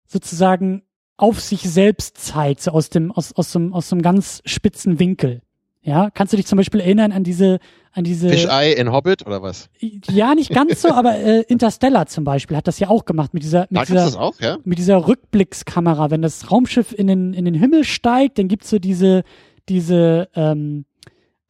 [0.06, 0.84] sozusagen
[1.18, 4.42] auf sich selbst zeigt, so aus dem, aus, aus so, einem- aus so einem ganz
[4.46, 5.42] spitzen Winkel.
[5.84, 7.58] Ja, kannst du dich zum Beispiel erinnern an diese,
[7.92, 9.68] an diese, Fisheye in Hobbit oder was?
[10.12, 13.42] ja, nicht ganz so, aber äh, Interstellar zum Beispiel hat das ja auch gemacht mit
[13.42, 14.60] dieser, mit dieser, auch, ja?
[14.64, 16.12] mit dieser Rückblickskamera.
[16.12, 19.24] Wenn das Raumschiff in den, in den Himmel steigt, dann gibt's so diese,
[19.70, 20.86] diese, ähm,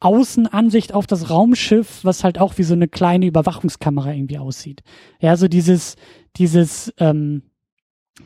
[0.02, 4.82] Außenansicht auf das Raumschiff, was halt auch wie so eine kleine Überwachungskamera irgendwie aussieht.
[5.20, 5.96] Ja, so dieses,
[6.36, 7.42] dieses, ähm,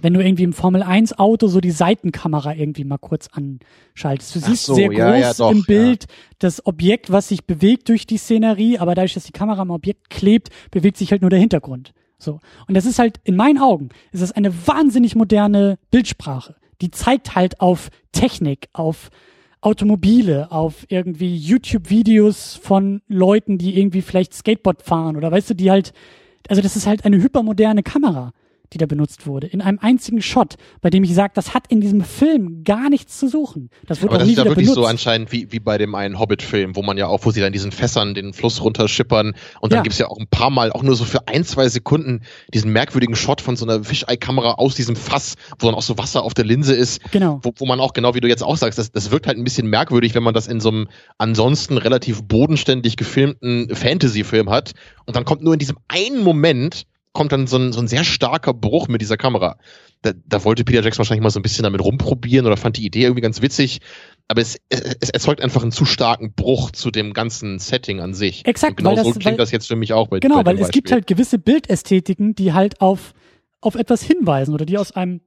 [0.01, 4.35] wenn du irgendwie im Formel 1 Auto so die Seitenkamera irgendwie mal kurz anschaltest.
[4.35, 5.65] Du siehst so, sehr ja, groß ja, doch, im ja.
[5.67, 6.07] Bild
[6.39, 10.11] das Objekt, was sich bewegt durch die Szenerie, aber dadurch, dass die Kamera am Objekt
[10.11, 11.93] klebt, bewegt sich halt nur der Hintergrund.
[12.19, 12.41] So.
[12.67, 16.57] Und das ist halt, in meinen Augen, ist das eine wahnsinnig moderne Bildsprache.
[16.81, 19.11] Die zeigt halt auf Technik, auf
[19.67, 25.73] Automobile, auf irgendwie YouTube-Videos von Leuten, die irgendwie vielleicht Skateboard fahren oder weißt du, die
[25.73, 25.93] halt,
[26.49, 28.33] also das ist halt eine hypermoderne Kamera,
[28.73, 31.81] die da benutzt wurde, in einem einzigen Shot, bei dem ich sage, das hat in
[31.81, 33.71] diesem Film gar nichts zu suchen.
[33.87, 34.75] Das wird Aber auch das nie ist ja wirklich benutzt.
[34.75, 37.53] so anscheinend wie, wie bei dem einen Hobbit-Film, wo man ja auch, wo sie dann
[37.53, 39.83] diesen Fässern den Fluss runterschippern und dann Ja.
[39.83, 42.23] gibt's ja auch ein paar Mal, auch nur so für ein, zwei Sekunden,
[42.53, 46.23] diesen merkwürdigen Shot von so einer Fisheye-Kamera aus diesem Fass, wo dann auch so Wasser
[46.23, 47.41] auf der Linse ist, genau.
[47.43, 49.45] wo, wo man auch, genau wie du jetzt auch sagst, das, das wirkt halt ein
[49.45, 50.89] bisschen merkwürdig, wenn man das in so einem
[51.19, 54.73] ansonsten relativ bodenständig gefilmten Fantasy-Film hat
[55.07, 56.87] und dann kommt nur in diesem einen Moment
[57.17, 59.59] kommt dann so ein, so ein sehr starker Bruch mit dieser Kamera.
[60.03, 62.87] Da, da wollte Peter Jackson wahrscheinlich mal so ein bisschen damit rumprobieren oder fand die
[62.87, 63.81] Idee irgendwie ganz witzig,
[64.29, 68.15] aber es, es, es erzeugt einfach einen zu starken Bruch zu dem ganzen Setting an
[68.15, 68.45] sich.
[68.47, 70.37] Exakt, Und genau weil das- so klingt weil- das jetzt für mich auch bei Genau,
[70.43, 70.93] bei weil es gibt Beispiel.
[70.97, 73.15] halt gewisse Bildästhetiken, die halt auf,
[73.61, 75.23] auf etwas hinweisen oder die aus einem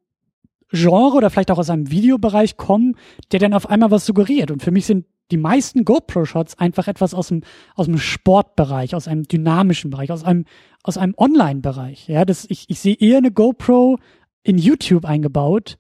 [0.72, 2.96] Genre oder vielleicht auch aus einem Videobereich kommen,
[3.32, 4.52] der dann auf einmal was suggeriert.
[4.52, 7.42] Und für mich sind die meisten GoPro-Shots einfach etwas aus dem,
[7.76, 10.46] aus dem Sportbereich, aus einem dynamischen Bereich, aus einem,
[10.84, 12.08] aus einem Online-Bereich.
[12.08, 13.98] Ja, das, ich, ich sehe eher eine GoPro
[14.44, 15.78] in YouTube eingebaut,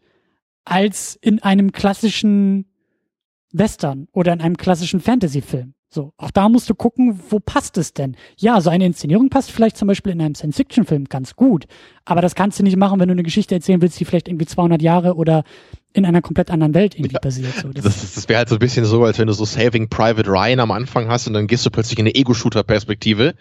[0.65, 2.65] als in einem klassischen
[3.51, 5.73] Western oder in einem klassischen Fantasy-Film.
[5.91, 8.15] So, auch da musst du gucken, wo passt es denn?
[8.37, 11.65] Ja, so eine Inszenierung passt vielleicht zum Beispiel in einem Science-Fiction-Film ganz gut,
[12.05, 14.45] aber das kannst du nicht machen, wenn du eine Geschichte erzählen willst, die vielleicht irgendwie
[14.45, 15.43] 200 Jahre oder
[15.91, 17.51] in einer komplett anderen Welt irgendwie Ja, basiert.
[17.61, 19.89] So, das, Das, das wäre halt so ein bisschen so, als wenn du so Saving
[19.89, 23.33] Private Ryan am Anfang hast und dann gehst du plötzlich in eine Ego-Shooter-Perspektive,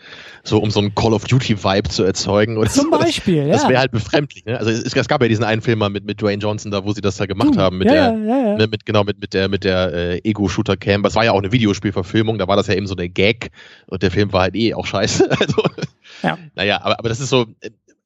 [0.44, 2.56] so um so einen Call of Duty-Vibe zu erzeugen.
[2.56, 2.90] Oder zum so.
[2.92, 3.48] Das- Beispiel, ja.
[3.48, 4.46] Das wäre halt befremdlich.
[4.46, 4.58] Ne?
[4.58, 6.92] Also es, es gab ja diesen einen Film mal mit, mit Dwayne Johnson da, wo
[6.92, 8.56] sie das da gemacht Du, haben mit ja, der, ja.
[8.56, 11.02] Ne, mit genau mit mit der mit der äh, Ego-Shooter-Cam.
[11.02, 12.38] Das war ja auch eine Videospielverfilmung.
[12.38, 13.50] Da war das ja eben so der Gag
[13.88, 15.28] und der Film war halt eh auch scheiße.
[15.38, 15.62] Also
[16.22, 16.38] Ja.
[16.54, 17.46] naja, aber aber das ist so.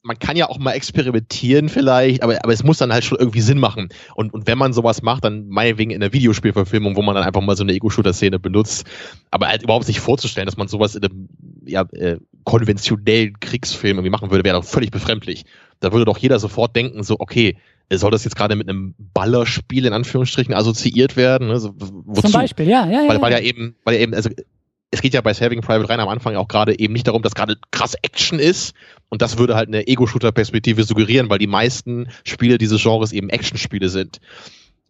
[0.05, 3.41] Man kann ja auch mal experimentieren vielleicht, aber, aber es muss dann halt schon irgendwie
[3.41, 3.89] Sinn machen.
[4.17, 7.41] Und, und wenn man sowas macht, dann meinetwegen in der Videospielverfilmung, wo man dann einfach
[7.41, 8.85] mal so eine Ego-Shooter-Szene benutzt.
[9.31, 11.29] Aber halt überhaupt nicht vorzustellen, dass man sowas in einem
[11.65, 15.45] ja, äh, konventionellen Kriegsfilm irgendwie machen würde, wäre doch völlig befremdlich.
[15.79, 17.57] Da würde doch jeder sofort denken, so, okay,
[17.93, 21.57] soll das jetzt gerade mit einem Ballerspiel in Anführungsstrichen assoziiert werden?
[21.59, 22.23] So, w- wozu?
[22.23, 23.09] zum Beispiel, ja, ja, ja.
[23.09, 23.39] weil, weil ja.
[23.39, 24.31] ja eben, weil ja eben, also
[24.91, 27.35] es geht ja bei Saving Private Ryan am Anfang auch gerade eben nicht darum, dass
[27.35, 28.75] gerade krass Action ist.
[29.13, 33.91] Und das würde halt eine Ego-Shooter-Perspektive suggerieren, weil die meisten Spiele dieses Genres eben Action-Spiele
[33.91, 34.23] sind.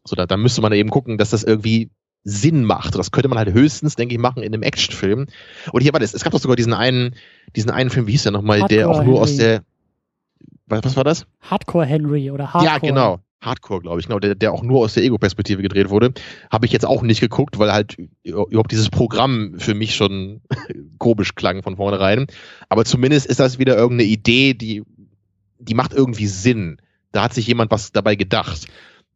[0.04, 1.90] So, da, da müsste man eben gucken, dass das irgendwie
[2.22, 2.94] Sinn macht.
[2.94, 5.26] Das könnte man halt höchstens, denke ich, machen in einem Actionfilm.
[5.72, 7.16] Und hier war das, es gab doch sogar diesen einen,
[7.56, 9.42] diesen einen Film, wie hieß der nochmal, der auch nur aus Henry.
[9.42, 9.64] der,
[10.66, 11.26] was, was war das?
[11.40, 12.64] Hardcore Henry oder Hardcore.
[12.64, 13.18] Ja, genau.
[13.42, 16.14] Hardcore, glaube ich, genau, der, der auch nur aus der Ego-Perspektive gedreht wurde.
[16.50, 20.40] Habe ich jetzt auch nicht geguckt, weil halt überhaupt dieses Programm für mich schon
[20.98, 22.26] komisch klang von vornherein.
[22.68, 24.82] Aber zumindest ist das wieder irgendeine Idee, die,
[25.58, 26.78] die macht irgendwie Sinn.
[27.10, 28.66] Da hat sich jemand was dabei gedacht.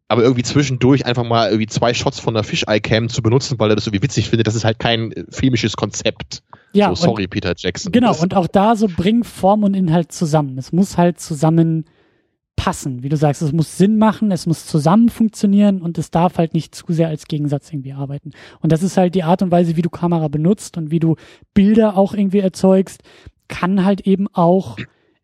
[0.08, 3.76] Aber irgendwie zwischendurch einfach mal irgendwie zwei Shots von der Fisheye-Cam zu benutzen, weil er
[3.76, 6.42] das irgendwie witzig findet, das ist halt kein äh, filmisches Konzept.
[6.72, 7.90] Ja, so, sorry, Peter Jackson.
[7.90, 10.58] Genau, und auch da so bring Form und Inhalt zusammen.
[10.58, 11.86] Es muss halt zusammen
[12.56, 13.02] passen.
[13.02, 16.54] Wie du sagst, es muss Sinn machen, es muss zusammen funktionieren und es darf halt
[16.54, 18.32] nicht zu sehr als Gegensatz irgendwie arbeiten.
[18.60, 21.16] Und das ist halt die Art und Weise, wie du Kamera benutzt und wie du
[21.54, 23.02] Bilder auch irgendwie erzeugst,
[23.48, 24.76] kann halt eben auch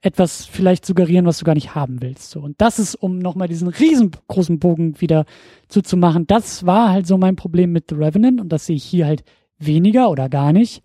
[0.03, 2.31] etwas vielleicht suggerieren, was du gar nicht haben willst.
[2.31, 2.41] So.
[2.41, 5.25] Und das ist, um nochmal diesen riesengroßen Bogen wieder
[5.69, 9.07] zuzumachen, das war halt so mein Problem mit The Revenant und das sehe ich hier
[9.07, 9.23] halt
[9.59, 10.83] weniger oder gar nicht,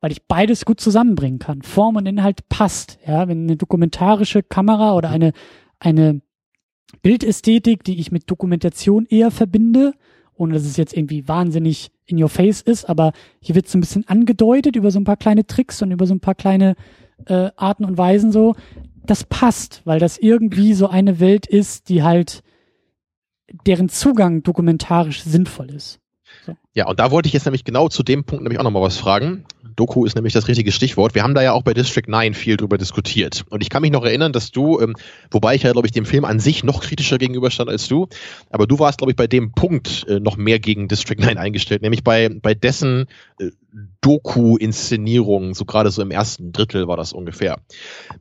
[0.00, 1.62] weil ich beides gut zusammenbringen kann.
[1.62, 2.98] Form und Inhalt passt.
[3.06, 5.32] Ja, wenn eine dokumentarische Kamera oder eine
[5.78, 6.20] eine
[7.02, 9.92] Bildästhetik, die ich mit Dokumentation eher verbinde,
[10.34, 13.80] ohne dass es jetzt irgendwie wahnsinnig in your face ist, aber hier wird es ein
[13.80, 16.74] bisschen angedeutet über so ein paar kleine Tricks und über so ein paar kleine
[17.26, 18.54] äh, Arten und Weisen so.
[19.04, 22.42] Das passt, weil das irgendwie so eine Welt ist, die halt
[23.66, 26.00] deren Zugang dokumentarisch sinnvoll ist.
[26.44, 26.56] So.
[26.78, 28.98] Ja, und da wollte ich jetzt nämlich genau zu dem Punkt nämlich auch nochmal was
[28.98, 29.44] fragen.
[29.74, 31.12] Doku ist nämlich das richtige Stichwort.
[31.16, 33.44] Wir haben da ja auch bei District 9 viel drüber diskutiert.
[33.50, 34.94] Und ich kann mich noch erinnern, dass du, ähm,
[35.32, 38.06] wobei ich ja, glaube ich, dem Film an sich noch kritischer gegenüberstand als du,
[38.50, 41.82] aber du warst, glaube ich, bei dem Punkt äh, noch mehr gegen District 9 eingestellt,
[41.82, 43.06] nämlich bei, bei dessen
[43.40, 43.50] äh,
[44.00, 47.58] Doku-Inszenierung, so gerade so im ersten Drittel war das ungefähr.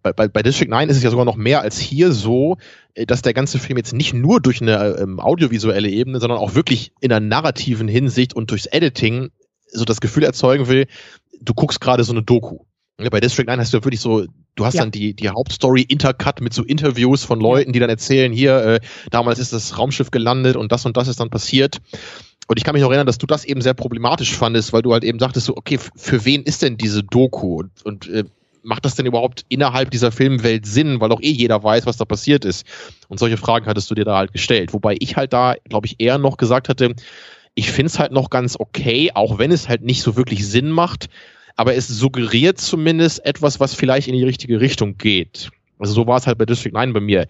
[0.02, 2.58] Bei, bei, bei District 9 ist es ja sogar noch mehr als hier so,
[2.94, 6.56] äh, dass der ganze Film jetzt nicht nur durch eine ähm, audiovisuelle Ebene, sondern auch
[6.56, 9.30] wirklich in einer narrativen Hinsicht und durchs Editing
[9.68, 10.88] so das Gefühl erzeugen will,
[11.42, 12.60] du guckst gerade so eine Doku.
[13.00, 14.26] Ja, bei District 9 hast du wirklich so,
[14.56, 14.82] du hast ja.
[14.82, 18.80] dann die, die Hauptstory intercut mit so Interviews von Leuten, die dann erzählen, hier, äh,
[19.12, 21.78] damals ist das Raumschiff gelandet und das und das ist dann passiert.
[22.48, 24.94] Und ich kann mich noch erinnern, dass du das eben sehr problematisch fandest, weil du
[24.94, 27.58] halt eben sagtest, so, okay, für wen ist denn diese Doku?
[27.58, 28.24] Und, und äh,
[28.64, 32.06] macht das denn überhaupt innerhalb dieser Filmwelt Sinn, weil auch eh jeder weiß, was da
[32.06, 32.66] passiert ist?
[33.10, 34.74] Und solche Fragen hattest du dir da halt gestellt.
[34.74, 36.96] Wobei ich halt da, glaube ich, eher noch gesagt hatte,
[37.58, 40.70] ich finde es halt noch ganz okay, auch wenn es halt nicht so wirklich Sinn
[40.70, 41.10] macht,
[41.56, 45.50] aber es suggeriert zumindest etwas, was vielleicht in die richtige Richtung geht.
[45.80, 47.28] Also so war es halt bei District 9 bei mir.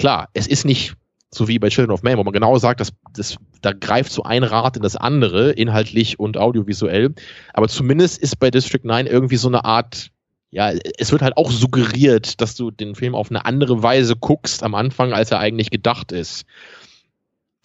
[0.00, 0.94] Klar, es ist nicht
[1.30, 4.24] so wie bei Children of Man, wo man genau sagt, dass das, da greift so
[4.24, 7.14] ein Rad in das andere, inhaltlich und audiovisuell.
[7.54, 10.10] Aber zumindest ist bei District 9 irgendwie so eine Art,
[10.50, 14.64] ja, es wird halt auch suggeriert, dass du den Film auf eine andere Weise guckst
[14.64, 16.44] am Anfang, als er eigentlich gedacht ist.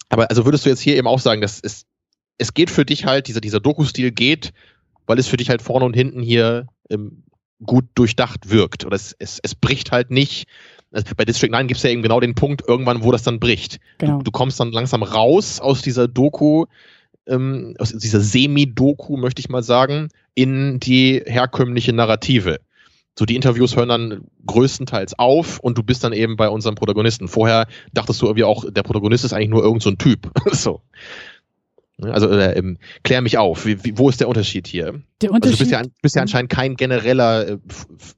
[0.08, 1.84] Aber also würdest du jetzt hier eben auch sagen, dass es
[2.38, 4.52] es geht für dich halt, dieser, dieser Doku-Stil geht,
[5.06, 7.22] weil es für dich halt vorne und hinten hier ähm,
[7.64, 8.84] gut durchdacht wirkt.
[8.84, 10.46] Oder es, es, es bricht halt nicht.
[10.92, 13.40] Also bei District 9 gibt es ja eben genau den Punkt, irgendwann, wo das dann
[13.40, 13.78] bricht.
[13.98, 14.18] Genau.
[14.18, 16.66] Du, du kommst dann langsam raus aus dieser Doku,
[17.26, 22.58] ähm, aus dieser Semi-Doku, möchte ich mal sagen, in die herkömmliche Narrative.
[23.18, 27.28] So, die Interviews hören dann größtenteils auf und du bist dann eben bei unserem Protagonisten.
[27.28, 30.30] Vorher dachtest du irgendwie auch, der Protagonist ist eigentlich nur irgend so ein Typ.
[30.52, 30.82] so.
[31.98, 32.12] Ne?
[32.12, 35.00] Also äh, ähm, klär mich auf, wie, wie, wo ist der Unterschied hier?
[35.22, 37.58] Der Unterschied, also du bist ja, bist ja anscheinend kein genereller äh,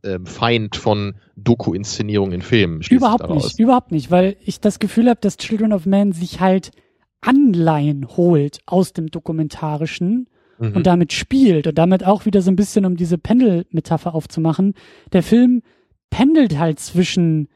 [0.02, 2.80] ähm, Feind von Doku-Inszenierungen in Filmen.
[2.88, 6.72] Überhaupt nicht, überhaupt nicht, weil ich das Gefühl habe, dass Children of Man sich halt
[7.20, 10.28] Anleihen holt aus dem Dokumentarischen
[10.58, 10.72] mhm.
[10.76, 14.74] und damit spielt und damit auch wieder so ein bisschen, um diese Pendel-Metapher aufzumachen.
[15.12, 15.62] Der Film
[16.10, 17.48] pendelt halt zwischen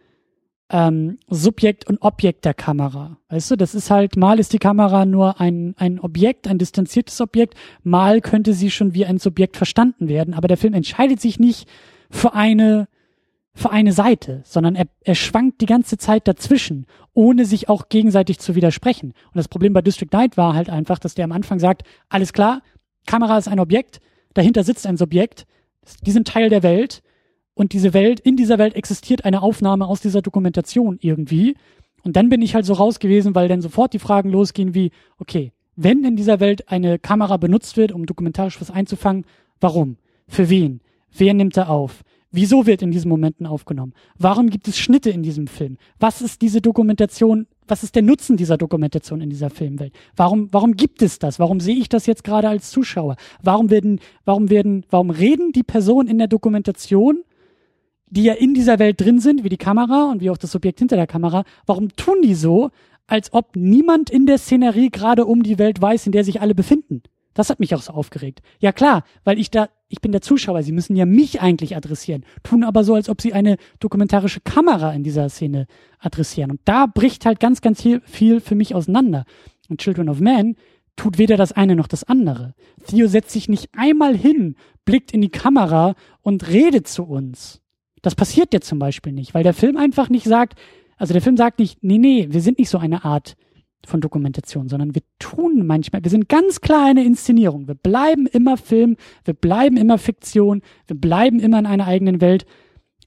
[0.73, 3.19] ähm, Subjekt und Objekt der Kamera.
[3.28, 7.20] Weißt du, das ist halt, mal ist die Kamera nur ein, ein Objekt, ein distanziertes
[7.20, 7.55] Objekt,
[7.85, 11.69] mal könnte sie schon wie ein Subjekt verstanden werden, aber der Film entscheidet sich nicht
[12.11, 12.89] für eine,
[13.55, 18.39] für eine Seite, sondern er, er schwankt die ganze Zeit dazwischen, ohne sich auch gegenseitig
[18.39, 19.09] zu widersprechen.
[19.11, 22.32] Und das Problem bei District Night war halt einfach, dass der am Anfang sagt, alles
[22.32, 22.62] klar,
[23.07, 24.01] Kamera ist ein Objekt,
[24.32, 25.47] dahinter sitzt ein Subjekt,
[26.01, 27.03] die sind Teil der Welt
[27.55, 31.55] und diese Welt, in dieser Welt existiert eine Aufnahme aus dieser Dokumentation irgendwie.
[32.03, 34.91] Und dann bin ich halt so raus gewesen, weil dann sofort die Fragen losgehen wie,
[35.19, 39.24] okay, wenn in dieser Welt eine Kamera benutzt wird, um dokumentarisch was einzufangen,
[39.61, 39.97] warum?
[40.29, 40.81] Für wen?
[41.16, 42.03] Wer nimmt da auf?
[42.35, 43.93] Wieso wird in diesen Momenten aufgenommen?
[44.19, 45.77] Warum gibt es Schnitte in diesem Film?
[46.01, 47.47] Was ist diese Dokumentation?
[47.69, 49.93] Was ist der Nutzen dieser Dokumentation in dieser Filmwelt?
[50.16, 51.39] Warum, warum gibt es das?
[51.39, 53.16] Warum sehe ich das jetzt gerade als Zuschauer?
[53.43, 57.23] Warum werden, warum werden, warum reden die Personen in der Dokumentation
[58.12, 60.78] die ja in dieser Welt drin sind, wie die Kamera und wie auch das Subjekt
[60.78, 62.70] hinter der Kamera, warum tun die so,
[63.06, 66.55] als ob niemand in der Szenerie gerade um die Welt weiß, in der sich alle
[66.55, 67.02] befinden?
[67.32, 68.43] Das hat mich auch so aufgeregt.
[68.59, 72.26] Ja klar, weil ich da, ich bin der Zuschauer, sie müssen ja mich eigentlich adressieren,
[72.43, 75.66] tun aber so, als ob sie eine dokumentarische Kamera in dieser Szene
[75.98, 76.51] adressieren.
[76.51, 79.24] Und da bricht halt ganz, ganz viel, viel für mich auseinander.
[79.70, 80.56] Und Children of Man
[80.97, 82.52] tut weder das eine noch das andere.
[82.86, 87.61] Theo setzt sich nicht einmal hin, blickt in die Kamera und redet zu uns.
[88.03, 90.59] Das passiert jetzt zum Beispiel nicht, weil der Film einfach nicht sagt,
[90.99, 93.37] also der Film sagt nicht, nee, nee, wir sind nicht so eine Art
[93.87, 97.66] von Dokumentation, sondern wir tun manchmal, wir sind ganz klar eine Inszenierung.
[97.66, 102.47] Wir bleiben immer Film, wir bleiben immer Fiktion, wir bleiben immer in einer eigenen Welt.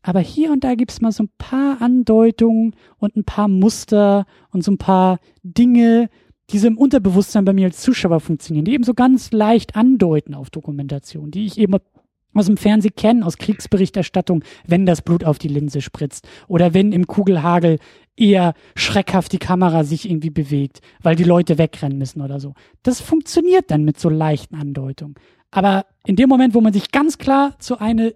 [0.02, 4.64] Aber hier und da gibt's mal so ein paar Andeutungen und ein paar Muster und
[4.64, 6.10] so ein paar Dinge,
[6.52, 10.36] die so im Unterbewusstsein bei mir als Zuschauer funktionieren, die eben so ganz leicht andeuten
[10.36, 11.78] auf Dokumentation, die ich eben
[12.36, 16.92] aus dem Fernsehen kennen, aus Kriegsberichterstattung, wenn das Blut auf die Linse spritzt oder wenn
[16.92, 17.80] im Kugelhagel
[18.18, 22.54] eher schreckhaft die Kamera sich irgendwie bewegt, weil die Leute wegrennen müssen oder so.
[22.84, 25.16] Das funktioniert dann mit so leichten Andeutungen.
[25.52, 28.12] Aber in dem Moment, wo man sich ganz klar zu einer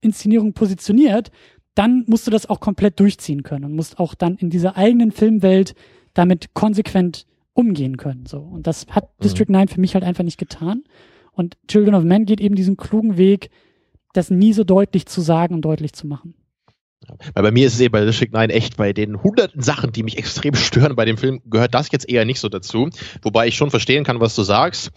[0.00, 1.30] Inszenierung positioniert,
[1.74, 5.10] dann musst du das auch komplett durchziehen können und musst auch dann in dieser eigenen
[5.10, 5.74] Filmwelt
[6.14, 8.26] damit konsequent umgehen können.
[8.26, 8.38] So.
[8.38, 9.22] Und das hat mhm.
[9.22, 10.84] District 9 für mich halt einfach nicht getan.
[11.34, 13.50] Und Children of Men geht eben diesen klugen Weg,
[14.12, 16.34] das nie so deutlich zu sagen und deutlich zu machen.
[17.34, 20.02] Weil bei mir ist es eben bei District 9 echt bei den hunderten Sachen, die
[20.02, 22.88] mich extrem stören bei dem Film, gehört das jetzt eher nicht so dazu.
[23.22, 24.90] Wobei ich schon verstehen kann, was du sagst.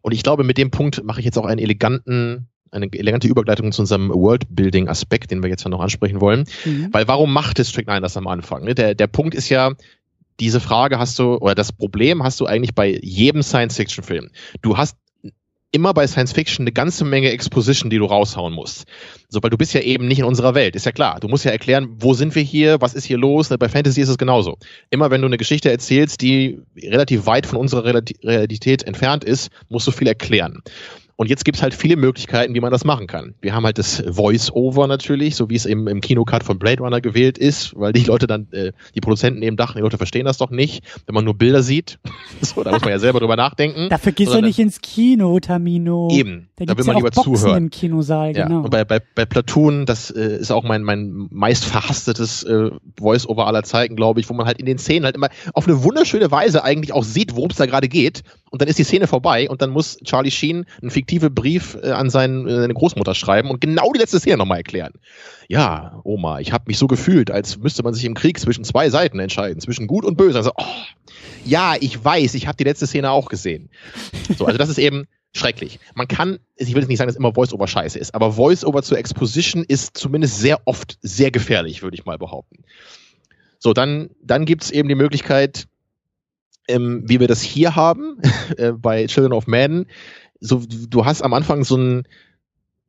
[0.00, 3.70] Und ich glaube, mit dem Punkt mache ich jetzt auch einen eleganten eine elegante Überleitung
[3.70, 6.44] zu unserem Worldbuilding-Aspekt, den wir jetzt ja noch ansprechen wollen.
[6.64, 6.88] Mhm.
[6.90, 8.64] Weil warum macht District 9 das am Anfang?
[8.64, 8.74] Ne?
[8.74, 9.72] Der, der Punkt ist ja,
[10.40, 14.30] diese Frage hast du, oder das Problem hast du eigentlich bei jedem Science-Fiction-Film.
[14.62, 14.96] Du hast
[15.72, 18.84] immer bei Science Fiction eine ganze Menge Exposition, die du raushauen musst.
[19.28, 21.18] So, weil du bist ja eben nicht in unserer Welt, ist ja klar.
[21.18, 23.48] Du musst ja erklären, wo sind wir hier, was ist hier los.
[23.48, 24.58] Bei Fantasy ist es genauso.
[24.90, 29.86] Immer wenn du eine Geschichte erzählst, die relativ weit von unserer Realität entfernt ist, musst
[29.86, 30.62] du viel erklären.
[31.16, 33.34] Und jetzt gibt's halt viele Möglichkeiten, wie man das machen kann.
[33.40, 37.00] Wir haben halt das Voice-Over natürlich, so wie es eben im Kinocut von Blade Runner
[37.00, 40.38] gewählt ist, weil die Leute dann, äh, die Produzenten eben dachten, die Leute verstehen das
[40.38, 41.98] doch nicht, wenn man nur Bilder sieht.
[42.40, 43.88] so, da muss man ja selber drüber nachdenken.
[43.88, 46.08] Dafür gehst du nicht ins Kino, Tamino.
[46.12, 47.64] Eben, da, da will man ja lieber Boxen zuhören.
[47.64, 48.46] im Kinosaal, ja.
[48.46, 48.62] genau.
[48.62, 53.46] Und bei, bei, bei Platoon, das äh, ist auch mein, mein meist verhastetes äh, Voice-Over
[53.46, 56.30] aller Zeiten, glaube ich, wo man halt in den Szenen halt immer auf eine wunderschöne
[56.30, 58.22] Weise eigentlich auch sieht, worum es da gerade geht.
[58.50, 61.90] Und dann ist die Szene vorbei und dann muss Charlie Sheen einen fiktive Brief äh,
[61.90, 64.92] an seinen, äh, seine Großmutter schreiben und genau die letzte Szene nochmal erklären.
[65.48, 68.88] Ja, Oma, ich habe mich so gefühlt, als müsste man sich im Krieg zwischen zwei
[68.88, 70.38] Seiten entscheiden, zwischen gut und böse.
[70.38, 70.64] Also, oh,
[71.44, 73.68] ja, ich weiß, ich habe die letzte Szene auch gesehen.
[74.38, 75.80] So, also das ist eben schrecklich.
[75.94, 78.98] Man kann, ich will jetzt nicht sagen, dass immer Voice-Over scheiße ist, aber Voice-Over zur
[78.98, 82.64] Exposition ist zumindest sehr oft sehr gefährlich, würde ich mal behaupten.
[83.58, 85.66] So, dann, dann gibt's eben die Möglichkeit,
[86.68, 88.18] ähm, wie wir das hier haben,
[88.56, 89.86] äh, bei Children of Man,
[90.42, 92.02] so, du hast am Anfang so ein,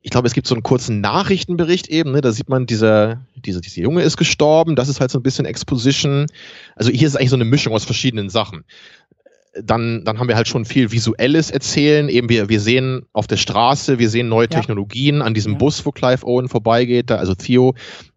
[0.02, 2.20] ich glaube, es gibt so einen kurzen Nachrichtenbericht eben, ne?
[2.20, 5.46] da sieht man, dieser, dieser, dieser Junge ist gestorben, das ist halt so ein bisschen
[5.46, 6.26] Exposition.
[6.76, 8.64] Also hier ist eigentlich so eine Mischung aus verschiedenen Sachen
[9.62, 12.08] dann, dann haben wir halt schon viel visuelles Erzählen.
[12.08, 14.58] Eben wir, wir sehen auf der Straße, wir sehen neue ja.
[14.58, 15.58] Technologien an diesem ja.
[15.58, 17.74] Bus, wo Clive Owen vorbeigeht, da, also Theo.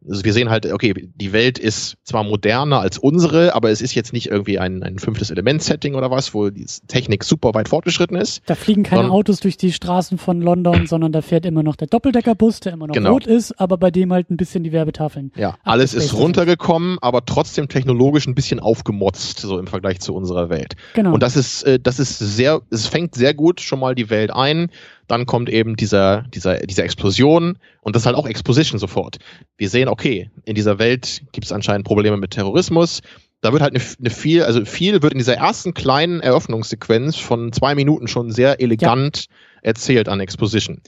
[0.10, 3.94] Also wir sehen halt, okay, die Welt ist zwar moderner als unsere, aber es ist
[3.96, 8.18] jetzt nicht irgendwie ein, ein fünftes Element-Setting oder was, wo die Technik super weit fortgeschritten
[8.18, 8.42] ist.
[8.46, 11.76] Da fliegen keine sondern, Autos durch die Straßen von London, sondern da fährt immer noch
[11.76, 13.14] der Doppeldeckerbus, der immer noch genau.
[13.14, 15.32] rot ist, aber bei dem halt ein bisschen die Werbetafeln.
[15.36, 20.50] Ja, alles ist runtergekommen, aber trotzdem technologisch ein bisschen aufgemotzt, so im Vergleich zu unserer
[20.50, 20.76] Welt.
[20.94, 21.14] Genau.
[21.14, 24.32] Und das ist, äh, das ist sehr, es fängt sehr gut schon mal die Welt
[24.32, 24.70] ein.
[25.08, 29.18] Dann kommt eben dieser, dieser, dieser Explosion und das ist halt auch Exposition sofort.
[29.58, 33.02] Wir sehen, okay, in dieser Welt gibt es anscheinend Probleme mit Terrorismus.
[33.42, 37.54] Da wird halt eine, eine, viel, also viel wird in dieser ersten kleinen Eröffnungssequenz von
[37.54, 39.36] zwei Minuten schon sehr elegant ja.
[39.62, 40.82] erzählt an Exposition.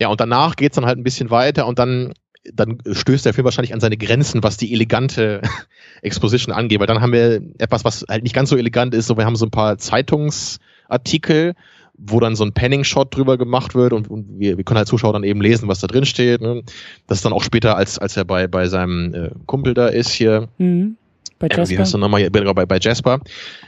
[0.00, 2.12] Ja, und danach geht's dann halt ein bisschen weiter und dann
[2.52, 5.40] dann stößt der Film wahrscheinlich an seine Grenzen, was die elegante
[6.02, 6.80] Exposition angeht.
[6.80, 9.06] Weil dann haben wir etwas, was halt nicht ganz so elegant ist.
[9.06, 11.54] So, wir haben so ein paar Zeitungsartikel,
[11.96, 15.12] wo dann so ein Panning-Shot drüber gemacht wird und, und wir, wir können als Zuschauer
[15.12, 16.40] dann eben lesen, was da drin steht.
[16.40, 16.62] Ne?
[17.06, 20.10] Das ist dann auch später, als, als er bei, bei seinem äh, Kumpel da ist
[20.10, 20.48] hier.
[20.58, 20.96] Mhm.
[21.38, 21.62] Bei Jasper.
[21.62, 22.28] Äh, wie heißt er nochmal?
[22.30, 23.20] Bei, bei Jasper.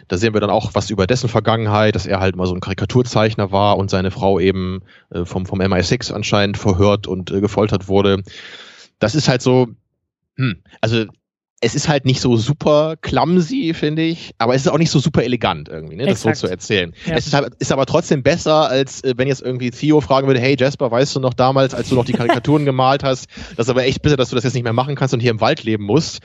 [0.09, 2.61] Da sehen wir dann auch was über dessen Vergangenheit, dass er halt mal so ein
[2.61, 7.89] Karikaturzeichner war und seine Frau eben äh, vom, vom MI6 anscheinend verhört und äh, gefoltert
[7.89, 8.23] wurde
[8.99, 9.69] das ist halt so,
[10.37, 11.05] hm, also
[11.67, 15.01] es ist halt nicht so super clumsy, finde ich, aber es ist auch nicht so
[15.01, 16.95] super elegant irgendwie, ne, das so zu erzählen.
[17.07, 17.17] Ja.
[17.17, 20.39] Es ist, halt, ist aber trotzdem besser, als äh, wenn jetzt irgendwie Theo fragen würde,
[20.39, 23.27] hey Jasper, weißt du noch damals, als du noch die Karikaturen gemalt hast,
[23.57, 25.33] das ist aber echt bitter, dass du das jetzt nicht mehr machen kannst und hier
[25.33, 26.21] im Wald leben musst.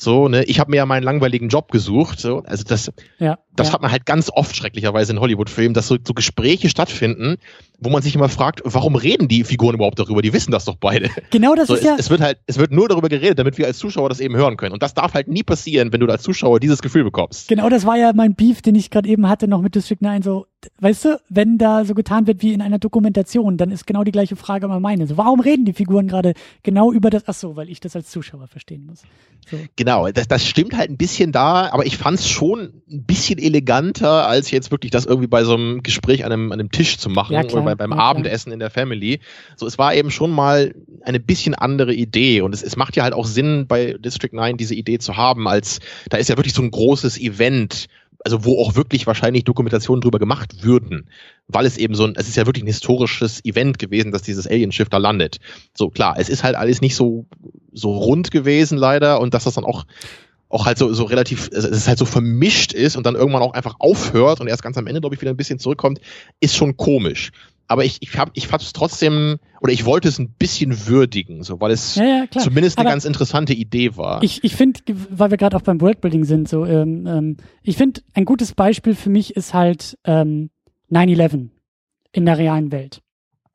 [0.00, 2.18] So, ne, ich habe mir ja meinen langweiligen Job gesucht.
[2.18, 3.74] So, also das, ja, das ja.
[3.74, 7.36] hat man halt ganz oft schrecklicherweise in Hollywood-Filmen, dass so, so Gespräche stattfinden,
[7.80, 10.20] wo man sich immer fragt, warum reden die Figuren überhaupt darüber?
[10.22, 11.10] Die wissen das doch beide.
[11.30, 11.96] Genau, das so, ist es, ja.
[11.98, 14.56] Es wird halt, es wird nur darüber geredet, damit wir als Zuschauer das eben hören
[14.56, 14.72] können.
[14.72, 17.48] Und das darf halt nie passieren, wenn du als Zuschauer dieses Gefühl bekommst.
[17.48, 20.22] Genau, das war ja mein Beef, den ich gerade eben hatte noch mit District 9.
[20.22, 20.46] So,
[20.80, 24.12] weißt du, wenn da so getan wird wie in einer Dokumentation, dann ist genau die
[24.12, 25.06] gleiche Frage immer meine.
[25.06, 27.24] So, warum reden die Figuren gerade genau über das?
[27.26, 29.02] Ach so, weil ich das als Zuschauer verstehen muss.
[29.50, 29.56] So.
[29.76, 33.38] Genau, das, das stimmt halt ein bisschen da, aber ich fand es schon ein bisschen
[33.48, 36.98] eleganter, als jetzt wirklich das irgendwie bei so einem Gespräch an einem, an einem Tisch
[36.98, 39.20] zu machen ja, oder bei, beim ja, Abendessen in der Family.
[39.56, 43.02] So, es war eben schon mal eine bisschen andere Idee und es, es macht ja
[43.02, 46.54] halt auch Sinn, bei District 9 diese Idee zu haben, als da ist ja wirklich
[46.54, 47.86] so ein großes Event,
[48.24, 51.08] also wo auch wirklich wahrscheinlich Dokumentationen drüber gemacht würden,
[51.48, 54.46] weil es eben so ein, es ist ja wirklich ein historisches Event gewesen, dass dieses
[54.46, 55.38] Alien-Schiff da landet.
[55.76, 57.26] So klar, es ist halt alles nicht so
[57.72, 59.84] so rund gewesen leider und dass das dann auch
[60.48, 63.52] auch halt so, so relativ, es ist halt so vermischt ist und dann irgendwann auch
[63.52, 66.00] einfach aufhört und erst ganz am Ende, glaube ich, wieder ein bisschen zurückkommt,
[66.40, 67.30] ist schon komisch.
[67.70, 71.60] Aber ich, ich habe ich es trotzdem, oder ich wollte es ein bisschen würdigen, so
[71.60, 74.22] weil es ja, ja, zumindest eine ganz interessante Idee war.
[74.22, 74.80] Ich, ich finde,
[75.10, 78.94] weil wir gerade auch beim Worldbuilding sind, so ähm, ähm, ich finde, ein gutes Beispiel
[78.94, 80.48] für mich ist halt ähm,
[80.90, 81.50] 9-11
[82.12, 83.02] in der realen Welt.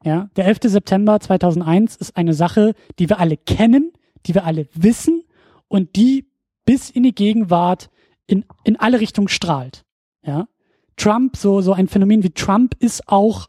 [0.05, 0.59] Ja, der 11.
[0.65, 3.93] September 2001 ist eine Sache, die wir alle kennen,
[4.27, 5.23] die wir alle wissen
[5.69, 6.27] und die
[6.65, 7.89] bis in die Gegenwart
[8.27, 9.85] in, in alle Richtungen strahlt.
[10.23, 10.47] Ja.
[10.95, 13.47] Trump, so, so ein Phänomen wie Trump ist auch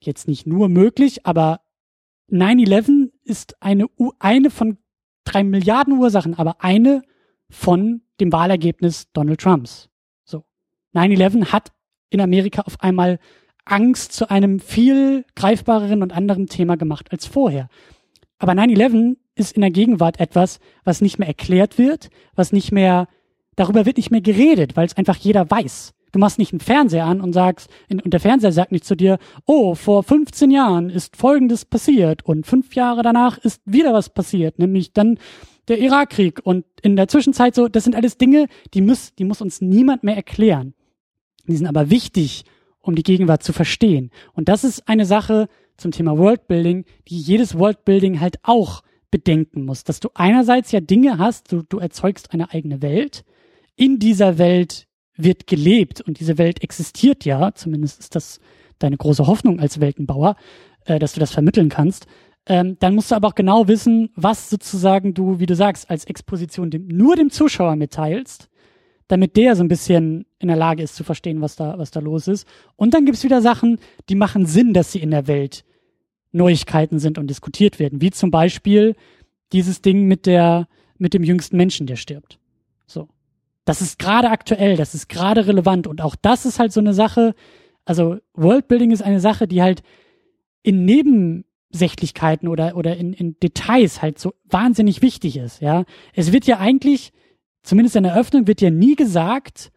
[0.00, 1.60] jetzt nicht nur möglich, aber
[2.30, 3.86] 9-11 ist eine,
[4.18, 4.78] eine von
[5.24, 7.02] drei Milliarden Ursachen, aber eine
[7.50, 9.88] von dem Wahlergebnis Donald Trumps.
[10.24, 10.44] So.
[10.94, 11.72] 9-11 hat
[12.10, 13.18] in Amerika auf einmal
[13.64, 17.68] Angst zu einem viel greifbareren und anderen Thema gemacht als vorher.
[18.38, 23.08] Aber 9-11 ist in der Gegenwart etwas, was nicht mehr erklärt wird, was nicht mehr,
[23.56, 25.94] darüber wird nicht mehr geredet, weil es einfach jeder weiß.
[26.12, 29.18] Du machst nicht einen Fernseher an und sagst, und der Fernseher sagt nicht zu dir,
[29.46, 34.60] oh, vor 15 Jahren ist Folgendes passiert und fünf Jahre danach ist wieder was passiert,
[34.60, 35.18] nämlich dann
[35.66, 39.40] der Irakkrieg und in der Zwischenzeit so, das sind alles Dinge, die muss, die muss
[39.40, 40.74] uns niemand mehr erklären.
[41.48, 42.44] Die sind aber wichtig,
[42.80, 44.10] um die Gegenwart zu verstehen.
[44.34, 49.84] Und das ist eine Sache zum Thema Worldbuilding, die jedes Worldbuilding halt auch bedenken muss,
[49.84, 53.24] dass du einerseits ja Dinge hast, du, du erzeugst eine eigene Welt,
[53.76, 54.86] in dieser Welt
[55.16, 58.40] wird gelebt und diese Welt existiert ja, zumindest ist das
[58.78, 60.36] deine große Hoffnung als Weltenbauer,
[60.86, 62.06] äh, dass du das vermitteln kannst.
[62.46, 66.04] Ähm, dann musst du aber auch genau wissen, was sozusagen du, wie du sagst, als
[66.04, 68.50] Exposition dem, nur dem Zuschauer mitteilst,
[69.08, 72.00] damit der so ein bisschen in der Lage ist zu verstehen, was da, was da
[72.00, 72.46] los ist.
[72.76, 73.78] Und dann gibt's wieder Sachen,
[74.08, 75.64] die machen Sinn, dass sie in der Welt
[76.32, 78.96] Neuigkeiten sind und diskutiert werden, wie zum Beispiel
[79.52, 80.68] dieses Ding mit der,
[80.98, 82.38] mit dem jüngsten Menschen, der stirbt.
[82.86, 83.08] So.
[83.64, 86.92] Das ist gerade aktuell, das ist gerade relevant und auch das ist halt so eine
[86.92, 87.34] Sache,
[87.84, 89.82] also Worldbuilding ist eine Sache, die halt
[90.62, 95.84] in Nebensächlichkeiten oder, oder in, in Details halt so wahnsinnig wichtig ist, ja.
[96.14, 97.12] Es wird ja eigentlich,
[97.64, 99.72] zumindest in der Eröffnung wird ja nie gesagt,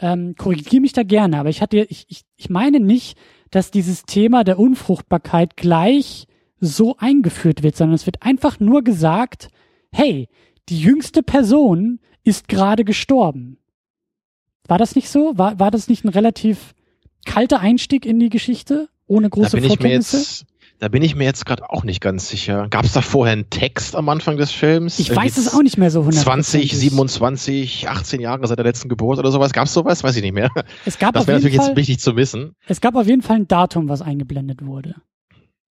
[0.00, 3.16] ähm, korrigiere mich da gerne, aber ich hatte, ich, ich, ich meine nicht,
[3.50, 6.26] dass dieses Thema der Unfruchtbarkeit gleich
[6.60, 9.50] so eingeführt wird, sondern es wird einfach nur gesagt,
[9.92, 10.28] hey,
[10.68, 13.58] die jüngste Person ist gerade gestorben.
[14.66, 15.32] War das nicht so?
[15.36, 16.74] War, war das nicht ein relativ
[17.24, 18.88] kalter Einstieg in die Geschichte?
[19.06, 20.16] Ohne große da bin Vorkenntnisse?
[20.18, 20.46] Ich mir jetzt,
[20.78, 22.68] da bin ich mir jetzt gerade auch nicht ganz sicher.
[22.70, 24.98] Gab es da vorher einen Text am Anfang des Films?
[24.98, 26.12] Ich weiß es auch nicht mehr so 100%.
[26.22, 29.52] 20, 27, 18 Jahre seit der letzten Geburt oder sowas.
[29.52, 30.04] Gab es sowas?
[30.04, 30.50] Weiß ich nicht mehr.
[30.84, 32.54] Es gab das wäre natürlich Fall, jetzt wichtig zu wissen.
[32.66, 34.94] Es gab auf jeden Fall ein Datum, was eingeblendet wurde.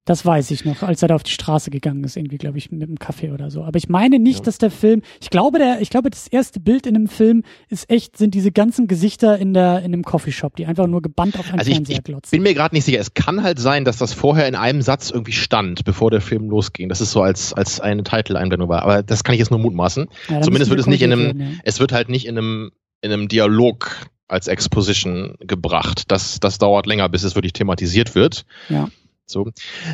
[0.10, 2.72] Das weiß ich noch, als er da auf die Straße gegangen ist, irgendwie, glaube ich,
[2.72, 3.64] mit einem Kaffee oder so.
[3.64, 4.45] Aber ich meine nicht, ja.
[4.45, 7.88] dass der Film, ich glaube, der, ich glaube, das erste Bild in einem Film ist
[7.91, 11.52] echt, sind diese ganzen Gesichter in der, in einem Coffeeshop, die einfach nur gebannt auf
[11.52, 12.30] einen also Fernseher ich, glotzen.
[12.31, 12.98] Ich bin mir gerade nicht sicher.
[12.98, 16.49] Es kann halt sein, dass das vorher in einem Satz irgendwie stand, bevor der Film
[16.49, 16.90] losging.
[16.90, 18.81] Das ist so als, als eine Title-Einblendung war.
[18.81, 20.07] Aber das kann ich jetzt nur mutmaßen.
[20.27, 21.48] Ja, Zumindest wird es nicht in einem, ja.
[21.65, 22.72] es wird halt nicht in einem,
[23.02, 26.06] in einem Dialog als Exposition gebracht.
[26.07, 28.48] Das, das dauert länger, bis es wirklich thematisiert wird.
[28.69, 28.90] Ja.
[29.30, 29.52] So.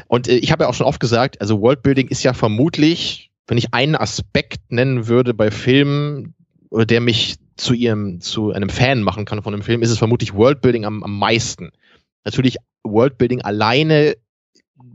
[0.07, 3.57] Und äh, ich habe ja auch schon oft gesagt, also Worldbuilding ist ja vermutlich, wenn
[3.57, 6.33] ich einen Aspekt nennen würde bei Filmen,
[6.69, 9.97] oder der mich zu ihrem, zu einem Fan machen kann von einem Film, ist es
[9.97, 11.71] vermutlich Worldbuilding am, am meisten.
[12.25, 14.15] Natürlich, Worldbuilding alleine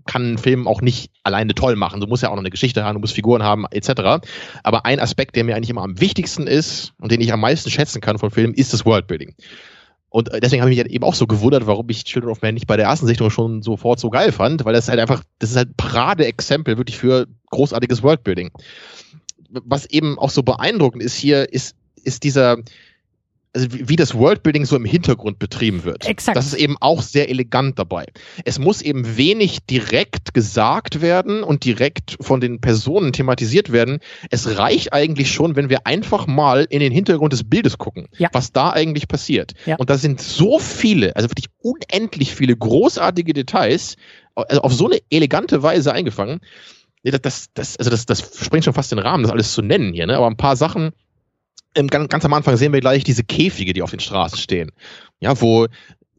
[0.07, 2.01] kann ein Film auch nicht alleine toll machen.
[2.01, 4.27] Du musst ja auch noch eine Geschichte haben, du musst Figuren haben, etc.
[4.63, 7.71] Aber ein Aspekt, der mir eigentlich immer am wichtigsten ist und den ich am meisten
[7.71, 9.35] schätzen kann von Filmen, ist das Worldbuilding.
[10.11, 12.55] Und äh, deswegen habe ich mich eben auch so gewundert, warum ich Children of Man
[12.55, 15.51] nicht bei der ersten Sichtung schon sofort so geil fand, weil das halt einfach, das
[15.51, 18.51] ist halt Parade-Exempel wirklich für großartiges Worldbuilding.
[19.49, 22.59] Was eben auch so beeindruckend ist hier, ist, ist dieser,
[23.53, 26.07] also wie das Worldbuilding so im Hintergrund betrieben wird.
[26.07, 26.37] Exakt.
[26.37, 28.07] Das ist eben auch sehr elegant dabei.
[28.45, 33.99] Es muss eben wenig direkt gesagt werden und direkt von den Personen thematisiert werden.
[34.31, 38.29] Es reicht eigentlich schon, wenn wir einfach mal in den Hintergrund des Bildes gucken, ja.
[38.33, 39.55] was da eigentlich passiert.
[39.67, 39.77] Ja.
[39.77, 43.97] Und da sind so viele, also wirklich unendlich viele großartige Details,
[44.37, 46.41] also auf so eine elegante Weise eingefangen.
[47.03, 49.93] Das, das, das, also das, das springt schon fast den Rahmen, das alles zu nennen
[49.93, 50.17] hier, ne?
[50.17, 50.91] Aber ein paar Sachen,
[51.75, 54.73] ganz, am Anfang sehen wir gleich diese Käfige, die auf den Straßen stehen.
[55.21, 55.67] Ja, wo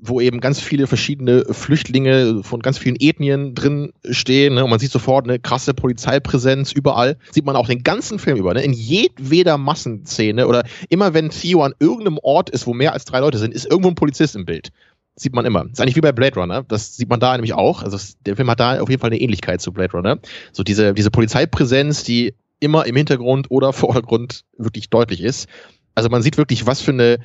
[0.01, 4.55] wo eben ganz viele verschiedene Flüchtlinge von ganz vielen Ethnien drin stehen.
[4.55, 4.63] Ne?
[4.63, 7.17] Und man sieht sofort eine krasse Polizeipräsenz überall.
[7.31, 8.53] Sieht man auch den ganzen Film über.
[8.55, 8.63] Ne?
[8.63, 13.19] In jedweder Massenszene oder immer wenn Theo an irgendeinem Ort ist, wo mehr als drei
[13.19, 14.69] Leute sind, ist irgendwo ein Polizist im Bild.
[15.15, 15.65] Sieht man immer.
[15.71, 16.63] Ist eigentlich wie bei Blade Runner.
[16.67, 17.83] Das sieht man da nämlich auch.
[17.83, 20.17] Also der Film hat da auf jeden Fall eine Ähnlichkeit zu Blade Runner.
[20.51, 25.49] So diese, diese Polizeipräsenz, die immer im Hintergrund oder Vordergrund wirklich deutlich ist.
[25.93, 27.19] Also man sieht wirklich, was für eine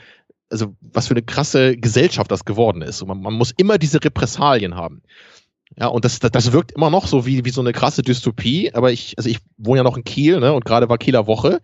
[0.48, 3.04] also was für eine krasse Gesellschaft das geworden ist.
[3.04, 5.02] Man, man muss immer diese Repressalien haben.
[5.78, 8.72] Ja, und das, das, das wirkt immer noch so wie, wie so eine krasse Dystopie,
[8.72, 11.60] aber ich, also ich wohne ja noch in Kiel, ne, und gerade war Kieler Woche.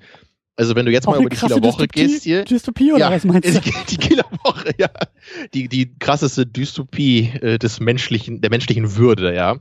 [0.56, 2.44] Also wenn du jetzt Auch mal über die Kieler Woche Dystopie, gehst hier.
[2.44, 3.60] Dystopie oder ja, was meinst du?
[3.60, 4.90] Die, die Kieler Woche, ja.
[5.54, 9.56] Die, die krasseste Dystopie äh, des menschlichen, der menschlichen Würde, ja.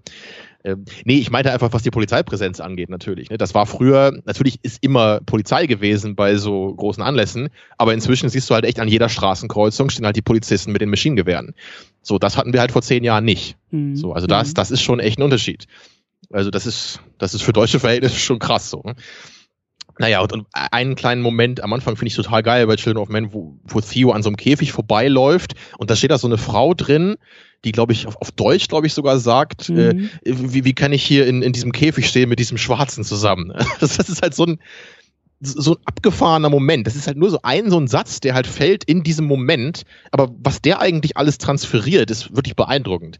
[0.63, 3.29] Ähm, nee, ich meinte einfach, was die Polizeipräsenz angeht, natürlich.
[3.29, 3.37] Ne?
[3.37, 8.49] Das war früher, natürlich ist immer Polizei gewesen bei so großen Anlässen, aber inzwischen siehst
[8.49, 11.53] du halt echt an jeder Straßenkreuzung stehen halt die Polizisten mit den Maschinengewehren.
[12.01, 13.57] So, das hatten wir halt vor zehn Jahren nicht.
[13.71, 13.95] Mhm.
[13.95, 14.53] So, also das, mhm.
[14.55, 15.65] das ist schon echt ein Unterschied.
[16.29, 18.81] Also das ist, das ist für deutsche Verhältnisse schon krass so.
[18.85, 18.95] Ne?
[19.99, 23.09] Naja, und, und einen kleinen Moment am Anfang finde ich total geil bei Children of
[23.09, 26.37] Men, wo, wo Theo an so einem Käfig vorbeiläuft und da steht da so eine
[26.37, 27.17] Frau drin,
[27.63, 30.09] die, glaube ich, auf, auf Deutsch, glaube ich, sogar sagt, äh, mhm.
[30.23, 33.53] äh, wie, wie kann ich hier in, in diesem Käfig stehen mit diesem Schwarzen zusammen?
[33.79, 34.59] Das, das ist halt so ein,
[35.39, 36.85] so ein abgefahrener Moment.
[36.85, 39.83] Das ist halt nur so ein, so ein Satz, der halt fällt in diesem Moment.
[40.11, 43.19] Aber was der eigentlich alles transferiert, ist wirklich beeindruckend.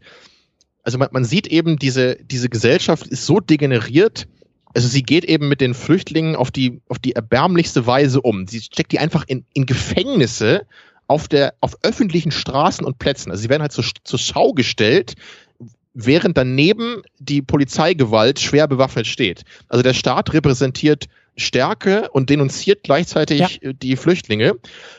[0.84, 4.28] Also man, man sieht eben, diese, diese Gesellschaft ist so degeneriert,
[4.74, 8.46] also sie geht eben mit den Flüchtlingen auf die, auf die erbärmlichste Weise um.
[8.46, 10.66] Sie steckt die einfach in, in Gefängnisse
[11.06, 13.30] auf der, auf öffentlichen Straßen und Plätzen.
[13.30, 15.14] Also sie werden halt zur, zur Schau gestellt,
[15.94, 19.44] während daneben die Polizeigewalt schwer bewaffnet steht.
[19.68, 23.72] Also der Staat repräsentiert Stärke und denunziert gleichzeitig ja.
[23.72, 24.54] die Flüchtlinge.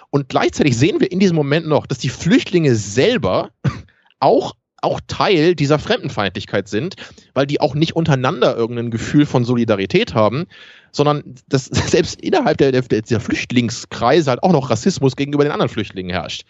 [0.09, 3.51] Und gleichzeitig sehen wir in diesem Moment noch, dass die Flüchtlinge selber
[4.19, 6.95] auch auch Teil dieser Fremdenfeindlichkeit sind,
[7.33, 10.45] weil die auch nicht untereinander irgendein Gefühl von Solidarität haben,
[10.91, 15.69] sondern dass selbst innerhalb der, der, der Flüchtlingskreise halt auch noch Rassismus gegenüber den anderen
[15.69, 16.45] Flüchtlingen herrscht.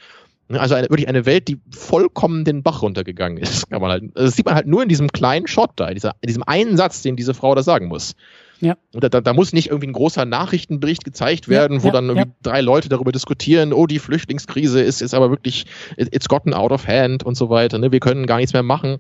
[0.50, 3.68] Also eine, wirklich eine Welt, die vollkommen den Bach runtergegangen ist.
[3.70, 6.16] Kann man halt, das sieht man halt nur in diesem kleinen Shot da, in, dieser,
[6.22, 8.16] in diesem einen Satz, den diese Frau da sagen muss.
[8.60, 8.78] Ja.
[8.94, 12.10] Und da, da, muss nicht irgendwie ein großer Nachrichtenbericht gezeigt werden, ja, wo ja, dann
[12.10, 15.66] irgendwie drei Leute darüber diskutieren, oh, die Flüchtlingskrise ist jetzt aber wirklich,
[15.98, 17.92] it's gotten out of hand und so weiter, ne?
[17.92, 19.00] wir können gar nichts mehr machen.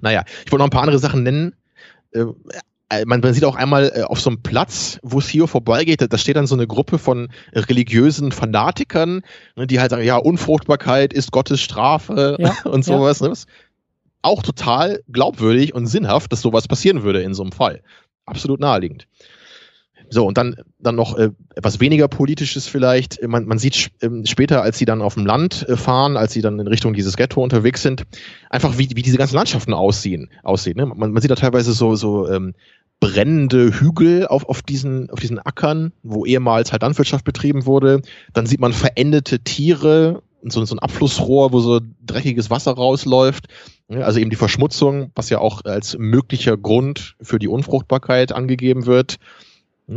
[0.00, 1.54] Naja, ich wollte noch ein paar andere Sachen nennen.
[2.12, 2.24] Äh,
[2.90, 6.18] äh, man, man sieht auch einmal äh, auf so einem Platz, wo Theo vorbeigeht, da
[6.18, 9.22] steht dann so eine Gruppe von religiösen Fanatikern,
[9.56, 13.20] ne, die halt sagen, ja, Unfruchtbarkeit ist Gottes Strafe ja, und sowas.
[13.20, 13.28] Ja.
[13.28, 13.34] Ne?
[14.20, 17.82] Auch total glaubwürdig und sinnhaft, dass sowas passieren würde in so einem Fall
[18.28, 19.06] absolut naheliegend.
[20.10, 23.22] So, und dann, dann noch äh, etwas weniger politisches vielleicht.
[23.26, 26.40] Man, man sieht äh, später, als sie dann auf dem Land äh, fahren, als sie
[26.40, 28.04] dann in Richtung dieses Ghetto unterwegs sind,
[28.48, 30.30] einfach wie, wie diese ganzen Landschaften aussehen.
[30.42, 30.86] aussehen ne?
[30.86, 32.54] man, man sieht da teilweise so, so ähm,
[33.00, 38.00] brennende Hügel auf, auf, diesen, auf diesen Ackern, wo ehemals halt Landwirtschaft betrieben wurde.
[38.32, 43.46] Dann sieht man verendete Tiere, so, so ein Abflussrohr, wo so dreckiges Wasser rausläuft.
[43.88, 49.16] Also eben die Verschmutzung, was ja auch als möglicher Grund für die Unfruchtbarkeit angegeben wird.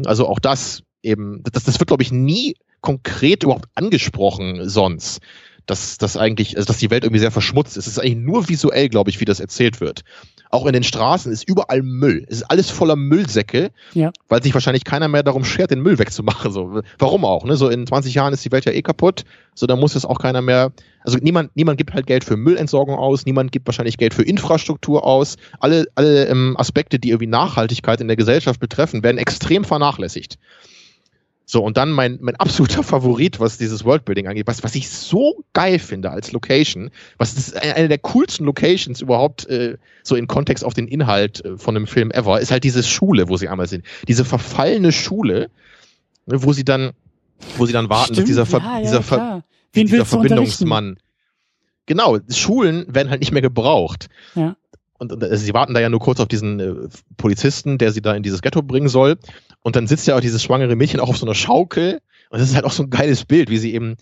[0.06, 5.22] Also auch das eben, das, das wird, glaube ich, nie konkret überhaupt angesprochen sonst.
[5.66, 7.86] Dass das eigentlich, also dass die Welt irgendwie sehr verschmutzt ist.
[7.86, 10.04] Es ist eigentlich nur visuell, glaube ich, wie das erzählt wird.
[10.52, 12.26] Auch in den Straßen ist überall Müll.
[12.28, 14.12] Es ist alles voller Müllsäcke, ja.
[14.28, 16.52] weil sich wahrscheinlich keiner mehr darum schert, den Müll wegzumachen.
[16.52, 17.46] So, warum auch?
[17.46, 17.56] Ne?
[17.56, 19.24] So in 20 Jahren ist die Welt ja eh kaputt.
[19.56, 20.74] So, da muss es auch keiner mehr.
[21.04, 23.26] Also niemand, niemand gibt halt Geld für Müllentsorgung aus.
[23.26, 25.38] Niemand gibt wahrscheinlich Geld für Infrastruktur aus.
[25.60, 30.38] Alle, alle ähm, Aspekte, die irgendwie Nachhaltigkeit in der Gesellschaft betreffen, werden extrem vernachlässigt.
[31.52, 35.44] So, und dann mein, mein absoluter Favorit, was dieses Worldbuilding angeht, was, was ich so
[35.52, 40.64] geil finde als Location, was ist eine der coolsten Locations überhaupt, äh, so in Kontext
[40.64, 43.68] auf den Inhalt äh, von einem Film ever, ist halt diese Schule, wo sie einmal
[43.68, 43.84] sind.
[44.08, 45.50] Diese verfallene Schule,
[46.26, 46.92] ne, wo sie dann,
[47.58, 49.44] wo sie dann warten, Stimmt, dass dieser, ja, ja, dieser, Ver
[49.76, 51.00] dieser Verbindungsmann.
[51.86, 54.08] Genau, Schulen werden halt nicht mehr gebraucht.
[54.36, 54.56] Ja
[55.02, 56.76] und, und also sie warten da ja nur kurz auf diesen äh,
[57.18, 59.18] Polizisten, der sie da in dieses Ghetto bringen soll.
[59.64, 62.02] Und dann sitzt ja auch dieses schwangere Mädchen auch auf so einer Schaukel.
[62.30, 63.96] Und das ist halt auch so ein geiles Bild, wie sie eben.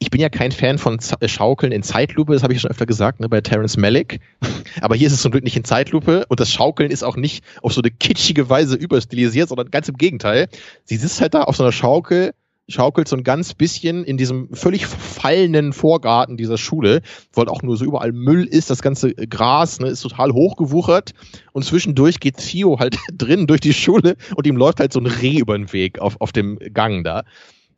[0.00, 2.72] Ich bin ja kein Fan von Z äh, Schaukeln in Zeitlupe, das habe ich schon
[2.72, 4.18] öfter gesagt, ne, bei Terence Malick.
[4.80, 7.44] Aber hier ist es zum Glück nicht in Zeitlupe und das Schaukeln ist auch nicht
[7.62, 10.48] auf so eine kitschige Weise überstilisiert, sondern ganz im Gegenteil.
[10.84, 12.32] Sie sitzt halt da auf so einer Schaukel
[12.68, 17.02] schaukelt so ein ganz bisschen in diesem völlig verfallenen Vorgarten dieser Schule,
[17.32, 21.12] wo halt auch nur so überall Müll ist, das ganze Gras ne, ist total hochgewuchert
[21.52, 25.06] und zwischendurch geht Theo halt drin durch die Schule und ihm läuft halt so ein
[25.06, 27.24] Reh über den Weg auf, auf dem Gang da.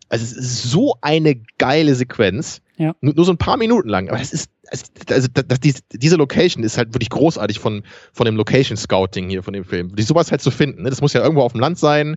[0.09, 2.61] Also es ist so eine geile Sequenz.
[2.77, 2.94] Ja.
[3.01, 4.09] Nur, nur so ein paar Minuten lang.
[4.09, 8.27] Aber das ist, also, also das, diese, diese Location ist halt wirklich großartig von, von
[8.27, 9.94] dem Location Scouting hier von dem Film.
[9.94, 10.82] Die sowas halt zu finden.
[10.82, 10.90] Ne?
[10.90, 12.16] Das muss ja irgendwo auf dem Land sein,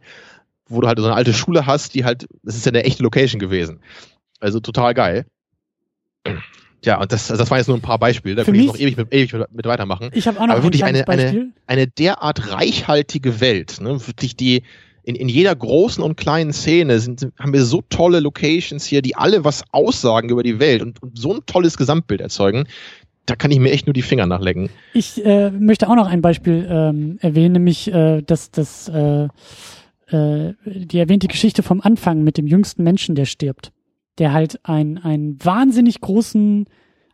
[0.69, 3.03] wo du halt so eine alte Schule hast, die halt, das ist ja eine echte
[3.03, 3.80] Location gewesen.
[4.39, 5.26] Also total geil.
[6.84, 8.35] Ja, und das, also das waren jetzt nur ein paar Beispiele.
[8.35, 10.10] Da könnte ich noch ewig mit, ewig mit, weitermachen.
[10.14, 13.99] Ich habe auch noch Aber ein wirklich kleines eine, eine, eine derart reichhaltige Welt, ne?
[14.07, 14.64] wirklich die
[15.03, 19.02] in, in jeder großen und kleinen Szene sind, sind- haben wir so tolle Locations hier,
[19.02, 22.68] die alle was aussagen über die Welt und, und so ein tolles Gesamtbild erzeugen.
[23.26, 24.69] Da kann ich mir echt nur die Finger nachlecken.
[24.94, 29.27] Ich äh, möchte auch noch ein Beispiel ähm, erwähnen, nämlich äh, dass das äh,
[30.08, 33.72] äh, die erwähnte Geschichte vom Anfang mit dem jüngsten Menschen, der stirbt,
[34.18, 36.66] der halt ein ein wahnsinnig großen,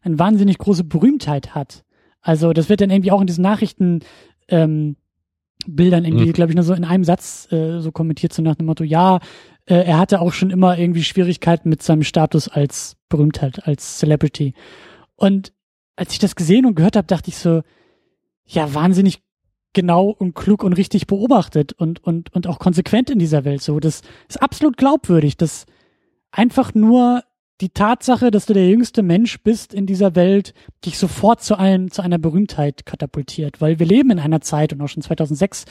[0.02, 1.84] eine wahnsinnig große Berühmtheit hat.
[2.22, 4.00] Also das wird dann irgendwie auch in diesen Nachrichten
[4.48, 4.96] ähm,
[5.66, 6.34] Bildern irgendwie, Mhm.
[6.34, 9.20] glaube ich, nur so in einem Satz äh, so kommentiert, so nach dem Motto, ja,
[9.66, 14.54] äh, er hatte auch schon immer irgendwie Schwierigkeiten mit seinem Status als Berühmtheit, als Celebrity.
[15.16, 15.54] Und
[15.96, 17.62] als ich das gesehen und gehört habe, dachte ich so,
[18.46, 19.22] ja, wahnsinnig
[19.74, 23.62] genau und klug und richtig beobachtet und, und, und auch konsequent in dieser Welt.
[23.62, 25.66] So, das ist absolut glaubwürdig, dass
[26.32, 27.24] einfach nur
[27.62, 30.54] die Tatsache, dass du der jüngste Mensch bist in dieser Welt,
[30.86, 33.62] dich sofort zu einem, zu einer Berühmtheit katapultiert.
[33.62, 35.66] Weil wir leben in einer Zeit und auch schon 2006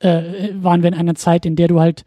[0.00, 2.04] äh, waren wir in einer Zeit, in der du halt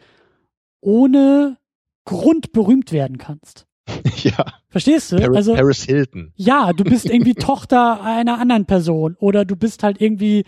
[0.82, 1.58] ohne
[2.06, 3.66] Grund berühmt werden kannst.
[4.24, 5.18] ja, Verstehst du?
[5.18, 6.32] Paris, also Paris Hilton.
[6.36, 10.46] ja, du bist irgendwie Tochter einer anderen Person oder du bist halt irgendwie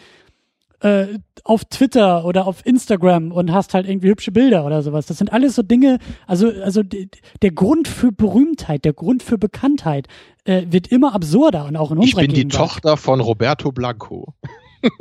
[0.86, 5.08] äh, auf Twitter oder auf Instagram und hast halt irgendwie hübsche Bilder oder sowas.
[5.08, 5.98] Das sind alles so Dinge,
[6.28, 10.08] also, also der Grund für Berühmtheit, der Grund für Bekanntheit
[10.44, 12.70] äh, wird immer absurder und auch in Ich unserer bin die Gegenwart.
[12.70, 14.36] Tochter von Roberto Blanco.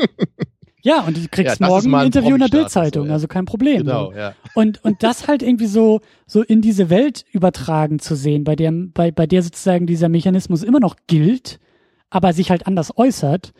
[0.87, 3.15] Ja, und du kriegst Ja, morgen ein Interview in der Bildzeitung, so, ja.
[3.15, 3.79] also kein Problem.
[3.79, 4.19] Genau, So.
[4.19, 4.35] ja.
[4.55, 8.71] Und, und das halt irgendwie so, so in diese Welt übertragen zu sehen, bei der,
[8.71, 11.59] bei, bei der sozusagen dieser Mechanismus immer noch gilt,
[12.11, 13.55] aber sich halt anders äußert,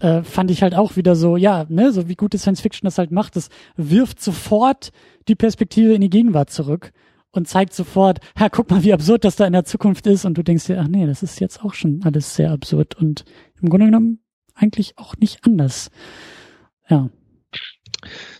[0.00, 2.98] äh, fand ich halt auch wieder so, ja, ne, so wie gute Science Fiction das
[2.98, 4.90] halt macht, das wirft sofort
[5.28, 6.92] die Perspektive in die Gegenwart zurück
[7.30, 10.36] und zeigt sofort, ja, guck mal, wie absurd das da in der Zukunft ist und
[10.38, 13.24] du denkst dir, ach nee, das ist jetzt auch schon alles sehr absurd und
[13.60, 14.20] im Grunde genommen
[14.54, 15.90] eigentlich auch nicht anders.
[16.88, 17.10] Ja.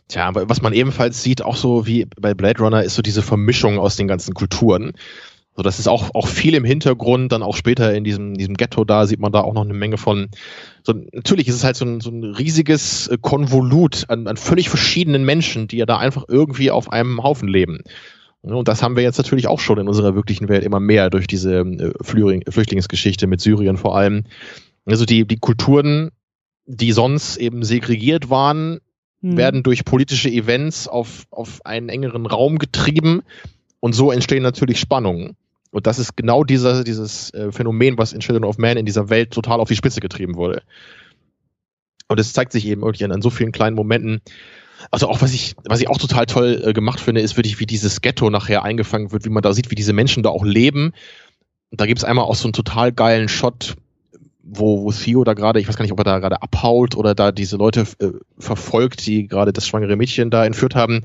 [0.08, 3.78] Tja, was man ebenfalls sieht, auch so wie bei Blade Runner, ist so diese Vermischung
[3.78, 4.92] aus den ganzen Kulturen.
[5.56, 8.84] So, das ist auch, auch viel im Hintergrund, dann auch später in diesem, diesem Ghetto
[8.84, 10.28] da sieht man da auch noch eine Menge von.
[10.82, 14.68] So, natürlich ist es halt so ein, so ein riesiges äh, Konvolut an, an völlig
[14.68, 17.80] verschiedenen Menschen, die ja da einfach irgendwie auf einem Haufen leben.
[18.42, 21.26] Und das haben wir jetzt natürlich auch schon in unserer wirklichen Welt immer mehr durch
[21.26, 24.24] diese äh, Flüchtling Flüchtlingsgeschichte mit Syrien vor allem.
[24.84, 26.10] Also die, die Kulturen,
[26.66, 28.80] die sonst eben segregiert waren,
[29.22, 29.36] Hm.
[29.36, 33.22] werden durch politische Events auf, auf einen engeren Raum getrieben
[33.80, 35.36] und so entstehen natürlich Spannungen.
[35.76, 39.10] Und das ist genau dieser, dieses äh, Phänomen, was in Children of Man in dieser
[39.10, 40.62] Welt total auf die Spitze getrieben wurde.
[42.08, 44.22] Und es zeigt sich eben wirklich an, an so vielen kleinen Momenten.
[44.90, 47.66] Also auch was ich, was ich auch total toll äh, gemacht finde, ist wirklich, wie
[47.66, 50.94] dieses Ghetto nachher eingefangen wird, wie man da sieht, wie diese Menschen da auch leben.
[51.70, 53.76] Und da gibt es einmal auch so einen total geilen Shot,
[54.42, 57.14] wo, wo Theo da gerade, ich weiß gar nicht, ob er da gerade abhaut oder
[57.14, 61.00] da diese Leute äh, verfolgt, die gerade das schwangere Mädchen da entführt haben.
[61.00, 61.04] Und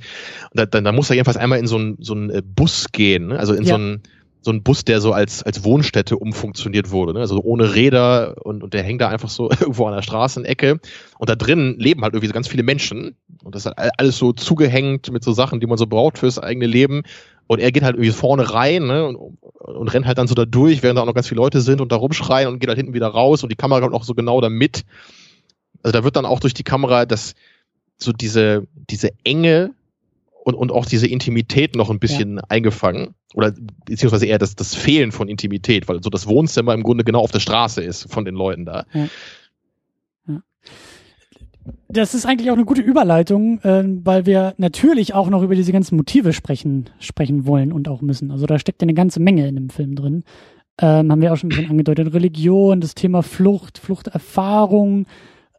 [0.54, 3.28] da, dann, da muss er jedenfalls einmal in so einen so einen, äh, Bus gehen,
[3.28, 3.38] ne?
[3.38, 3.76] also in so Ja.
[3.76, 4.04] einen
[4.42, 7.20] so ein Bus, der so als, als Wohnstätte umfunktioniert wurde, ne?
[7.20, 10.80] also ohne Räder und, und der hängt da einfach so irgendwo an der Straßenecke
[11.20, 14.18] und da drin leben halt irgendwie so ganz viele Menschen und das ist halt alles
[14.18, 17.04] so zugehängt mit so Sachen, die man so braucht fürs eigene Leben
[17.48, 19.08] und er geht halt irgendwie vorne rein ne?
[19.08, 21.62] und, und rennt halt dann so da durch, während da auch noch ganz viele Leute
[21.62, 24.04] sind und da rumschreien und geht halt hinten wieder raus und die Kamera kommt auch
[24.04, 24.84] so genau da mit.
[25.84, 27.34] Also da wird dann auch durch die Kamera das
[27.98, 29.72] so diese, diese Enge
[30.44, 33.16] und, und auch diese Intimität noch ein bisschen eingefangen.
[33.34, 33.54] Oder
[33.86, 37.32] beziehungsweise eher das, das Fehlen von Intimität, weil so das Wohnzimmer im Grunde genau auf
[37.32, 38.86] der Straße ist von den Leuten da.
[41.88, 45.72] Das ist eigentlich auch eine gute Überleitung, äh, weil wir natürlich auch noch über diese
[45.72, 48.32] ganzen Motive sprechen, sprechen wollen und auch müssen.
[48.32, 50.24] Also da steckt ja eine ganze Menge in dem Film drin.
[50.80, 52.14] Ähm, haben wir auch schon ein bisschen angedeutet.
[52.14, 55.06] Religion, das Thema Flucht, Fluchterfahrung,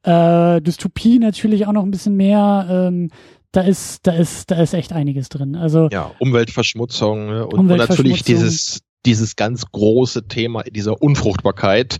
[0.02, 2.66] äh, Dystopie natürlich auch noch ein bisschen mehr.
[2.68, 3.10] Ähm,
[3.53, 5.57] da ist, da ist, da ist echt einiges drin.
[5.57, 7.45] Also Ja, Umweltverschmutzung ne?
[7.47, 8.05] und, und Umweltverschmutzung.
[8.05, 11.99] natürlich dieses, dieses ganz große Thema dieser Unfruchtbarkeit,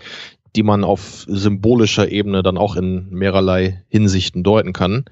[0.57, 5.05] die man auf symbolischer Ebene dann auch in mehrerlei Hinsichten deuten kann.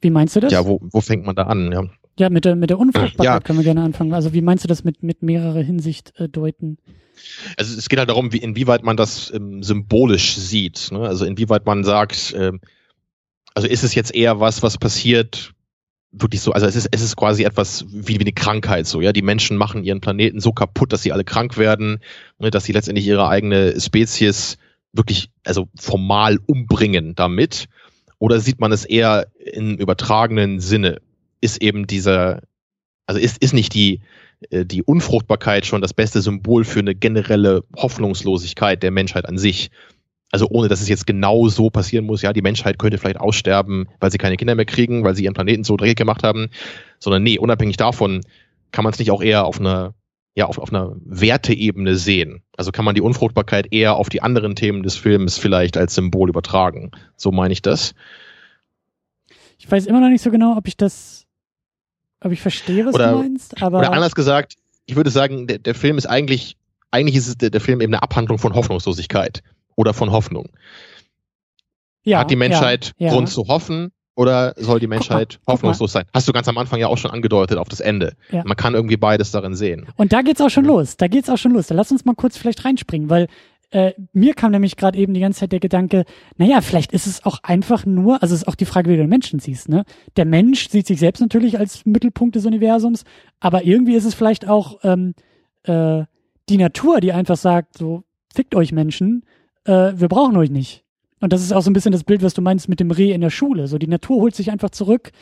[0.00, 0.52] wie meinst du das?
[0.52, 1.72] Ja, wo, wo fängt man da an?
[1.72, 1.84] Ja.
[2.18, 3.40] Ja, mit der, mit der Unfruchtbarkeit Ja.
[3.40, 4.12] können wir gerne anfangen.
[4.12, 6.76] Also wie meinst du das mit, mit mehrerer Hinsicht äh, deuten?
[7.56, 10.90] Also es geht halt darum, wie, inwieweit man das ähm, symbolisch sieht.
[10.92, 11.00] Ne?
[11.00, 12.60] Also inwieweit man sagt, ähm,
[13.54, 15.52] also ist es jetzt eher was, was passiert,
[16.12, 19.12] wirklich so, also es ist, es ist quasi etwas wie, wie eine Krankheit so, ja.
[19.12, 22.00] Die Menschen machen ihren Planeten so kaputt, dass sie alle krank werden,
[22.38, 24.58] ne, dass sie letztendlich ihre eigene Spezies
[24.92, 27.66] wirklich, also formal umbringen damit.
[28.18, 31.00] Oder sieht man es eher im übertragenen Sinne?
[31.40, 32.42] Ist eben dieser,
[33.06, 34.00] also ist, ist nicht die,
[34.50, 39.70] äh, die Unfruchtbarkeit schon das beste Symbol für eine generelle Hoffnungslosigkeit der Menschheit an sich.
[40.32, 43.86] Also ohne, dass es jetzt genau so passieren muss, ja, die Menschheit könnte vielleicht aussterben,
[44.00, 46.48] weil sie keine Kinder mehr kriegen, weil sie ihren Planeten so dreckig gemacht haben,
[46.98, 48.22] sondern nee, unabhängig davon
[48.72, 49.92] kann man es nicht auch eher auf einer,
[50.34, 52.42] ja, auf, auf einer Werteebene sehen.
[52.56, 56.30] Also kann man die Unfruchtbarkeit eher auf die anderen Themen des Films vielleicht als Symbol
[56.30, 56.92] übertragen.
[57.16, 57.94] So meine ich das.
[59.58, 61.26] Ich weiß immer noch nicht so genau, ob ich das
[62.24, 63.80] ob ich verstehe, was oder, du meinst, aber.
[63.80, 64.56] Oder anders gesagt,
[64.86, 66.56] ich würde sagen, der, der Film ist eigentlich,
[66.90, 69.42] eigentlich ist es der, der Film eben eine Abhandlung von Hoffnungslosigkeit
[69.76, 70.48] oder von Hoffnung.
[72.04, 73.12] Ja, Hat die Menschheit ja, ja.
[73.12, 76.04] Grund zu hoffen oder soll die Menschheit mal, hoffnungslos sein?
[76.12, 78.14] Hast du ganz am Anfang ja auch schon angedeutet auf das Ende.
[78.30, 79.86] Man kann irgendwie beides darin sehen.
[79.96, 80.96] Und da geht's auch schon los.
[80.96, 81.68] Da geht's auch schon los.
[81.68, 83.28] Da lass uns mal kurz vielleicht reinspringen, weil
[83.72, 86.04] äh, mir kam nämlich gerade eben die ganze Zeit der Gedanke,
[86.36, 89.02] naja, vielleicht ist es auch einfach nur, also es ist auch die Frage, wie du
[89.02, 89.84] den Menschen siehst, ne?
[90.16, 93.04] Der Mensch sieht sich selbst natürlich als Mittelpunkt des Universums,
[93.40, 95.14] aber irgendwie ist es vielleicht auch ähm,
[95.62, 96.04] äh,
[96.50, 98.02] die Natur, die einfach sagt, so,
[98.34, 99.24] fickt euch Menschen,
[99.64, 100.84] äh, wir brauchen euch nicht.
[101.20, 103.12] Und das ist auch so ein bisschen das Bild, was du meinst mit dem Reh
[103.12, 103.68] in der Schule.
[103.68, 105.12] So, die Natur holt sich einfach zurück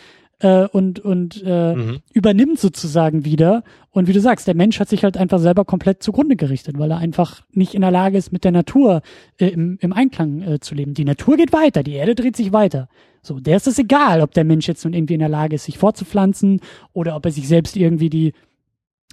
[0.40, 1.98] äh, und, und äh, mhm.
[2.12, 3.62] übernimmt sozusagen wieder.
[3.90, 6.90] Und wie du sagst, der Mensch hat sich halt einfach selber komplett zugrunde gerichtet, weil
[6.90, 9.02] er einfach nicht in der Lage ist, mit der Natur
[9.38, 10.94] äh, im, im Einklang äh, zu leben.
[10.94, 12.88] Die Natur geht weiter, die Erde dreht sich weiter.
[13.22, 15.64] So, der ist es egal, ob der Mensch jetzt nun irgendwie in der Lage ist,
[15.64, 16.60] sich fortzupflanzen
[16.94, 18.32] oder ob er sich selbst irgendwie die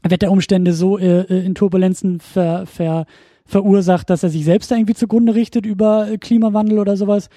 [0.04, 3.06] Wetterumstände so äh, äh in Turbulenzen ver, ver,
[3.48, 7.30] verursacht, dass er sich selbst irgendwie zugrunde richtet über äh, Klimawandel oder sowas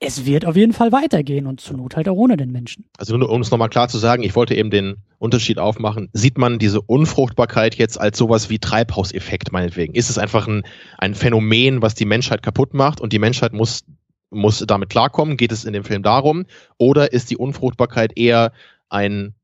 [0.00, 2.84] es wird auf jeden Fall weitergehen und zur Not halt auch ohne den Menschen.
[2.98, 6.08] Also nur um es nochmal klar zu sagen, ich wollte eben den Unterschied aufmachen.
[6.12, 9.94] Sieht man diese Unfruchtbarkeit jetzt als sowas wie Treibhauseffekt meinetwegen?
[9.94, 10.62] Ist es einfach ein,
[10.98, 13.84] ein Phänomen, was die Menschheit kaputt macht und die Menschheit muss,
[14.30, 15.36] muss damit klarkommen?
[15.36, 16.44] Geht es in dem Film darum?
[16.78, 18.52] Oder ist die Unfruchtbarkeit eher
[18.88, 19.34] ein,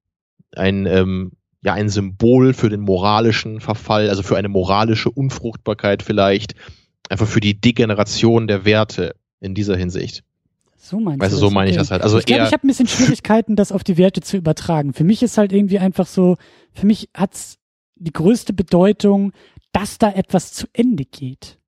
[0.55, 1.33] ein, ähm,
[1.65, 6.55] ja, ein Symbol für den moralischen Verfall, also für eine moralische Unfruchtbarkeit vielleicht,
[7.09, 10.23] einfach für die Degeneration der Werte in dieser Hinsicht?
[10.77, 12.03] So meinst weißt du, so meine ich das halt.
[12.03, 14.93] Also ich glaube, ich habe ein bisschen Schwierigkeiten, das auf die Werte zu übertragen.
[14.93, 16.37] Für mich ist halt irgendwie einfach so,
[16.73, 17.57] für mich hat's
[17.97, 19.33] die größte Bedeutung,
[19.73, 21.59] dass da etwas zu Ende geht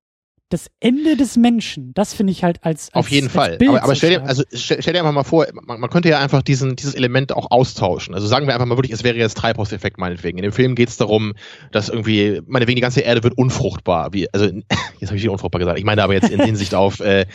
[0.49, 3.57] das Ende des Menschen, das finde ich halt als, als auf jeden als Fall.
[3.57, 6.07] Bild aber, aber stell dir, also stell, stell, dir einfach mal vor, man, man, könnte
[6.07, 8.13] ja einfach diesen dieses Element auch austauschen.
[8.13, 10.37] Also sagen wir einfach mal wirklich, es wäre jetzt Treibhauseffekt meinetwegen.
[10.37, 11.33] In dem Film geht es darum,
[11.71, 14.13] dass irgendwie meinetwegen die ganze Erde wird unfruchtbar.
[14.13, 14.45] Wie, also
[14.99, 15.79] jetzt habe ich wieder unfruchtbar gesagt.
[15.79, 17.25] Ich meine aber jetzt in Hinsicht auf äh,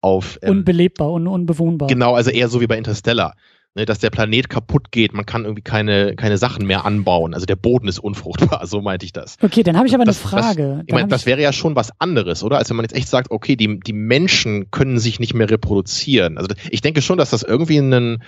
[0.00, 1.88] auf ähm, unbelebbar und unbewohnbar.
[1.88, 3.34] Genau, also eher so wie bei Interstellar
[3.78, 7.32] ne, dass der Planet kaputt geht, man kann irgendwie keine, keine Sachen mehr anbauen.
[7.32, 9.36] Also der Boden ist unfruchtbar, so meinte ich das.
[9.40, 10.74] Okay, dann habe ich aber das, eine Frage.
[10.76, 12.58] Das, ich meine, das wäre ja schon was anderes, oder?
[12.58, 16.36] Als wenn man jetzt echt sagt, okay, die, die Menschen können sich nicht mehr reproduzieren.
[16.36, 18.22] Also ich denke schon, dass das irgendwie einen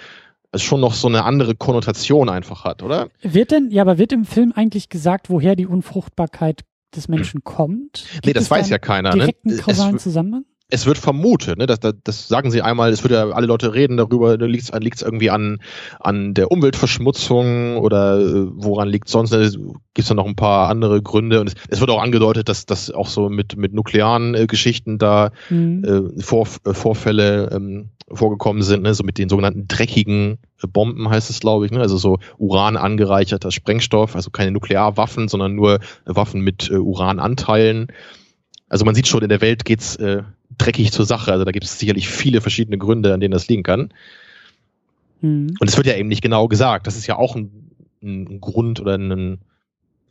[0.52, 3.08] es schon noch so eine andere Konnotation einfach hat, oder?
[3.22, 6.62] Wird denn, ja, aber wird im Film eigentlich gesagt, woher die Unfruchtbarkeit
[6.94, 8.04] des Menschen kommt?
[8.14, 9.10] Gibt nee, das weiß ja keiner.
[9.10, 9.20] Ne?
[9.20, 9.56] Direkten ne?
[9.58, 10.44] kausalen Zusammenhang?
[10.70, 13.74] Es wird vermutet, ne, das, das, das sagen sie einmal, es wird ja alle Leute
[13.74, 15.58] reden darüber, da liegt es irgendwie an,
[15.98, 20.68] an der Umweltverschmutzung oder äh, woran liegt sonst, ne, gibt es da noch ein paar
[20.68, 24.34] andere Gründe und es, es, wird auch angedeutet, dass das auch so mit, mit nuklearen
[24.34, 25.84] äh, Geschichten da mhm.
[26.18, 31.08] äh, Vor, äh, Vorfälle ähm, vorgekommen sind, ne, so mit den sogenannten dreckigen äh, Bomben
[31.08, 35.80] heißt es, glaube ich, ne, also so Uran angereicherter Sprengstoff, also keine Nuklearwaffen, sondern nur
[36.04, 37.88] Waffen mit äh, Urananteilen.
[38.68, 40.22] Also man sieht schon, in der Welt geht's äh,
[40.60, 41.32] dreckig zur Sache.
[41.32, 43.92] Also da gibt es sicherlich viele verschiedene Gründe, an denen das liegen kann.
[45.20, 45.54] Mhm.
[45.58, 46.86] Und es wird ja eben nicht genau gesagt.
[46.86, 47.50] Das ist ja auch ein,
[48.02, 49.38] ein Grund oder ein,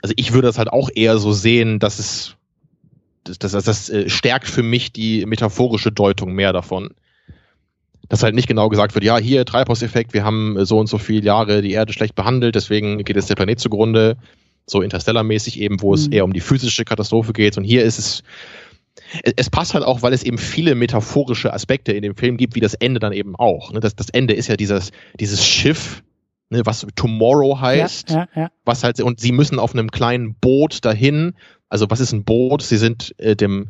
[0.01, 2.35] also ich würde das halt auch eher so sehen, dass es,
[3.23, 6.91] das, das, das äh, stärkt für mich die metaphorische Deutung mehr davon.
[8.07, 11.21] Dass halt nicht genau gesagt wird, ja, hier Treibhauseffekt, wir haben so und so viele
[11.21, 14.17] Jahre die Erde schlecht behandelt, deswegen geht jetzt der Planet zugrunde,
[14.65, 15.93] so interstellarmäßig eben, wo mhm.
[15.95, 17.57] es eher um die physische Katastrophe geht.
[17.57, 18.23] Und hier ist es,
[19.35, 22.59] es passt halt auch, weil es eben viele metaphorische Aspekte in dem Film gibt, wie
[22.59, 23.71] das Ende dann eben auch.
[23.71, 23.79] Ne?
[23.79, 26.03] Das, das Ende ist ja dieses, dieses Schiff,
[26.49, 28.51] ne, was Tomorrow heißt, ja, ja, ja.
[28.65, 31.33] was halt, und sie müssen auf einem kleinen Boot dahin.
[31.69, 32.61] Also was ist ein Boot?
[32.61, 33.69] Sie sind äh, dem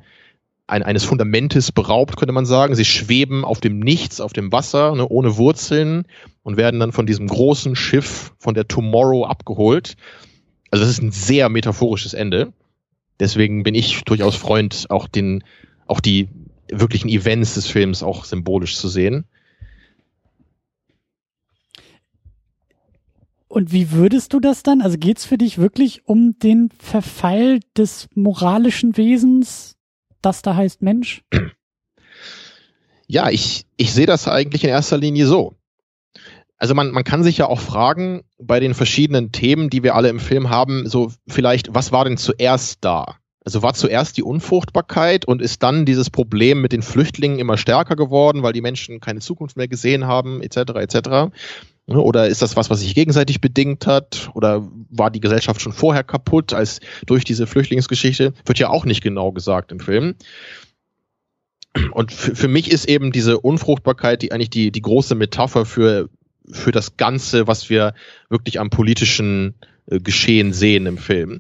[0.68, 2.76] ein, eines Fundamentes beraubt, könnte man sagen.
[2.76, 6.06] Sie schweben auf dem Nichts, auf dem Wasser, ne, ohne Wurzeln
[6.44, 9.96] und werden dann von diesem großen Schiff, von der Tomorrow abgeholt.
[10.72, 12.54] Also das ist ein sehr metaphorisches Ende.
[13.20, 15.44] Deswegen bin ich durchaus Freund, auch den,
[15.88, 16.30] auch die
[16.72, 19.26] wirklichen Events des Films auch symbolisch zu sehen.
[23.50, 24.82] und wie würdest du das dann?
[24.82, 29.76] Also geht's für dich wirklich um den Verfall des moralischen Wesens,
[30.22, 31.24] das da heißt Mensch?
[33.12, 35.56] Ja, ich, ich sehe das eigentlich in erster Linie so.
[36.60, 40.10] Also man, man kann sich ja auch fragen, bei den verschiedenen Themen, die wir alle
[40.10, 43.16] im Film haben, so vielleicht, was war denn zuerst da?
[43.46, 47.96] Also war zuerst die Unfruchtbarkeit und ist dann dieses Problem mit den Flüchtlingen immer stärker
[47.96, 50.58] geworden, weil die Menschen keine Zukunft mehr gesehen haben, etc.
[50.76, 51.32] etc.
[51.88, 54.30] Oder ist das was, was sich gegenseitig bedingt hat?
[54.34, 58.34] Oder war die Gesellschaft schon vorher kaputt, als durch diese Flüchtlingsgeschichte?
[58.46, 60.16] Wird ja auch nicht genau gesagt im Film.
[61.92, 66.10] Und für, mich ist eben diese Unfruchtbarkeit die eigentlich die, die große Metapher für,
[66.52, 67.94] für das Ganze, was wir
[68.30, 69.56] wirklich am politischen
[69.88, 71.40] äh, Geschehen sehen im Film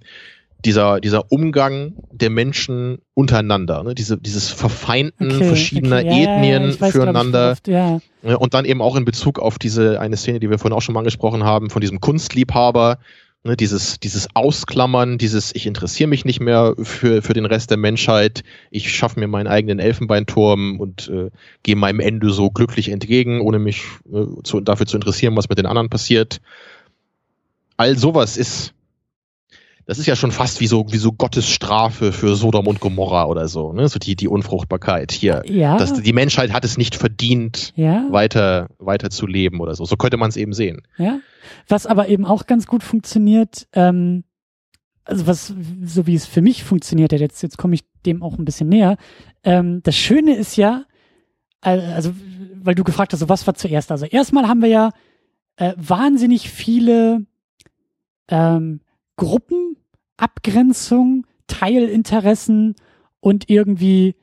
[0.66, 3.96] dieser, dieser Umgang der Menschen untereinander, ne?
[3.96, 6.24] Diese, dieses Verfeinden okay, verschiedener okay.
[6.24, 7.54] Ja, Ethnien ja, weiß, füreinander.
[7.54, 8.02] Ich, ja.
[8.22, 10.94] Und dann eben auch in Bezug auf diese eine Szene, die wir vorhin auch schon
[10.94, 12.98] mal angesprochen haben, von diesem Kunstliebhaber,
[13.44, 13.56] ne?
[13.56, 18.44] dieses, dieses Ausklammern, dieses Ich interessiere mich nicht mehr für, für den Rest der Menschheit,
[18.72, 21.30] ich schaffe mir meinen eigenen Elfenbeinturm und äh,
[21.64, 25.58] gehe meinem Ende so glücklich entgegen, ohne mich äh, zu, dafür zu interessieren, was mit
[25.58, 26.42] den anderen passiert.
[27.78, 28.74] All sowas ist
[29.90, 33.26] das ist ja schon fast wie so, wie so Gottes Strafe für Sodom und Gomorra
[33.26, 33.88] oder so, ne?
[33.88, 35.42] So die, die Unfruchtbarkeit hier.
[35.48, 35.78] Ja.
[35.78, 38.06] Das, die Menschheit hat es nicht verdient, ja.
[38.12, 39.86] weiter, weiter zu leben oder so.
[39.86, 40.84] So könnte man es eben sehen.
[41.00, 41.22] Ja.
[41.68, 44.26] Was aber eben auch ganz gut funktioniert, ähm,
[45.06, 48.38] also was, so wie es für mich funktioniert hat, jetzt, jetzt komme ich dem auch
[48.38, 48.96] ein bisschen näher.
[49.44, 50.84] Ähm, das Schöne ist ja,
[51.62, 52.14] also,
[52.62, 53.92] weil du gefragt hast, so was war zuerst?
[53.92, 54.92] Also erstmal haben wir ja
[55.56, 57.26] äh, wahnsinnig viele
[58.28, 58.82] ähm,
[59.20, 59.76] Gruppen
[60.20, 62.76] Abgrenzung, Teilinteressen
[63.20, 64.16] und irgendwie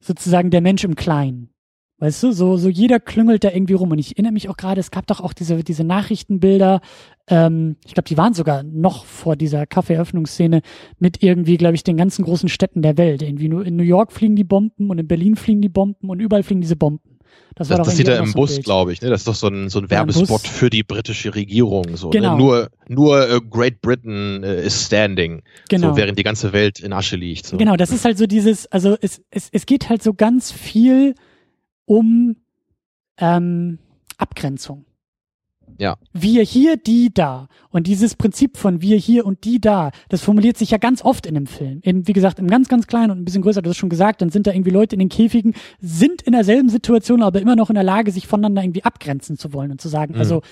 [0.00, 1.50] sozusagen der Mensch im Kleinen.
[1.98, 3.92] Weißt du, so, so jeder klüngelt da irgendwie rum.
[3.92, 6.80] Und ich erinnere mich auch gerade, es gab doch auch diese, diese Nachrichtenbilder,
[7.28, 10.62] ähm, ich glaube, die waren sogar noch vor dieser Kaffeeöffnungsszene
[10.98, 13.22] mit irgendwie, glaube ich, den ganzen großen Städten der Welt.
[13.22, 16.18] Irgendwie nur in New York fliegen die Bomben und in Berlin fliegen die Bomben und
[16.18, 17.11] überall fliegen diese Bomben.
[17.54, 19.02] Das, das, das sieht er im Bus, glaube ich.
[19.02, 19.10] Ne?
[19.10, 21.96] Das ist doch so ein, so ein Werbespot für die britische Regierung.
[21.96, 22.12] So, ne?
[22.12, 22.36] genau.
[22.36, 22.42] Ne?
[22.42, 25.90] Nur, nur uh, Great Britain uh, is standing, genau.
[25.90, 27.46] so, während die ganze Welt in Asche liegt.
[27.46, 27.58] So.
[27.58, 31.14] Genau, das ist halt so dieses, also es, es, es geht halt so ganz viel
[31.84, 32.36] um
[33.18, 33.78] ähm,
[34.16, 34.86] Abgrenzung.
[35.78, 35.96] Ja.
[36.12, 37.48] Wir hier, die da.
[37.70, 41.26] Und dieses Prinzip von wir hier und die da, das formuliert sich ja ganz oft
[41.26, 41.80] in dem Film.
[41.82, 44.22] Eben, wie gesagt, im ganz, ganz kleinen und ein bisschen größer, du hast schon gesagt,
[44.22, 47.70] dann sind da irgendwie Leute in den Käfigen, sind in derselben Situation, aber immer noch
[47.70, 50.20] in der Lage, sich voneinander irgendwie abgrenzen zu wollen und zu sagen, mhm.
[50.20, 50.42] also,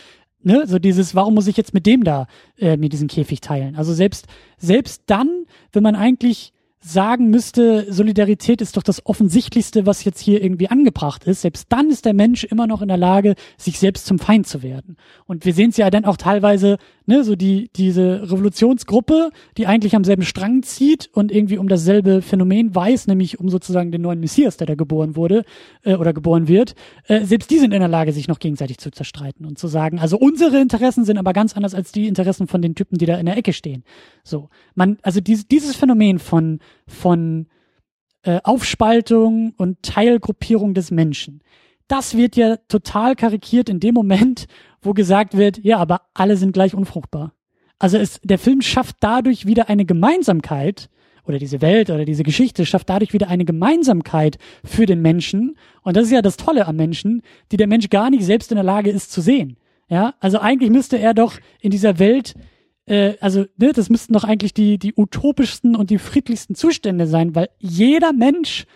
[0.43, 2.27] ne, so dieses, warum muss ich jetzt mit dem da
[2.59, 3.77] äh, mir diesen Käfig teilen?
[3.77, 4.27] Also selbst,
[4.59, 6.53] selbst dann, wenn man eigentlich
[6.83, 11.91] sagen müsste, Solidarität ist doch das Offensichtlichste, was jetzt hier irgendwie angebracht ist, selbst dann
[11.91, 14.97] ist der Mensch immer noch in der Lage, sich selbst zum Feind zu werden.
[15.27, 19.95] Und wir sehen es ja dann auch teilweise, ne, so die, diese Revolutionsgruppe, die eigentlich
[19.95, 24.21] am selben Strang zieht und irgendwie um dasselbe Phänomen weiß, nämlich um sozusagen den neuen
[24.21, 25.45] Messias, der da geboren wurde
[25.83, 26.75] äh, oder geboren wird,
[27.09, 29.99] äh, selbst die sind in der Lage, sich noch gegenseitig zu zerstreiten und zu sagen,
[29.99, 33.19] also unsere Interessen sind aber ganz anders als die Interessen von den Typen, die da
[33.19, 33.85] in der Ecke stehen.
[34.25, 36.61] So, man, also dieses, dieses Phänomen von
[36.91, 37.47] von
[38.23, 41.43] äh, Aufspaltung und Teilgruppierung des Menschen.
[41.89, 44.47] Das wird ja total karikiert in dem Moment,
[44.83, 47.33] wo gesagt wird, ja, aber alle sind gleich unfruchtbar.
[47.79, 50.91] Also es, der Film schafft dadurch wieder eine Gemeinsamkeit,
[51.31, 55.57] oder diese Welt oder diese Geschichte schafft dadurch wieder eine Gemeinsamkeit für den Menschen.
[55.83, 57.23] Und das ist ja das Tolle am Menschen,
[57.53, 59.57] die der Mensch gar nicht selbst in der Lage ist zu sehen.
[59.89, 62.35] Ja, also eigentlich müsste er doch in dieser Welt
[62.87, 67.35] äh, also ne, das müssten doch eigentlich die, die utopischsten und die friedlichsten Zustände sein,
[67.35, 68.67] weil jeder Mensch,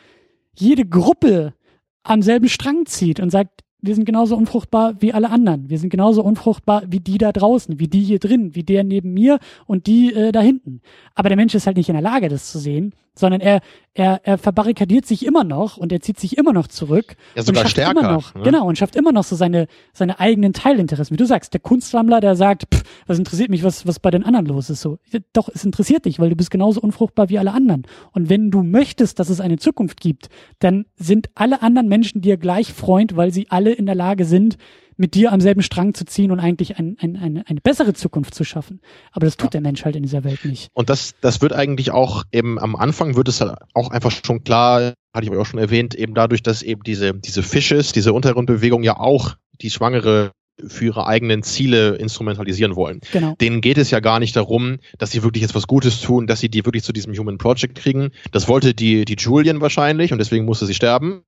[0.55, 1.55] jede Gruppe
[2.03, 5.69] am selben Strang zieht und sagt, wir sind genauso unfruchtbar wie alle anderen.
[5.69, 9.13] Wir sind genauso unfruchtbar wie die da draußen, wie die hier drin, wie der neben
[9.13, 10.81] mir und die äh, da hinten.
[11.15, 13.61] Aber der Mensch ist halt nicht in der Lage, das zu sehen, sondern er,
[13.95, 17.17] er, er verbarrikadiert sich immer noch und er zieht sich immer noch zurück.
[17.35, 18.01] Ja, sogar und schafft stärker.
[18.01, 18.43] Immer noch, ne?
[18.43, 21.15] Genau, und schafft immer noch so seine, seine eigenen Teilinteressen.
[21.15, 24.25] Wie du sagst, der Kunstsammler, der sagt, pff, was interessiert mich, was, was bei den
[24.25, 24.81] anderen los ist.
[24.81, 24.99] So,
[25.33, 27.87] doch, es interessiert dich, weil du bist genauso unfruchtbar wie alle anderen.
[28.13, 30.29] Und wenn du möchtest, dass es eine Zukunft gibt,
[30.59, 34.57] dann sind alle anderen Menschen dir gleich Freund, weil sie alle in der Lage sind,
[34.97, 38.35] mit dir am selben Strang zu ziehen und eigentlich ein, ein, eine, eine bessere Zukunft
[38.35, 38.81] zu schaffen.
[39.13, 39.51] Aber das tut ja.
[39.53, 40.69] der Mensch halt in dieser Welt nicht.
[40.73, 44.45] Und das, das wird eigentlich auch eben am Anfang wird es halt auch einfach schon
[44.45, 48.13] klar, hatte ich euch auch schon erwähnt, eben dadurch, dass eben diese, diese Fishes, diese
[48.13, 50.33] Untergrundbewegung ja auch die Schwangere
[50.67, 53.01] für ihre eigenen Ziele instrumentalisieren wollen.
[53.13, 53.35] Genau.
[53.41, 56.41] Denen geht es ja gar nicht darum, dass sie wirklich jetzt was Gutes tun, dass
[56.41, 58.11] sie die wirklich zu diesem Human Project kriegen.
[58.31, 61.25] Das wollte die, die Julian wahrscheinlich und deswegen musste sie sterben.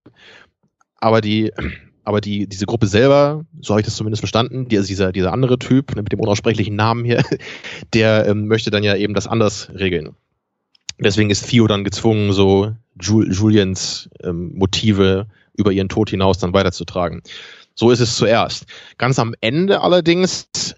[0.99, 1.53] Aber die,
[2.07, 5.33] aber die, diese Gruppe selber, so habe ich das zumindest verstanden, die, also dieser, dieser
[5.33, 7.25] andere Typ ne, mit dem unaussprechlichen Namen hier,
[7.95, 10.15] der ähm, möchte dann ja eben das anders regeln.
[11.01, 15.27] Deswegen ist Theo dann gezwungen, so Jul Juliens ähm, Motive
[15.57, 17.23] über ihren Tod hinaus dann weiterzutragen.
[17.75, 18.67] So ist es zuerst.
[18.99, 20.77] Ganz am Ende allerdings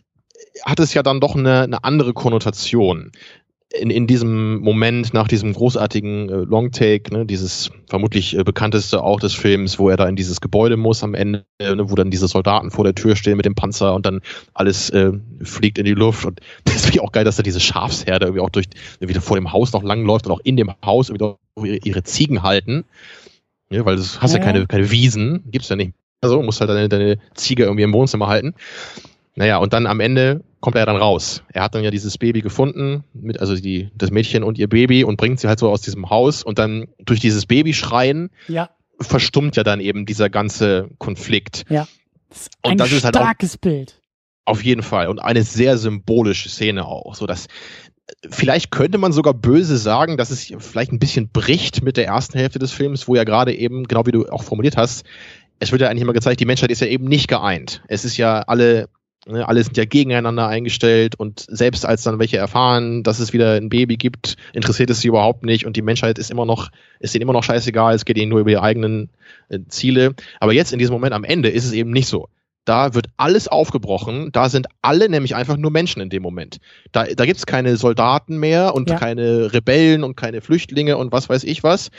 [0.64, 3.12] hat es ja dann doch eine, eine andere Konnotation
[3.70, 9.20] in, in diesem Moment nach diesem großartigen äh, Longtake, ne, dieses vermutlich äh, bekannteste auch
[9.20, 12.10] des Films, wo er da in dieses Gebäude muss am Ende, äh, ne, wo dann
[12.10, 14.20] diese Soldaten vor der Tür stehen mit dem Panzer und dann
[14.54, 15.12] alles äh,
[15.42, 18.42] fliegt in die Luft und das ist wirklich auch geil, dass da diese Schafsherde irgendwie
[18.42, 18.66] auch durch
[19.00, 22.02] wieder vor dem Haus noch lang läuft und auch in dem Haus wieder ihre, ihre
[22.04, 22.84] Ziegen halten,
[23.70, 25.92] ja, weil du hast ja, ja keine keine Wiesen, gibt's ja nicht.
[26.20, 28.54] Also musst halt deine, deine Ziege irgendwie im Wohnzimmer halten.
[29.38, 31.44] Naja, und dann am Ende kommt er dann raus.
[31.52, 35.04] Er hat dann ja dieses Baby gefunden, mit, also die, das Mädchen und ihr Baby
[35.04, 38.68] und bringt sie halt so aus diesem Haus und dann durch dieses Babyschreien ja.
[38.98, 41.66] verstummt ja dann eben dieser ganze Konflikt.
[41.68, 41.86] Ja.
[42.30, 44.02] Das ist ein und das starkes ist halt auch, Bild.
[44.44, 45.06] Auf jeden Fall.
[45.06, 47.14] Und eine sehr symbolische Szene auch.
[47.14, 47.46] So dass,
[48.28, 52.36] vielleicht könnte man sogar böse sagen, dass es vielleicht ein bisschen bricht mit der ersten
[52.36, 55.06] Hälfte des Films, wo ja gerade eben, genau wie du auch formuliert hast,
[55.60, 57.82] es wird ja eigentlich immer gezeigt, die Menschheit ist ja eben nicht geeint.
[57.86, 58.88] Es ist ja alle
[59.36, 63.68] alle sind ja gegeneinander eingestellt und selbst als dann welche erfahren, dass es wieder ein
[63.68, 67.22] Baby gibt, interessiert es sie überhaupt nicht und die Menschheit ist immer noch, ist ihnen
[67.22, 69.10] immer noch scheißegal, es geht ihnen nur über ihre eigenen
[69.48, 70.14] äh, Ziele.
[70.40, 72.28] Aber jetzt in diesem Moment am Ende ist es eben nicht so.
[72.64, 76.58] Da wird alles aufgebrochen, da sind alle nämlich einfach nur Menschen in dem Moment.
[76.92, 78.98] Da, da gibt's keine Soldaten mehr und ja.
[78.98, 81.90] keine Rebellen und keine Flüchtlinge und was weiß ich was.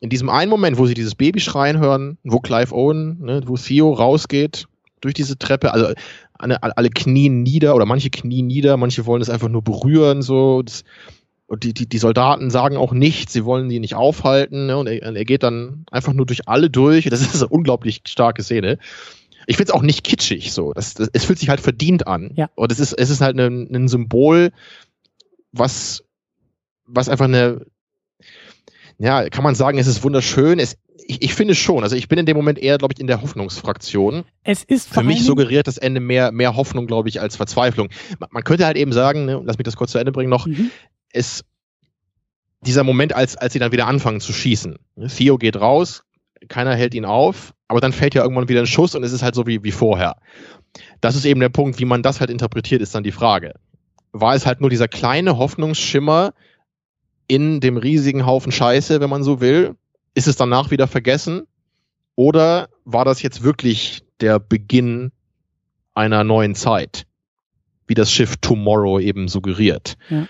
[0.00, 3.56] In diesem einen Moment, wo sie dieses Baby schreien hören, wo Clive Owen, ne, wo
[3.56, 4.66] Theo rausgeht,
[5.00, 5.92] durch diese Treppe, also
[6.34, 10.62] alle, alle knien nieder oder manche knien nieder, manche wollen es einfach nur berühren, so.
[10.62, 10.84] Das,
[11.46, 14.76] und die, die, die Soldaten sagen auch nichts, sie wollen die nicht aufhalten, ne?
[14.76, 17.06] und er, er geht dann einfach nur durch alle durch.
[17.06, 18.78] Das ist eine unglaublich starke Szene.
[19.46, 20.74] Ich finde es auch nicht kitschig so.
[20.74, 22.32] Das, das, es fühlt sich halt verdient an.
[22.36, 22.50] Ja.
[22.54, 24.52] Und es ist, es ist halt ein, ein Symbol,
[25.50, 26.04] was,
[26.84, 27.64] was einfach eine,
[28.98, 30.58] ja, kann man sagen, es ist wunderschön.
[30.58, 30.76] Es,
[31.06, 31.84] ich, ich finde schon.
[31.84, 34.24] Also ich bin in dem Moment eher, glaube ich, in der Hoffnungsfraktion.
[34.42, 37.88] Es ist für mich suggeriert das Ende mehr mehr Hoffnung, glaube ich, als Verzweiflung.
[38.18, 40.46] Man, man, könnte halt eben sagen, ne, lass mich das kurz zu Ende bringen noch.
[40.46, 40.70] Mhm.
[41.10, 41.44] Es
[42.60, 44.76] dieser Moment, als als sie dann wieder anfangen zu schießen.
[45.16, 46.02] Theo geht raus,
[46.48, 49.22] keiner hält ihn auf, aber dann fällt ja irgendwann wieder ein Schuss und es ist
[49.22, 50.16] halt so wie wie vorher.
[51.00, 53.54] Das ist eben der Punkt, wie man das halt interpretiert, ist dann die Frage.
[54.10, 56.34] War es halt nur dieser kleine Hoffnungsschimmer
[57.28, 59.76] in dem riesigen Haufen Scheiße, wenn man so will,
[60.14, 61.46] ist es danach wieder vergessen?
[62.16, 65.12] Oder war das jetzt wirklich der Beginn
[65.94, 67.06] einer neuen Zeit?
[67.86, 69.96] Wie das Schiff Tomorrow eben suggeriert.
[70.10, 70.26] Ja.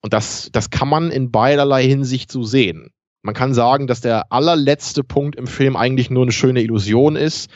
[0.00, 2.90] Und das, das kann man in beiderlei Hinsicht so sehen.
[3.22, 7.50] Man kann sagen, dass der allerletzte Punkt im Film eigentlich nur eine schöne Illusion ist.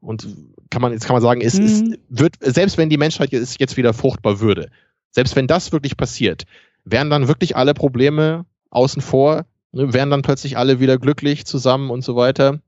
[0.00, 0.26] Und
[0.70, 1.64] kann man, jetzt kann man sagen, es, mhm.
[1.64, 4.70] es wird, selbst wenn die Menschheit jetzt, jetzt wieder fruchtbar würde,
[5.10, 6.44] selbst wenn das wirklich passiert,
[6.84, 9.46] wären dann wirklich alle Probleme außen vor?
[9.72, 12.60] Ne, wären dann plötzlich alle wieder glücklich zusammen und so weiter.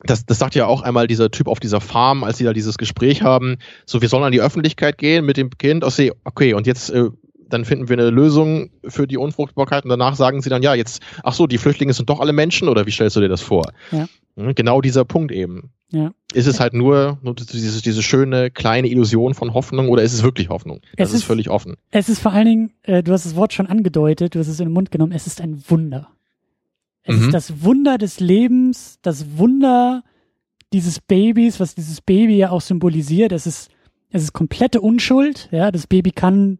[0.00, 2.76] Das, das sagt ja auch einmal dieser Typ auf dieser Farm, als sie da dieses
[2.76, 3.56] Gespräch haben,
[3.86, 7.10] so wir sollen an die Öffentlichkeit gehen mit dem Kind, okay, und jetzt äh,
[7.48, 11.02] dann finden wir eine Lösung für die Unfruchtbarkeit und danach sagen sie dann, ja, jetzt,
[11.22, 13.72] ach so, die Flüchtlinge sind doch alle Menschen oder wie stellst du dir das vor?
[13.92, 14.06] Ja.
[14.36, 15.70] Hm, genau dieser Punkt eben.
[15.90, 16.12] Ja.
[16.34, 20.22] Ist es halt nur, nur diese, diese schöne kleine Illusion von Hoffnung oder ist es
[20.22, 20.80] wirklich Hoffnung?
[20.96, 21.76] Das ist, ist, völlig offen.
[21.90, 24.58] Es ist vor allen Dingen, äh, du hast das Wort schon angedeutet, du hast es
[24.58, 26.08] in den Mund genommen, es ist ein Wunder.
[27.04, 27.22] Es mhm.
[27.26, 30.02] ist das Wunder des Lebens, das Wunder
[30.72, 33.30] dieses Babys, was dieses Baby ja auch symbolisiert.
[33.30, 33.70] Es ist,
[34.10, 36.58] es ist komplette Unschuld, ja, das Baby kann,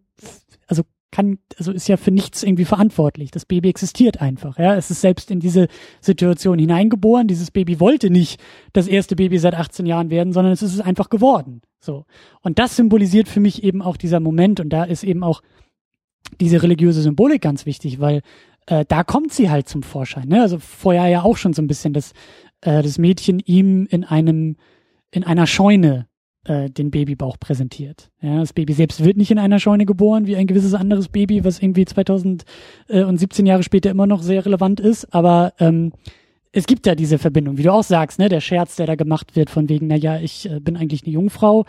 [0.66, 3.30] also kann, also ist ja für nichts irgendwie verantwortlich.
[3.30, 4.74] Das Baby existiert einfach, ja.
[4.74, 5.68] Es ist selbst in diese
[6.00, 7.28] Situation hineingeboren.
[7.28, 8.40] Dieses Baby wollte nicht
[8.72, 11.62] das erste Baby seit 18 Jahren werden, sondern es ist es einfach geworden.
[11.80, 12.04] So.
[12.42, 15.42] Und das symbolisiert für mich eben auch dieser Moment und da ist eben auch
[16.40, 18.22] diese religiöse Symbolik ganz wichtig, weil
[18.66, 20.28] äh, da kommt sie halt zum Vorschein.
[20.28, 20.42] Ne?
[20.42, 22.12] Also vorher ja auch schon so ein bisschen, dass
[22.62, 24.56] äh, das Mädchen ihm in einem
[25.12, 26.08] in einer Scheune
[26.46, 28.10] äh, den Babybauch präsentiert.
[28.20, 31.44] Ja, das Baby selbst wird nicht in einer Scheune geboren, wie ein gewisses anderes Baby,
[31.44, 35.92] was irgendwie 2017 Jahre später immer noch sehr relevant ist, aber ähm,
[36.52, 39.36] es gibt ja diese Verbindung, wie du auch sagst, ne, der Scherz, der da gemacht
[39.36, 41.66] wird, von wegen, na ja, ich äh, bin eigentlich eine Jungfrau,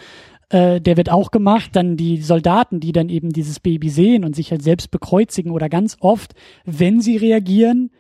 [0.50, 1.72] äh, der wird auch gemacht.
[1.74, 5.68] Dann die Soldaten, die dann eben dieses Baby sehen und sich halt selbst bekreuzigen oder
[5.68, 6.34] ganz oft,
[6.66, 7.92] wenn sie reagieren,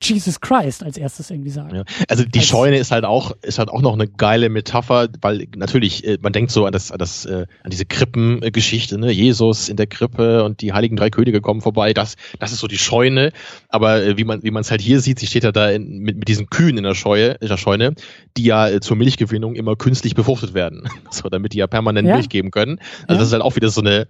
[0.00, 1.74] Jesus Christ als erstes irgendwie sagen.
[1.74, 1.84] Ja.
[2.08, 5.48] Also die als Scheune ist halt auch ist halt auch noch eine geile Metapher, weil
[5.56, 9.10] natürlich äh, man denkt so an das an das äh, an diese Krippengeschichte, ne?
[9.10, 11.94] Jesus in der Krippe und die heiligen drei Könige kommen vorbei.
[11.94, 13.32] Das das ist so die Scheune.
[13.68, 15.98] Aber äh, wie man wie man es halt hier sieht, sie steht ja da in,
[15.98, 17.94] mit mit diesen Kühen in der Scheune, in der Scheune,
[18.36, 22.14] die ja äh, zur Milchgewinnung immer künstlich befruchtet werden, so damit die ja permanent ja.
[22.14, 22.78] Milch geben können.
[23.02, 23.18] Also ja.
[23.18, 24.06] das ist halt auch wieder so eine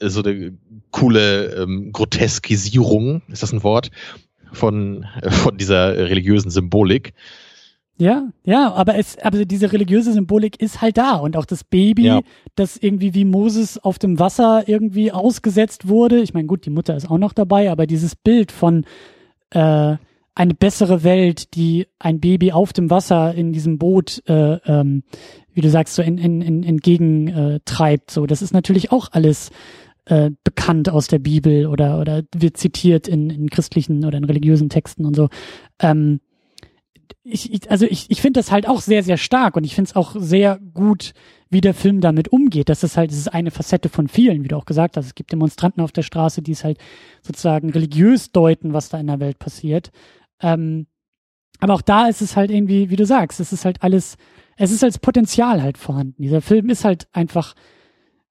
[0.00, 0.52] so eine
[0.90, 3.90] coole ähm, Groteskisierung, ist das ein Wort,
[4.56, 7.12] von, von dieser religiösen Symbolik.
[7.98, 12.04] Ja, ja, aber es, aber diese religiöse Symbolik ist halt da und auch das Baby,
[12.04, 12.20] ja.
[12.54, 16.20] das irgendwie wie Moses auf dem Wasser irgendwie ausgesetzt wurde.
[16.20, 18.84] Ich meine, gut, die Mutter ist auch noch dabei, aber dieses Bild von
[19.50, 19.96] äh,
[20.34, 25.02] eine bessere Welt, die ein Baby auf dem Wasser in diesem Boot, äh, ähm,
[25.54, 29.50] wie du sagst, so in, in, in, entgegentreibt, so das ist natürlich auch alles
[30.06, 34.68] äh, bekannt aus der Bibel oder, oder wird zitiert in, in christlichen oder in religiösen
[34.68, 35.28] Texten und so.
[35.80, 36.20] Ähm,
[37.22, 39.88] ich, ich, also ich, ich finde das halt auch sehr, sehr stark und ich finde
[39.88, 41.12] es auch sehr gut,
[41.50, 42.68] wie der Film damit umgeht.
[42.68, 45.06] Das ist halt, das ist eine Facette von vielen, wie du auch gesagt hast.
[45.06, 46.78] Es gibt Demonstranten auf der Straße, die es halt
[47.22, 49.90] sozusagen religiös deuten, was da in der Welt passiert.
[50.40, 50.86] Ähm,
[51.58, 54.16] aber auch da ist es halt irgendwie, wie du sagst, es ist halt alles,
[54.56, 56.22] es ist als Potenzial halt vorhanden.
[56.22, 57.54] Dieser Film ist halt einfach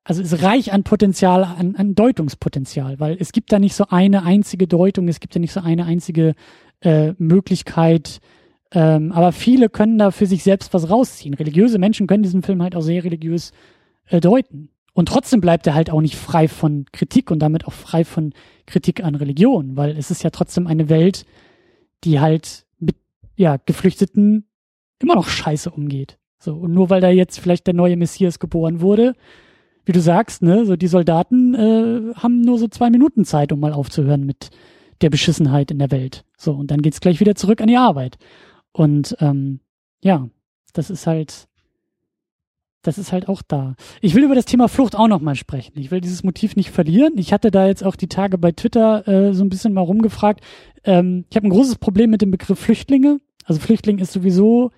[0.05, 4.23] also ist reich an Potenzial, an, an Deutungspotenzial, weil es gibt da nicht so eine
[4.23, 6.35] einzige Deutung, es gibt ja nicht so eine einzige
[6.81, 8.21] äh, Möglichkeit,
[8.71, 11.33] ähm, aber viele können da für sich selbst was rausziehen.
[11.33, 13.51] Religiöse Menschen können diesen Film halt auch sehr religiös
[14.07, 14.69] äh, deuten.
[14.93, 18.33] Und trotzdem bleibt er halt auch nicht frei von Kritik und damit auch frei von
[18.67, 21.25] Kritik an Religion, weil es ist ja trotzdem eine Welt,
[22.03, 22.95] die halt mit
[23.35, 24.47] ja, Geflüchteten
[25.01, 26.19] immer noch scheiße umgeht.
[26.37, 29.15] So, und nur weil da jetzt vielleicht der neue Messias geboren wurde,
[29.85, 33.59] wie du sagst, ne, so die Soldaten äh, haben nur so zwei Minuten Zeit, um
[33.59, 34.49] mal aufzuhören mit
[35.01, 36.25] der Beschissenheit in der Welt.
[36.37, 38.17] So, und dann geht's gleich wieder zurück an die Arbeit.
[38.71, 39.59] Und ähm,
[40.01, 40.27] ja,
[40.73, 41.47] das ist halt,
[42.81, 43.75] das ist halt auch da.
[44.01, 45.73] Ich will über das Thema Flucht auch nochmal sprechen.
[45.75, 47.17] Ich will dieses Motiv nicht verlieren.
[47.17, 50.41] Ich hatte da jetzt auch die Tage bei Twitter äh, so ein bisschen mal rumgefragt.
[50.83, 53.19] Ähm, ich habe ein großes Problem mit dem Begriff Flüchtlinge.
[53.45, 54.71] Also Flüchtling ist sowieso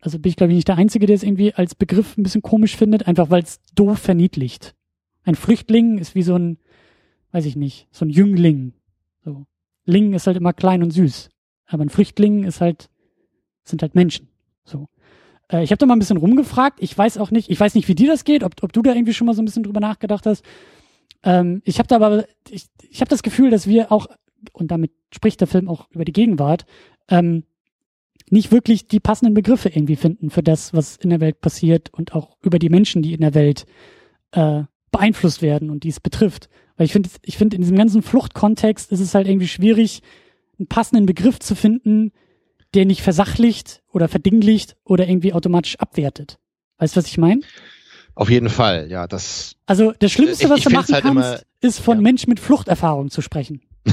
[0.00, 2.42] also bin ich glaube ich nicht der Einzige, der es irgendwie als Begriff ein bisschen
[2.42, 4.74] komisch findet, einfach weil es doof verniedlicht.
[5.24, 6.58] Ein Flüchtling ist wie so ein,
[7.32, 8.74] weiß ich nicht, so ein Jüngling.
[9.24, 9.46] So.
[9.84, 11.30] Ling ist halt immer klein und süß.
[11.66, 12.88] Aber ein Flüchtling ist halt,
[13.64, 14.28] sind halt Menschen.
[14.64, 14.88] So.
[15.50, 16.78] Äh, ich habe da mal ein bisschen rumgefragt.
[16.80, 18.92] Ich weiß auch nicht, ich weiß nicht, wie dir das geht, ob, ob du da
[18.92, 20.44] irgendwie schon mal so ein bisschen drüber nachgedacht hast.
[21.22, 24.06] Ähm, ich habe da aber, ich, ich habe das Gefühl, dass wir auch,
[24.52, 26.66] und damit spricht der Film auch über die Gegenwart,
[27.08, 27.44] ähm,
[28.30, 32.14] nicht wirklich die passenden Begriffe irgendwie finden für das, was in der Welt passiert und
[32.14, 33.66] auch über die Menschen, die in der Welt
[34.32, 36.48] äh, beeinflusst werden und die es betrifft.
[36.76, 40.02] Weil ich finde, ich finde, in diesem ganzen Fluchtkontext ist es halt irgendwie schwierig,
[40.58, 42.12] einen passenden Begriff zu finden,
[42.74, 46.38] der nicht versachlicht oder verdinglicht oder irgendwie automatisch abwertet.
[46.78, 47.42] Weißt du, was ich meine?
[48.14, 49.56] Auf jeden Fall, ja, das.
[49.66, 52.02] Also das Schlimmste, was du machen halt kannst, immer, ist von ja.
[52.02, 53.60] Menschen mit Fluchterfahrung zu sprechen.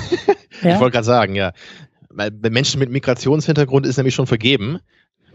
[0.61, 0.76] ja?
[0.76, 1.51] Ich wollte gerade sagen, ja
[2.15, 4.80] weil Menschen mit Migrationshintergrund ist nämlich schon vergeben,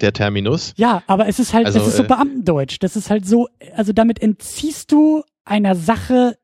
[0.01, 0.75] der Terminus.
[0.77, 2.79] Ja, aber es ist halt, also, das ist so äh, Beamtendeutsch.
[2.81, 6.39] Das ist halt so, also damit entziehst du einer Sache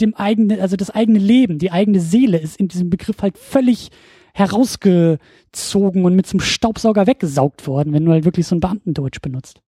[0.00, 3.90] dem eigenen, also das eigene Leben, die eigene Seele ist in diesem Begriff halt völlig
[4.34, 9.60] herausgezogen und mit zum Staubsauger weggesaugt worden, wenn du halt wirklich so ein Beamtendeutsch benutzt.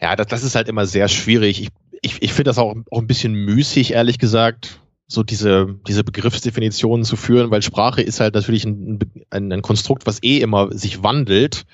[0.00, 1.60] Ja, das, das ist halt immer sehr schwierig.
[1.60, 1.68] Ich,
[2.00, 7.04] ich, ich finde das auch, auch ein bisschen müßig, ehrlich gesagt so diese, diese Begriffsdefinitionen
[7.04, 8.98] zu führen, weil Sprache ist halt natürlich ein,
[9.30, 11.64] ein, ein Konstrukt, was eh immer sich wandelt.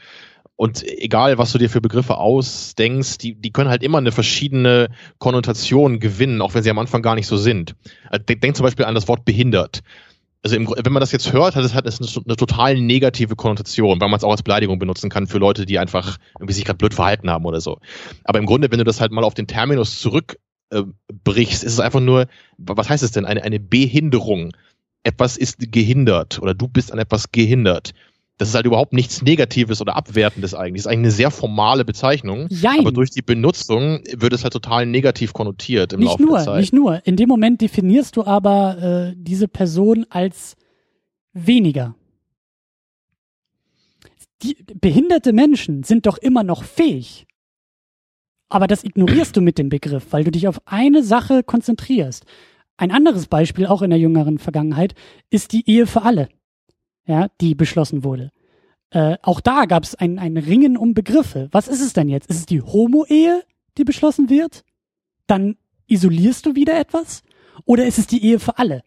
[0.54, 4.90] Und egal, was du dir für Begriffe ausdenkst, die, die können halt immer eine verschiedene
[5.18, 7.74] Konnotation gewinnen, auch wenn sie am Anfang gar nicht so sind.
[8.10, 9.80] Also denk zum Beispiel an das Wort behindert.
[10.44, 14.00] Also im, wenn man das jetzt hört, hat es halt eine, eine total negative Konnotation,
[14.00, 16.78] weil man es auch als Beleidigung benutzen kann für Leute, die einfach irgendwie sich gerade
[16.78, 17.78] blöd verhalten haben oder so.
[18.24, 20.36] Aber im Grunde, wenn du das halt mal auf den Terminus zurück
[20.72, 20.84] äh,
[21.24, 22.26] brichst, ist es einfach nur,
[22.58, 23.24] was heißt es denn?
[23.24, 24.52] Eine, eine Behinderung.
[25.04, 27.92] Etwas ist gehindert oder du bist an etwas gehindert.
[28.38, 30.82] Das ist halt überhaupt nichts Negatives oder Abwertendes eigentlich.
[30.82, 32.46] Das ist eigentlich eine sehr formale Bezeichnung.
[32.50, 32.80] Jein.
[32.80, 36.44] Aber durch die Benutzung wird es halt total negativ konnotiert im nicht Laufe nur, der
[36.46, 36.60] Zeit.
[36.60, 37.06] Nicht nur.
[37.06, 40.56] In dem Moment definierst du aber äh, diese Person als
[41.32, 41.94] weniger.
[44.42, 47.26] Die behinderte Menschen sind doch immer noch fähig.
[48.52, 52.26] Aber das ignorierst du mit dem Begriff, weil du dich auf eine Sache konzentrierst.
[52.76, 54.94] Ein anderes Beispiel, auch in der jüngeren Vergangenheit,
[55.30, 56.28] ist die Ehe für alle,
[57.06, 58.30] ja, die beschlossen wurde.
[58.90, 61.48] Äh, auch da gab es ein, ein Ringen um Begriffe.
[61.50, 62.28] Was ist es denn jetzt?
[62.28, 63.42] Ist es die Homo-Ehe,
[63.78, 64.64] die beschlossen wird?
[65.26, 65.56] Dann
[65.86, 67.22] isolierst du wieder etwas?
[67.64, 68.82] Oder ist es die Ehe für alle?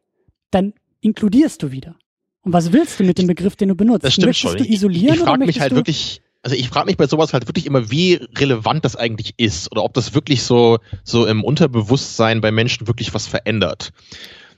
[0.52, 1.96] Dann inkludierst du wieder.
[2.44, 4.06] Und was willst du mit dem Begriff, den du benutzt?
[4.06, 4.64] Das stimmt möchtest schon.
[4.64, 7.34] du isolieren ich ich frage mich halt du wirklich, also ich frage mich bei sowas
[7.34, 11.44] halt wirklich immer, wie relevant das eigentlich ist oder ob das wirklich so, so im
[11.44, 13.92] Unterbewusstsein bei Menschen wirklich was verändert.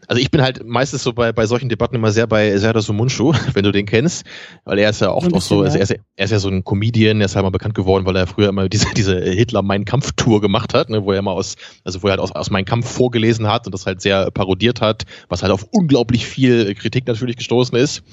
[0.09, 3.33] Also ich bin halt meistens so bei, bei solchen Debatten immer sehr bei Serdar Sumunchu,
[3.53, 4.25] wenn du den kennst,
[4.65, 6.65] weil er ist ja oft auch so, also er, ist, er ist ja so ein
[6.65, 10.73] Comedian, er ist halt mal bekannt geworden, weil er früher immer diese, diese Hitler-Mein-Kampf-Tour gemacht
[10.73, 11.55] hat, ne, wo er immer aus,
[11.85, 14.81] also wo er halt aus, aus Mein Kampf vorgelesen hat und das halt sehr parodiert
[14.81, 18.03] hat, was halt auf unglaublich viel Kritik natürlich gestoßen ist.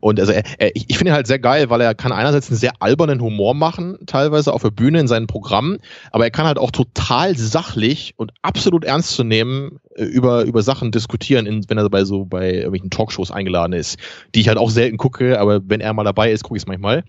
[0.00, 2.58] Und also er, er, ich finde ihn halt sehr geil, weil er kann einerseits einen
[2.58, 5.78] sehr albernen Humor machen, teilweise auf der Bühne in seinen Programmen,
[6.10, 10.62] aber er kann halt auch total sachlich und absolut ernst zu nehmen äh, über, über
[10.62, 13.98] Sachen diskutieren, in, wenn er bei so bei irgendwelchen Talkshows eingeladen ist,
[14.34, 16.66] die ich halt auch selten gucke, aber wenn er mal dabei ist, gucke ich es
[16.66, 17.04] manchmal.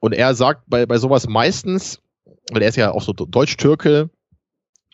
[0.00, 2.00] Und er sagt bei, bei sowas meistens,
[2.50, 4.10] weil er ist ja auch so Deutsch-Türke,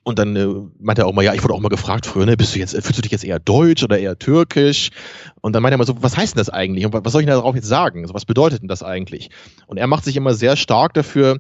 [0.05, 0.47] und dann äh,
[0.81, 2.73] meinte er auch mal, ja, ich wurde auch mal gefragt früher, ne, bist du jetzt,
[2.73, 4.91] fühlst du dich jetzt eher deutsch oder eher türkisch?
[5.41, 6.87] Und dann meinte er mal so, was heißt denn das eigentlich?
[6.87, 8.07] Und was soll ich denn darauf jetzt sagen?
[8.07, 9.31] So, was bedeutet denn das eigentlich?
[9.67, 11.39] Und er macht sich immer sehr stark dafür,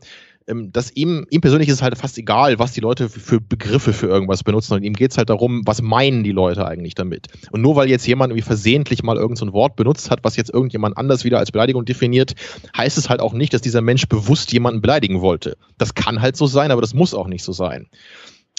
[0.48, 3.93] ähm, dass ihm, ihm persönlich ist es halt fast egal, was die Leute für Begriffe
[3.93, 4.74] für irgendwas benutzen.
[4.74, 7.26] Und ihm geht's halt darum, was meinen die Leute eigentlich damit.
[7.51, 10.52] Und nur weil jetzt jemand irgendwie versehentlich mal irgendein so Wort benutzt hat, was jetzt
[10.52, 12.35] irgendjemand anders wieder als Beleidigung definiert,
[12.76, 15.56] heißt es halt auch nicht, dass dieser Mensch bewusst jemanden beleidigen wollte.
[15.76, 17.86] Das kann halt so sein, aber das muss auch nicht so sein.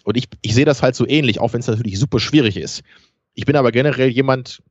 [0.10, 2.82] Und ich, ich sehe das halt so ähnlich, auch wenn es natürlich super schwierig ist.
[3.36, 4.64] Ich bin aber generell jemand,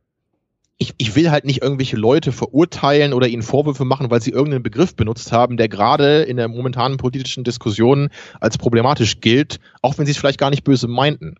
[0.78, 4.64] ich, ich will halt nicht irgendwelche Leute verurteilen oder ihnen Vorwürfe machen, weil sie irgendeinen
[4.64, 8.08] Begriff benutzt haben, der gerade in der momentanen politischen Diskussion
[8.40, 11.36] als problematisch gilt, auch wenn sie es vielleicht gar nicht böse meinten.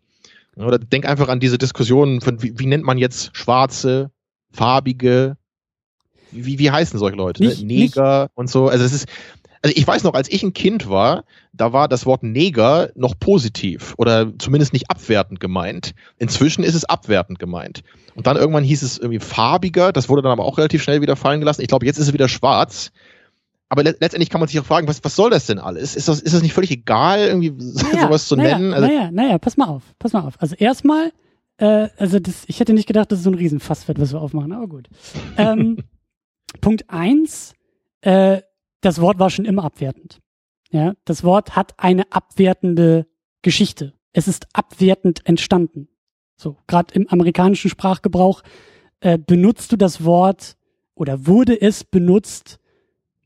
[0.55, 4.13] Oder denk einfach an diese Diskussionen von, wie, wie nennt man jetzt schwarze,
[4.53, 5.37] farbige,
[6.31, 7.43] wie, wie heißen solche Leute?
[7.43, 7.49] Ne?
[7.49, 8.37] Nicht, Neger nicht.
[8.37, 8.69] und so.
[8.69, 9.09] Also es ist,
[9.63, 13.19] also ich weiß noch, als ich ein Kind war, da war das Wort Neger noch
[13.19, 15.95] positiv oder zumindest nicht abwertend gemeint.
[16.19, 17.83] Inzwischen ist es abwertend gemeint.
[18.15, 21.17] Und dann irgendwann hieß es irgendwie farbiger, das wurde dann aber auch relativ schnell wieder
[21.17, 21.63] fallen gelassen.
[21.63, 22.93] Ich glaube, jetzt ist es wieder schwarz.
[23.69, 25.95] Aber le letztendlich kann man sich auch fragen, was, was soll das denn alles?
[25.95, 27.51] Ist das, ist das nicht völlig egal, irgendwie
[27.93, 28.73] naja, sowas zu naja, nennen?
[28.73, 30.41] Also naja, naja, pass mal auf, pass mal auf.
[30.41, 31.13] Also erstmal,
[31.59, 34.23] äh, also das, ich hätte nicht gedacht, dass es so ein Riesenfass wird, was wir
[34.23, 34.89] aufmachen, aber gut.
[35.37, 35.85] Ähm,
[36.61, 37.53] Punkt eins,
[38.01, 38.41] äh,
[38.81, 40.21] das Wort war schon immer abwertend.
[40.71, 43.07] Ja, das Wort hat eine abwertende
[43.43, 43.95] Geschichte.
[44.13, 45.89] Es ist abwertend entstanden.
[46.37, 48.43] So, gerade im amerikanischen Sprachgebrauch
[49.01, 50.57] äh, benutzt du das Wort
[50.95, 52.59] oder wurde es benutzt,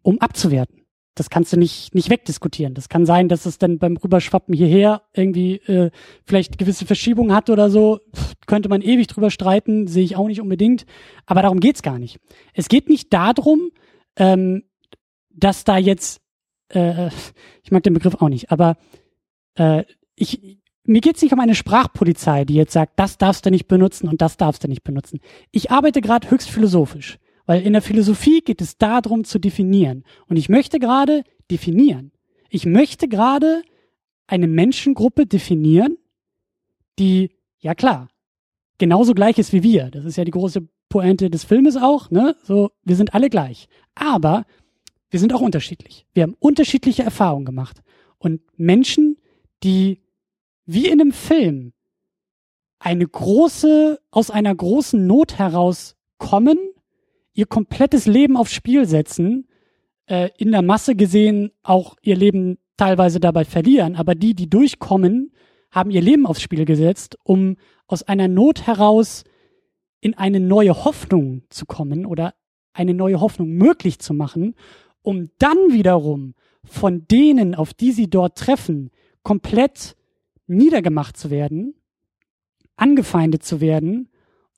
[0.02, 0.82] um abzuwerten.
[1.14, 2.72] Das kannst du nicht, nicht wegdiskutieren.
[2.72, 5.90] Das kann sein, dass es dann beim Rüberschwappen hierher irgendwie äh,
[6.24, 8.00] vielleicht gewisse Verschiebungen hat oder so.
[8.16, 10.86] Pff, könnte man ewig drüber streiten, sehe ich auch nicht unbedingt.
[11.26, 12.18] Aber darum geht's gar nicht.
[12.54, 13.72] Es geht nicht darum,
[14.16, 14.62] ähm,
[15.34, 16.20] dass da jetzt,
[16.68, 17.08] äh,
[17.62, 18.76] ich mag den Begriff auch nicht, aber
[19.54, 23.68] äh, ich, mir geht's nicht um eine Sprachpolizei, die jetzt sagt, das darfst du nicht
[23.68, 25.20] benutzen und das darfst du nicht benutzen.
[25.50, 30.04] Ich arbeite gerade höchst philosophisch, weil in der Philosophie geht es darum zu definieren.
[30.28, 32.12] Und ich möchte gerade definieren.
[32.50, 33.62] Ich möchte gerade
[34.26, 35.96] eine Menschengruppe definieren,
[36.98, 38.08] die, ja klar,
[38.78, 39.90] genauso gleich ist wie wir.
[39.90, 42.36] Das ist ja die große Pointe des Filmes auch, ne?
[42.42, 43.68] So, wir sind alle gleich.
[43.94, 44.44] Aber
[45.12, 46.06] wir sind auch unterschiedlich.
[46.14, 47.82] Wir haben unterschiedliche Erfahrungen gemacht.
[48.16, 49.18] Und Menschen,
[49.62, 50.00] die
[50.64, 51.74] wie in einem Film
[52.78, 56.56] eine große, aus einer großen Not heraus kommen,
[57.34, 59.48] ihr komplettes Leben aufs Spiel setzen,
[60.06, 65.34] äh, in der Masse gesehen auch ihr Leben teilweise dabei verlieren, aber die, die durchkommen,
[65.70, 69.24] haben ihr Leben aufs Spiel gesetzt, um aus einer Not heraus
[70.00, 72.34] in eine neue Hoffnung zu kommen oder
[72.72, 74.54] eine neue Hoffnung möglich zu machen
[75.02, 78.90] um dann wiederum von denen, auf die sie dort treffen,
[79.22, 79.96] komplett
[80.46, 81.74] niedergemacht zu werden,
[82.76, 84.08] angefeindet zu werden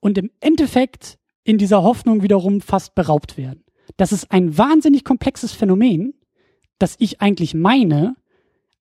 [0.00, 3.64] und im Endeffekt in dieser Hoffnung wiederum fast beraubt werden.
[3.96, 6.14] Das ist ein wahnsinnig komplexes Phänomen,
[6.78, 8.16] das ich eigentlich meine,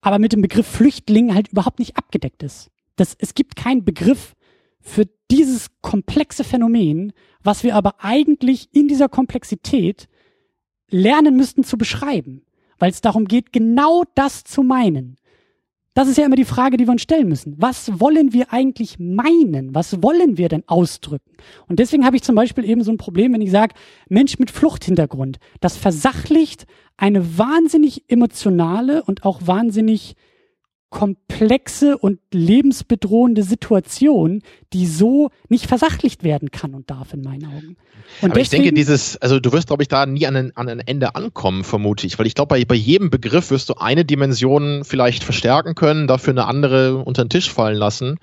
[0.01, 2.71] aber mit dem Begriff Flüchtling halt überhaupt nicht abgedeckt ist.
[2.95, 4.35] Das, es gibt keinen Begriff
[4.79, 10.07] für dieses komplexe Phänomen, was wir aber eigentlich in dieser Komplexität
[10.93, 12.43] lernen müssten zu beschreiben,
[12.79, 15.17] weil es darum geht, genau das zu meinen.
[15.95, 17.55] Das ist ja immer die Frage, die wir uns stellen müssen.
[17.59, 19.75] Was wollen wir eigentlich meinen?
[19.75, 21.31] Was wollen wir denn ausdrücken?
[21.67, 23.75] Und deswegen habe ich zum Beispiel eben so ein Problem, wenn ich sage,
[24.09, 25.37] Mensch mit Fluchthintergrund.
[25.59, 26.65] Das versachlicht
[26.97, 30.15] eine wahnsinnig emotionale und auch wahnsinnig
[30.93, 37.77] komplexe und lebensbedrohende Situation, die so nicht versachlicht werden kann und darf in meinen Augen.
[38.21, 40.55] Und Aber deswegen, ich denke, dieses, also du wirst, glaube ich, da nie an ein,
[40.55, 43.73] an ein Ende ankommen, vermute ich, weil ich glaube, bei, bei jedem Begriff wirst du
[43.73, 48.19] eine Dimension vielleicht verstärken können, dafür eine andere unter den Tisch fallen lassen.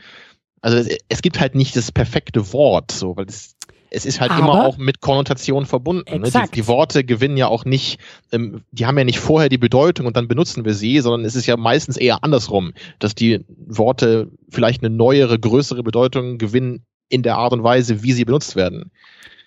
[0.61, 3.57] Also es, es gibt halt nicht das perfekte Wort, so, weil es
[3.91, 6.21] es ist halt Aber, immer auch mit Konnotation verbunden.
[6.21, 6.31] Ne?
[6.31, 7.99] Die, die, Worte gewinnen ja auch nicht,
[8.33, 11.35] ähm, die haben ja nicht vorher die Bedeutung und dann benutzen wir sie, sondern es
[11.35, 17.23] ist ja meistens eher andersrum, dass die Worte vielleicht eine neuere, größere Bedeutung gewinnen in
[17.23, 18.93] der Art und Weise, wie sie benutzt werden.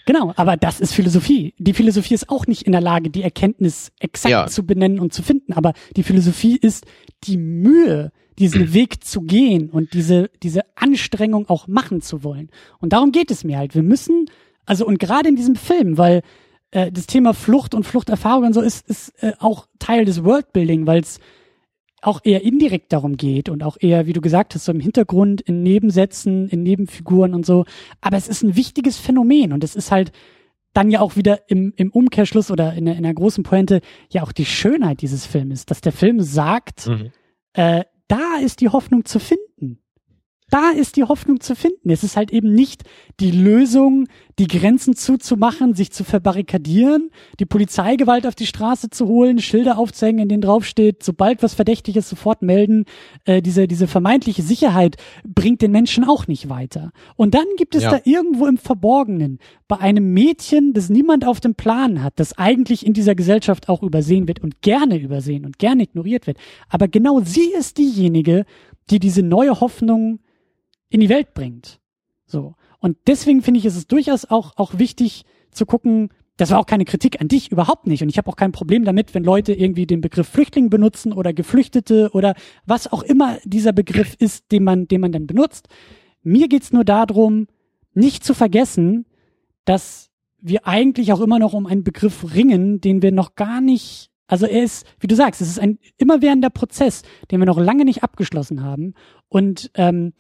[0.06, 1.54] Genau, aber das ist Philosophie.
[1.58, 4.48] Die Philosophie ist auch nicht in der Lage, die Erkenntnis exakt ja.
[4.48, 6.86] zu benennen und zu finden, aber die Philosophie ist
[7.24, 12.50] die Mühe, diesen Weg zu gehen und diese, diese Anstrengung auch machen zu wollen.
[12.80, 13.76] Und darum geht es mir halt.
[13.76, 14.26] Wir müssen,
[14.66, 16.22] also und gerade in diesem Film, weil
[16.72, 20.88] äh, das Thema Flucht und Fluchterfahrung und so ist, ist äh, auch Teil des Worldbuilding,
[20.88, 21.20] weil es
[22.02, 25.42] auch eher indirekt darum geht und auch eher, wie du gesagt hast, so im Hintergrund,
[25.42, 27.66] in Nebensätzen, in Nebenfiguren und so.
[28.02, 30.12] Aber es ist ein wichtiges Phänomen und es ist halt
[30.74, 34.32] dann ja auch wieder im, im Umkehrschluss oder in, in einer großen Pointe ja auch
[34.32, 37.12] die Schönheit dieses Filmes, dass der Film sagt, mhm.
[37.54, 39.43] äh, da ist die Hoffnung zu finden
[40.54, 41.90] da ist die Hoffnung zu finden.
[41.90, 42.84] Es ist halt eben nicht
[43.20, 44.08] die Lösung,
[44.38, 47.10] die Grenzen zuzumachen, sich zu verbarrikadieren,
[47.40, 52.08] die Polizeigewalt auf die Straße zu holen, Schilder aufzuhängen, in denen draufsteht, sobald was Verdächtiges
[52.08, 52.86] sofort melden.
[53.26, 56.92] Äh, diese, diese vermeintliche Sicherheit bringt den Menschen auch nicht weiter.
[57.16, 57.90] Und dann gibt es ja.
[57.90, 62.86] da irgendwo im Verborgenen bei einem Mädchen, das niemand auf dem Plan hat, das eigentlich
[62.86, 66.38] in dieser Gesellschaft auch übersehen wird und gerne übersehen und gerne ignoriert wird.
[66.70, 68.46] Aber genau sie ist diejenige,
[68.92, 70.20] die diese neue Hoffnung
[70.94, 71.80] in die Welt bringt.
[72.26, 72.56] So.
[72.80, 76.66] Und deswegen finde ich, ist es durchaus auch, auch wichtig zu gucken, das war auch
[76.66, 78.02] keine Kritik an dich, überhaupt nicht.
[78.04, 81.34] Und ich habe auch kein Problem damit, wenn Leute irgendwie den Begriff Flüchtling benutzen oder
[81.34, 85.68] Geflüchtete oder was auch immer dieser Begriff ist, den man, den man dann benutzt.
[86.24, 87.48] Mir geht's nur darum,
[87.94, 89.06] nicht zu vergessen,
[89.66, 94.10] dass wir eigentlich auch immer noch um einen Begriff ringen, den wir noch gar nicht,
[94.28, 97.86] also er ist, wie du sagst, es ist ein immerwährender Prozess, den wir noch lange
[97.86, 98.96] nicht abgeschlossen haben.
[99.30, 100.14] Und ähm,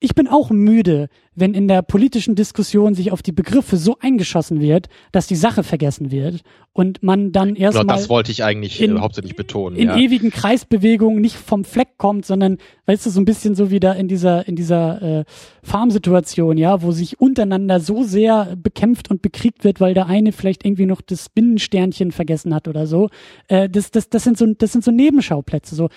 [0.00, 4.60] ich bin auch müde, wenn in der politischen Diskussion sich auf die Begriffe so eingeschossen
[4.60, 7.84] wird, dass die Sache vergessen wird und man dann erstmal.
[7.84, 9.76] Genau, das wollte ich eigentlich in, hauptsächlich betonen.
[9.76, 9.96] In ja.
[9.96, 13.92] ewigen Kreisbewegungen nicht vom Fleck kommt, sondern, weißt du, so ein bisschen so wie da
[13.92, 15.24] in dieser, in dieser äh,
[15.62, 20.64] Farmsituation, ja, wo sich untereinander so sehr bekämpft und bekriegt wird, weil der eine vielleicht
[20.64, 23.10] irgendwie noch das Binnensternchen vergessen hat oder so.
[23.48, 25.74] Äh, das, das, das sind so, das sind so Nebenschauplätze.
[25.74, 25.88] So,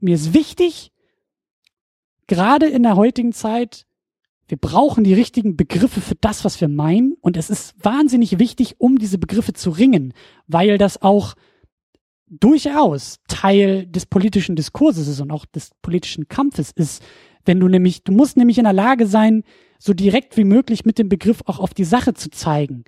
[0.00, 0.90] mir ist wichtig,
[2.26, 3.86] gerade in der heutigen Zeit,
[4.48, 7.14] wir brauchen die richtigen Begriffe für das, was wir meinen.
[7.20, 10.14] Und es ist wahnsinnig wichtig, um diese Begriffe zu ringen,
[10.46, 11.34] weil das auch
[12.28, 17.02] durchaus Teil des politischen Diskurses ist und auch des politischen Kampfes ist.
[17.44, 19.42] Wenn du nämlich, du musst nämlich in der Lage sein,
[19.78, 22.84] so direkt wie möglich mit dem Begriff auch auf die Sache zu zeigen.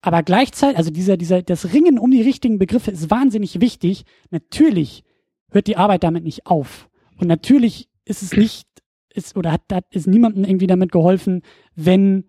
[0.00, 4.04] Aber gleichzeitig, also dieser, dieser, das Ringen um die richtigen Begriffe ist wahnsinnig wichtig.
[4.30, 5.02] Natürlich
[5.50, 6.90] hört die Arbeit damit nicht auf.
[7.18, 8.66] Und natürlich ist es nicht
[9.14, 11.42] ist oder hat, hat ist niemandem irgendwie damit geholfen,
[11.74, 12.24] wenn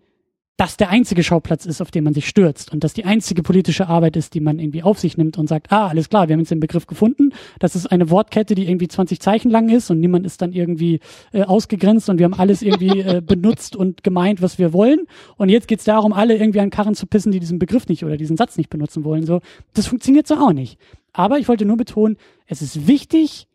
[0.58, 3.88] das der einzige Schauplatz ist, auf den man sich stürzt und das die einzige politische
[3.88, 6.40] Arbeit ist, die man irgendwie auf sich nimmt und sagt, ah, alles klar, wir haben
[6.40, 10.00] jetzt den Begriff gefunden, das ist eine Wortkette, die irgendwie 20 Zeichen lang ist und
[10.00, 11.02] niemand ist dann irgendwie
[11.34, 15.50] äh, ausgegrenzt und wir haben alles irgendwie äh, benutzt und gemeint, was wir wollen und
[15.50, 18.38] jetzt geht's darum, alle irgendwie an Karren zu pissen, die diesen Begriff nicht oder diesen
[18.38, 19.26] Satz nicht benutzen wollen.
[19.26, 19.42] So,
[19.74, 20.80] das funktioniert so auch nicht.
[21.12, 23.48] Aber ich wollte nur betonen, es ist wichtig,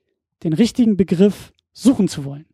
[0.43, 2.45] den richtigen Begriff suchen zu wollen.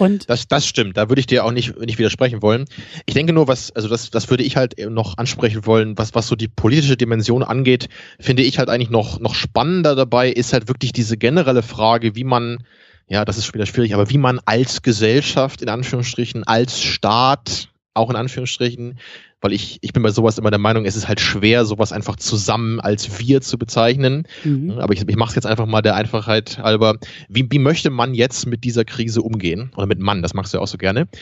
[0.00, 2.64] Und das, das stimmt, da würde ich dir auch nicht, nicht widersprechen wollen.
[3.04, 6.26] Ich denke nur, was, also das, das würde ich halt noch ansprechen wollen, was, was
[6.26, 7.88] so die politische Dimension angeht,
[8.18, 12.24] finde ich halt eigentlich noch, noch spannender dabei, ist halt wirklich diese generelle Frage, wie
[12.24, 12.64] man,
[13.08, 17.68] ja, das ist wieder schwierig, aber wie man als Gesellschaft, in Anführungsstrichen, als Staat,
[18.00, 18.98] auch in Anführungsstrichen,
[19.40, 22.16] weil ich, ich bin bei sowas immer der Meinung, es ist halt schwer, sowas einfach
[22.16, 24.26] zusammen als wir zu bezeichnen.
[24.44, 24.72] Mhm.
[24.78, 26.96] Aber ich, ich mache es jetzt einfach mal der Einfachheit halber.
[27.28, 29.72] Wie, wie möchte man jetzt mit dieser Krise umgehen?
[29.76, 31.08] Oder mit Mann, das machst du ja auch so gerne.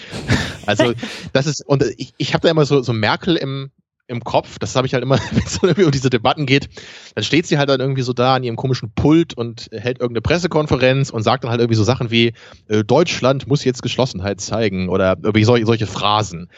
[0.66, 0.92] Also
[1.32, 3.70] das ist, und ich, ich habe da immer so, so Merkel im,
[4.08, 6.68] im Kopf, das habe ich halt immer, wenn es irgendwie um diese Debatten geht,
[7.14, 10.22] dann steht sie halt dann irgendwie so da an ihrem komischen Pult und hält irgendeine
[10.22, 12.32] Pressekonferenz und sagt dann halt irgendwie so Sachen wie,
[12.68, 16.50] äh, Deutschland muss jetzt Geschlossenheit zeigen oder irgendwie solche, solche Phrasen.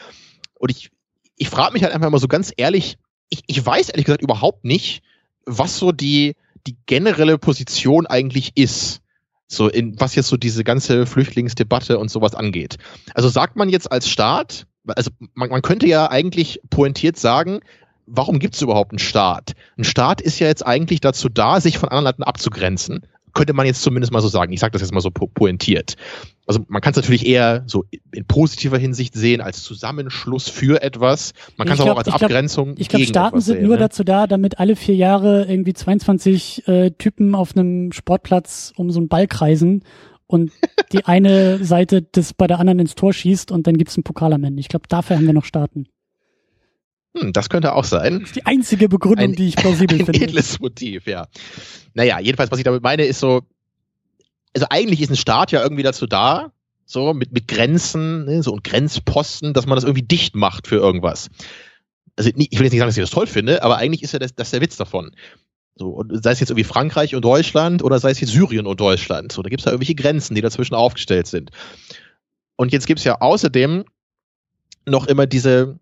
[0.55, 0.89] Und ich,
[1.35, 2.97] ich frage mich halt einfach mal so ganz ehrlich,
[3.29, 5.03] ich, ich weiß ehrlich gesagt überhaupt nicht,
[5.45, 6.35] was so die,
[6.67, 9.01] die generelle Position eigentlich ist.
[9.47, 12.77] So in, was jetzt so diese ganze Flüchtlingsdebatte und sowas angeht.
[13.13, 17.59] Also sagt man jetzt als Staat, also man, man könnte ja eigentlich pointiert sagen,
[18.05, 19.53] warum gibt es überhaupt einen Staat?
[19.77, 23.65] Ein Staat ist ja jetzt eigentlich dazu da, sich von anderen Ländern abzugrenzen könnte man
[23.65, 24.51] jetzt zumindest mal so sagen.
[24.53, 25.95] Ich sage das jetzt mal so po pointiert.
[26.47, 31.33] Also man kann es natürlich eher so in positiver Hinsicht sehen als Zusammenschluss für etwas.
[31.57, 32.75] Man kann es auch als ich Abgrenzung.
[32.75, 33.79] Glaub, ich glaube, Staaten sind sehen, nur ne?
[33.79, 38.99] dazu da, damit alle vier Jahre irgendwie 22 äh, Typen auf einem Sportplatz um so
[38.99, 39.83] einen Ball kreisen
[40.27, 40.51] und
[40.93, 44.33] die eine Seite das bei der anderen ins Tor schießt und dann gibt's einen Pokal
[44.33, 44.59] am Ende.
[44.59, 45.87] Ich glaube, dafür haben wir noch Staaten.
[47.17, 48.19] Hm, das könnte auch sein.
[48.19, 50.19] Das ist die einzige Begründung, ein, die ich plausibel ein finde.
[50.19, 51.27] Ein edles Motiv, ja.
[51.93, 53.41] Naja, jedenfalls, was ich damit meine, ist so,
[54.53, 56.51] also eigentlich ist ein Staat ja irgendwie dazu da,
[56.85, 60.77] so mit, mit Grenzen, ne, so und Grenzposten, dass man das irgendwie dicht macht für
[60.77, 61.29] irgendwas.
[62.17, 64.19] Also ich will jetzt nicht sagen, dass ich das toll finde, aber eigentlich ist ja
[64.19, 65.11] das, das der Witz davon.
[65.81, 68.79] So, und sei es jetzt irgendwie Frankreich und Deutschland oder sei es jetzt Syrien und
[68.79, 69.31] Deutschland.
[69.31, 71.49] So, da gibt es ja irgendwelche Grenzen, die dazwischen aufgestellt sind.
[72.55, 73.85] Und jetzt gibt es ja außerdem
[74.85, 75.79] noch immer diese,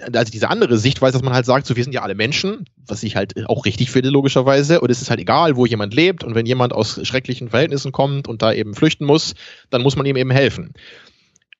[0.00, 3.02] also diese andere Sichtweise, dass man halt sagt, so wir sind ja alle Menschen, was
[3.02, 6.36] ich halt auch richtig finde logischerweise und es ist halt egal, wo jemand lebt und
[6.36, 9.34] wenn jemand aus schrecklichen Verhältnissen kommt und da eben flüchten muss,
[9.70, 10.72] dann muss man ihm eben helfen.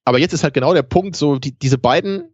[0.04, 2.30] Aber jetzt ist halt genau der Punkt, so die, diese beiden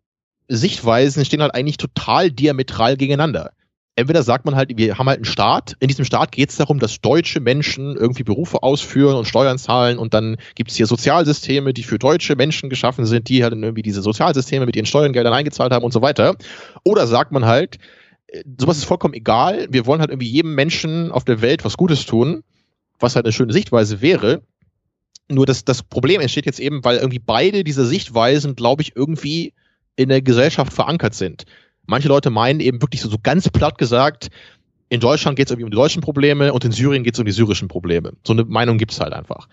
[0.48, 3.52] Sichtweisen stehen halt eigentlich total diametral gegeneinander
[3.94, 5.76] entweder sagt man halt, wir haben halt einen Staat.
[5.80, 9.98] In diesem Staat geht es darum, dass deutsche Menschen irgendwie Berufe ausführen und Steuern zahlen
[9.98, 13.82] und dann gibt es hier Sozialsysteme, die für deutsche Menschen geschaffen sind, die halt irgendwie
[13.82, 16.36] diese Sozialsysteme mit ihren Steuergeldern eingezahlt haben und so weiter.
[16.84, 17.78] Oder sagt man halt,
[18.28, 19.66] äh, sowas ist vollkommen egal.
[19.70, 22.42] Wir wollen halt irgendwie jedem Menschen auf der Welt was Gutes tun,
[22.98, 24.42] was halt eine schöne Sichtweise wäre.
[25.28, 29.52] Nur das, das Problem entsteht jetzt eben, weil irgendwie beide diese Sichtweisen, glaube ich, irgendwie
[29.96, 31.44] in der Gesellschaft verankert sind.
[31.86, 34.28] Manche Leute meinen eben wirklich so, so ganz platt gesagt,
[34.88, 37.26] in Deutschland geht es irgendwie um die deutschen Probleme und in Syrien geht es um
[37.26, 38.12] die syrischen Probleme.
[38.26, 39.48] So eine Meinung gibt es halt einfach.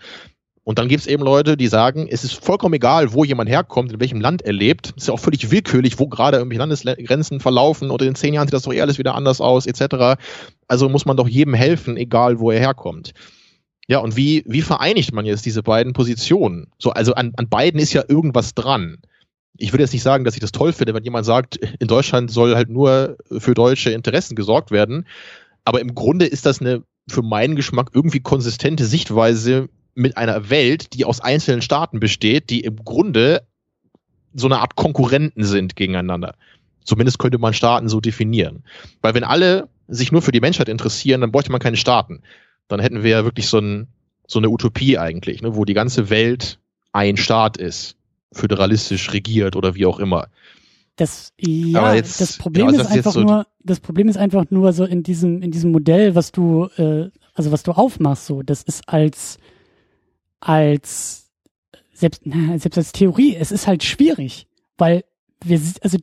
[0.62, 3.92] Und dann gibt es eben Leute, die sagen, es ist vollkommen egal, wo jemand herkommt,
[3.92, 4.88] in welchem Land er lebt.
[4.88, 8.46] Es ist ja auch völlig willkürlich, wo gerade irgendwie Landesgrenzen verlaufen oder in zehn Jahren
[8.46, 10.20] sieht das doch eh alles wieder anders aus, etc.
[10.68, 13.14] Also muss man doch jedem helfen, egal wo er herkommt.
[13.88, 16.68] Ja, und wie, wie vereinigt man jetzt diese beiden Positionen?
[16.78, 18.98] So, also an, an beiden ist ja irgendwas dran
[19.56, 22.30] ich würde jetzt nicht sagen, dass ich das toll finde, wenn jemand sagt, in Deutschland
[22.30, 25.06] soll halt nur für deutsche Interessen gesorgt werden.
[25.64, 30.94] Aber im Grunde ist das eine für meinen Geschmack irgendwie konsistente Sichtweise mit einer Welt,
[30.94, 33.42] die aus einzelnen Staaten besteht, die im Grunde
[34.32, 36.36] so eine Art Konkurrenten sind gegeneinander.
[36.84, 38.64] Zumindest könnte man Staaten so definieren.
[39.02, 42.22] Weil wenn alle sich nur für die Menschheit interessieren, dann bräuchte man keine Staaten.
[42.68, 43.88] Dann hätten wir ja wirklich so, ein,
[44.26, 46.60] so eine Utopie eigentlich, ne, wo die ganze Welt
[46.92, 47.96] ein Staat ist
[48.32, 50.28] föderalistisch regiert oder wie auch immer.
[50.96, 54.72] Das, ja, jetzt, das Problem ja, ist einfach so nur, das Problem ist einfach nur
[54.72, 58.62] so in diesem, in diesem Modell, was du, äh, also was du aufmachst, so, das
[58.62, 59.38] ist als,
[60.40, 61.30] als,
[61.94, 65.04] selbst, na, selbst als Theorie, es ist halt schwierig, weil
[65.42, 65.96] wir, also,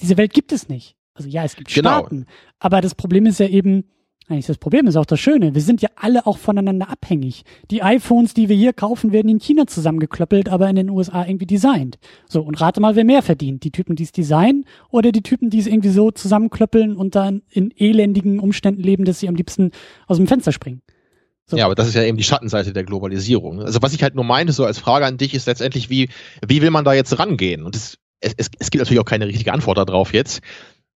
[0.00, 0.96] diese Welt gibt es nicht.
[1.14, 2.00] Also ja, es gibt genau.
[2.00, 2.26] Staaten,
[2.58, 3.84] aber das Problem ist ja eben,
[4.28, 5.54] eigentlich das Problem ist auch das Schöne.
[5.54, 7.42] Wir sind ja alle auch voneinander abhängig.
[7.70, 11.46] Die iPhones, die wir hier kaufen, werden in China zusammengeklöppelt, aber in den USA irgendwie
[11.46, 11.98] designt.
[12.28, 13.64] So, und rate mal, wer mehr verdient.
[13.64, 17.42] Die Typen, die es designen oder die Typen, die es irgendwie so zusammenklöppeln und dann
[17.50, 19.72] in elendigen Umständen leben, dass sie am liebsten
[20.06, 20.82] aus dem Fenster springen.
[21.46, 21.56] So.
[21.56, 23.60] Ja, aber das ist ja eben die Schattenseite der Globalisierung.
[23.60, 26.08] Also was ich halt nur meinte, so als Frage an dich, ist letztendlich, wie,
[26.46, 27.64] wie will man da jetzt rangehen?
[27.64, 30.40] Und es, es, es gibt natürlich auch keine richtige Antwort darauf jetzt.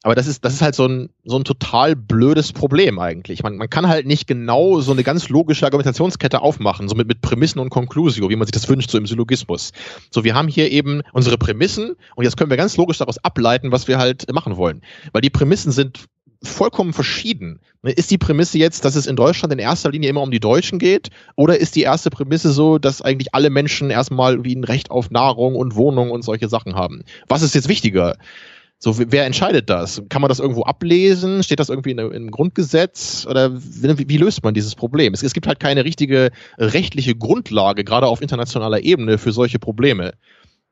[0.03, 3.41] Aber das ist, das ist halt so ein, so ein total blödes Problem eigentlich.
[3.41, 7.21] Man, man kann halt nicht genau so eine ganz logische Argumentationskette aufmachen, so mit, mit
[7.21, 9.71] Prämissen und Conclusio, wie man sich das wünscht, so im Syllogismus.
[10.11, 13.71] So, wir haben hier eben unsere Prämissen und jetzt können wir ganz logisch daraus ableiten,
[13.71, 14.81] was wir halt machen wollen.
[15.13, 16.05] Weil die Prämissen sind
[16.43, 17.61] vollkommen verschieden.
[17.83, 20.79] Ist die Prämisse jetzt, dass es in Deutschland in erster Linie immer um die Deutschen
[20.79, 21.09] geht?
[21.37, 25.11] Oder ist die erste Prämisse so, dass eigentlich alle Menschen erstmal wie ein Recht auf
[25.11, 27.03] Nahrung und Wohnung und solche Sachen haben?
[27.29, 28.17] Was ist jetzt wichtiger?
[28.83, 30.03] So, wer entscheidet das?
[30.09, 31.41] Kann man das irgendwo ablesen?
[31.41, 33.25] Steht das irgendwie in, im Grundgesetz?
[33.25, 35.13] Oder wie, wie, löst man dieses Problem?
[35.13, 40.15] Es, es, gibt halt keine richtige rechtliche Grundlage, gerade auf internationaler Ebene, für solche Probleme.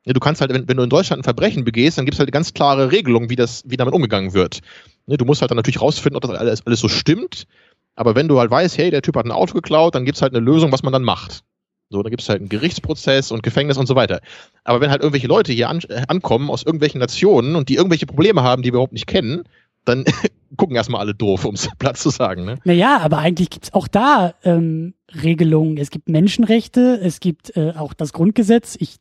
[0.04, 2.30] Du kannst halt, wenn, wenn du in Deutschland ein Verbrechen begehst, dann gibt es halt
[2.34, 4.60] ganz klare Regelungen, wie, das, wie damit umgegangen wird.
[5.08, 7.48] Du musst halt dann natürlich rausfinden, ob das alles, alles so stimmt.
[7.96, 10.22] Aber wenn du halt weißt, hey, der Typ hat ein Auto geklaut, dann gibt es
[10.22, 11.46] halt eine Lösung, was man dann macht.
[11.92, 14.22] So, da gibt es halt einen Gerichtsprozess und Gefängnis und so weiter.
[14.64, 18.06] Aber wenn halt irgendwelche Leute hier an, äh, ankommen aus irgendwelchen Nationen und die irgendwelche
[18.06, 19.44] Probleme haben, die wir überhaupt nicht kennen,
[19.86, 20.06] dann
[20.58, 22.46] gucken erstmal alle doof, um es platt zu sagen.
[22.46, 22.60] Ne?
[22.64, 25.78] Naja, aber eigentlich gibt's auch da ähm, Regelungen.
[25.78, 28.78] Es gibt Menschenrechte, es gibt äh, auch das Grundgesetz.
[28.80, 28.96] Ich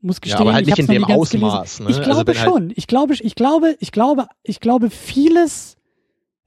[0.00, 1.80] muss gestehen, ja, aber halt nicht in dem Ausmaß.
[1.80, 1.90] Ne?
[1.90, 2.68] Ich also glaube also schon.
[2.68, 5.76] Halt ich glaube, ich glaube, ich glaube, ich glaube, vieles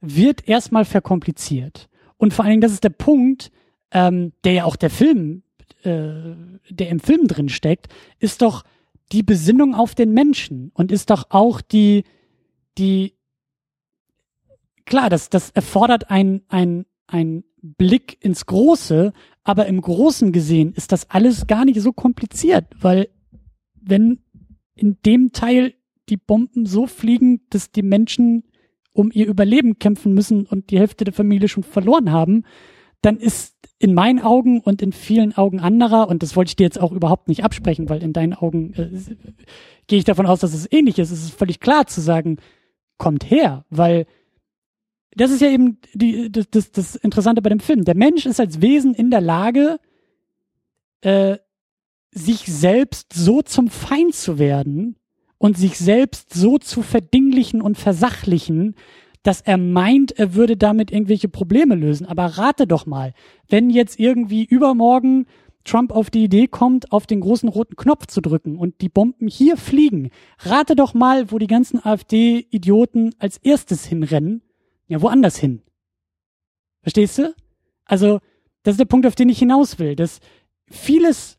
[0.00, 1.88] wird erstmal verkompliziert.
[2.16, 3.50] Und vor allen Dingen, das ist der Punkt,
[3.94, 5.42] ähm, der ja auch der Film,
[5.82, 6.34] äh,
[6.68, 8.64] der im Film drin steckt, ist doch
[9.12, 12.04] die Besinnung auf den Menschen und ist doch auch die,
[12.76, 13.14] die,
[14.84, 19.12] klar, das, das erfordert ein, ein, ein Blick ins Große,
[19.44, 23.08] aber im Großen gesehen ist das alles gar nicht so kompliziert, weil
[23.74, 24.20] wenn
[24.74, 25.74] in dem Teil
[26.08, 28.44] die Bomben so fliegen, dass die Menschen
[28.92, 32.44] um ihr Überleben kämpfen müssen und die Hälfte der Familie schon verloren haben,
[33.04, 36.64] dann ist in meinen Augen und in vielen Augen anderer, und das wollte ich dir
[36.64, 39.16] jetzt auch überhaupt nicht absprechen, weil in deinen Augen äh,
[39.86, 41.10] gehe ich davon aus, dass es ähnlich ist.
[41.10, 42.38] Es ist völlig klar zu sagen,
[42.96, 44.06] kommt her, weil
[45.16, 47.84] das ist ja eben die, das, das, das Interessante bei dem Film.
[47.84, 49.78] Der Mensch ist als Wesen in der Lage,
[51.02, 51.38] äh,
[52.10, 54.96] sich selbst so zum Feind zu werden
[55.38, 58.76] und sich selbst so zu verdinglichen und versachlichen,
[59.24, 62.06] dass er meint, er würde damit irgendwelche Probleme lösen.
[62.06, 63.14] Aber rate doch mal,
[63.48, 65.26] wenn jetzt irgendwie übermorgen
[65.64, 69.26] Trump auf die Idee kommt, auf den großen roten Knopf zu drücken und die Bomben
[69.26, 74.42] hier fliegen, rate doch mal, wo die ganzen AfD-Idioten als erstes hinrennen.
[74.88, 75.62] Ja, woanders hin.
[76.82, 77.34] Verstehst du?
[77.86, 78.20] Also,
[78.62, 80.20] das ist der Punkt, auf den ich hinaus will, dass
[80.66, 81.38] vieles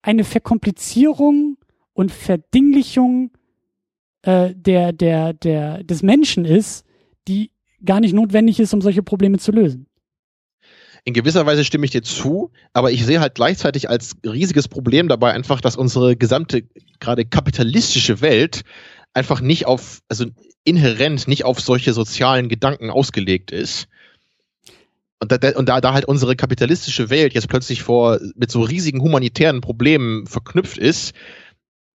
[0.00, 1.58] eine Verkomplizierung
[1.92, 3.30] und Verdinglichung
[4.22, 6.85] äh, der, der, der, des Menschen ist,
[7.28, 7.50] die
[7.84, 9.86] gar nicht notwendig ist, um solche Probleme zu lösen.
[11.04, 15.06] In gewisser Weise stimme ich dir zu, aber ich sehe halt gleichzeitig als riesiges Problem
[15.06, 16.64] dabei einfach, dass unsere gesamte
[16.98, 18.62] gerade kapitalistische Welt
[19.14, 20.26] einfach nicht auf, also
[20.64, 23.86] inhärent nicht auf solche sozialen Gedanken ausgelegt ist.
[25.20, 29.00] Und da, und da, da halt unsere kapitalistische Welt jetzt plötzlich vor mit so riesigen
[29.00, 31.14] humanitären Problemen verknüpft ist,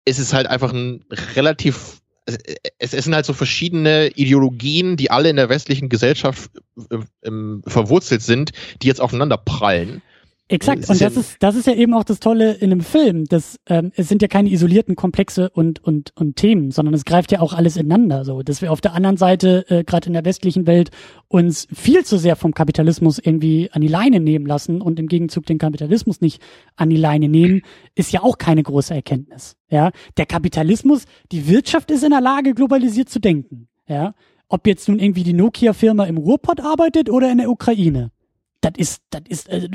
[0.04, 1.04] ist es halt einfach ein
[1.36, 6.50] relativ es, es sind halt so verschiedene Ideologien, die alle in der westlichen Gesellschaft
[6.90, 10.02] äh, äh, verwurzelt sind, die jetzt aufeinander prallen.
[10.48, 13.24] Exakt, und das ist, das ist ja eben auch das Tolle in einem Film.
[13.24, 17.32] Das, ähm, es sind ja keine isolierten Komplexe und, und, und Themen, sondern es greift
[17.32, 18.24] ja auch alles ineinander.
[18.24, 20.90] So, dass wir auf der anderen Seite, äh, gerade in der westlichen Welt,
[21.26, 25.46] uns viel zu sehr vom Kapitalismus irgendwie an die Leine nehmen lassen und im Gegenzug
[25.46, 26.40] den Kapitalismus nicht
[26.76, 27.62] an die Leine nehmen,
[27.96, 29.56] ist ja auch keine große Erkenntnis.
[29.68, 33.66] Ja, der Kapitalismus, die Wirtschaft ist in der Lage, globalisiert zu denken.
[33.88, 34.14] Ja,
[34.48, 38.12] ob jetzt nun irgendwie die Nokia-Firma im Ruhrpott arbeitet oder in der Ukraine
[38.60, 39.68] das ist, das ist, äh,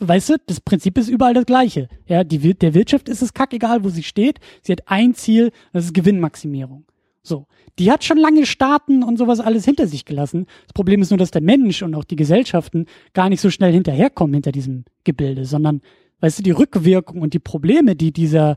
[0.00, 1.88] weißt du, das Prinzip ist überall das gleiche.
[2.06, 4.40] Ja, die, der Wirtschaft ist es kackegal, wo sie steht.
[4.62, 6.84] Sie hat ein Ziel, das ist Gewinnmaximierung.
[7.22, 7.46] So.
[7.78, 10.46] Die hat schon lange Staaten und sowas alles hinter sich gelassen.
[10.66, 13.72] Das Problem ist nur, dass der Mensch und auch die Gesellschaften gar nicht so schnell
[13.72, 15.80] hinterherkommen hinter diesem Gebilde, sondern,
[16.20, 18.56] weißt du, die Rückwirkung und die Probleme, die dieser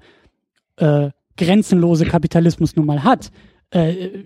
[0.75, 3.31] äh, grenzenlose Kapitalismus nun mal hat,
[3.71, 4.23] äh,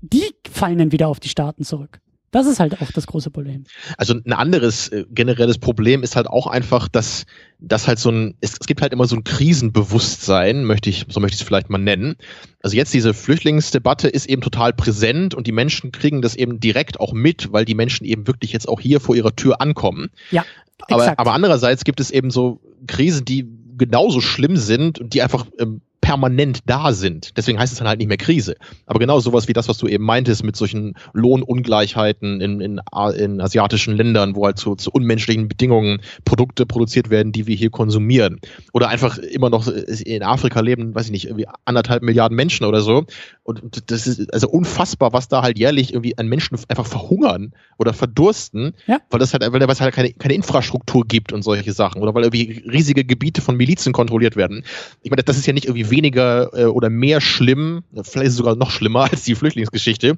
[0.00, 2.00] die fallen dann wieder auf die Staaten zurück.
[2.30, 3.64] Das ist halt auch das große Problem.
[3.96, 7.26] Also ein anderes äh, generelles Problem ist halt auch einfach, dass,
[7.58, 11.18] dass halt so ein, es, es gibt halt immer so ein Krisenbewusstsein, möchte ich, so
[11.18, 12.14] möchte ich es vielleicht mal nennen.
[12.62, 17.00] Also jetzt diese Flüchtlingsdebatte ist eben total präsent und die Menschen kriegen das eben direkt
[17.00, 20.10] auch mit, weil die Menschen eben wirklich jetzt auch hier vor ihrer Tür ankommen.
[20.30, 20.44] Ja.
[20.88, 25.46] Aber, aber andererseits gibt es eben so Krisen, die genauso schlimm sind und die einfach
[25.58, 27.36] ähm, permanent da sind.
[27.36, 28.56] Deswegen heißt es dann halt nicht mehr Krise.
[28.86, 32.80] Aber genau sowas wie das, was du eben meintest mit solchen Lohnungleichheiten in, in,
[33.16, 37.70] in asiatischen Ländern, wo halt zu, zu unmenschlichen Bedingungen Produkte produziert werden, die wir hier
[37.70, 38.40] konsumieren.
[38.72, 42.80] Oder einfach immer noch in Afrika leben, weiß ich nicht, irgendwie anderthalb Milliarden Menschen oder
[42.80, 43.04] so.
[43.42, 47.92] Und das ist also unfassbar, was da halt jährlich irgendwie an Menschen einfach verhungern oder
[47.92, 48.98] verdursten, ja.
[49.10, 52.02] weil das halt, weil es halt keine, keine Infrastruktur gibt und solche Sachen.
[52.02, 54.64] Oder weil irgendwie riesige Gebiete von Milizen kontrolliert werden.
[55.02, 58.70] Ich meine, das ist ja nicht irgendwie weniger äh, oder mehr schlimm, vielleicht sogar noch
[58.70, 60.16] schlimmer als die Flüchtlingsgeschichte.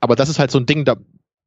[0.00, 0.96] Aber das ist halt so ein Ding, da,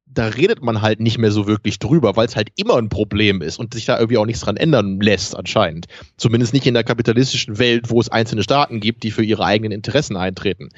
[0.06, 3.42] da redet man halt nicht mehr so wirklich drüber, weil es halt immer ein Problem
[3.42, 5.86] ist und sich da irgendwie auch nichts dran ändern lässt, anscheinend.
[6.16, 9.72] Zumindest nicht in der kapitalistischen Welt, wo es einzelne Staaten gibt, die für ihre eigenen
[9.72, 10.70] Interessen eintreten.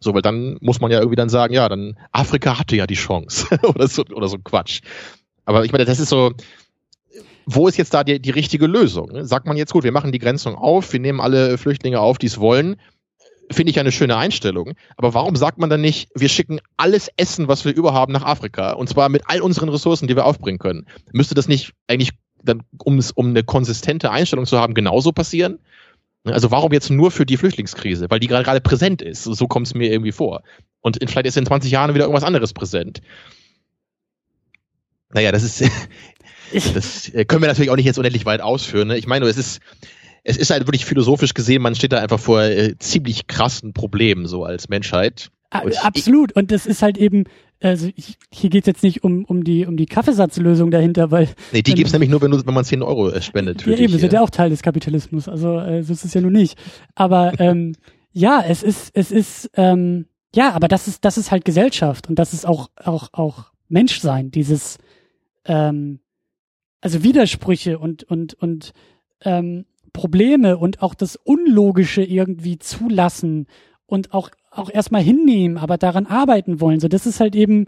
[0.00, 2.94] So, weil dann muss man ja irgendwie dann sagen, ja, dann Afrika hatte ja die
[2.94, 4.80] Chance oder so oder so Quatsch.
[5.44, 6.32] Aber ich meine, das ist so,
[7.46, 9.24] wo ist jetzt da die, die richtige Lösung?
[9.24, 12.26] Sagt man jetzt, gut, wir machen die Grenzung auf, wir nehmen alle Flüchtlinge auf, die
[12.26, 12.76] es wollen,
[13.50, 14.72] finde ich eine schöne Einstellung.
[14.96, 18.72] Aber warum sagt man dann nicht, wir schicken alles Essen, was wir überhaben, nach Afrika?
[18.72, 20.86] Und zwar mit all unseren Ressourcen, die wir aufbringen können.
[21.12, 22.10] Müsste das nicht eigentlich
[22.42, 25.60] dann, um, eine konsistente Einstellung zu haben, genauso passieren?
[26.24, 28.10] Also warum jetzt nur für die Flüchtlingskrise?
[28.10, 29.22] Weil die gerade präsent ist.
[29.22, 30.42] So kommt es mir irgendwie vor.
[30.80, 33.00] Und in, vielleicht ist in 20 Jahren wieder irgendwas anderes präsent.
[35.12, 35.62] Naja, das ist,
[36.52, 38.88] das äh, können wir natürlich auch nicht jetzt unendlich weit ausführen.
[38.88, 38.98] Ne?
[38.98, 39.60] Ich meine, es ist,
[40.24, 44.26] es ist halt wirklich philosophisch gesehen, man steht da einfach vor äh, ziemlich krassen Problemen
[44.26, 45.30] so als Menschheit.
[45.62, 46.32] Und Absolut.
[46.32, 47.24] Und das ist halt eben,
[47.62, 51.28] also ich, hier geht es jetzt nicht um, um die, um die Kaffeesatzlösung dahinter, weil.
[51.52, 53.64] Nee, die gibt es nämlich nur, wenn, du, wenn man 10 Euro äh, spendet.
[53.64, 55.28] Ja, eben, ist ja auch Teil des Kapitalismus.
[55.28, 56.58] Also äh, so ist es ja nur nicht.
[56.94, 57.74] Aber ähm,
[58.12, 62.18] ja, es ist, es ist, ähm, ja, aber das ist, das ist halt Gesellschaft und
[62.18, 64.78] das ist auch, auch, auch Menschsein, dieses,
[65.44, 66.00] ähm,
[66.80, 68.72] also Widersprüche und, und, und
[69.22, 73.46] ähm, Probleme und auch das Unlogische irgendwie zulassen
[73.86, 76.80] und auch, auch erstmal hinnehmen, aber daran arbeiten wollen.
[76.80, 77.66] So, das ist halt eben,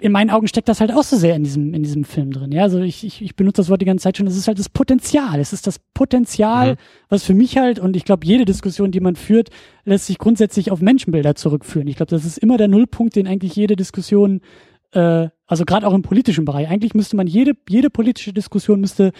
[0.00, 2.52] in meinen Augen steckt das halt auch so sehr in diesem, in diesem Film drin.
[2.52, 4.26] Ja, also ich, ich, ich benutze das Wort die ganze Zeit schon.
[4.26, 5.40] Es ist halt das Potenzial.
[5.40, 6.78] Es ist das Potenzial, mhm.
[7.08, 9.50] was für mich halt, und ich glaube, jede Diskussion, die man führt,
[9.84, 11.88] lässt sich grundsätzlich auf Menschenbilder zurückführen.
[11.88, 14.40] Ich glaube, das ist immer der Nullpunkt, den eigentlich jede Diskussion,
[14.94, 19.12] äh, also gerade auch im politischen Bereich, eigentlich müsste man jede, jede politische Diskussion müsste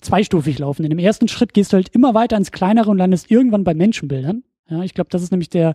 [0.00, 0.84] zweistufig laufen.
[0.84, 3.74] In dem ersten Schritt gehst du halt immer weiter ins Kleinere und landest irgendwann bei
[3.74, 4.44] Menschenbildern.
[4.68, 5.74] Ja, ich glaube, das ist nämlich der,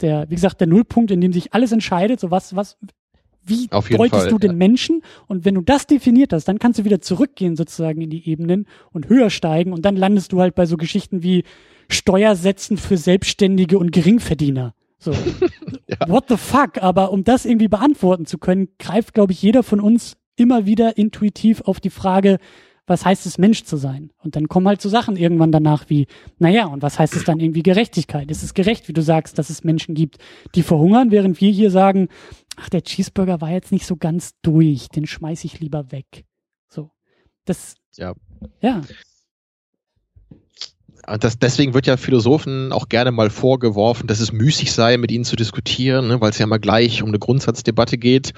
[0.00, 2.20] der, wie gesagt, der Nullpunkt, in dem sich alles entscheidet.
[2.20, 2.76] So was, was,
[3.44, 4.56] wie deutest Fall, du den ja.
[4.56, 5.02] Menschen?
[5.26, 8.66] Und wenn du das definiert hast, dann kannst du wieder zurückgehen sozusagen in die Ebenen
[8.92, 11.44] und höher steigen und dann landest du halt bei so Geschichten wie
[11.88, 14.74] Steuersätzen für Selbstständige und Geringverdiener.
[15.04, 15.12] So.
[15.86, 16.08] ja.
[16.08, 16.82] What the fuck?
[16.82, 20.96] Aber um das irgendwie beantworten zu können, greift, glaube ich, jeder von uns immer wieder
[20.96, 22.38] intuitiv auf die Frage,
[22.86, 24.10] was heißt es, Mensch zu sein?
[24.18, 26.06] Und dann kommen halt so Sachen irgendwann danach wie,
[26.38, 28.30] naja, und was heißt es dann irgendwie Gerechtigkeit?
[28.30, 30.18] Ist es gerecht, wie du sagst, dass es Menschen gibt,
[30.54, 32.08] die verhungern, während wir hier sagen,
[32.56, 36.24] ach, der Cheeseburger war jetzt nicht so ganz durch, den schmeiß ich lieber weg.
[36.68, 36.90] So.
[37.46, 38.14] Das, ja.
[38.60, 38.82] Ja.
[41.20, 45.24] Das, deswegen wird ja Philosophen auch gerne mal vorgeworfen, dass es müßig sei, mit ihnen
[45.24, 48.32] zu diskutieren, ne, weil es ja mal gleich um eine Grundsatzdebatte geht.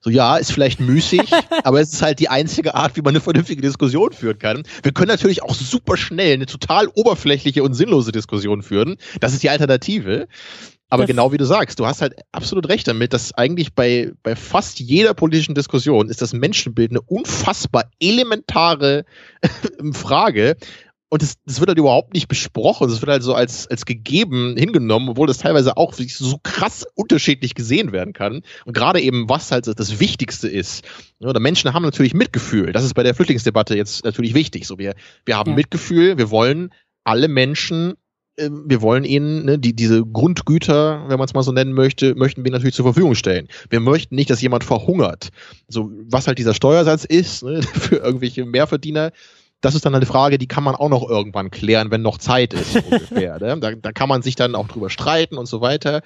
[0.00, 1.22] So ja, ist vielleicht müßig,
[1.64, 4.62] aber es ist halt die einzige Art, wie man eine vernünftige Diskussion führen kann.
[4.82, 8.96] Wir können natürlich auch super schnell eine total oberflächliche und sinnlose Diskussion führen.
[9.20, 10.28] Das ist die Alternative.
[10.92, 14.12] Aber das genau wie du sagst, du hast halt absolut recht damit, dass eigentlich bei,
[14.22, 19.06] bei fast jeder politischen Diskussion ist das Menschenbild eine unfassbar elementare
[19.94, 20.56] Frage.
[21.12, 22.88] Und das, das wird halt überhaupt nicht besprochen.
[22.88, 27.54] Das wird halt so als, als gegeben hingenommen, obwohl das teilweise auch so krass unterschiedlich
[27.54, 28.40] gesehen werden kann.
[28.64, 30.86] Und gerade eben, was halt das Wichtigste ist.
[31.20, 32.72] Oder Menschen haben natürlich Mitgefühl.
[32.72, 34.66] Das ist bei der Flüchtlingsdebatte jetzt natürlich wichtig.
[34.66, 34.94] So, wir,
[35.26, 35.56] wir haben ja.
[35.56, 36.72] Mitgefühl, wir wollen
[37.04, 37.92] alle Menschen
[38.38, 42.14] ähm, wir wollen ihnen ne, die, diese Grundgüter, wenn man es mal so nennen möchte,
[42.14, 43.48] möchten wir natürlich zur Verfügung stellen.
[43.68, 45.28] Wir möchten nicht, dass jemand verhungert.
[45.68, 49.12] So, was halt dieser Steuersatz ist, ne, für irgendwelche Mehrverdiener,
[49.62, 52.52] das ist dann eine Frage, die kann man auch noch irgendwann klären, wenn noch Zeit
[52.52, 53.38] ist, ungefähr.
[53.38, 53.58] Ne?
[53.60, 56.02] Da, da kann man sich dann auch drüber streiten und so weiter.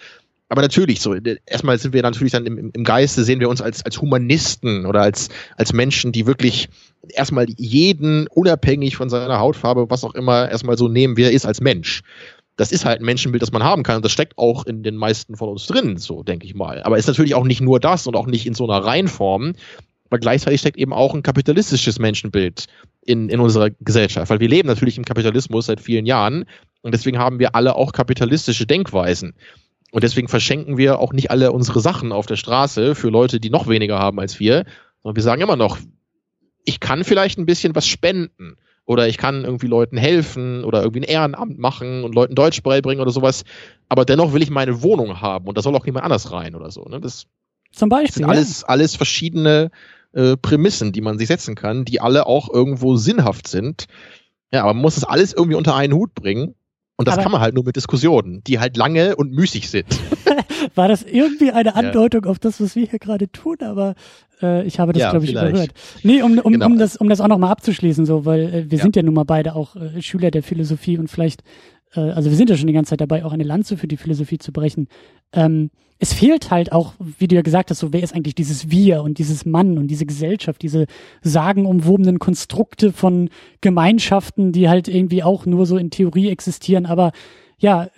[0.48, 1.14] Aber natürlich, so,
[1.46, 5.02] erstmal sind wir natürlich dann im, im Geiste, sehen wir uns als, als Humanisten oder
[5.02, 6.68] als, als Menschen, die wirklich
[7.08, 11.46] erstmal jeden, unabhängig von seiner Hautfarbe, was auch immer, erstmal so nehmen, wie er ist
[11.46, 12.02] als Mensch.
[12.56, 13.96] Das ist halt ein Menschenbild, das man haben kann.
[13.96, 16.82] Und das steckt auch in den meisten von uns drin, so denke ich mal.
[16.84, 19.54] Aber ist natürlich auch nicht nur das und auch nicht in so einer Reihenform.
[20.08, 22.66] Aber gleichzeitig steckt eben auch ein kapitalistisches Menschenbild
[23.06, 24.30] in, in unserer Gesellschaft.
[24.30, 26.44] Weil wir leben natürlich im Kapitalismus seit vielen Jahren.
[26.82, 29.34] Und deswegen haben wir alle auch kapitalistische Denkweisen.
[29.92, 33.50] Und deswegen verschenken wir auch nicht alle unsere Sachen auf der Straße für Leute, die
[33.50, 34.64] noch weniger haben als wir,
[35.02, 35.78] sondern wir sagen immer noch,
[36.64, 41.00] ich kann vielleicht ein bisschen was spenden oder ich kann irgendwie Leuten helfen oder irgendwie
[41.00, 43.44] ein Ehrenamt machen und Leuten Deutsch beibringen oder sowas,
[43.88, 46.70] aber dennoch will ich meine Wohnung haben und da soll auch niemand anders rein oder
[46.70, 46.84] so.
[46.84, 47.00] Ne?
[47.00, 47.26] Das
[47.72, 48.68] Zum Beispiel, sind alles, ja.
[48.68, 49.70] alles verschiedene
[50.16, 53.86] äh, Prämissen, die man sich setzen kann, die alle auch irgendwo sinnhaft sind.
[54.52, 56.54] Ja, aber man muss das alles irgendwie unter einen Hut bringen.
[56.98, 59.86] Und das aber kann man halt nur mit Diskussionen, die halt lange und müßig sind.
[60.74, 62.30] War das irgendwie eine Andeutung ja.
[62.30, 63.58] auf das, was wir hier gerade tun?
[63.60, 63.94] Aber
[64.40, 65.50] äh, ich habe das, ja, glaube ich, vielleicht.
[65.50, 65.74] überhört.
[66.02, 66.66] Nee, um, um, genau.
[66.66, 68.82] um, das, um das auch nochmal abzuschließen, so, weil äh, wir ja.
[68.82, 71.42] sind ja nun mal beide auch äh, Schüler der Philosophie und vielleicht,
[71.96, 73.96] äh, also wir sind ja schon die ganze Zeit dabei, auch eine Lanze für die
[73.96, 74.88] Philosophie zu brechen.
[75.32, 78.70] Ähm, es fehlt halt auch, wie du ja gesagt hast, so wer ist eigentlich dieses
[78.70, 80.86] Wir und dieses Mann und diese Gesellschaft, diese
[81.22, 83.30] sagenumwobenen Konstrukte von
[83.62, 87.12] Gemeinschaften, die halt irgendwie auch nur so in Theorie existieren, aber
[87.58, 87.88] ja,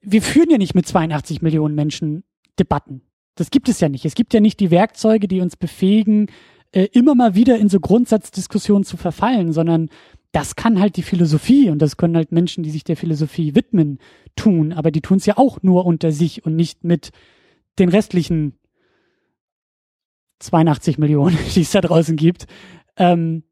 [0.00, 2.24] wir führen ja nicht mit 82 Millionen Menschen
[2.58, 3.02] Debatten.
[3.36, 4.04] Das gibt es ja nicht.
[4.04, 6.28] Es gibt ja nicht die Werkzeuge, die uns befähigen,
[6.72, 9.90] äh, immer mal wieder in so Grundsatzdiskussionen zu verfallen, sondern
[10.34, 13.98] das kann halt die Philosophie und das können halt Menschen, die sich der Philosophie widmen,
[14.34, 14.72] tun.
[14.72, 17.12] Aber die tun es ja auch nur unter sich und nicht mit
[17.78, 18.58] den restlichen
[20.40, 22.46] 82 Millionen, die es da draußen gibt.
[22.96, 23.44] Ähm,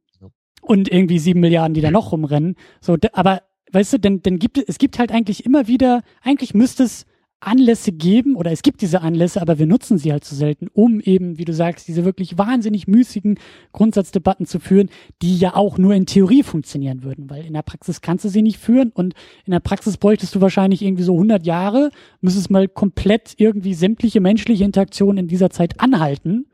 [0.60, 2.56] und irgendwie sieben Milliarden, die da noch rumrennen.
[2.80, 6.52] So, aber weißt du, denn, denn gibt es, es gibt halt eigentlich immer wieder, eigentlich
[6.52, 7.06] müsste es
[7.42, 10.68] Anlässe geben oder es gibt diese Anlässe, aber wir nutzen sie halt zu so selten,
[10.72, 13.38] um eben, wie du sagst, diese wirklich wahnsinnig müßigen
[13.72, 14.88] Grundsatzdebatten zu führen,
[15.22, 18.42] die ja auch nur in Theorie funktionieren würden, weil in der Praxis kannst du sie
[18.42, 19.14] nicht führen und
[19.44, 21.90] in der Praxis bräuchtest du wahrscheinlich irgendwie so 100 Jahre,
[22.20, 26.46] müsstest mal komplett irgendwie sämtliche menschliche Interaktionen in dieser Zeit anhalten,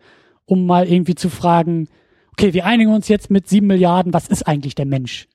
[0.46, 1.88] um mal irgendwie zu fragen,
[2.32, 5.28] okay, wir einigen uns jetzt mit sieben Milliarden, was ist eigentlich der Mensch?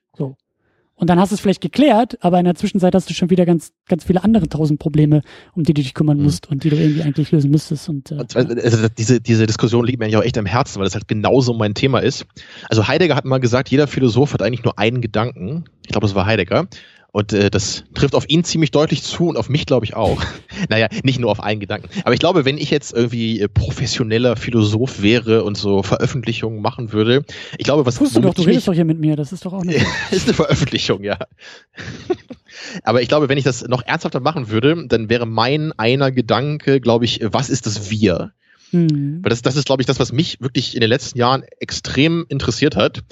[1.04, 3.46] Und dann hast du es vielleicht geklärt, aber in der Zwischenzeit hast du schon wieder
[3.46, 5.22] ganz, ganz viele andere tausend Probleme,
[5.54, 6.24] um die du dich kümmern mhm.
[6.24, 7.90] musst und die du irgendwie eigentlich lösen müsstest.
[7.90, 10.94] Und, äh, also diese, diese Diskussion liegt mir eigentlich auch echt am Herzen, weil das
[10.94, 12.26] halt genauso mein Thema ist.
[12.70, 15.66] Also Heidegger hat mal gesagt, jeder Philosoph hat eigentlich nur einen Gedanken.
[15.82, 16.70] Ich glaube, das war Heidegger.
[17.14, 20.20] Und äh, das trifft auf ihn ziemlich deutlich zu und auf mich, glaube ich, auch.
[20.70, 21.88] naja, nicht nur auf einen Gedanken.
[22.04, 26.92] Aber ich glaube, wenn ich jetzt irgendwie äh, professioneller Philosoph wäre und so Veröffentlichungen machen
[26.92, 27.24] würde,
[27.60, 27.96] ich glaube, was...
[27.96, 29.76] Tust du doch, du redest doch hier mit mir, das ist doch auch eine...
[30.12, 31.20] ist eine Veröffentlichung, ja.
[32.84, 36.82] Aber ich glaube, wenn ich das noch ernsthafter machen würde, dann wäre mein einer Gedanke,
[36.82, 38.32] glaube ich, was ist das Wir?
[38.72, 39.20] Hm.
[39.22, 42.26] Weil das, das ist, glaube ich, das, was mich wirklich in den letzten Jahren extrem
[42.28, 43.04] interessiert hat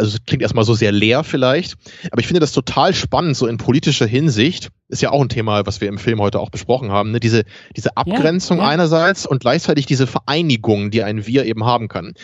[0.00, 1.76] also es klingt erstmal so sehr leer vielleicht,
[2.10, 4.70] aber ich finde das total spannend, so in politischer Hinsicht.
[4.88, 7.20] Ist ja auch ein Thema, was wir im Film heute auch besprochen haben, ne?
[7.20, 7.44] diese,
[7.76, 8.70] diese Abgrenzung ja, ja.
[8.70, 12.14] einerseits und gleichzeitig diese Vereinigung, die ein Wir eben haben kann.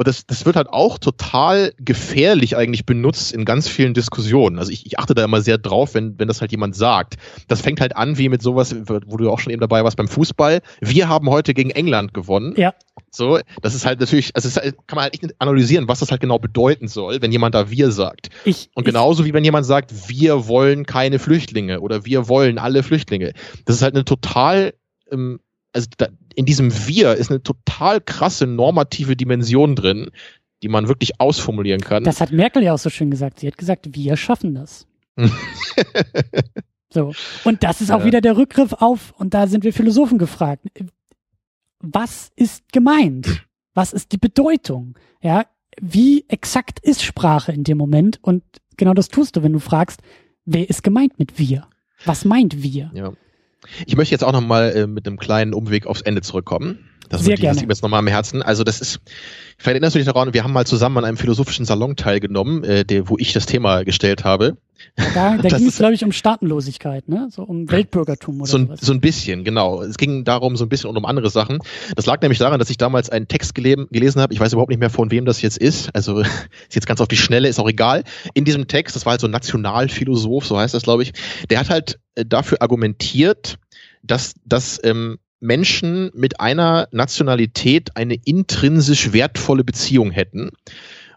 [0.00, 4.58] Und das, das wird halt auch total gefährlich eigentlich benutzt in ganz vielen Diskussionen.
[4.58, 7.16] Also ich, ich achte da immer sehr drauf, wenn, wenn das halt jemand sagt.
[7.48, 10.08] Das fängt halt an wie mit sowas, wo du auch schon eben dabei warst beim
[10.08, 10.62] Fußball.
[10.80, 12.54] Wir haben heute gegen England gewonnen.
[12.56, 12.72] Ja.
[13.10, 16.22] So, das ist halt natürlich, also halt, kann man halt nicht analysieren, was das halt
[16.22, 18.30] genau bedeuten soll, wenn jemand da wir sagt.
[18.46, 22.56] Ich, Und genauso ich, wie wenn jemand sagt, wir wollen keine Flüchtlinge oder wir wollen
[22.56, 23.34] alle Flüchtlinge.
[23.66, 24.72] Das ist halt eine total
[25.12, 25.40] ähm,
[25.72, 30.10] also da, in diesem Wir ist eine total krasse normative Dimension drin,
[30.62, 32.04] die man wirklich ausformulieren kann.
[32.04, 33.40] Das hat Merkel ja auch so schön gesagt.
[33.40, 34.86] Sie hat gesagt, wir schaffen das.
[36.92, 37.12] so.
[37.44, 38.04] Und das ist auch ja.
[38.06, 40.66] wieder der Rückgriff auf, und da sind wir Philosophen gefragt.
[41.80, 43.46] Was ist gemeint?
[43.74, 44.98] Was ist die Bedeutung?
[45.22, 45.46] Ja,
[45.80, 48.18] wie exakt ist Sprache in dem Moment?
[48.22, 48.42] Und
[48.76, 50.02] genau das tust du, wenn du fragst,
[50.44, 51.68] wer ist gemeint mit wir?
[52.04, 52.90] Was meint wir?
[52.94, 53.12] Ja.
[53.86, 56.89] Ich möchte jetzt auch nochmal äh, mit einem kleinen Umweg aufs Ende zurückkommen.
[57.10, 57.48] Das Sehr gerne.
[57.48, 58.40] Das liegt mir jetzt nochmal am Herzen.
[58.40, 59.00] Also das ist,
[59.58, 62.84] vielleicht erinnerst du dich daran, wir haben mal zusammen an einem philosophischen Salon teilgenommen, äh,
[62.84, 64.56] der, wo ich das Thema gestellt habe.
[64.96, 67.26] Da, da ging es, glaube ich, um Staatenlosigkeit, ne?
[67.32, 68.58] So um Weltbürgertum oder so.
[68.58, 69.82] Ein, so ein bisschen, genau.
[69.82, 71.58] Es ging darum so ein bisschen und um andere Sachen.
[71.96, 74.32] Das lag nämlich daran, dass ich damals einen Text gelesen, gelesen habe.
[74.32, 75.92] Ich weiß überhaupt nicht mehr, von wem das jetzt ist.
[75.92, 76.30] Also ist
[76.70, 78.04] jetzt ganz auf die Schnelle, ist auch egal.
[78.34, 81.12] In diesem Text, das war halt so ein Nationalphilosoph, so heißt das, glaube ich,
[81.50, 83.56] der hat halt äh, dafür argumentiert,
[84.04, 90.50] dass, dass ähm, Menschen mit einer Nationalität eine intrinsisch wertvolle Beziehung hätten.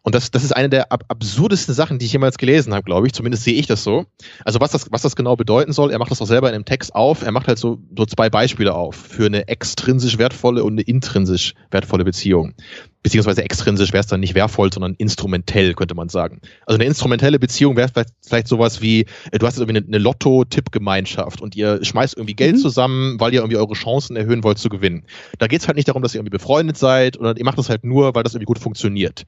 [0.06, 3.08] Und das, das ist eine der ab absurdesten Sachen, die ich jemals gelesen habe, glaube
[3.08, 3.14] ich.
[3.14, 4.06] Zumindest sehe ich das so.
[4.44, 6.66] Also was das, was das genau bedeuten soll, er macht das auch selber in einem
[6.66, 7.22] Text auf.
[7.22, 11.54] Er macht halt so, so zwei Beispiele auf für eine extrinsisch wertvolle und eine intrinsisch
[11.72, 12.54] wertvolle Beziehung.
[13.02, 16.42] Beziehungsweise extrinsisch wäre es dann nicht wertvoll, sondern instrumentell, könnte man sagen.
[16.66, 19.98] Also eine instrumentelle Beziehung wäre vielleicht, vielleicht sowas wie, äh, du hast irgendwie eine, eine
[20.00, 22.60] Lotto-Tippgemeinschaft und ihr schmeißt irgendwie Geld mhm.
[22.60, 25.06] zusammen, weil ihr irgendwie eure Chancen erhöhen wollt zu gewinnen.
[25.40, 27.70] Da geht es halt nicht darum, dass ihr irgendwie befreundet seid, oder ihr macht das
[27.70, 29.26] halt nur, weil das irgendwie gut funktioniert.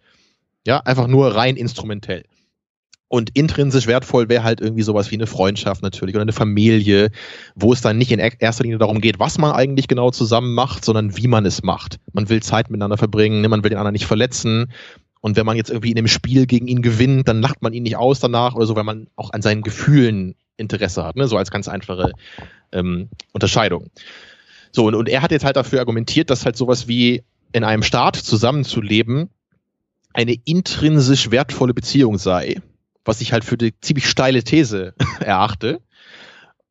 [0.66, 2.24] Ja, einfach nur rein instrumentell.
[3.08, 7.12] Und intrinsisch wertvoll wäre halt irgendwie sowas wie eine Freundschaft natürlich oder eine Familie,
[7.54, 10.84] wo es dann nicht in erster Linie darum geht, was man eigentlich genau zusammen macht,
[10.84, 12.00] sondern wie man es macht.
[12.14, 14.72] Man will Zeit miteinander verbringen, ne, man will den anderen nicht verletzen.
[15.22, 17.84] Und wenn man jetzt irgendwie in einem Spiel gegen ihn gewinnt, dann lacht man ihn
[17.84, 21.28] nicht aus danach oder so, weil man auch an seinen Gefühlen Interesse hat, ne?
[21.28, 22.12] so als ganz einfache
[22.72, 23.92] ähm, Unterscheidung.
[24.72, 27.84] So, und, und er hat jetzt halt dafür argumentiert, dass halt sowas wie in einem
[27.84, 29.30] Staat zusammenzuleben
[30.16, 32.62] eine intrinsisch wertvolle Beziehung sei,
[33.04, 35.82] was ich halt für die ziemlich steile These erachte.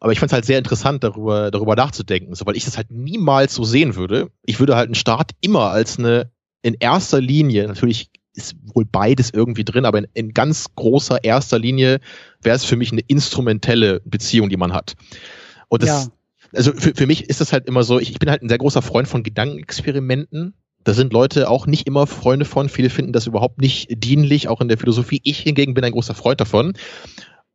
[0.00, 2.90] Aber ich fand es halt sehr interessant, darüber, darüber nachzudenken, so, weil ich das halt
[2.90, 4.30] niemals so sehen würde.
[4.44, 6.30] Ich würde halt einen Staat immer als eine,
[6.62, 11.58] in erster Linie, natürlich ist wohl beides irgendwie drin, aber in, in ganz großer erster
[11.58, 12.00] Linie
[12.42, 14.94] wäre es für mich eine instrumentelle Beziehung, die man hat.
[15.68, 16.12] Und das, ja.
[16.52, 18.58] also für, für mich ist das halt immer so, ich, ich bin halt ein sehr
[18.58, 20.54] großer Freund von Gedankenexperimenten
[20.84, 22.68] da sind Leute auch nicht immer Freunde von.
[22.68, 25.20] Viele finden das überhaupt nicht dienlich, auch in der Philosophie.
[25.24, 26.74] Ich hingegen bin ein großer Freund davon.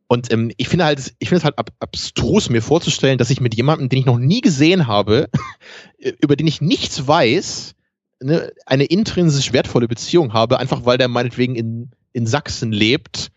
[0.08, 3.40] Und ähm, ich finde halt, ich finde es halt ab, abstrus, mir vorzustellen, dass ich
[3.40, 5.28] mit jemandem, den ich noch nie gesehen habe,
[6.20, 7.76] über den ich nichts weiß,
[8.20, 13.30] ne, eine intrinsisch wertvolle Beziehung habe, einfach weil der meinetwegen in, in Sachsen lebt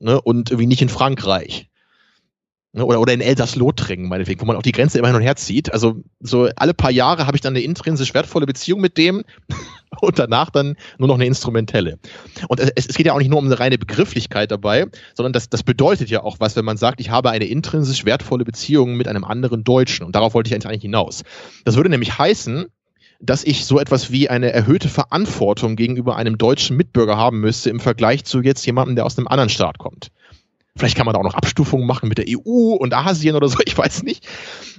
[0.00, 1.67] ne, und irgendwie nicht in Frankreich.
[2.74, 5.36] Ne, oder, oder in Elsass-Lothringen, meinetwegen, wo man auch die Grenze immer hin und her
[5.36, 5.72] zieht.
[5.72, 9.24] Also so alle paar Jahre habe ich dann eine intrinsisch wertvolle Beziehung mit dem
[10.02, 11.98] und danach dann nur noch eine instrumentelle.
[12.48, 15.48] Und es, es geht ja auch nicht nur um eine reine Begrifflichkeit dabei, sondern das,
[15.48, 19.08] das bedeutet ja auch was, wenn man sagt, ich habe eine intrinsisch wertvolle Beziehung mit
[19.08, 20.04] einem anderen Deutschen.
[20.04, 21.22] Und darauf wollte ich eigentlich hinaus.
[21.64, 22.66] Das würde nämlich heißen,
[23.20, 27.80] dass ich so etwas wie eine erhöhte Verantwortung gegenüber einem deutschen Mitbürger haben müsste im
[27.80, 30.10] Vergleich zu jetzt jemandem, der aus einem anderen Staat kommt.
[30.78, 33.58] Vielleicht kann man da auch noch Abstufungen machen mit der EU und Asien oder so,
[33.64, 34.26] ich weiß nicht.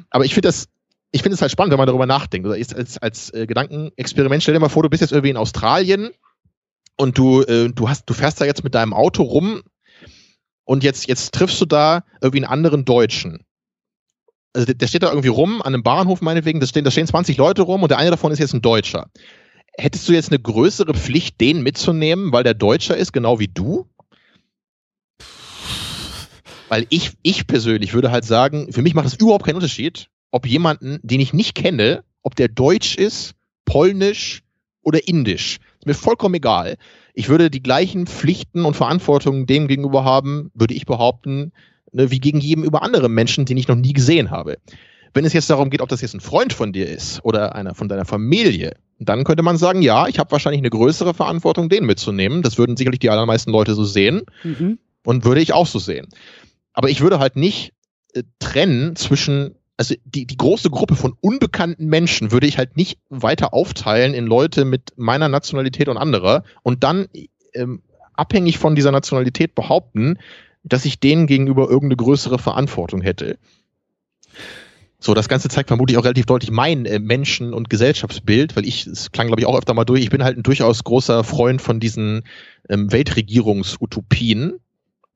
[0.09, 0.67] Aber ich finde das,
[1.11, 2.47] ich finde es halt spannend, wenn man darüber nachdenkt.
[2.47, 5.37] Oder ist als, als äh, Gedankenexperiment, stell dir mal vor, du bist jetzt irgendwie in
[5.37, 6.11] Australien
[6.97, 9.61] und du, äh, du hast, du fährst da jetzt mit deinem Auto rum
[10.65, 13.43] und jetzt, jetzt triffst du da irgendwie einen anderen Deutschen.
[14.53, 17.37] Also der steht da irgendwie rum an einem Bahnhof meinetwegen, da stehen, da stehen 20
[17.37, 19.07] Leute rum und der eine davon ist jetzt ein Deutscher.
[19.77, 23.87] Hättest du jetzt eine größere Pflicht, den mitzunehmen, weil der Deutscher ist, genau wie du?
[26.69, 30.45] Weil ich, ich persönlich würde halt sagen, für mich macht es überhaupt keinen Unterschied, ob
[30.45, 33.33] jemanden, den ich nicht kenne, ob der deutsch ist,
[33.65, 34.43] polnisch
[34.81, 35.59] oder indisch.
[35.79, 36.77] Ist mir vollkommen egal.
[37.13, 41.51] Ich würde die gleichen Pflichten und Verantwortungen dem gegenüber haben, würde ich behaupten,
[41.91, 44.57] ne, wie gegen jedem über andere Menschen, den ich noch nie gesehen habe.
[45.13, 47.73] Wenn es jetzt darum geht, ob das jetzt ein Freund von dir ist oder einer
[47.73, 51.85] von deiner Familie, dann könnte man sagen, ja, ich habe wahrscheinlich eine größere Verantwortung, den
[51.85, 52.41] mitzunehmen.
[52.41, 54.77] Das würden sicherlich die allermeisten Leute so sehen mhm.
[55.03, 56.07] und würde ich auch so sehen.
[56.73, 57.73] Aber ich würde halt nicht
[58.13, 62.99] äh, trennen zwischen, also die, die große Gruppe von unbekannten Menschen würde ich halt nicht
[63.09, 67.07] weiter aufteilen in Leute mit meiner Nationalität und anderer und dann
[67.53, 67.81] ähm,
[68.13, 70.19] abhängig von dieser Nationalität behaupten,
[70.63, 73.37] dass ich denen gegenüber irgendeine größere Verantwortung hätte.
[75.01, 78.85] So, das Ganze zeigt vermutlich auch relativ deutlich mein äh, Menschen- und Gesellschaftsbild, weil ich,
[78.85, 81.61] es klang glaube ich auch öfter mal durch, ich bin halt ein durchaus großer Freund
[81.61, 82.23] von diesen
[82.67, 84.59] ähm, Weltregierungsutopien.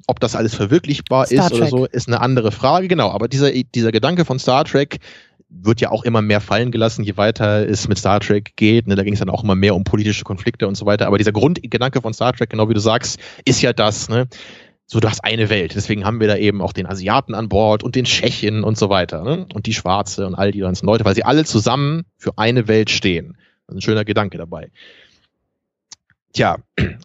[0.07, 1.61] Ob das alles verwirklichbar Star ist Trek.
[1.61, 2.87] oder so, ist eine andere Frage.
[2.87, 4.99] Genau, aber dieser, dieser Gedanke von Star Trek
[5.49, 8.87] wird ja auch immer mehr fallen gelassen, je weiter es mit Star Trek geht.
[8.87, 11.07] Ne, da ging es dann auch immer mehr um politische Konflikte und so weiter.
[11.07, 14.27] Aber dieser Grundgedanke von Star Trek, genau wie du sagst, ist ja das, ne?
[14.85, 15.75] so du hast eine Welt.
[15.75, 18.89] Deswegen haben wir da eben auch den Asiaten an Bord und den Tschechen und so
[18.89, 19.23] weiter.
[19.23, 19.45] Ne?
[19.53, 22.89] Und die Schwarze und all die ganzen Leute, weil sie alle zusammen für eine Welt
[22.89, 23.37] stehen.
[23.67, 24.71] Ein schöner Gedanke dabei.
[26.33, 26.57] Tja,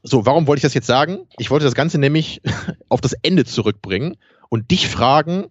[0.03, 1.27] so, warum wollte ich das jetzt sagen?
[1.39, 2.41] Ich wollte das Ganze nämlich
[2.89, 4.17] auf das Ende zurückbringen
[4.49, 5.47] und dich fragen,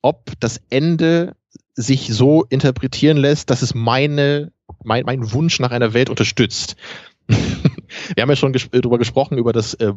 [0.00, 1.36] ob das Ende
[1.74, 6.76] sich so interpretieren lässt, dass es meine, mein, mein Wunsch nach einer Welt unterstützt.
[7.28, 9.92] Wir haben ja schon ges darüber gesprochen, über das äh,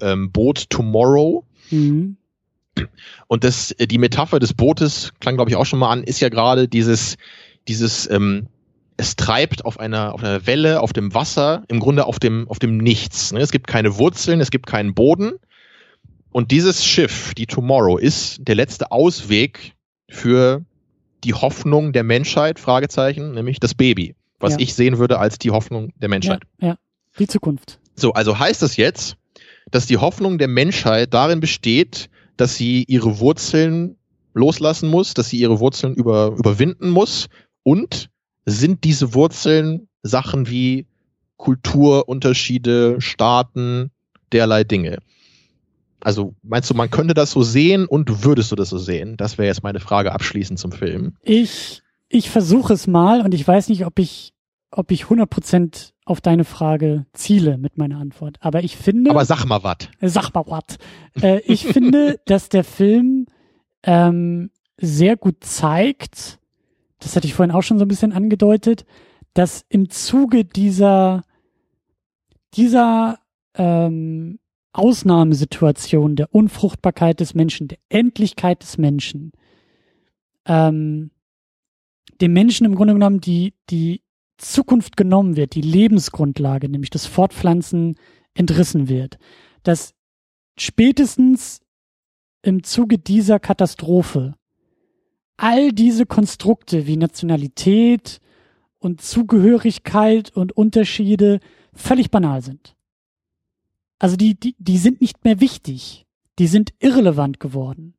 [0.00, 1.44] ähm, Boot Tomorrow.
[1.70, 2.16] Mhm.
[3.28, 6.20] Und das, äh, die Metapher des Bootes, klang glaube ich auch schon mal an, ist
[6.20, 7.16] ja gerade dieses,
[7.68, 8.48] dieses, ähm,
[8.96, 12.58] es treibt auf einer, auf einer Welle, auf dem Wasser, im Grunde auf dem, auf
[12.58, 13.32] dem Nichts.
[13.32, 13.40] Ne?
[13.40, 15.34] Es gibt keine Wurzeln, es gibt keinen Boden.
[16.30, 19.74] Und dieses Schiff, die Tomorrow, ist der letzte Ausweg
[20.08, 20.64] für
[21.24, 24.60] die Hoffnung der Menschheit, Fragezeichen, nämlich das Baby, was ja.
[24.60, 26.42] ich sehen würde als die Hoffnung der Menschheit.
[26.60, 26.76] Ja, ja.
[27.18, 27.78] die Zukunft.
[27.94, 29.16] So, also heißt das jetzt,
[29.70, 33.96] dass die Hoffnung der Menschheit darin besteht, dass sie ihre Wurzeln
[34.34, 37.28] loslassen muss, dass sie ihre Wurzeln über, überwinden muss
[37.62, 38.10] und
[38.46, 40.86] sind diese Wurzeln Sachen wie
[41.36, 43.90] Kulturunterschiede, Staaten,
[44.32, 44.98] derlei Dinge.
[46.00, 49.16] Also meinst du, man könnte das so sehen und würdest du das so sehen?
[49.16, 51.16] Das wäre jetzt meine Frage abschließend zum Film.
[51.22, 54.32] Ich, ich versuche es mal und ich weiß nicht, ob ich,
[54.70, 58.36] ob ich 100% auf deine Frage ziele mit meiner Antwort.
[58.40, 59.10] Aber ich finde.
[59.10, 59.88] Aber sag mal was.
[60.00, 60.78] Sag mal was.
[61.20, 63.26] Äh, ich finde, dass der Film
[63.82, 66.38] ähm, sehr gut zeigt,
[66.98, 68.84] das hatte ich vorhin auch schon so ein bisschen angedeutet,
[69.34, 71.22] dass im Zuge dieser,
[72.54, 73.18] dieser
[73.54, 74.38] ähm,
[74.72, 79.32] Ausnahmesituation der Unfruchtbarkeit des Menschen, der Endlichkeit des Menschen,
[80.46, 81.10] ähm,
[82.20, 84.02] dem Menschen im Grunde genommen die, die
[84.38, 87.96] Zukunft genommen wird, die Lebensgrundlage, nämlich das Fortpflanzen,
[88.34, 89.18] entrissen wird.
[89.62, 89.94] Dass
[90.58, 91.60] spätestens
[92.42, 94.34] im Zuge dieser Katastrophe
[95.36, 98.20] all diese Konstrukte wie Nationalität
[98.78, 101.40] und Zugehörigkeit und Unterschiede
[101.72, 102.76] völlig banal sind.
[103.98, 106.06] Also die, die, die sind nicht mehr wichtig.
[106.38, 107.94] Die sind irrelevant geworden.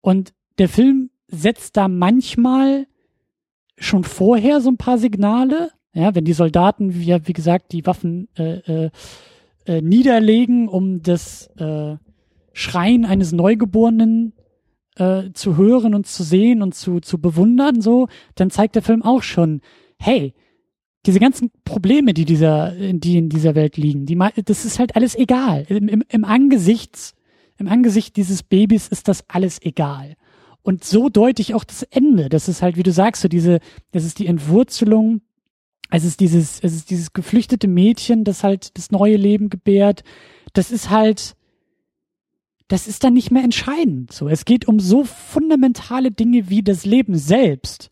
[0.00, 2.86] Und der Film setzt da manchmal
[3.76, 8.28] schon vorher so ein paar Signale, ja, wenn die Soldaten, wie, wie gesagt, die Waffen
[8.36, 8.90] äh, äh,
[9.66, 11.96] äh, niederlegen, um das äh,
[12.52, 14.32] Schreien eines Neugeborenen
[14.98, 19.02] äh, zu hören und zu sehen und zu, zu bewundern, so, dann zeigt der Film
[19.02, 19.60] auch schon,
[19.98, 20.34] hey,
[21.06, 25.14] diese ganzen Probleme, die dieser, die in dieser Welt liegen, die, das ist halt alles
[25.14, 25.64] egal.
[25.68, 27.14] Im, im, im Angesicht,
[27.56, 30.16] im Angesicht dieses Babys ist das alles egal.
[30.62, 32.28] Und so deute ich auch das Ende.
[32.28, 33.60] Das ist halt, wie du sagst, so diese,
[33.92, 35.22] das ist die Entwurzelung.
[35.90, 40.04] Es ist dieses, es ist dieses geflüchtete Mädchen, das halt das neue Leben gebärt.
[40.52, 41.36] Das ist halt,
[42.68, 44.12] das ist dann nicht mehr entscheidend.
[44.12, 47.90] So, es geht um so fundamentale Dinge wie das Leben selbst,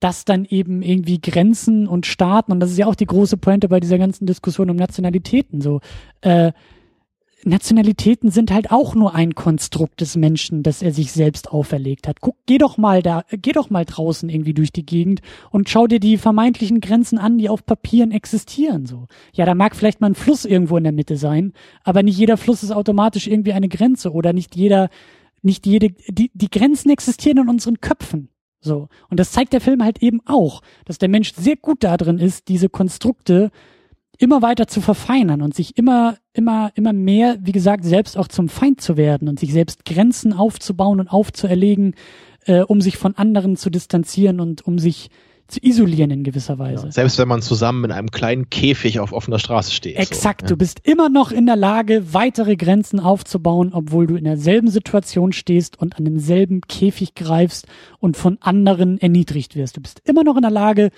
[0.00, 3.68] dass dann eben irgendwie Grenzen und Staaten und das ist ja auch die große Pointe
[3.68, 5.80] bei dieser ganzen Diskussion um Nationalitäten so.
[6.22, 6.52] Äh,
[7.46, 12.20] Nationalitäten sind halt auch nur ein Konstrukt des Menschen, das er sich selbst auferlegt hat.
[12.20, 15.20] Guck, geh doch mal da, geh doch mal draußen irgendwie durch die Gegend
[15.52, 19.06] und schau dir die vermeintlichen Grenzen an, die auf Papieren existieren, so.
[19.32, 21.52] Ja, da mag vielleicht mal ein Fluss irgendwo in der Mitte sein,
[21.84, 24.88] aber nicht jeder Fluss ist automatisch irgendwie eine Grenze oder nicht jeder,
[25.42, 28.28] nicht jede, die, die Grenzen existieren in unseren Köpfen.
[28.60, 28.88] So.
[29.08, 32.48] Und das zeigt der Film halt eben auch, dass der Mensch sehr gut darin ist,
[32.48, 33.52] diese Konstrukte
[34.18, 38.48] immer weiter zu verfeinern und sich immer, immer, immer mehr, wie gesagt, selbst auch zum
[38.48, 41.94] Feind zu werden und sich selbst Grenzen aufzubauen und aufzuerlegen,
[42.46, 45.10] äh, um sich von anderen zu distanzieren und um sich
[45.48, 46.86] zu isolieren in gewisser Weise.
[46.86, 49.96] Ja, selbst wenn man zusammen in einem kleinen Käfig auf offener Straße steht.
[49.96, 50.48] Exakt, so, ja.
[50.48, 55.32] du bist immer noch in der Lage, weitere Grenzen aufzubauen, obwohl du in derselben Situation
[55.32, 57.68] stehst und an denselben Käfig greifst
[58.00, 59.76] und von anderen erniedrigt wirst.
[59.76, 60.90] Du bist immer noch in der Lage,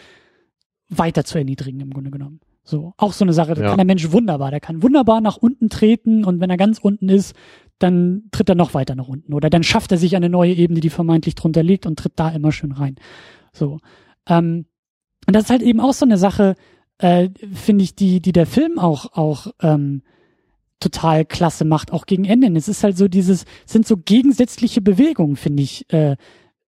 [0.88, 2.40] weiter zu erniedrigen im Grunde genommen.
[2.68, 3.68] So, auch so eine Sache, da ja.
[3.68, 7.08] kann der Mensch wunderbar, der kann wunderbar nach unten treten und wenn er ganz unten
[7.08, 7.34] ist,
[7.78, 10.80] dann tritt er noch weiter nach unten oder dann schafft er sich eine neue Ebene,
[10.80, 12.96] die vermeintlich drunter liegt und tritt da immer schön rein.
[13.54, 13.78] So.
[14.28, 14.66] Ähm,
[15.26, 16.56] und das ist halt eben auch so eine Sache,
[16.98, 20.02] äh, finde ich, die, die der Film auch, auch ähm,
[20.78, 22.54] total klasse macht, auch gegen Ende.
[22.58, 26.16] Es ist halt so dieses, sind so gegensätzliche Bewegungen, finde ich, äh,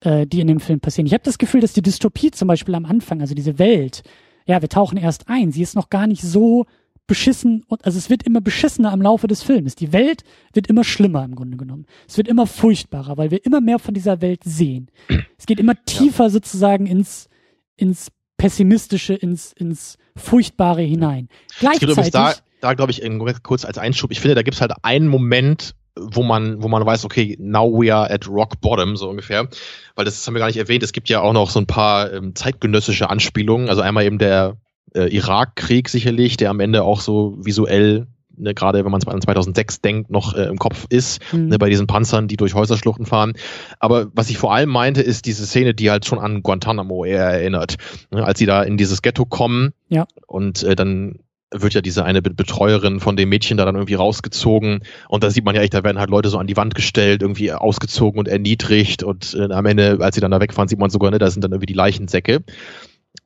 [0.03, 1.09] äh, die in dem Film passieren.
[1.09, 4.05] Ich habe das Gefühl, dass die Dystopie zum Beispiel am Anfang, also diese Welt,
[4.49, 5.53] ja, wir tauchen erst ein.
[5.53, 6.67] Sie ist noch gar nicht so
[7.07, 9.75] beschissen und also es wird immer beschissener im Laufe des Films.
[9.75, 11.87] Die Welt wird immer schlimmer im Grunde genommen.
[12.07, 14.91] Es wird immer furchtbarer, weil wir immer mehr von dieser Welt sehen.
[15.39, 16.31] Es geht immer tiefer ja.
[16.31, 17.29] sozusagen ins
[17.77, 21.29] ins pessimistische, ins ins furchtbare hinein.
[21.61, 23.03] Gleichzeitig da, da glaube ich
[23.43, 24.11] kurz als Einschub.
[24.11, 27.95] Ich finde, da gibt's halt einen Moment, wo man, wo man weiß, okay, now we
[27.95, 29.49] are at rock bottom, so ungefähr.
[29.95, 30.83] Weil das, haben wir gar nicht erwähnt.
[30.83, 33.69] Es gibt ja auch noch so ein paar ähm, zeitgenössische Anspielungen.
[33.69, 34.57] Also einmal eben der
[34.95, 38.07] äh, Irakkrieg sicherlich, der am Ende auch so visuell
[38.39, 41.49] Ne, gerade wenn man an 2006 denkt, noch äh, im Kopf ist, mhm.
[41.49, 43.33] ne, bei diesen Panzern, die durch Häuserschluchten fahren.
[43.81, 47.25] Aber was ich vor allem meinte, ist diese Szene, die halt schon an Guantanamo eher
[47.25, 47.77] erinnert.
[48.13, 50.07] Ne, als sie da in dieses Ghetto kommen ja.
[50.27, 51.19] und äh, dann
[51.51, 55.45] wird ja diese eine Betreuerin von dem Mädchen da dann irgendwie rausgezogen und da sieht
[55.45, 58.29] man ja echt, da werden halt Leute so an die Wand gestellt, irgendwie ausgezogen und
[58.29, 61.31] erniedrigt und äh, am Ende, als sie dann da wegfahren, sieht man sogar, ne, da
[61.31, 62.43] sind dann irgendwie die Leichensäcke.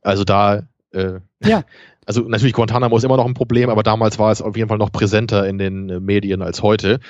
[0.03, 1.65] Also da, äh, ja.
[2.07, 4.79] also natürlich Guantanamo ist immer noch ein Problem, aber damals war es auf jeden Fall
[4.79, 7.01] noch präsenter in den äh, Medien als heute.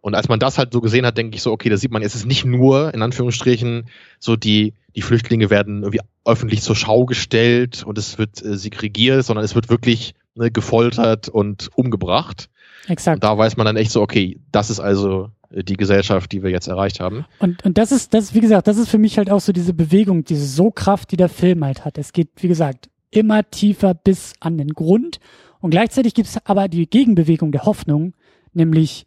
[0.00, 2.02] Und als man das halt so gesehen hat, denke ich so, okay, da sieht man,
[2.02, 3.86] es ist nicht nur, in Anführungsstrichen,
[4.18, 9.24] so die, die Flüchtlinge werden irgendwie öffentlich zur Schau gestellt und es wird äh, segregiert,
[9.24, 12.48] sondern es wird wirklich ne, gefoltert und umgebracht.
[12.88, 13.16] Exakt.
[13.16, 16.42] Und da weiß man dann echt so, okay, das ist also äh, die Gesellschaft, die
[16.42, 17.24] wir jetzt erreicht haben.
[17.38, 19.72] Und, und das ist, das, wie gesagt, das ist für mich halt auch so diese
[19.72, 21.98] Bewegung, diese So-Kraft, die der Film halt hat.
[21.98, 25.20] Es geht, wie gesagt, immer tiefer bis an den Grund.
[25.60, 28.14] Und gleichzeitig gibt es aber die Gegenbewegung der Hoffnung,
[28.52, 29.06] nämlich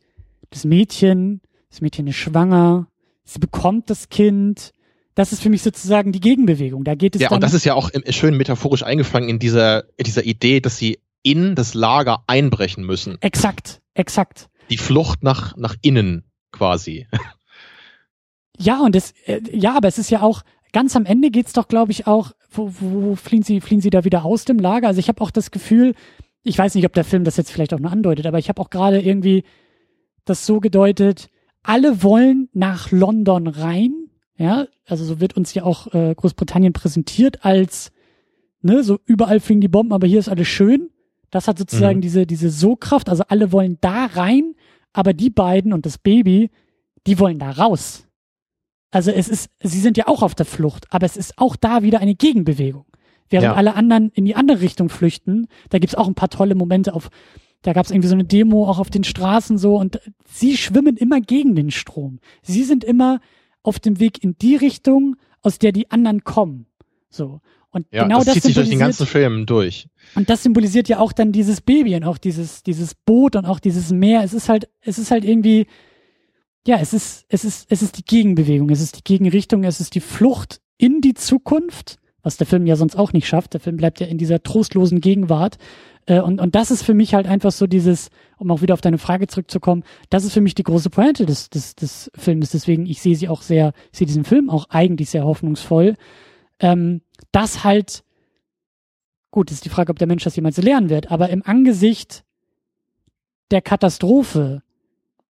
[0.50, 2.88] das Mädchen, das Mädchen ist schwanger,
[3.26, 4.74] sie bekommt das Kind.
[5.14, 6.84] Das ist für mich sozusagen die Gegenbewegung.
[6.84, 10.06] Da geht es ja, und das ist ja auch schön metaphorisch eingefangen in dieser, in
[10.06, 11.00] dieser Idee, dass sie
[11.32, 13.18] in das Lager einbrechen müssen.
[13.22, 14.50] Exakt, exakt.
[14.70, 17.08] Die Flucht nach, nach innen quasi.
[18.60, 20.42] Ja, und das, äh, ja, aber es ist ja auch,
[20.74, 23.90] ganz am Ende geht's doch, glaube ich, auch, wo, wo, wo fliehen sie, fliehen sie
[23.90, 24.88] da wieder aus dem Lager?
[24.88, 25.94] Also ich habe auch das Gefühl,
[26.44, 28.62] ich weiß nicht, ob der Film das jetzt vielleicht auch nur andeutet, aber ich habe
[28.62, 29.44] auch gerade irgendwie
[30.26, 31.30] das so gedeutet,
[31.62, 33.94] alle wollen nach London rein,
[34.38, 37.92] ja, also so wird uns ja auch äh, Großbritannien präsentiert als,
[38.62, 40.90] ne, so überall fliegen die Bomben, aber hier ist alles schön.
[41.30, 42.02] Das hat sozusagen mhm.
[42.02, 44.56] diese, diese So-Kraft, also alle wollen da rein,
[44.94, 46.50] aber die beiden und das Baby,
[47.06, 48.08] die wollen da raus.
[48.92, 51.84] Also es ist, sie sind ja auch auf der Flucht, aber es ist auch da
[51.84, 52.86] wieder eine Gegenbewegung.
[53.30, 53.54] Während ja.
[53.56, 57.10] alle anderen in die andere Richtung flüchten, da gibt's auch ein paar tolle Momente auf,
[57.62, 61.20] da gab's irgendwie so eine Demo auch auf den Straßen so und sie schwimmen immer
[61.20, 62.20] gegen den Strom.
[62.42, 63.20] Sie sind immer
[63.64, 66.68] auf dem Weg in die Richtung, aus der die anderen kommen.
[67.10, 67.42] So.
[67.72, 69.88] Und ja, genau das, das zieht sich durch den ganzen Film durch.
[70.16, 73.60] Und das symbolisiert ja auch dann dieses Baby und auch dieses, dieses Boot und auch
[73.60, 74.24] dieses Meer.
[74.24, 75.68] Es ist halt, es ist halt irgendwie,
[76.66, 79.96] ja, es ist, es ist, es ist die Gegenbewegung, es ist die Gegenrichtung, es ist
[79.96, 83.54] die Flucht in die Zukunft, was der Film ja sonst auch nicht schafft.
[83.54, 85.58] Der Film bleibt ja in dieser trostlosen Gegenwart.
[86.08, 88.82] Äh, und, und das ist für mich halt einfach so dieses, um auch wieder auf
[88.82, 92.52] deine Frage zurückzukommen, das ist für mich die große Pointe des, des, des Films.
[92.52, 95.96] Deswegen, ich sehe sie auch sehr, ich sehe diesen Film auch eigentlich sehr hoffnungsvoll.
[96.60, 98.04] Ähm, dass halt,
[99.32, 102.24] gut, ist die Frage, ob der Mensch das jemals lernen wird, aber im Angesicht
[103.52, 104.64] der Katastrophe,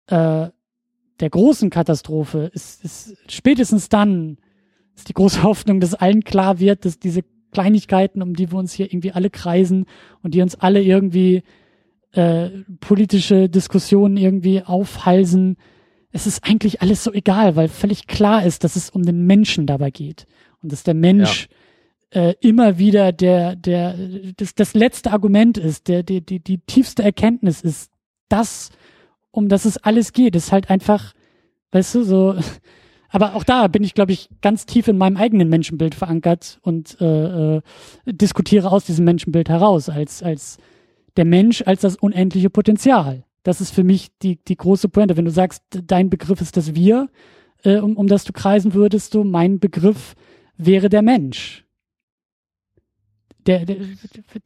[0.08, 0.50] äh,
[1.20, 4.38] der großen Katastrophe, ist, ist spätestens dann
[4.96, 8.74] ist die große Hoffnung, dass allen klar wird, dass diese Kleinigkeiten, um die wir uns
[8.74, 9.86] hier irgendwie alle kreisen
[10.22, 11.44] und die uns alle irgendwie
[12.12, 12.50] äh,
[12.80, 15.58] politische Diskussionen irgendwie aufhalsen,
[16.12, 19.68] es ist eigentlich alles so egal, weil völlig klar ist, dass es um den Menschen
[19.68, 20.28] dabei geht
[20.62, 21.56] und dass der Mensch ja
[22.16, 23.96] äh, immer wieder der, der,
[24.38, 27.92] das, das letzte Argument ist, der, der, die, die tiefste Erkenntnis ist,
[28.30, 28.70] das,
[29.32, 31.14] um das es alles geht, ist halt einfach,
[31.72, 32.36] weißt du, so,
[33.10, 37.00] aber auch da bin ich, glaube ich, ganz tief in meinem eigenen Menschenbild verankert und
[37.02, 37.62] äh, äh,
[38.06, 40.58] diskutiere aus diesem Menschenbild heraus, als, als
[41.18, 43.26] der Mensch als das unendliche Potenzial.
[43.44, 45.18] Das ist für mich die, die große Pointe.
[45.18, 47.10] Wenn du sagst, dein Begriff ist das Wir,
[47.64, 50.16] äh, um, um das du kreisen würdest, du, mein Begriff
[50.58, 51.65] wäre der Mensch.
[53.46, 53.78] Der, der,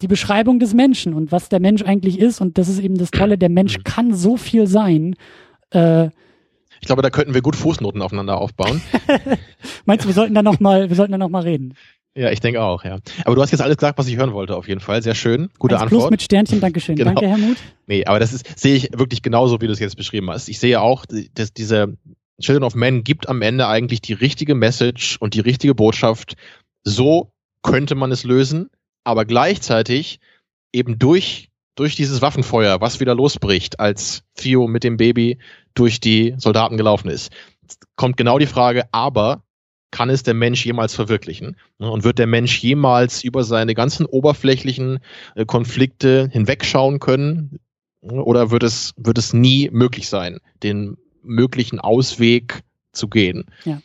[0.02, 2.42] die Beschreibung des Menschen und was der Mensch eigentlich ist.
[2.42, 3.84] Und das ist eben das Tolle, der Mensch mhm.
[3.84, 5.16] kann so viel sein.
[5.72, 6.10] Äh,
[6.82, 8.82] ich glaube, da könnten wir gut Fußnoten aufeinander aufbauen.
[9.86, 11.76] Meinst du, wir sollten da noch mal, wir sollten da noch mal reden?
[12.16, 13.00] Ja, ich denke auch, ja.
[13.26, 15.02] Aber du hast jetzt alles gesagt, was ich hören wollte, auf jeden Fall.
[15.02, 15.50] Sehr schön.
[15.60, 16.02] Gute Eins Antwort.
[16.02, 16.96] Plus mit Sternchen, Dankeschön.
[16.98, 17.14] Genau.
[17.14, 17.58] Danke, Helmut.
[17.88, 20.50] Nee, aber das ist, sehe ich wirklich genauso, wie du es jetzt beschrieben hast.
[20.50, 21.98] Ich sehe auch, dass diese
[22.42, 26.36] Children of Men gibt am Ende eigentlich die richtige Message und die richtige Botschaft.
[26.84, 28.70] So könnte man es lösen,
[29.10, 30.20] aber gleichzeitig
[30.72, 35.40] eben durch, durch dieses Waffenfeuer, was wieder losbricht, als Theo mit dem Baby
[35.74, 37.32] durch die Soldaten gelaufen ist,
[37.96, 39.44] kommt genau die Frage, aber
[39.92, 41.56] kann es der Mensch jemals verwirklichen?
[41.80, 45.00] Und wird der Mensch jemals über seine ganzen oberflächlichen
[45.36, 47.60] äh, Konflikte hinwegschauen können?
[48.02, 53.46] Ne, oder wird es, wird es nie möglich sein, den möglichen Ausweg zu gehen?
[53.66, 53.82] Ja.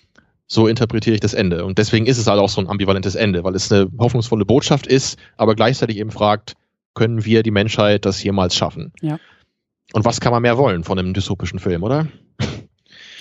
[0.47, 1.65] So interpretiere ich das Ende.
[1.65, 4.87] Und deswegen ist es halt auch so ein ambivalentes Ende, weil es eine hoffnungsvolle Botschaft
[4.87, 6.55] ist, aber gleichzeitig eben fragt,
[6.95, 8.93] können wir die Menschheit das jemals schaffen?
[9.01, 9.19] Ja.
[9.93, 12.09] Und was kann man mehr wollen von einem dystopischen Film, oder?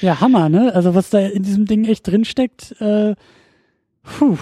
[0.02, 0.74] Ja, Hammer, ne?
[0.76, 3.16] Also was da in diesem Ding echt drinsteckt, äh,
[4.04, 4.38] puh.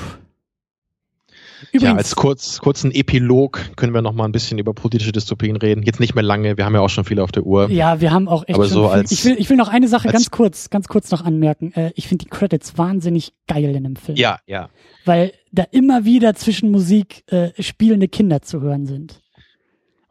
[1.71, 5.55] Übrigens, ja, als kurz, kurzen Epilog können wir noch mal ein bisschen über politische Dystopien
[5.55, 5.83] reden.
[5.83, 7.69] Jetzt nicht mehr lange, wir haben ja auch schon viele auf der Uhr.
[7.69, 8.99] Ja, wir haben auch echt Aber so viel.
[8.99, 11.73] Als, ich, will, ich will noch eine Sache ganz kurz, ganz kurz noch anmerken.
[11.73, 14.17] Äh, ich finde die Credits wahnsinnig geil in dem Film.
[14.17, 14.69] Ja, ja.
[15.05, 19.21] Weil da immer wieder zwischen Musik äh, spielende Kinder zu hören sind.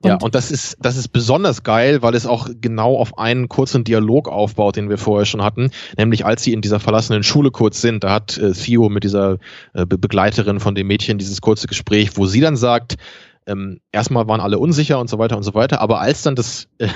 [0.03, 3.49] Und ja, und das ist, das ist besonders geil, weil es auch genau auf einen
[3.49, 5.70] kurzen Dialog aufbaut, den wir vorher schon hatten.
[5.99, 9.37] Nämlich als sie in dieser verlassenen Schule kurz sind, da hat äh, Theo mit dieser
[9.75, 12.97] äh, Begleiterin von dem Mädchen dieses kurze Gespräch, wo sie dann sagt,
[13.47, 16.69] ähm, erstmal waren alle unsicher und so weiter und so weiter, aber als dann das,
[16.79, 16.89] äh,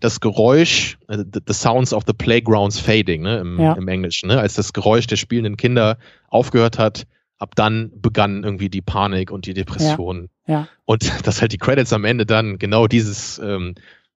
[0.00, 3.72] das Geräusch, äh, the, sounds of the playgrounds fading, ne, im, ja.
[3.72, 7.06] im Englischen, ne, als das Geräusch der spielenden Kinder aufgehört hat,
[7.38, 10.28] ab dann begann irgendwie die Panik und die Depression.
[10.46, 10.68] Ja, ja.
[10.84, 13.74] Und dass halt die Credits am Ende dann genau dieses, ähm,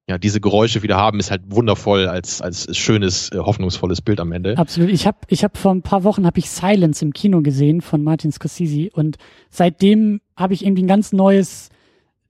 [0.08, 4.32] ja, diese Geräusche wieder haben, ist halt wundervoll als als schönes, äh, hoffnungsvolles Bild am
[4.32, 4.56] Ende.
[4.56, 4.90] Absolut.
[4.90, 8.02] Ich habe ich hab vor ein paar Wochen habe ich Silence im Kino gesehen von
[8.02, 9.18] Martin Scorsese und
[9.50, 11.68] seitdem habe ich irgendwie ein ganz neues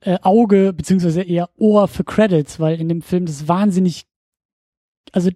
[0.00, 4.06] äh, Auge beziehungsweise eher Ohr für Credits, weil in dem Film das wahnsinnig,
[5.12, 5.30] also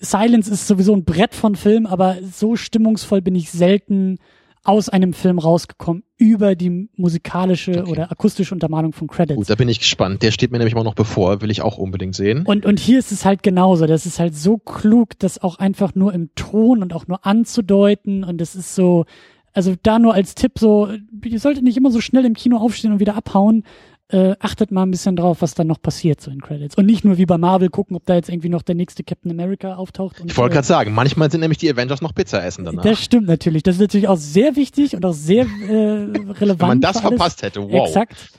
[0.00, 4.18] Silence ist sowieso ein Brett von Film, aber so stimmungsvoll bin ich selten
[4.64, 7.90] aus einem Film rausgekommen über die musikalische okay.
[7.90, 9.36] oder akustische Untermalung von Credits.
[9.36, 10.22] Gut, da bin ich gespannt.
[10.22, 12.44] Der steht mir nämlich immer noch bevor, will ich auch unbedingt sehen.
[12.44, 13.86] Und, und hier ist es halt genauso.
[13.86, 18.24] Das ist halt so klug, das auch einfach nur im Ton und auch nur anzudeuten.
[18.24, 19.04] Und es ist so,
[19.52, 20.88] also da nur als Tipp so,
[21.24, 23.64] ihr solltet nicht immer so schnell im Kino aufstehen und wieder abhauen,
[24.10, 26.76] äh, achtet mal ein bisschen drauf, was dann noch passiert so in Credits.
[26.76, 29.30] Und nicht nur wie bei Marvel gucken, ob da jetzt irgendwie noch der nächste Captain
[29.30, 30.20] America auftaucht.
[30.20, 32.82] Und, ich wollte gerade sagen, manchmal sind nämlich die Avengers noch Pizza essen danach.
[32.82, 33.62] Das stimmt natürlich.
[33.62, 36.60] Das ist natürlich auch sehr wichtig und auch sehr äh, relevant.
[36.60, 37.86] Wenn man das verpasst hätte, wow.
[37.86, 38.32] Exakt.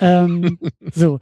[0.00, 0.58] ähm,
[0.94, 1.18] so,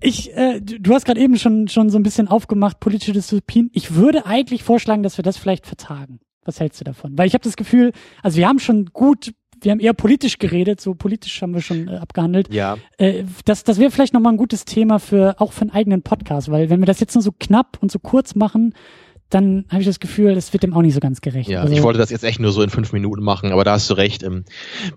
[0.00, 3.70] ich, äh, du hast gerade eben schon schon so ein bisschen aufgemacht politische Dystopien.
[3.74, 6.20] Ich würde eigentlich vorschlagen, dass wir das vielleicht vertagen.
[6.44, 7.16] Was hältst du davon?
[7.18, 9.32] Weil ich habe das Gefühl, also wir haben schon gut
[9.62, 12.52] wir haben eher politisch geredet, so politisch haben wir schon äh, abgehandelt.
[12.52, 12.76] Ja.
[12.98, 16.50] Äh, das das wäre vielleicht nochmal ein gutes Thema für auch für einen eigenen Podcast,
[16.50, 18.74] weil wenn wir das jetzt nur so knapp und so kurz machen,
[19.30, 21.48] dann habe ich das Gefühl, das wird dem auch nicht so ganz gerecht.
[21.48, 23.72] Ja, also, ich wollte das jetzt echt nur so in fünf Minuten machen, aber da
[23.72, 24.22] hast du recht.
[24.22, 24.44] Ähm,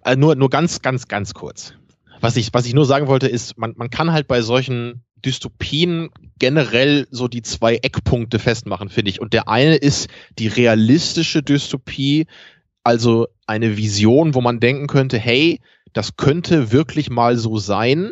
[0.03, 1.74] äh, nur, nur ganz, ganz, ganz kurz.
[2.19, 6.10] Was ich, was ich nur sagen wollte, ist, man, man kann halt bei solchen Dystopien
[6.38, 9.22] generell so die zwei Eckpunkte festmachen, finde ich.
[9.22, 12.27] Und der eine ist die realistische Dystopie,
[12.85, 15.59] also eine Vision, wo man denken könnte, hey,
[15.93, 18.11] das könnte wirklich mal so sein.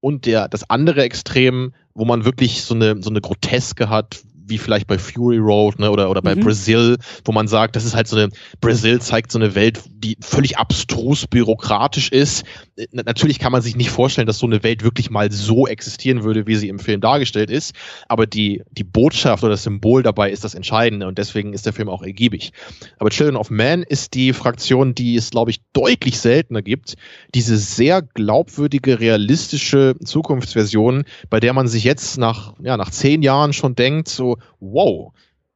[0.00, 4.58] Und der, das andere Extrem, wo man wirklich so eine, so eine Groteske hat, wie
[4.58, 6.40] vielleicht bei Fury Road ne, oder, oder bei mhm.
[6.40, 8.28] Brazil, wo man sagt, das ist halt so eine,
[8.60, 12.44] Brazil zeigt so eine Welt, die völlig abstrus bürokratisch ist.
[12.92, 16.46] Natürlich kann man sich nicht vorstellen, dass so eine Welt wirklich mal so existieren würde,
[16.46, 17.74] wie sie im Film dargestellt ist,
[18.08, 21.72] aber die, die Botschaft oder das Symbol dabei ist das Entscheidende und deswegen ist der
[21.72, 22.52] Film auch ergiebig.
[22.98, 26.94] Aber Children of Man ist die Fraktion, die es, glaube ich, deutlich seltener gibt,
[27.34, 33.52] diese sehr glaubwürdige, realistische Zukunftsversion, bei der man sich jetzt nach, ja, nach zehn Jahren
[33.52, 35.12] schon denkt, so, wow,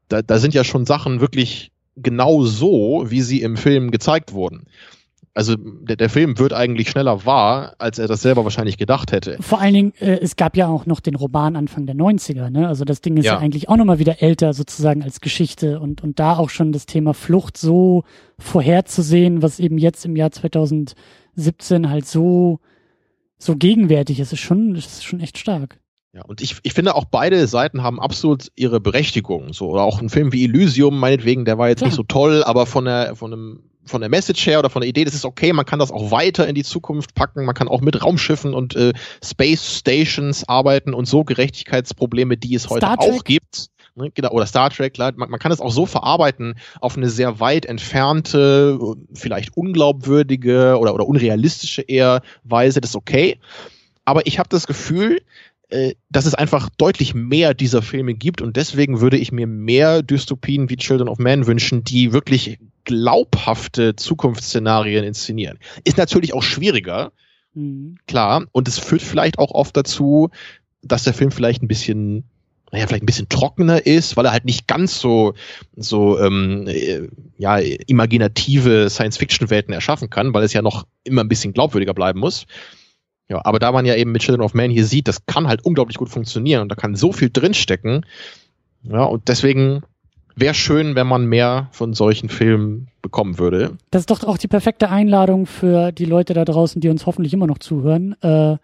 [0.09, 4.65] da, da sind ja schon Sachen wirklich genau so, wie sie im Film gezeigt wurden.
[5.35, 9.37] Also der, der, Film wird eigentlich schneller wahr, als er das selber wahrscheinlich gedacht hätte.
[9.41, 12.67] Vor allen Dingen, äh, es gab ja auch noch den Roman Anfang der 90er, ne?
[12.67, 16.03] Also das Ding ist ja, ja eigentlich auch nochmal wieder älter sozusagen als Geschichte und,
[16.03, 18.03] und da auch schon das Thema Flucht so
[18.41, 22.59] vorherzusehen, was eben jetzt im Jahr 2017 halt so
[23.39, 24.33] so gegenwärtig ist.
[24.33, 25.79] Ist schon, ist schon echt stark.
[26.15, 29.53] Ja, und ich, ich finde auch beide Seiten haben absolut ihre Berechtigung.
[29.53, 31.89] So, oder auch ein Film wie Elysium, meinetwegen, der war jetzt Klar.
[31.89, 34.89] nicht so toll, aber von der, von einem, von der Message her oder von der
[34.89, 37.69] Idee, das ist okay, man kann das auch weiter in die Zukunft packen, man kann
[37.69, 43.25] auch mit Raumschiffen und äh, Space Stations arbeiten und so Gerechtigkeitsprobleme, die es heute auch
[43.25, 43.69] gibt.
[43.95, 47.41] Ne, genau, oder Star Trek, man, man kann es auch so verarbeiten auf eine sehr
[47.41, 48.79] weit entfernte,
[49.13, 53.39] vielleicht unglaubwürdige oder, oder unrealistische eher Weise, das ist okay.
[54.05, 55.21] Aber ich habe das Gefühl,
[55.71, 60.03] äh, dass es einfach deutlich mehr dieser Filme gibt und deswegen würde ich mir mehr
[60.03, 65.59] Dystopien wie Children of Man wünschen, die wirklich glaubhafte Zukunftsszenarien inszenieren.
[65.85, 67.13] Ist natürlich auch schwieriger,
[67.53, 67.97] mhm.
[68.07, 70.31] klar, und es führt vielleicht auch oft dazu,
[70.83, 72.25] dass der Film vielleicht ein bisschen
[72.71, 75.35] naja, vielleicht ein bisschen trockener ist, weil er halt nicht ganz so,
[75.77, 81.55] so ähm, äh, ja, imaginative Science-Fiction-Welten erschaffen kann, weil es ja noch immer ein bisschen
[81.55, 82.47] glaubwürdiger bleiben muss.
[83.29, 85.65] Ja, aber da man ja eben mit Children of Man hier sieht, das kann halt
[85.65, 88.07] unglaublich gut funktionieren und da kann so viel drinstecken.
[88.85, 89.83] Ja, und deswegen
[90.35, 93.77] wäre schön, wenn man mehr von solchen Filmen bekommen würde.
[93.91, 97.35] Das ist doch auch die perfekte Einladung für die Leute da draußen, die uns hoffentlich
[97.35, 98.57] immer noch zuhören, äh,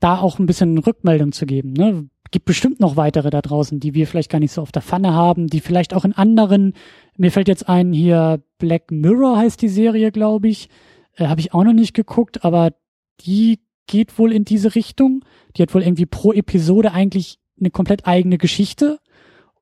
[0.00, 1.72] da auch ein bisschen Rückmeldung zu geben.
[1.72, 2.08] Ne?
[2.30, 5.14] Gibt bestimmt noch weitere da draußen, die wir vielleicht gar nicht so auf der Pfanne
[5.14, 6.74] haben, die vielleicht auch in anderen,
[7.16, 10.68] mir fällt jetzt ein hier Black Mirror heißt die Serie, glaube ich,
[11.16, 12.72] äh, habe ich auch noch nicht geguckt, aber
[13.20, 15.24] die geht wohl in diese Richtung.
[15.56, 18.98] Die hat wohl irgendwie pro Episode eigentlich eine komplett eigene Geschichte.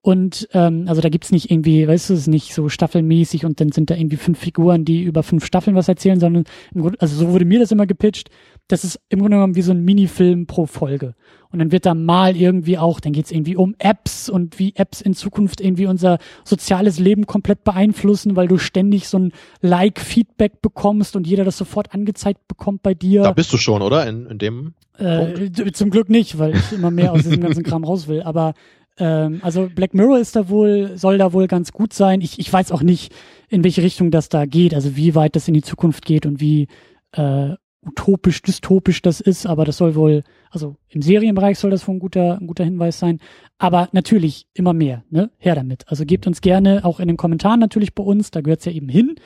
[0.01, 3.59] Und ähm, also da gibt's nicht irgendwie, weißt du, es ist nicht so staffelmäßig und
[3.59, 6.45] dann sind da irgendwie fünf Figuren, die über fünf Staffeln was erzählen, sondern
[6.75, 8.29] im Grunde, also so wurde mir das immer gepitcht,
[8.69, 11.15] das ist im Grunde genommen wie so ein Minifilm pro Folge.
[11.51, 15.01] Und dann wird da mal irgendwie auch, dann geht's irgendwie um Apps und wie Apps
[15.01, 21.15] in Zukunft irgendwie unser soziales Leben komplett beeinflussen, weil du ständig so ein Like-Feedback bekommst
[21.15, 23.23] und jeder das sofort angezeigt bekommt bei dir.
[23.23, 24.07] Da bist du schon, oder?
[24.07, 27.85] In, in dem äh, Zum Glück nicht, weil ich immer mehr aus diesem ganzen Kram
[27.85, 28.23] raus will.
[28.23, 28.55] Aber
[28.99, 32.21] ähm, also Black Mirror ist da wohl, soll da wohl ganz gut sein.
[32.21, 33.13] Ich, ich weiß auch nicht,
[33.49, 36.41] in welche Richtung das da geht, also wie weit das in die Zukunft geht und
[36.41, 36.69] wie
[37.13, 37.55] äh,
[37.87, 41.99] utopisch, dystopisch das ist, aber das soll wohl, also im Serienbereich soll das wohl ein
[42.01, 43.21] guter, ein guter Hinweis sein.
[43.59, 45.31] Aber natürlich immer mehr, ne?
[45.39, 45.85] Her damit.
[45.89, 48.89] Also gebt uns gerne auch in den Kommentaren natürlich bei uns, da gehört's ja eben
[48.89, 49.17] hin,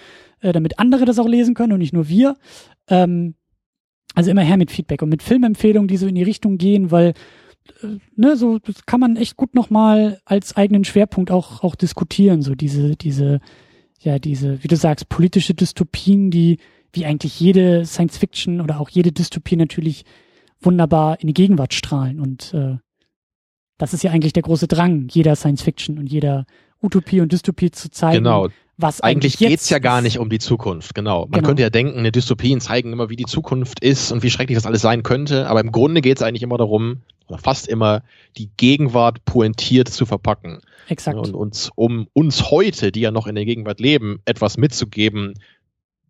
[0.40, 2.36] äh, damit andere das auch lesen können und nicht nur wir.
[2.88, 3.34] Ähm,
[4.14, 7.14] also immer her mit Feedback und mit Filmempfehlungen, die so in die Richtung gehen, weil
[7.82, 12.42] äh, ne, so das kann man echt gut nochmal als eigenen Schwerpunkt auch auch diskutieren,
[12.42, 13.40] so diese diese
[14.00, 16.58] ja diese, wie du sagst, politische Dystopien, die
[16.98, 20.04] wie eigentlich jede Science Fiction oder auch jede Dystopie natürlich
[20.60, 22.20] wunderbar in die Gegenwart strahlen.
[22.20, 22.76] Und äh,
[23.78, 26.44] das ist ja eigentlich der große Drang jeder Science Fiction und jeder
[26.82, 28.24] Utopie und Dystopie zu zeigen.
[28.24, 28.48] Genau.
[28.76, 31.22] Was eigentlich, eigentlich geht's ja gar nicht um die Zukunft, genau.
[31.22, 31.46] Man genau.
[31.48, 34.66] könnte ja denken, eine Dystopien zeigen immer, wie die Zukunft ist und wie schrecklich das
[34.66, 38.02] alles sein könnte, aber im Grunde geht's eigentlich immer darum, oder fast immer,
[38.36, 40.60] die Gegenwart pointiert zu verpacken.
[40.88, 41.18] Exakt.
[41.18, 45.34] Und uns, um uns heute, die ja noch in der Gegenwart leben, etwas mitzugeben,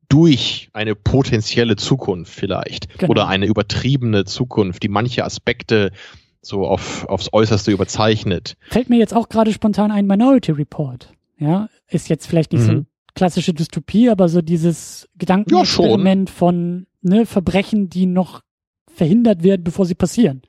[0.09, 3.11] durch eine potenzielle Zukunft vielleicht genau.
[3.11, 5.93] oder eine übertriebene Zukunft, die manche Aspekte
[6.41, 8.57] so auf, aufs Äußerste überzeichnet.
[8.70, 11.12] Fällt mir jetzt auch gerade spontan ein Minority Report.
[11.39, 12.67] Ja, ist jetzt vielleicht nicht mhm.
[12.67, 18.43] so eine klassische Dystopie, aber so dieses Gedankenexperiment ja, von ne, Verbrechen, die noch
[18.93, 20.43] verhindert werden, bevor sie passieren.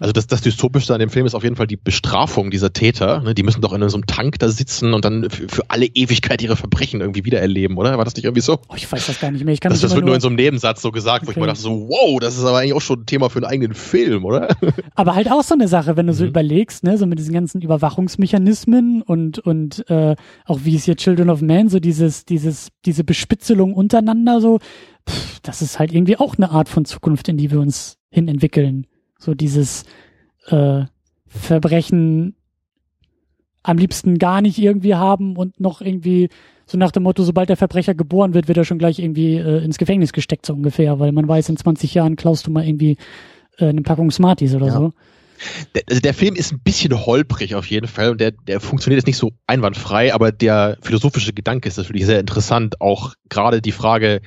[0.00, 3.20] Also das, das Dystopischste an dem Film ist auf jeden Fall die Bestrafung dieser Täter.
[3.20, 3.34] Ne?
[3.34, 6.40] Die müssen doch in so einem Tank da sitzen und dann für, für alle Ewigkeit
[6.40, 7.98] ihre Verbrechen irgendwie wiedererleben, oder?
[7.98, 8.60] War das nicht irgendwie so?
[8.68, 9.52] Oh, ich weiß das gar nicht mehr.
[9.52, 11.26] Ich kann das, das wird nur in so einem Nebensatz so gesagt, okay.
[11.26, 13.40] wo ich mir dachte so, wow, das ist aber eigentlich auch schon ein Thema für
[13.40, 14.56] einen eigenen Film, oder?
[14.94, 16.30] Aber halt auch so eine Sache, wenn du so mhm.
[16.30, 21.28] überlegst, ne, so mit diesen ganzen Überwachungsmechanismen und und äh, auch wie es hier Children
[21.28, 24.60] of Man, so dieses dieses diese Bespitzelung untereinander, so,
[25.08, 28.28] pff, das ist halt irgendwie auch eine Art von Zukunft, in die wir uns hin
[28.28, 28.86] entwickeln.
[29.20, 29.84] So dieses
[30.48, 30.82] äh,
[31.28, 32.34] Verbrechen
[33.62, 36.28] am liebsten gar nicht irgendwie haben und noch irgendwie
[36.66, 39.62] so nach dem Motto, sobald der Verbrecher geboren wird, wird er schon gleich irgendwie äh,
[39.64, 42.96] ins Gefängnis gesteckt, so ungefähr, weil man weiß, in 20 Jahren klaust du mal irgendwie
[43.58, 44.72] äh, eine Packung Smarties oder ja.
[44.72, 44.92] so.
[45.74, 48.98] Der, also der Film ist ein bisschen holprig auf jeden Fall und der, der funktioniert
[48.98, 52.80] jetzt nicht so einwandfrei, aber der philosophische Gedanke ist natürlich sehr interessant.
[52.80, 54.20] Auch gerade die Frage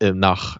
[0.00, 0.58] äh, nach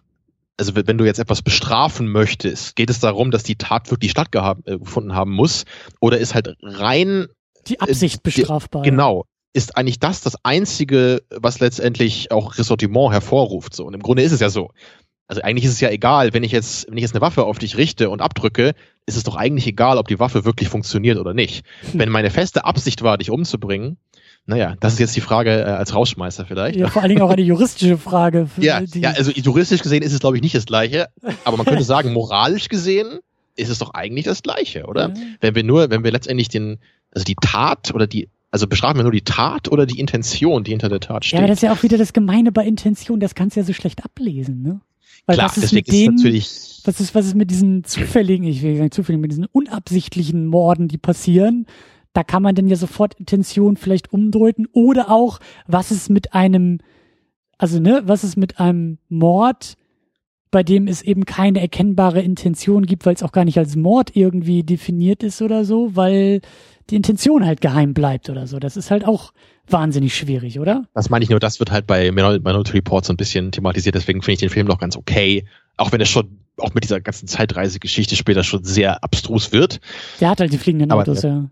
[0.61, 5.11] also wenn du jetzt etwas bestrafen möchtest, geht es darum, dass die Tat wirklich stattgefunden
[5.11, 5.65] äh, haben muss
[5.99, 7.25] oder ist halt rein
[7.65, 8.83] die Absicht äh, bestrafbar.
[8.83, 9.25] Genau.
[9.53, 13.75] Ist eigentlich das das einzige, was letztendlich auch Ressortiment hervorruft.
[13.75, 14.69] So und im Grunde ist es ja so.
[15.27, 17.57] Also eigentlich ist es ja egal, wenn ich jetzt, wenn ich jetzt eine Waffe auf
[17.57, 18.75] dich richte und abdrücke,
[19.07, 21.65] ist es doch eigentlich egal, ob die Waffe wirklich funktioniert oder nicht.
[21.89, 21.99] Hm.
[21.99, 23.97] Wenn meine feste Absicht war, dich umzubringen,
[24.45, 26.75] Naja, das ist jetzt die Frage äh, als Rausschmeißer vielleicht.
[26.77, 28.49] Ja, vor allen Dingen auch eine juristische Frage.
[28.57, 31.09] ja, ja, also juristisch gesehen ist es, glaube ich, nicht das Gleiche.
[31.45, 33.19] Aber man könnte sagen, moralisch gesehen
[33.55, 35.09] ist es doch eigentlich das Gleiche, oder?
[35.09, 35.15] Ja.
[35.41, 36.79] Wenn wir nur, wenn wir letztendlich den,
[37.11, 40.71] also die Tat oder die, also bestrafen wir nur die Tat oder die Intention, die
[40.71, 41.33] hinter der Tat steht.
[41.33, 43.65] Ja, aber das ist ja auch wieder das Gemeine bei Intention, das kannst du ja
[43.65, 44.81] so schlecht ablesen, ne?
[45.25, 46.49] Weil Klar, was ist deswegen mit denen, ist natürlich.
[46.83, 50.87] Was ist, was ist mit diesen zufälligen, ich will sagen zufälligen, mit diesen unabsichtlichen Morden,
[50.87, 51.67] die passieren?
[52.13, 54.67] Da kann man dann ja sofort Intention vielleicht umdeuten.
[54.73, 56.79] Oder auch, was ist mit einem,
[57.57, 59.75] also ne, was ist mit einem Mord,
[60.51, 64.15] bei dem es eben keine erkennbare Intention gibt, weil es auch gar nicht als Mord
[64.15, 66.41] irgendwie definiert ist oder so, weil
[66.89, 68.59] die Intention halt geheim bleibt oder so.
[68.59, 69.31] Das ist halt auch
[69.67, 70.83] wahnsinnig schwierig, oder?
[70.93, 74.21] Das meine ich nur, das wird halt bei Minority Report so ein bisschen thematisiert, deswegen
[74.21, 75.45] finde ich den Film noch ganz okay.
[75.77, 79.79] Auch wenn er schon, auch mit dieser ganzen Zeitreisegeschichte später schon sehr abstrus wird.
[80.19, 81.49] Der hat halt die fliegenden Autos, ja.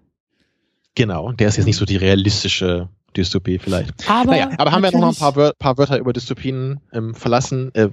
[0.95, 4.09] Genau, der ist jetzt nicht so die realistische Dystopie vielleicht.
[4.09, 7.73] Aber, naja, aber haben wir noch ein paar, Wör paar Wörter über Dystopien ähm, verlassen.
[7.73, 7.89] Äh,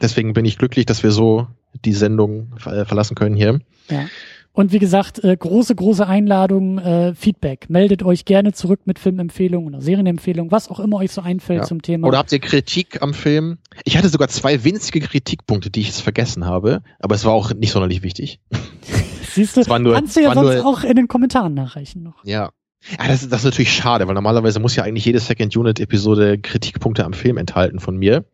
[0.00, 1.46] deswegen bin ich glücklich, dass wir so
[1.84, 3.60] die Sendung äh, verlassen können hier.
[3.90, 4.06] Ja.
[4.52, 7.70] Und wie gesagt, äh, große, große Einladung, äh, Feedback.
[7.70, 11.64] Meldet euch gerne zurück mit Filmempfehlungen oder Serienempfehlungen, was auch immer euch so einfällt ja.
[11.64, 12.08] zum Thema.
[12.08, 13.58] Oder habt ihr Kritik am Film?
[13.84, 17.54] Ich hatte sogar zwei winzige Kritikpunkte, die ich jetzt vergessen habe, aber es war auch
[17.54, 18.40] nicht sonderlich wichtig.
[19.38, 22.24] Siehst du, kannst du ja sonst nur, auch in den Kommentaren nachreichen noch.
[22.24, 22.50] Ja.
[22.90, 26.38] Ja, das, das ist natürlich schade, weil normalerweise muss ja eigentlich jede Second Unit Episode
[26.38, 28.24] Kritikpunkte am Film enthalten von mir.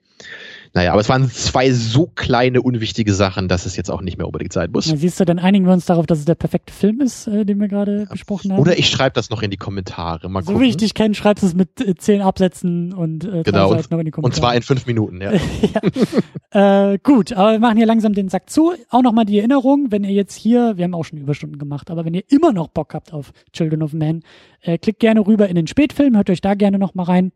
[0.74, 4.26] Naja, aber es waren zwei so kleine, unwichtige Sachen, dass es jetzt auch nicht mehr
[4.26, 4.88] unbedingt sein muss.
[4.88, 7.44] Na, siehst du, dann einigen wir uns darauf, dass es der perfekte Film ist, äh,
[7.44, 8.04] den wir gerade ja.
[8.06, 8.58] besprochen haben.
[8.58, 10.28] Oder ich schreibe das noch in die Kommentare.
[10.28, 10.64] Mal so gucken.
[10.64, 13.88] wie ich dich kenne, schreibst du es mit äh, zehn Absätzen und äh, genau, und,
[13.88, 14.24] noch in die Kommentare.
[14.24, 15.32] Und zwar in fünf Minuten, ja.
[16.52, 16.92] ja.
[16.92, 18.72] Äh, gut, aber wir machen hier langsam den Sack zu.
[18.90, 22.04] Auch nochmal die Erinnerung, wenn ihr jetzt hier, wir haben auch schon Überstunden gemacht, aber
[22.04, 24.24] wenn ihr immer noch Bock habt auf Children of Men,
[24.60, 27.32] äh, klickt gerne rüber in den Spätfilm, hört euch da gerne nochmal rein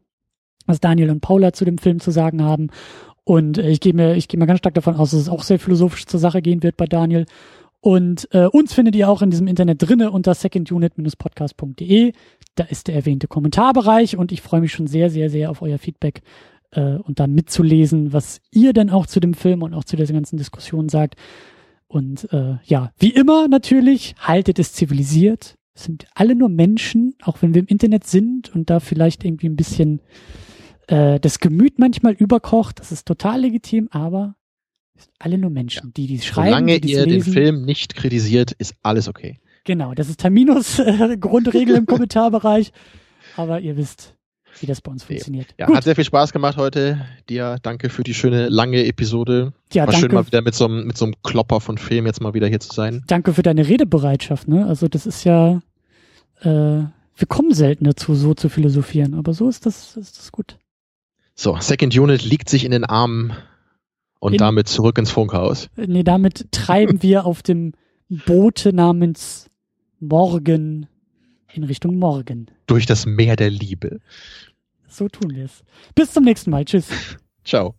[0.69, 2.69] was Daniel und Paula zu dem Film zu sagen haben.
[3.29, 5.43] Und äh, ich gehe mir, ich gehe mir ganz stark davon aus, dass es auch
[5.43, 7.27] sehr philosophisch zur Sache gehen wird bei Daniel.
[7.81, 12.15] Und äh, uns findet ihr auch in diesem Internet drinne unter secondunit-podcast.de.
[12.55, 15.77] Da ist der erwähnte Kommentarbereich und ich freue mich schon sehr, sehr, sehr auf euer
[15.77, 16.23] Feedback
[16.71, 20.15] äh, und dann mitzulesen, was ihr denn auch zu dem Film und auch zu dieser
[20.15, 21.17] ganzen Diskussion sagt.
[21.87, 25.59] Und äh, ja, wie immer natürlich, haltet es zivilisiert.
[25.75, 29.51] Es sind alle nur Menschen, auch wenn wir im Internet sind und da vielleicht irgendwie
[29.51, 30.01] ein bisschen
[30.89, 34.35] äh, das Gemüt manchmal überkocht, das ist total legitim, aber
[34.97, 36.49] sind alle nur Menschen, die die schreiben.
[36.49, 37.25] Solange die ihr lesen.
[37.25, 39.39] den Film nicht kritisiert, ist alles okay.
[39.65, 42.73] Genau, das ist Terminus äh, Grundregel im Kommentarbereich,
[43.37, 44.15] aber ihr wisst,
[44.61, 45.55] wie das bei uns funktioniert.
[45.59, 45.77] Ja, Gut.
[45.77, 47.07] hat sehr viel Spaß gemacht heute.
[47.29, 49.53] Dir danke für die schöne lange Episode.
[49.73, 50.01] Ja, War danke.
[50.01, 52.49] schön mal wieder mit so, einem, mit so einem Klopper von Film jetzt mal wieder
[52.49, 53.05] hier zu sein.
[53.07, 54.49] Danke für deine Redebereitschaft.
[54.49, 54.67] Ne?
[54.67, 55.61] Also das ist ja,
[56.41, 60.57] äh, wir kommen selten dazu, so zu philosophieren, aber so ist das, ist das gut.
[61.41, 63.33] So, Second Unit liegt sich in den Armen
[64.19, 65.71] und in, damit zurück ins Funkhaus.
[65.77, 67.75] Nee, damit treiben wir auf dem
[68.09, 69.49] Boote namens
[70.01, 70.89] Morgen
[71.55, 72.51] in Richtung Morgen.
[72.67, 74.01] Durch das Meer der Liebe.
[74.89, 75.63] So tun wir es.
[75.95, 76.65] Bis zum nächsten Mal.
[76.65, 76.89] Tschüss.
[77.45, 77.77] Ciao.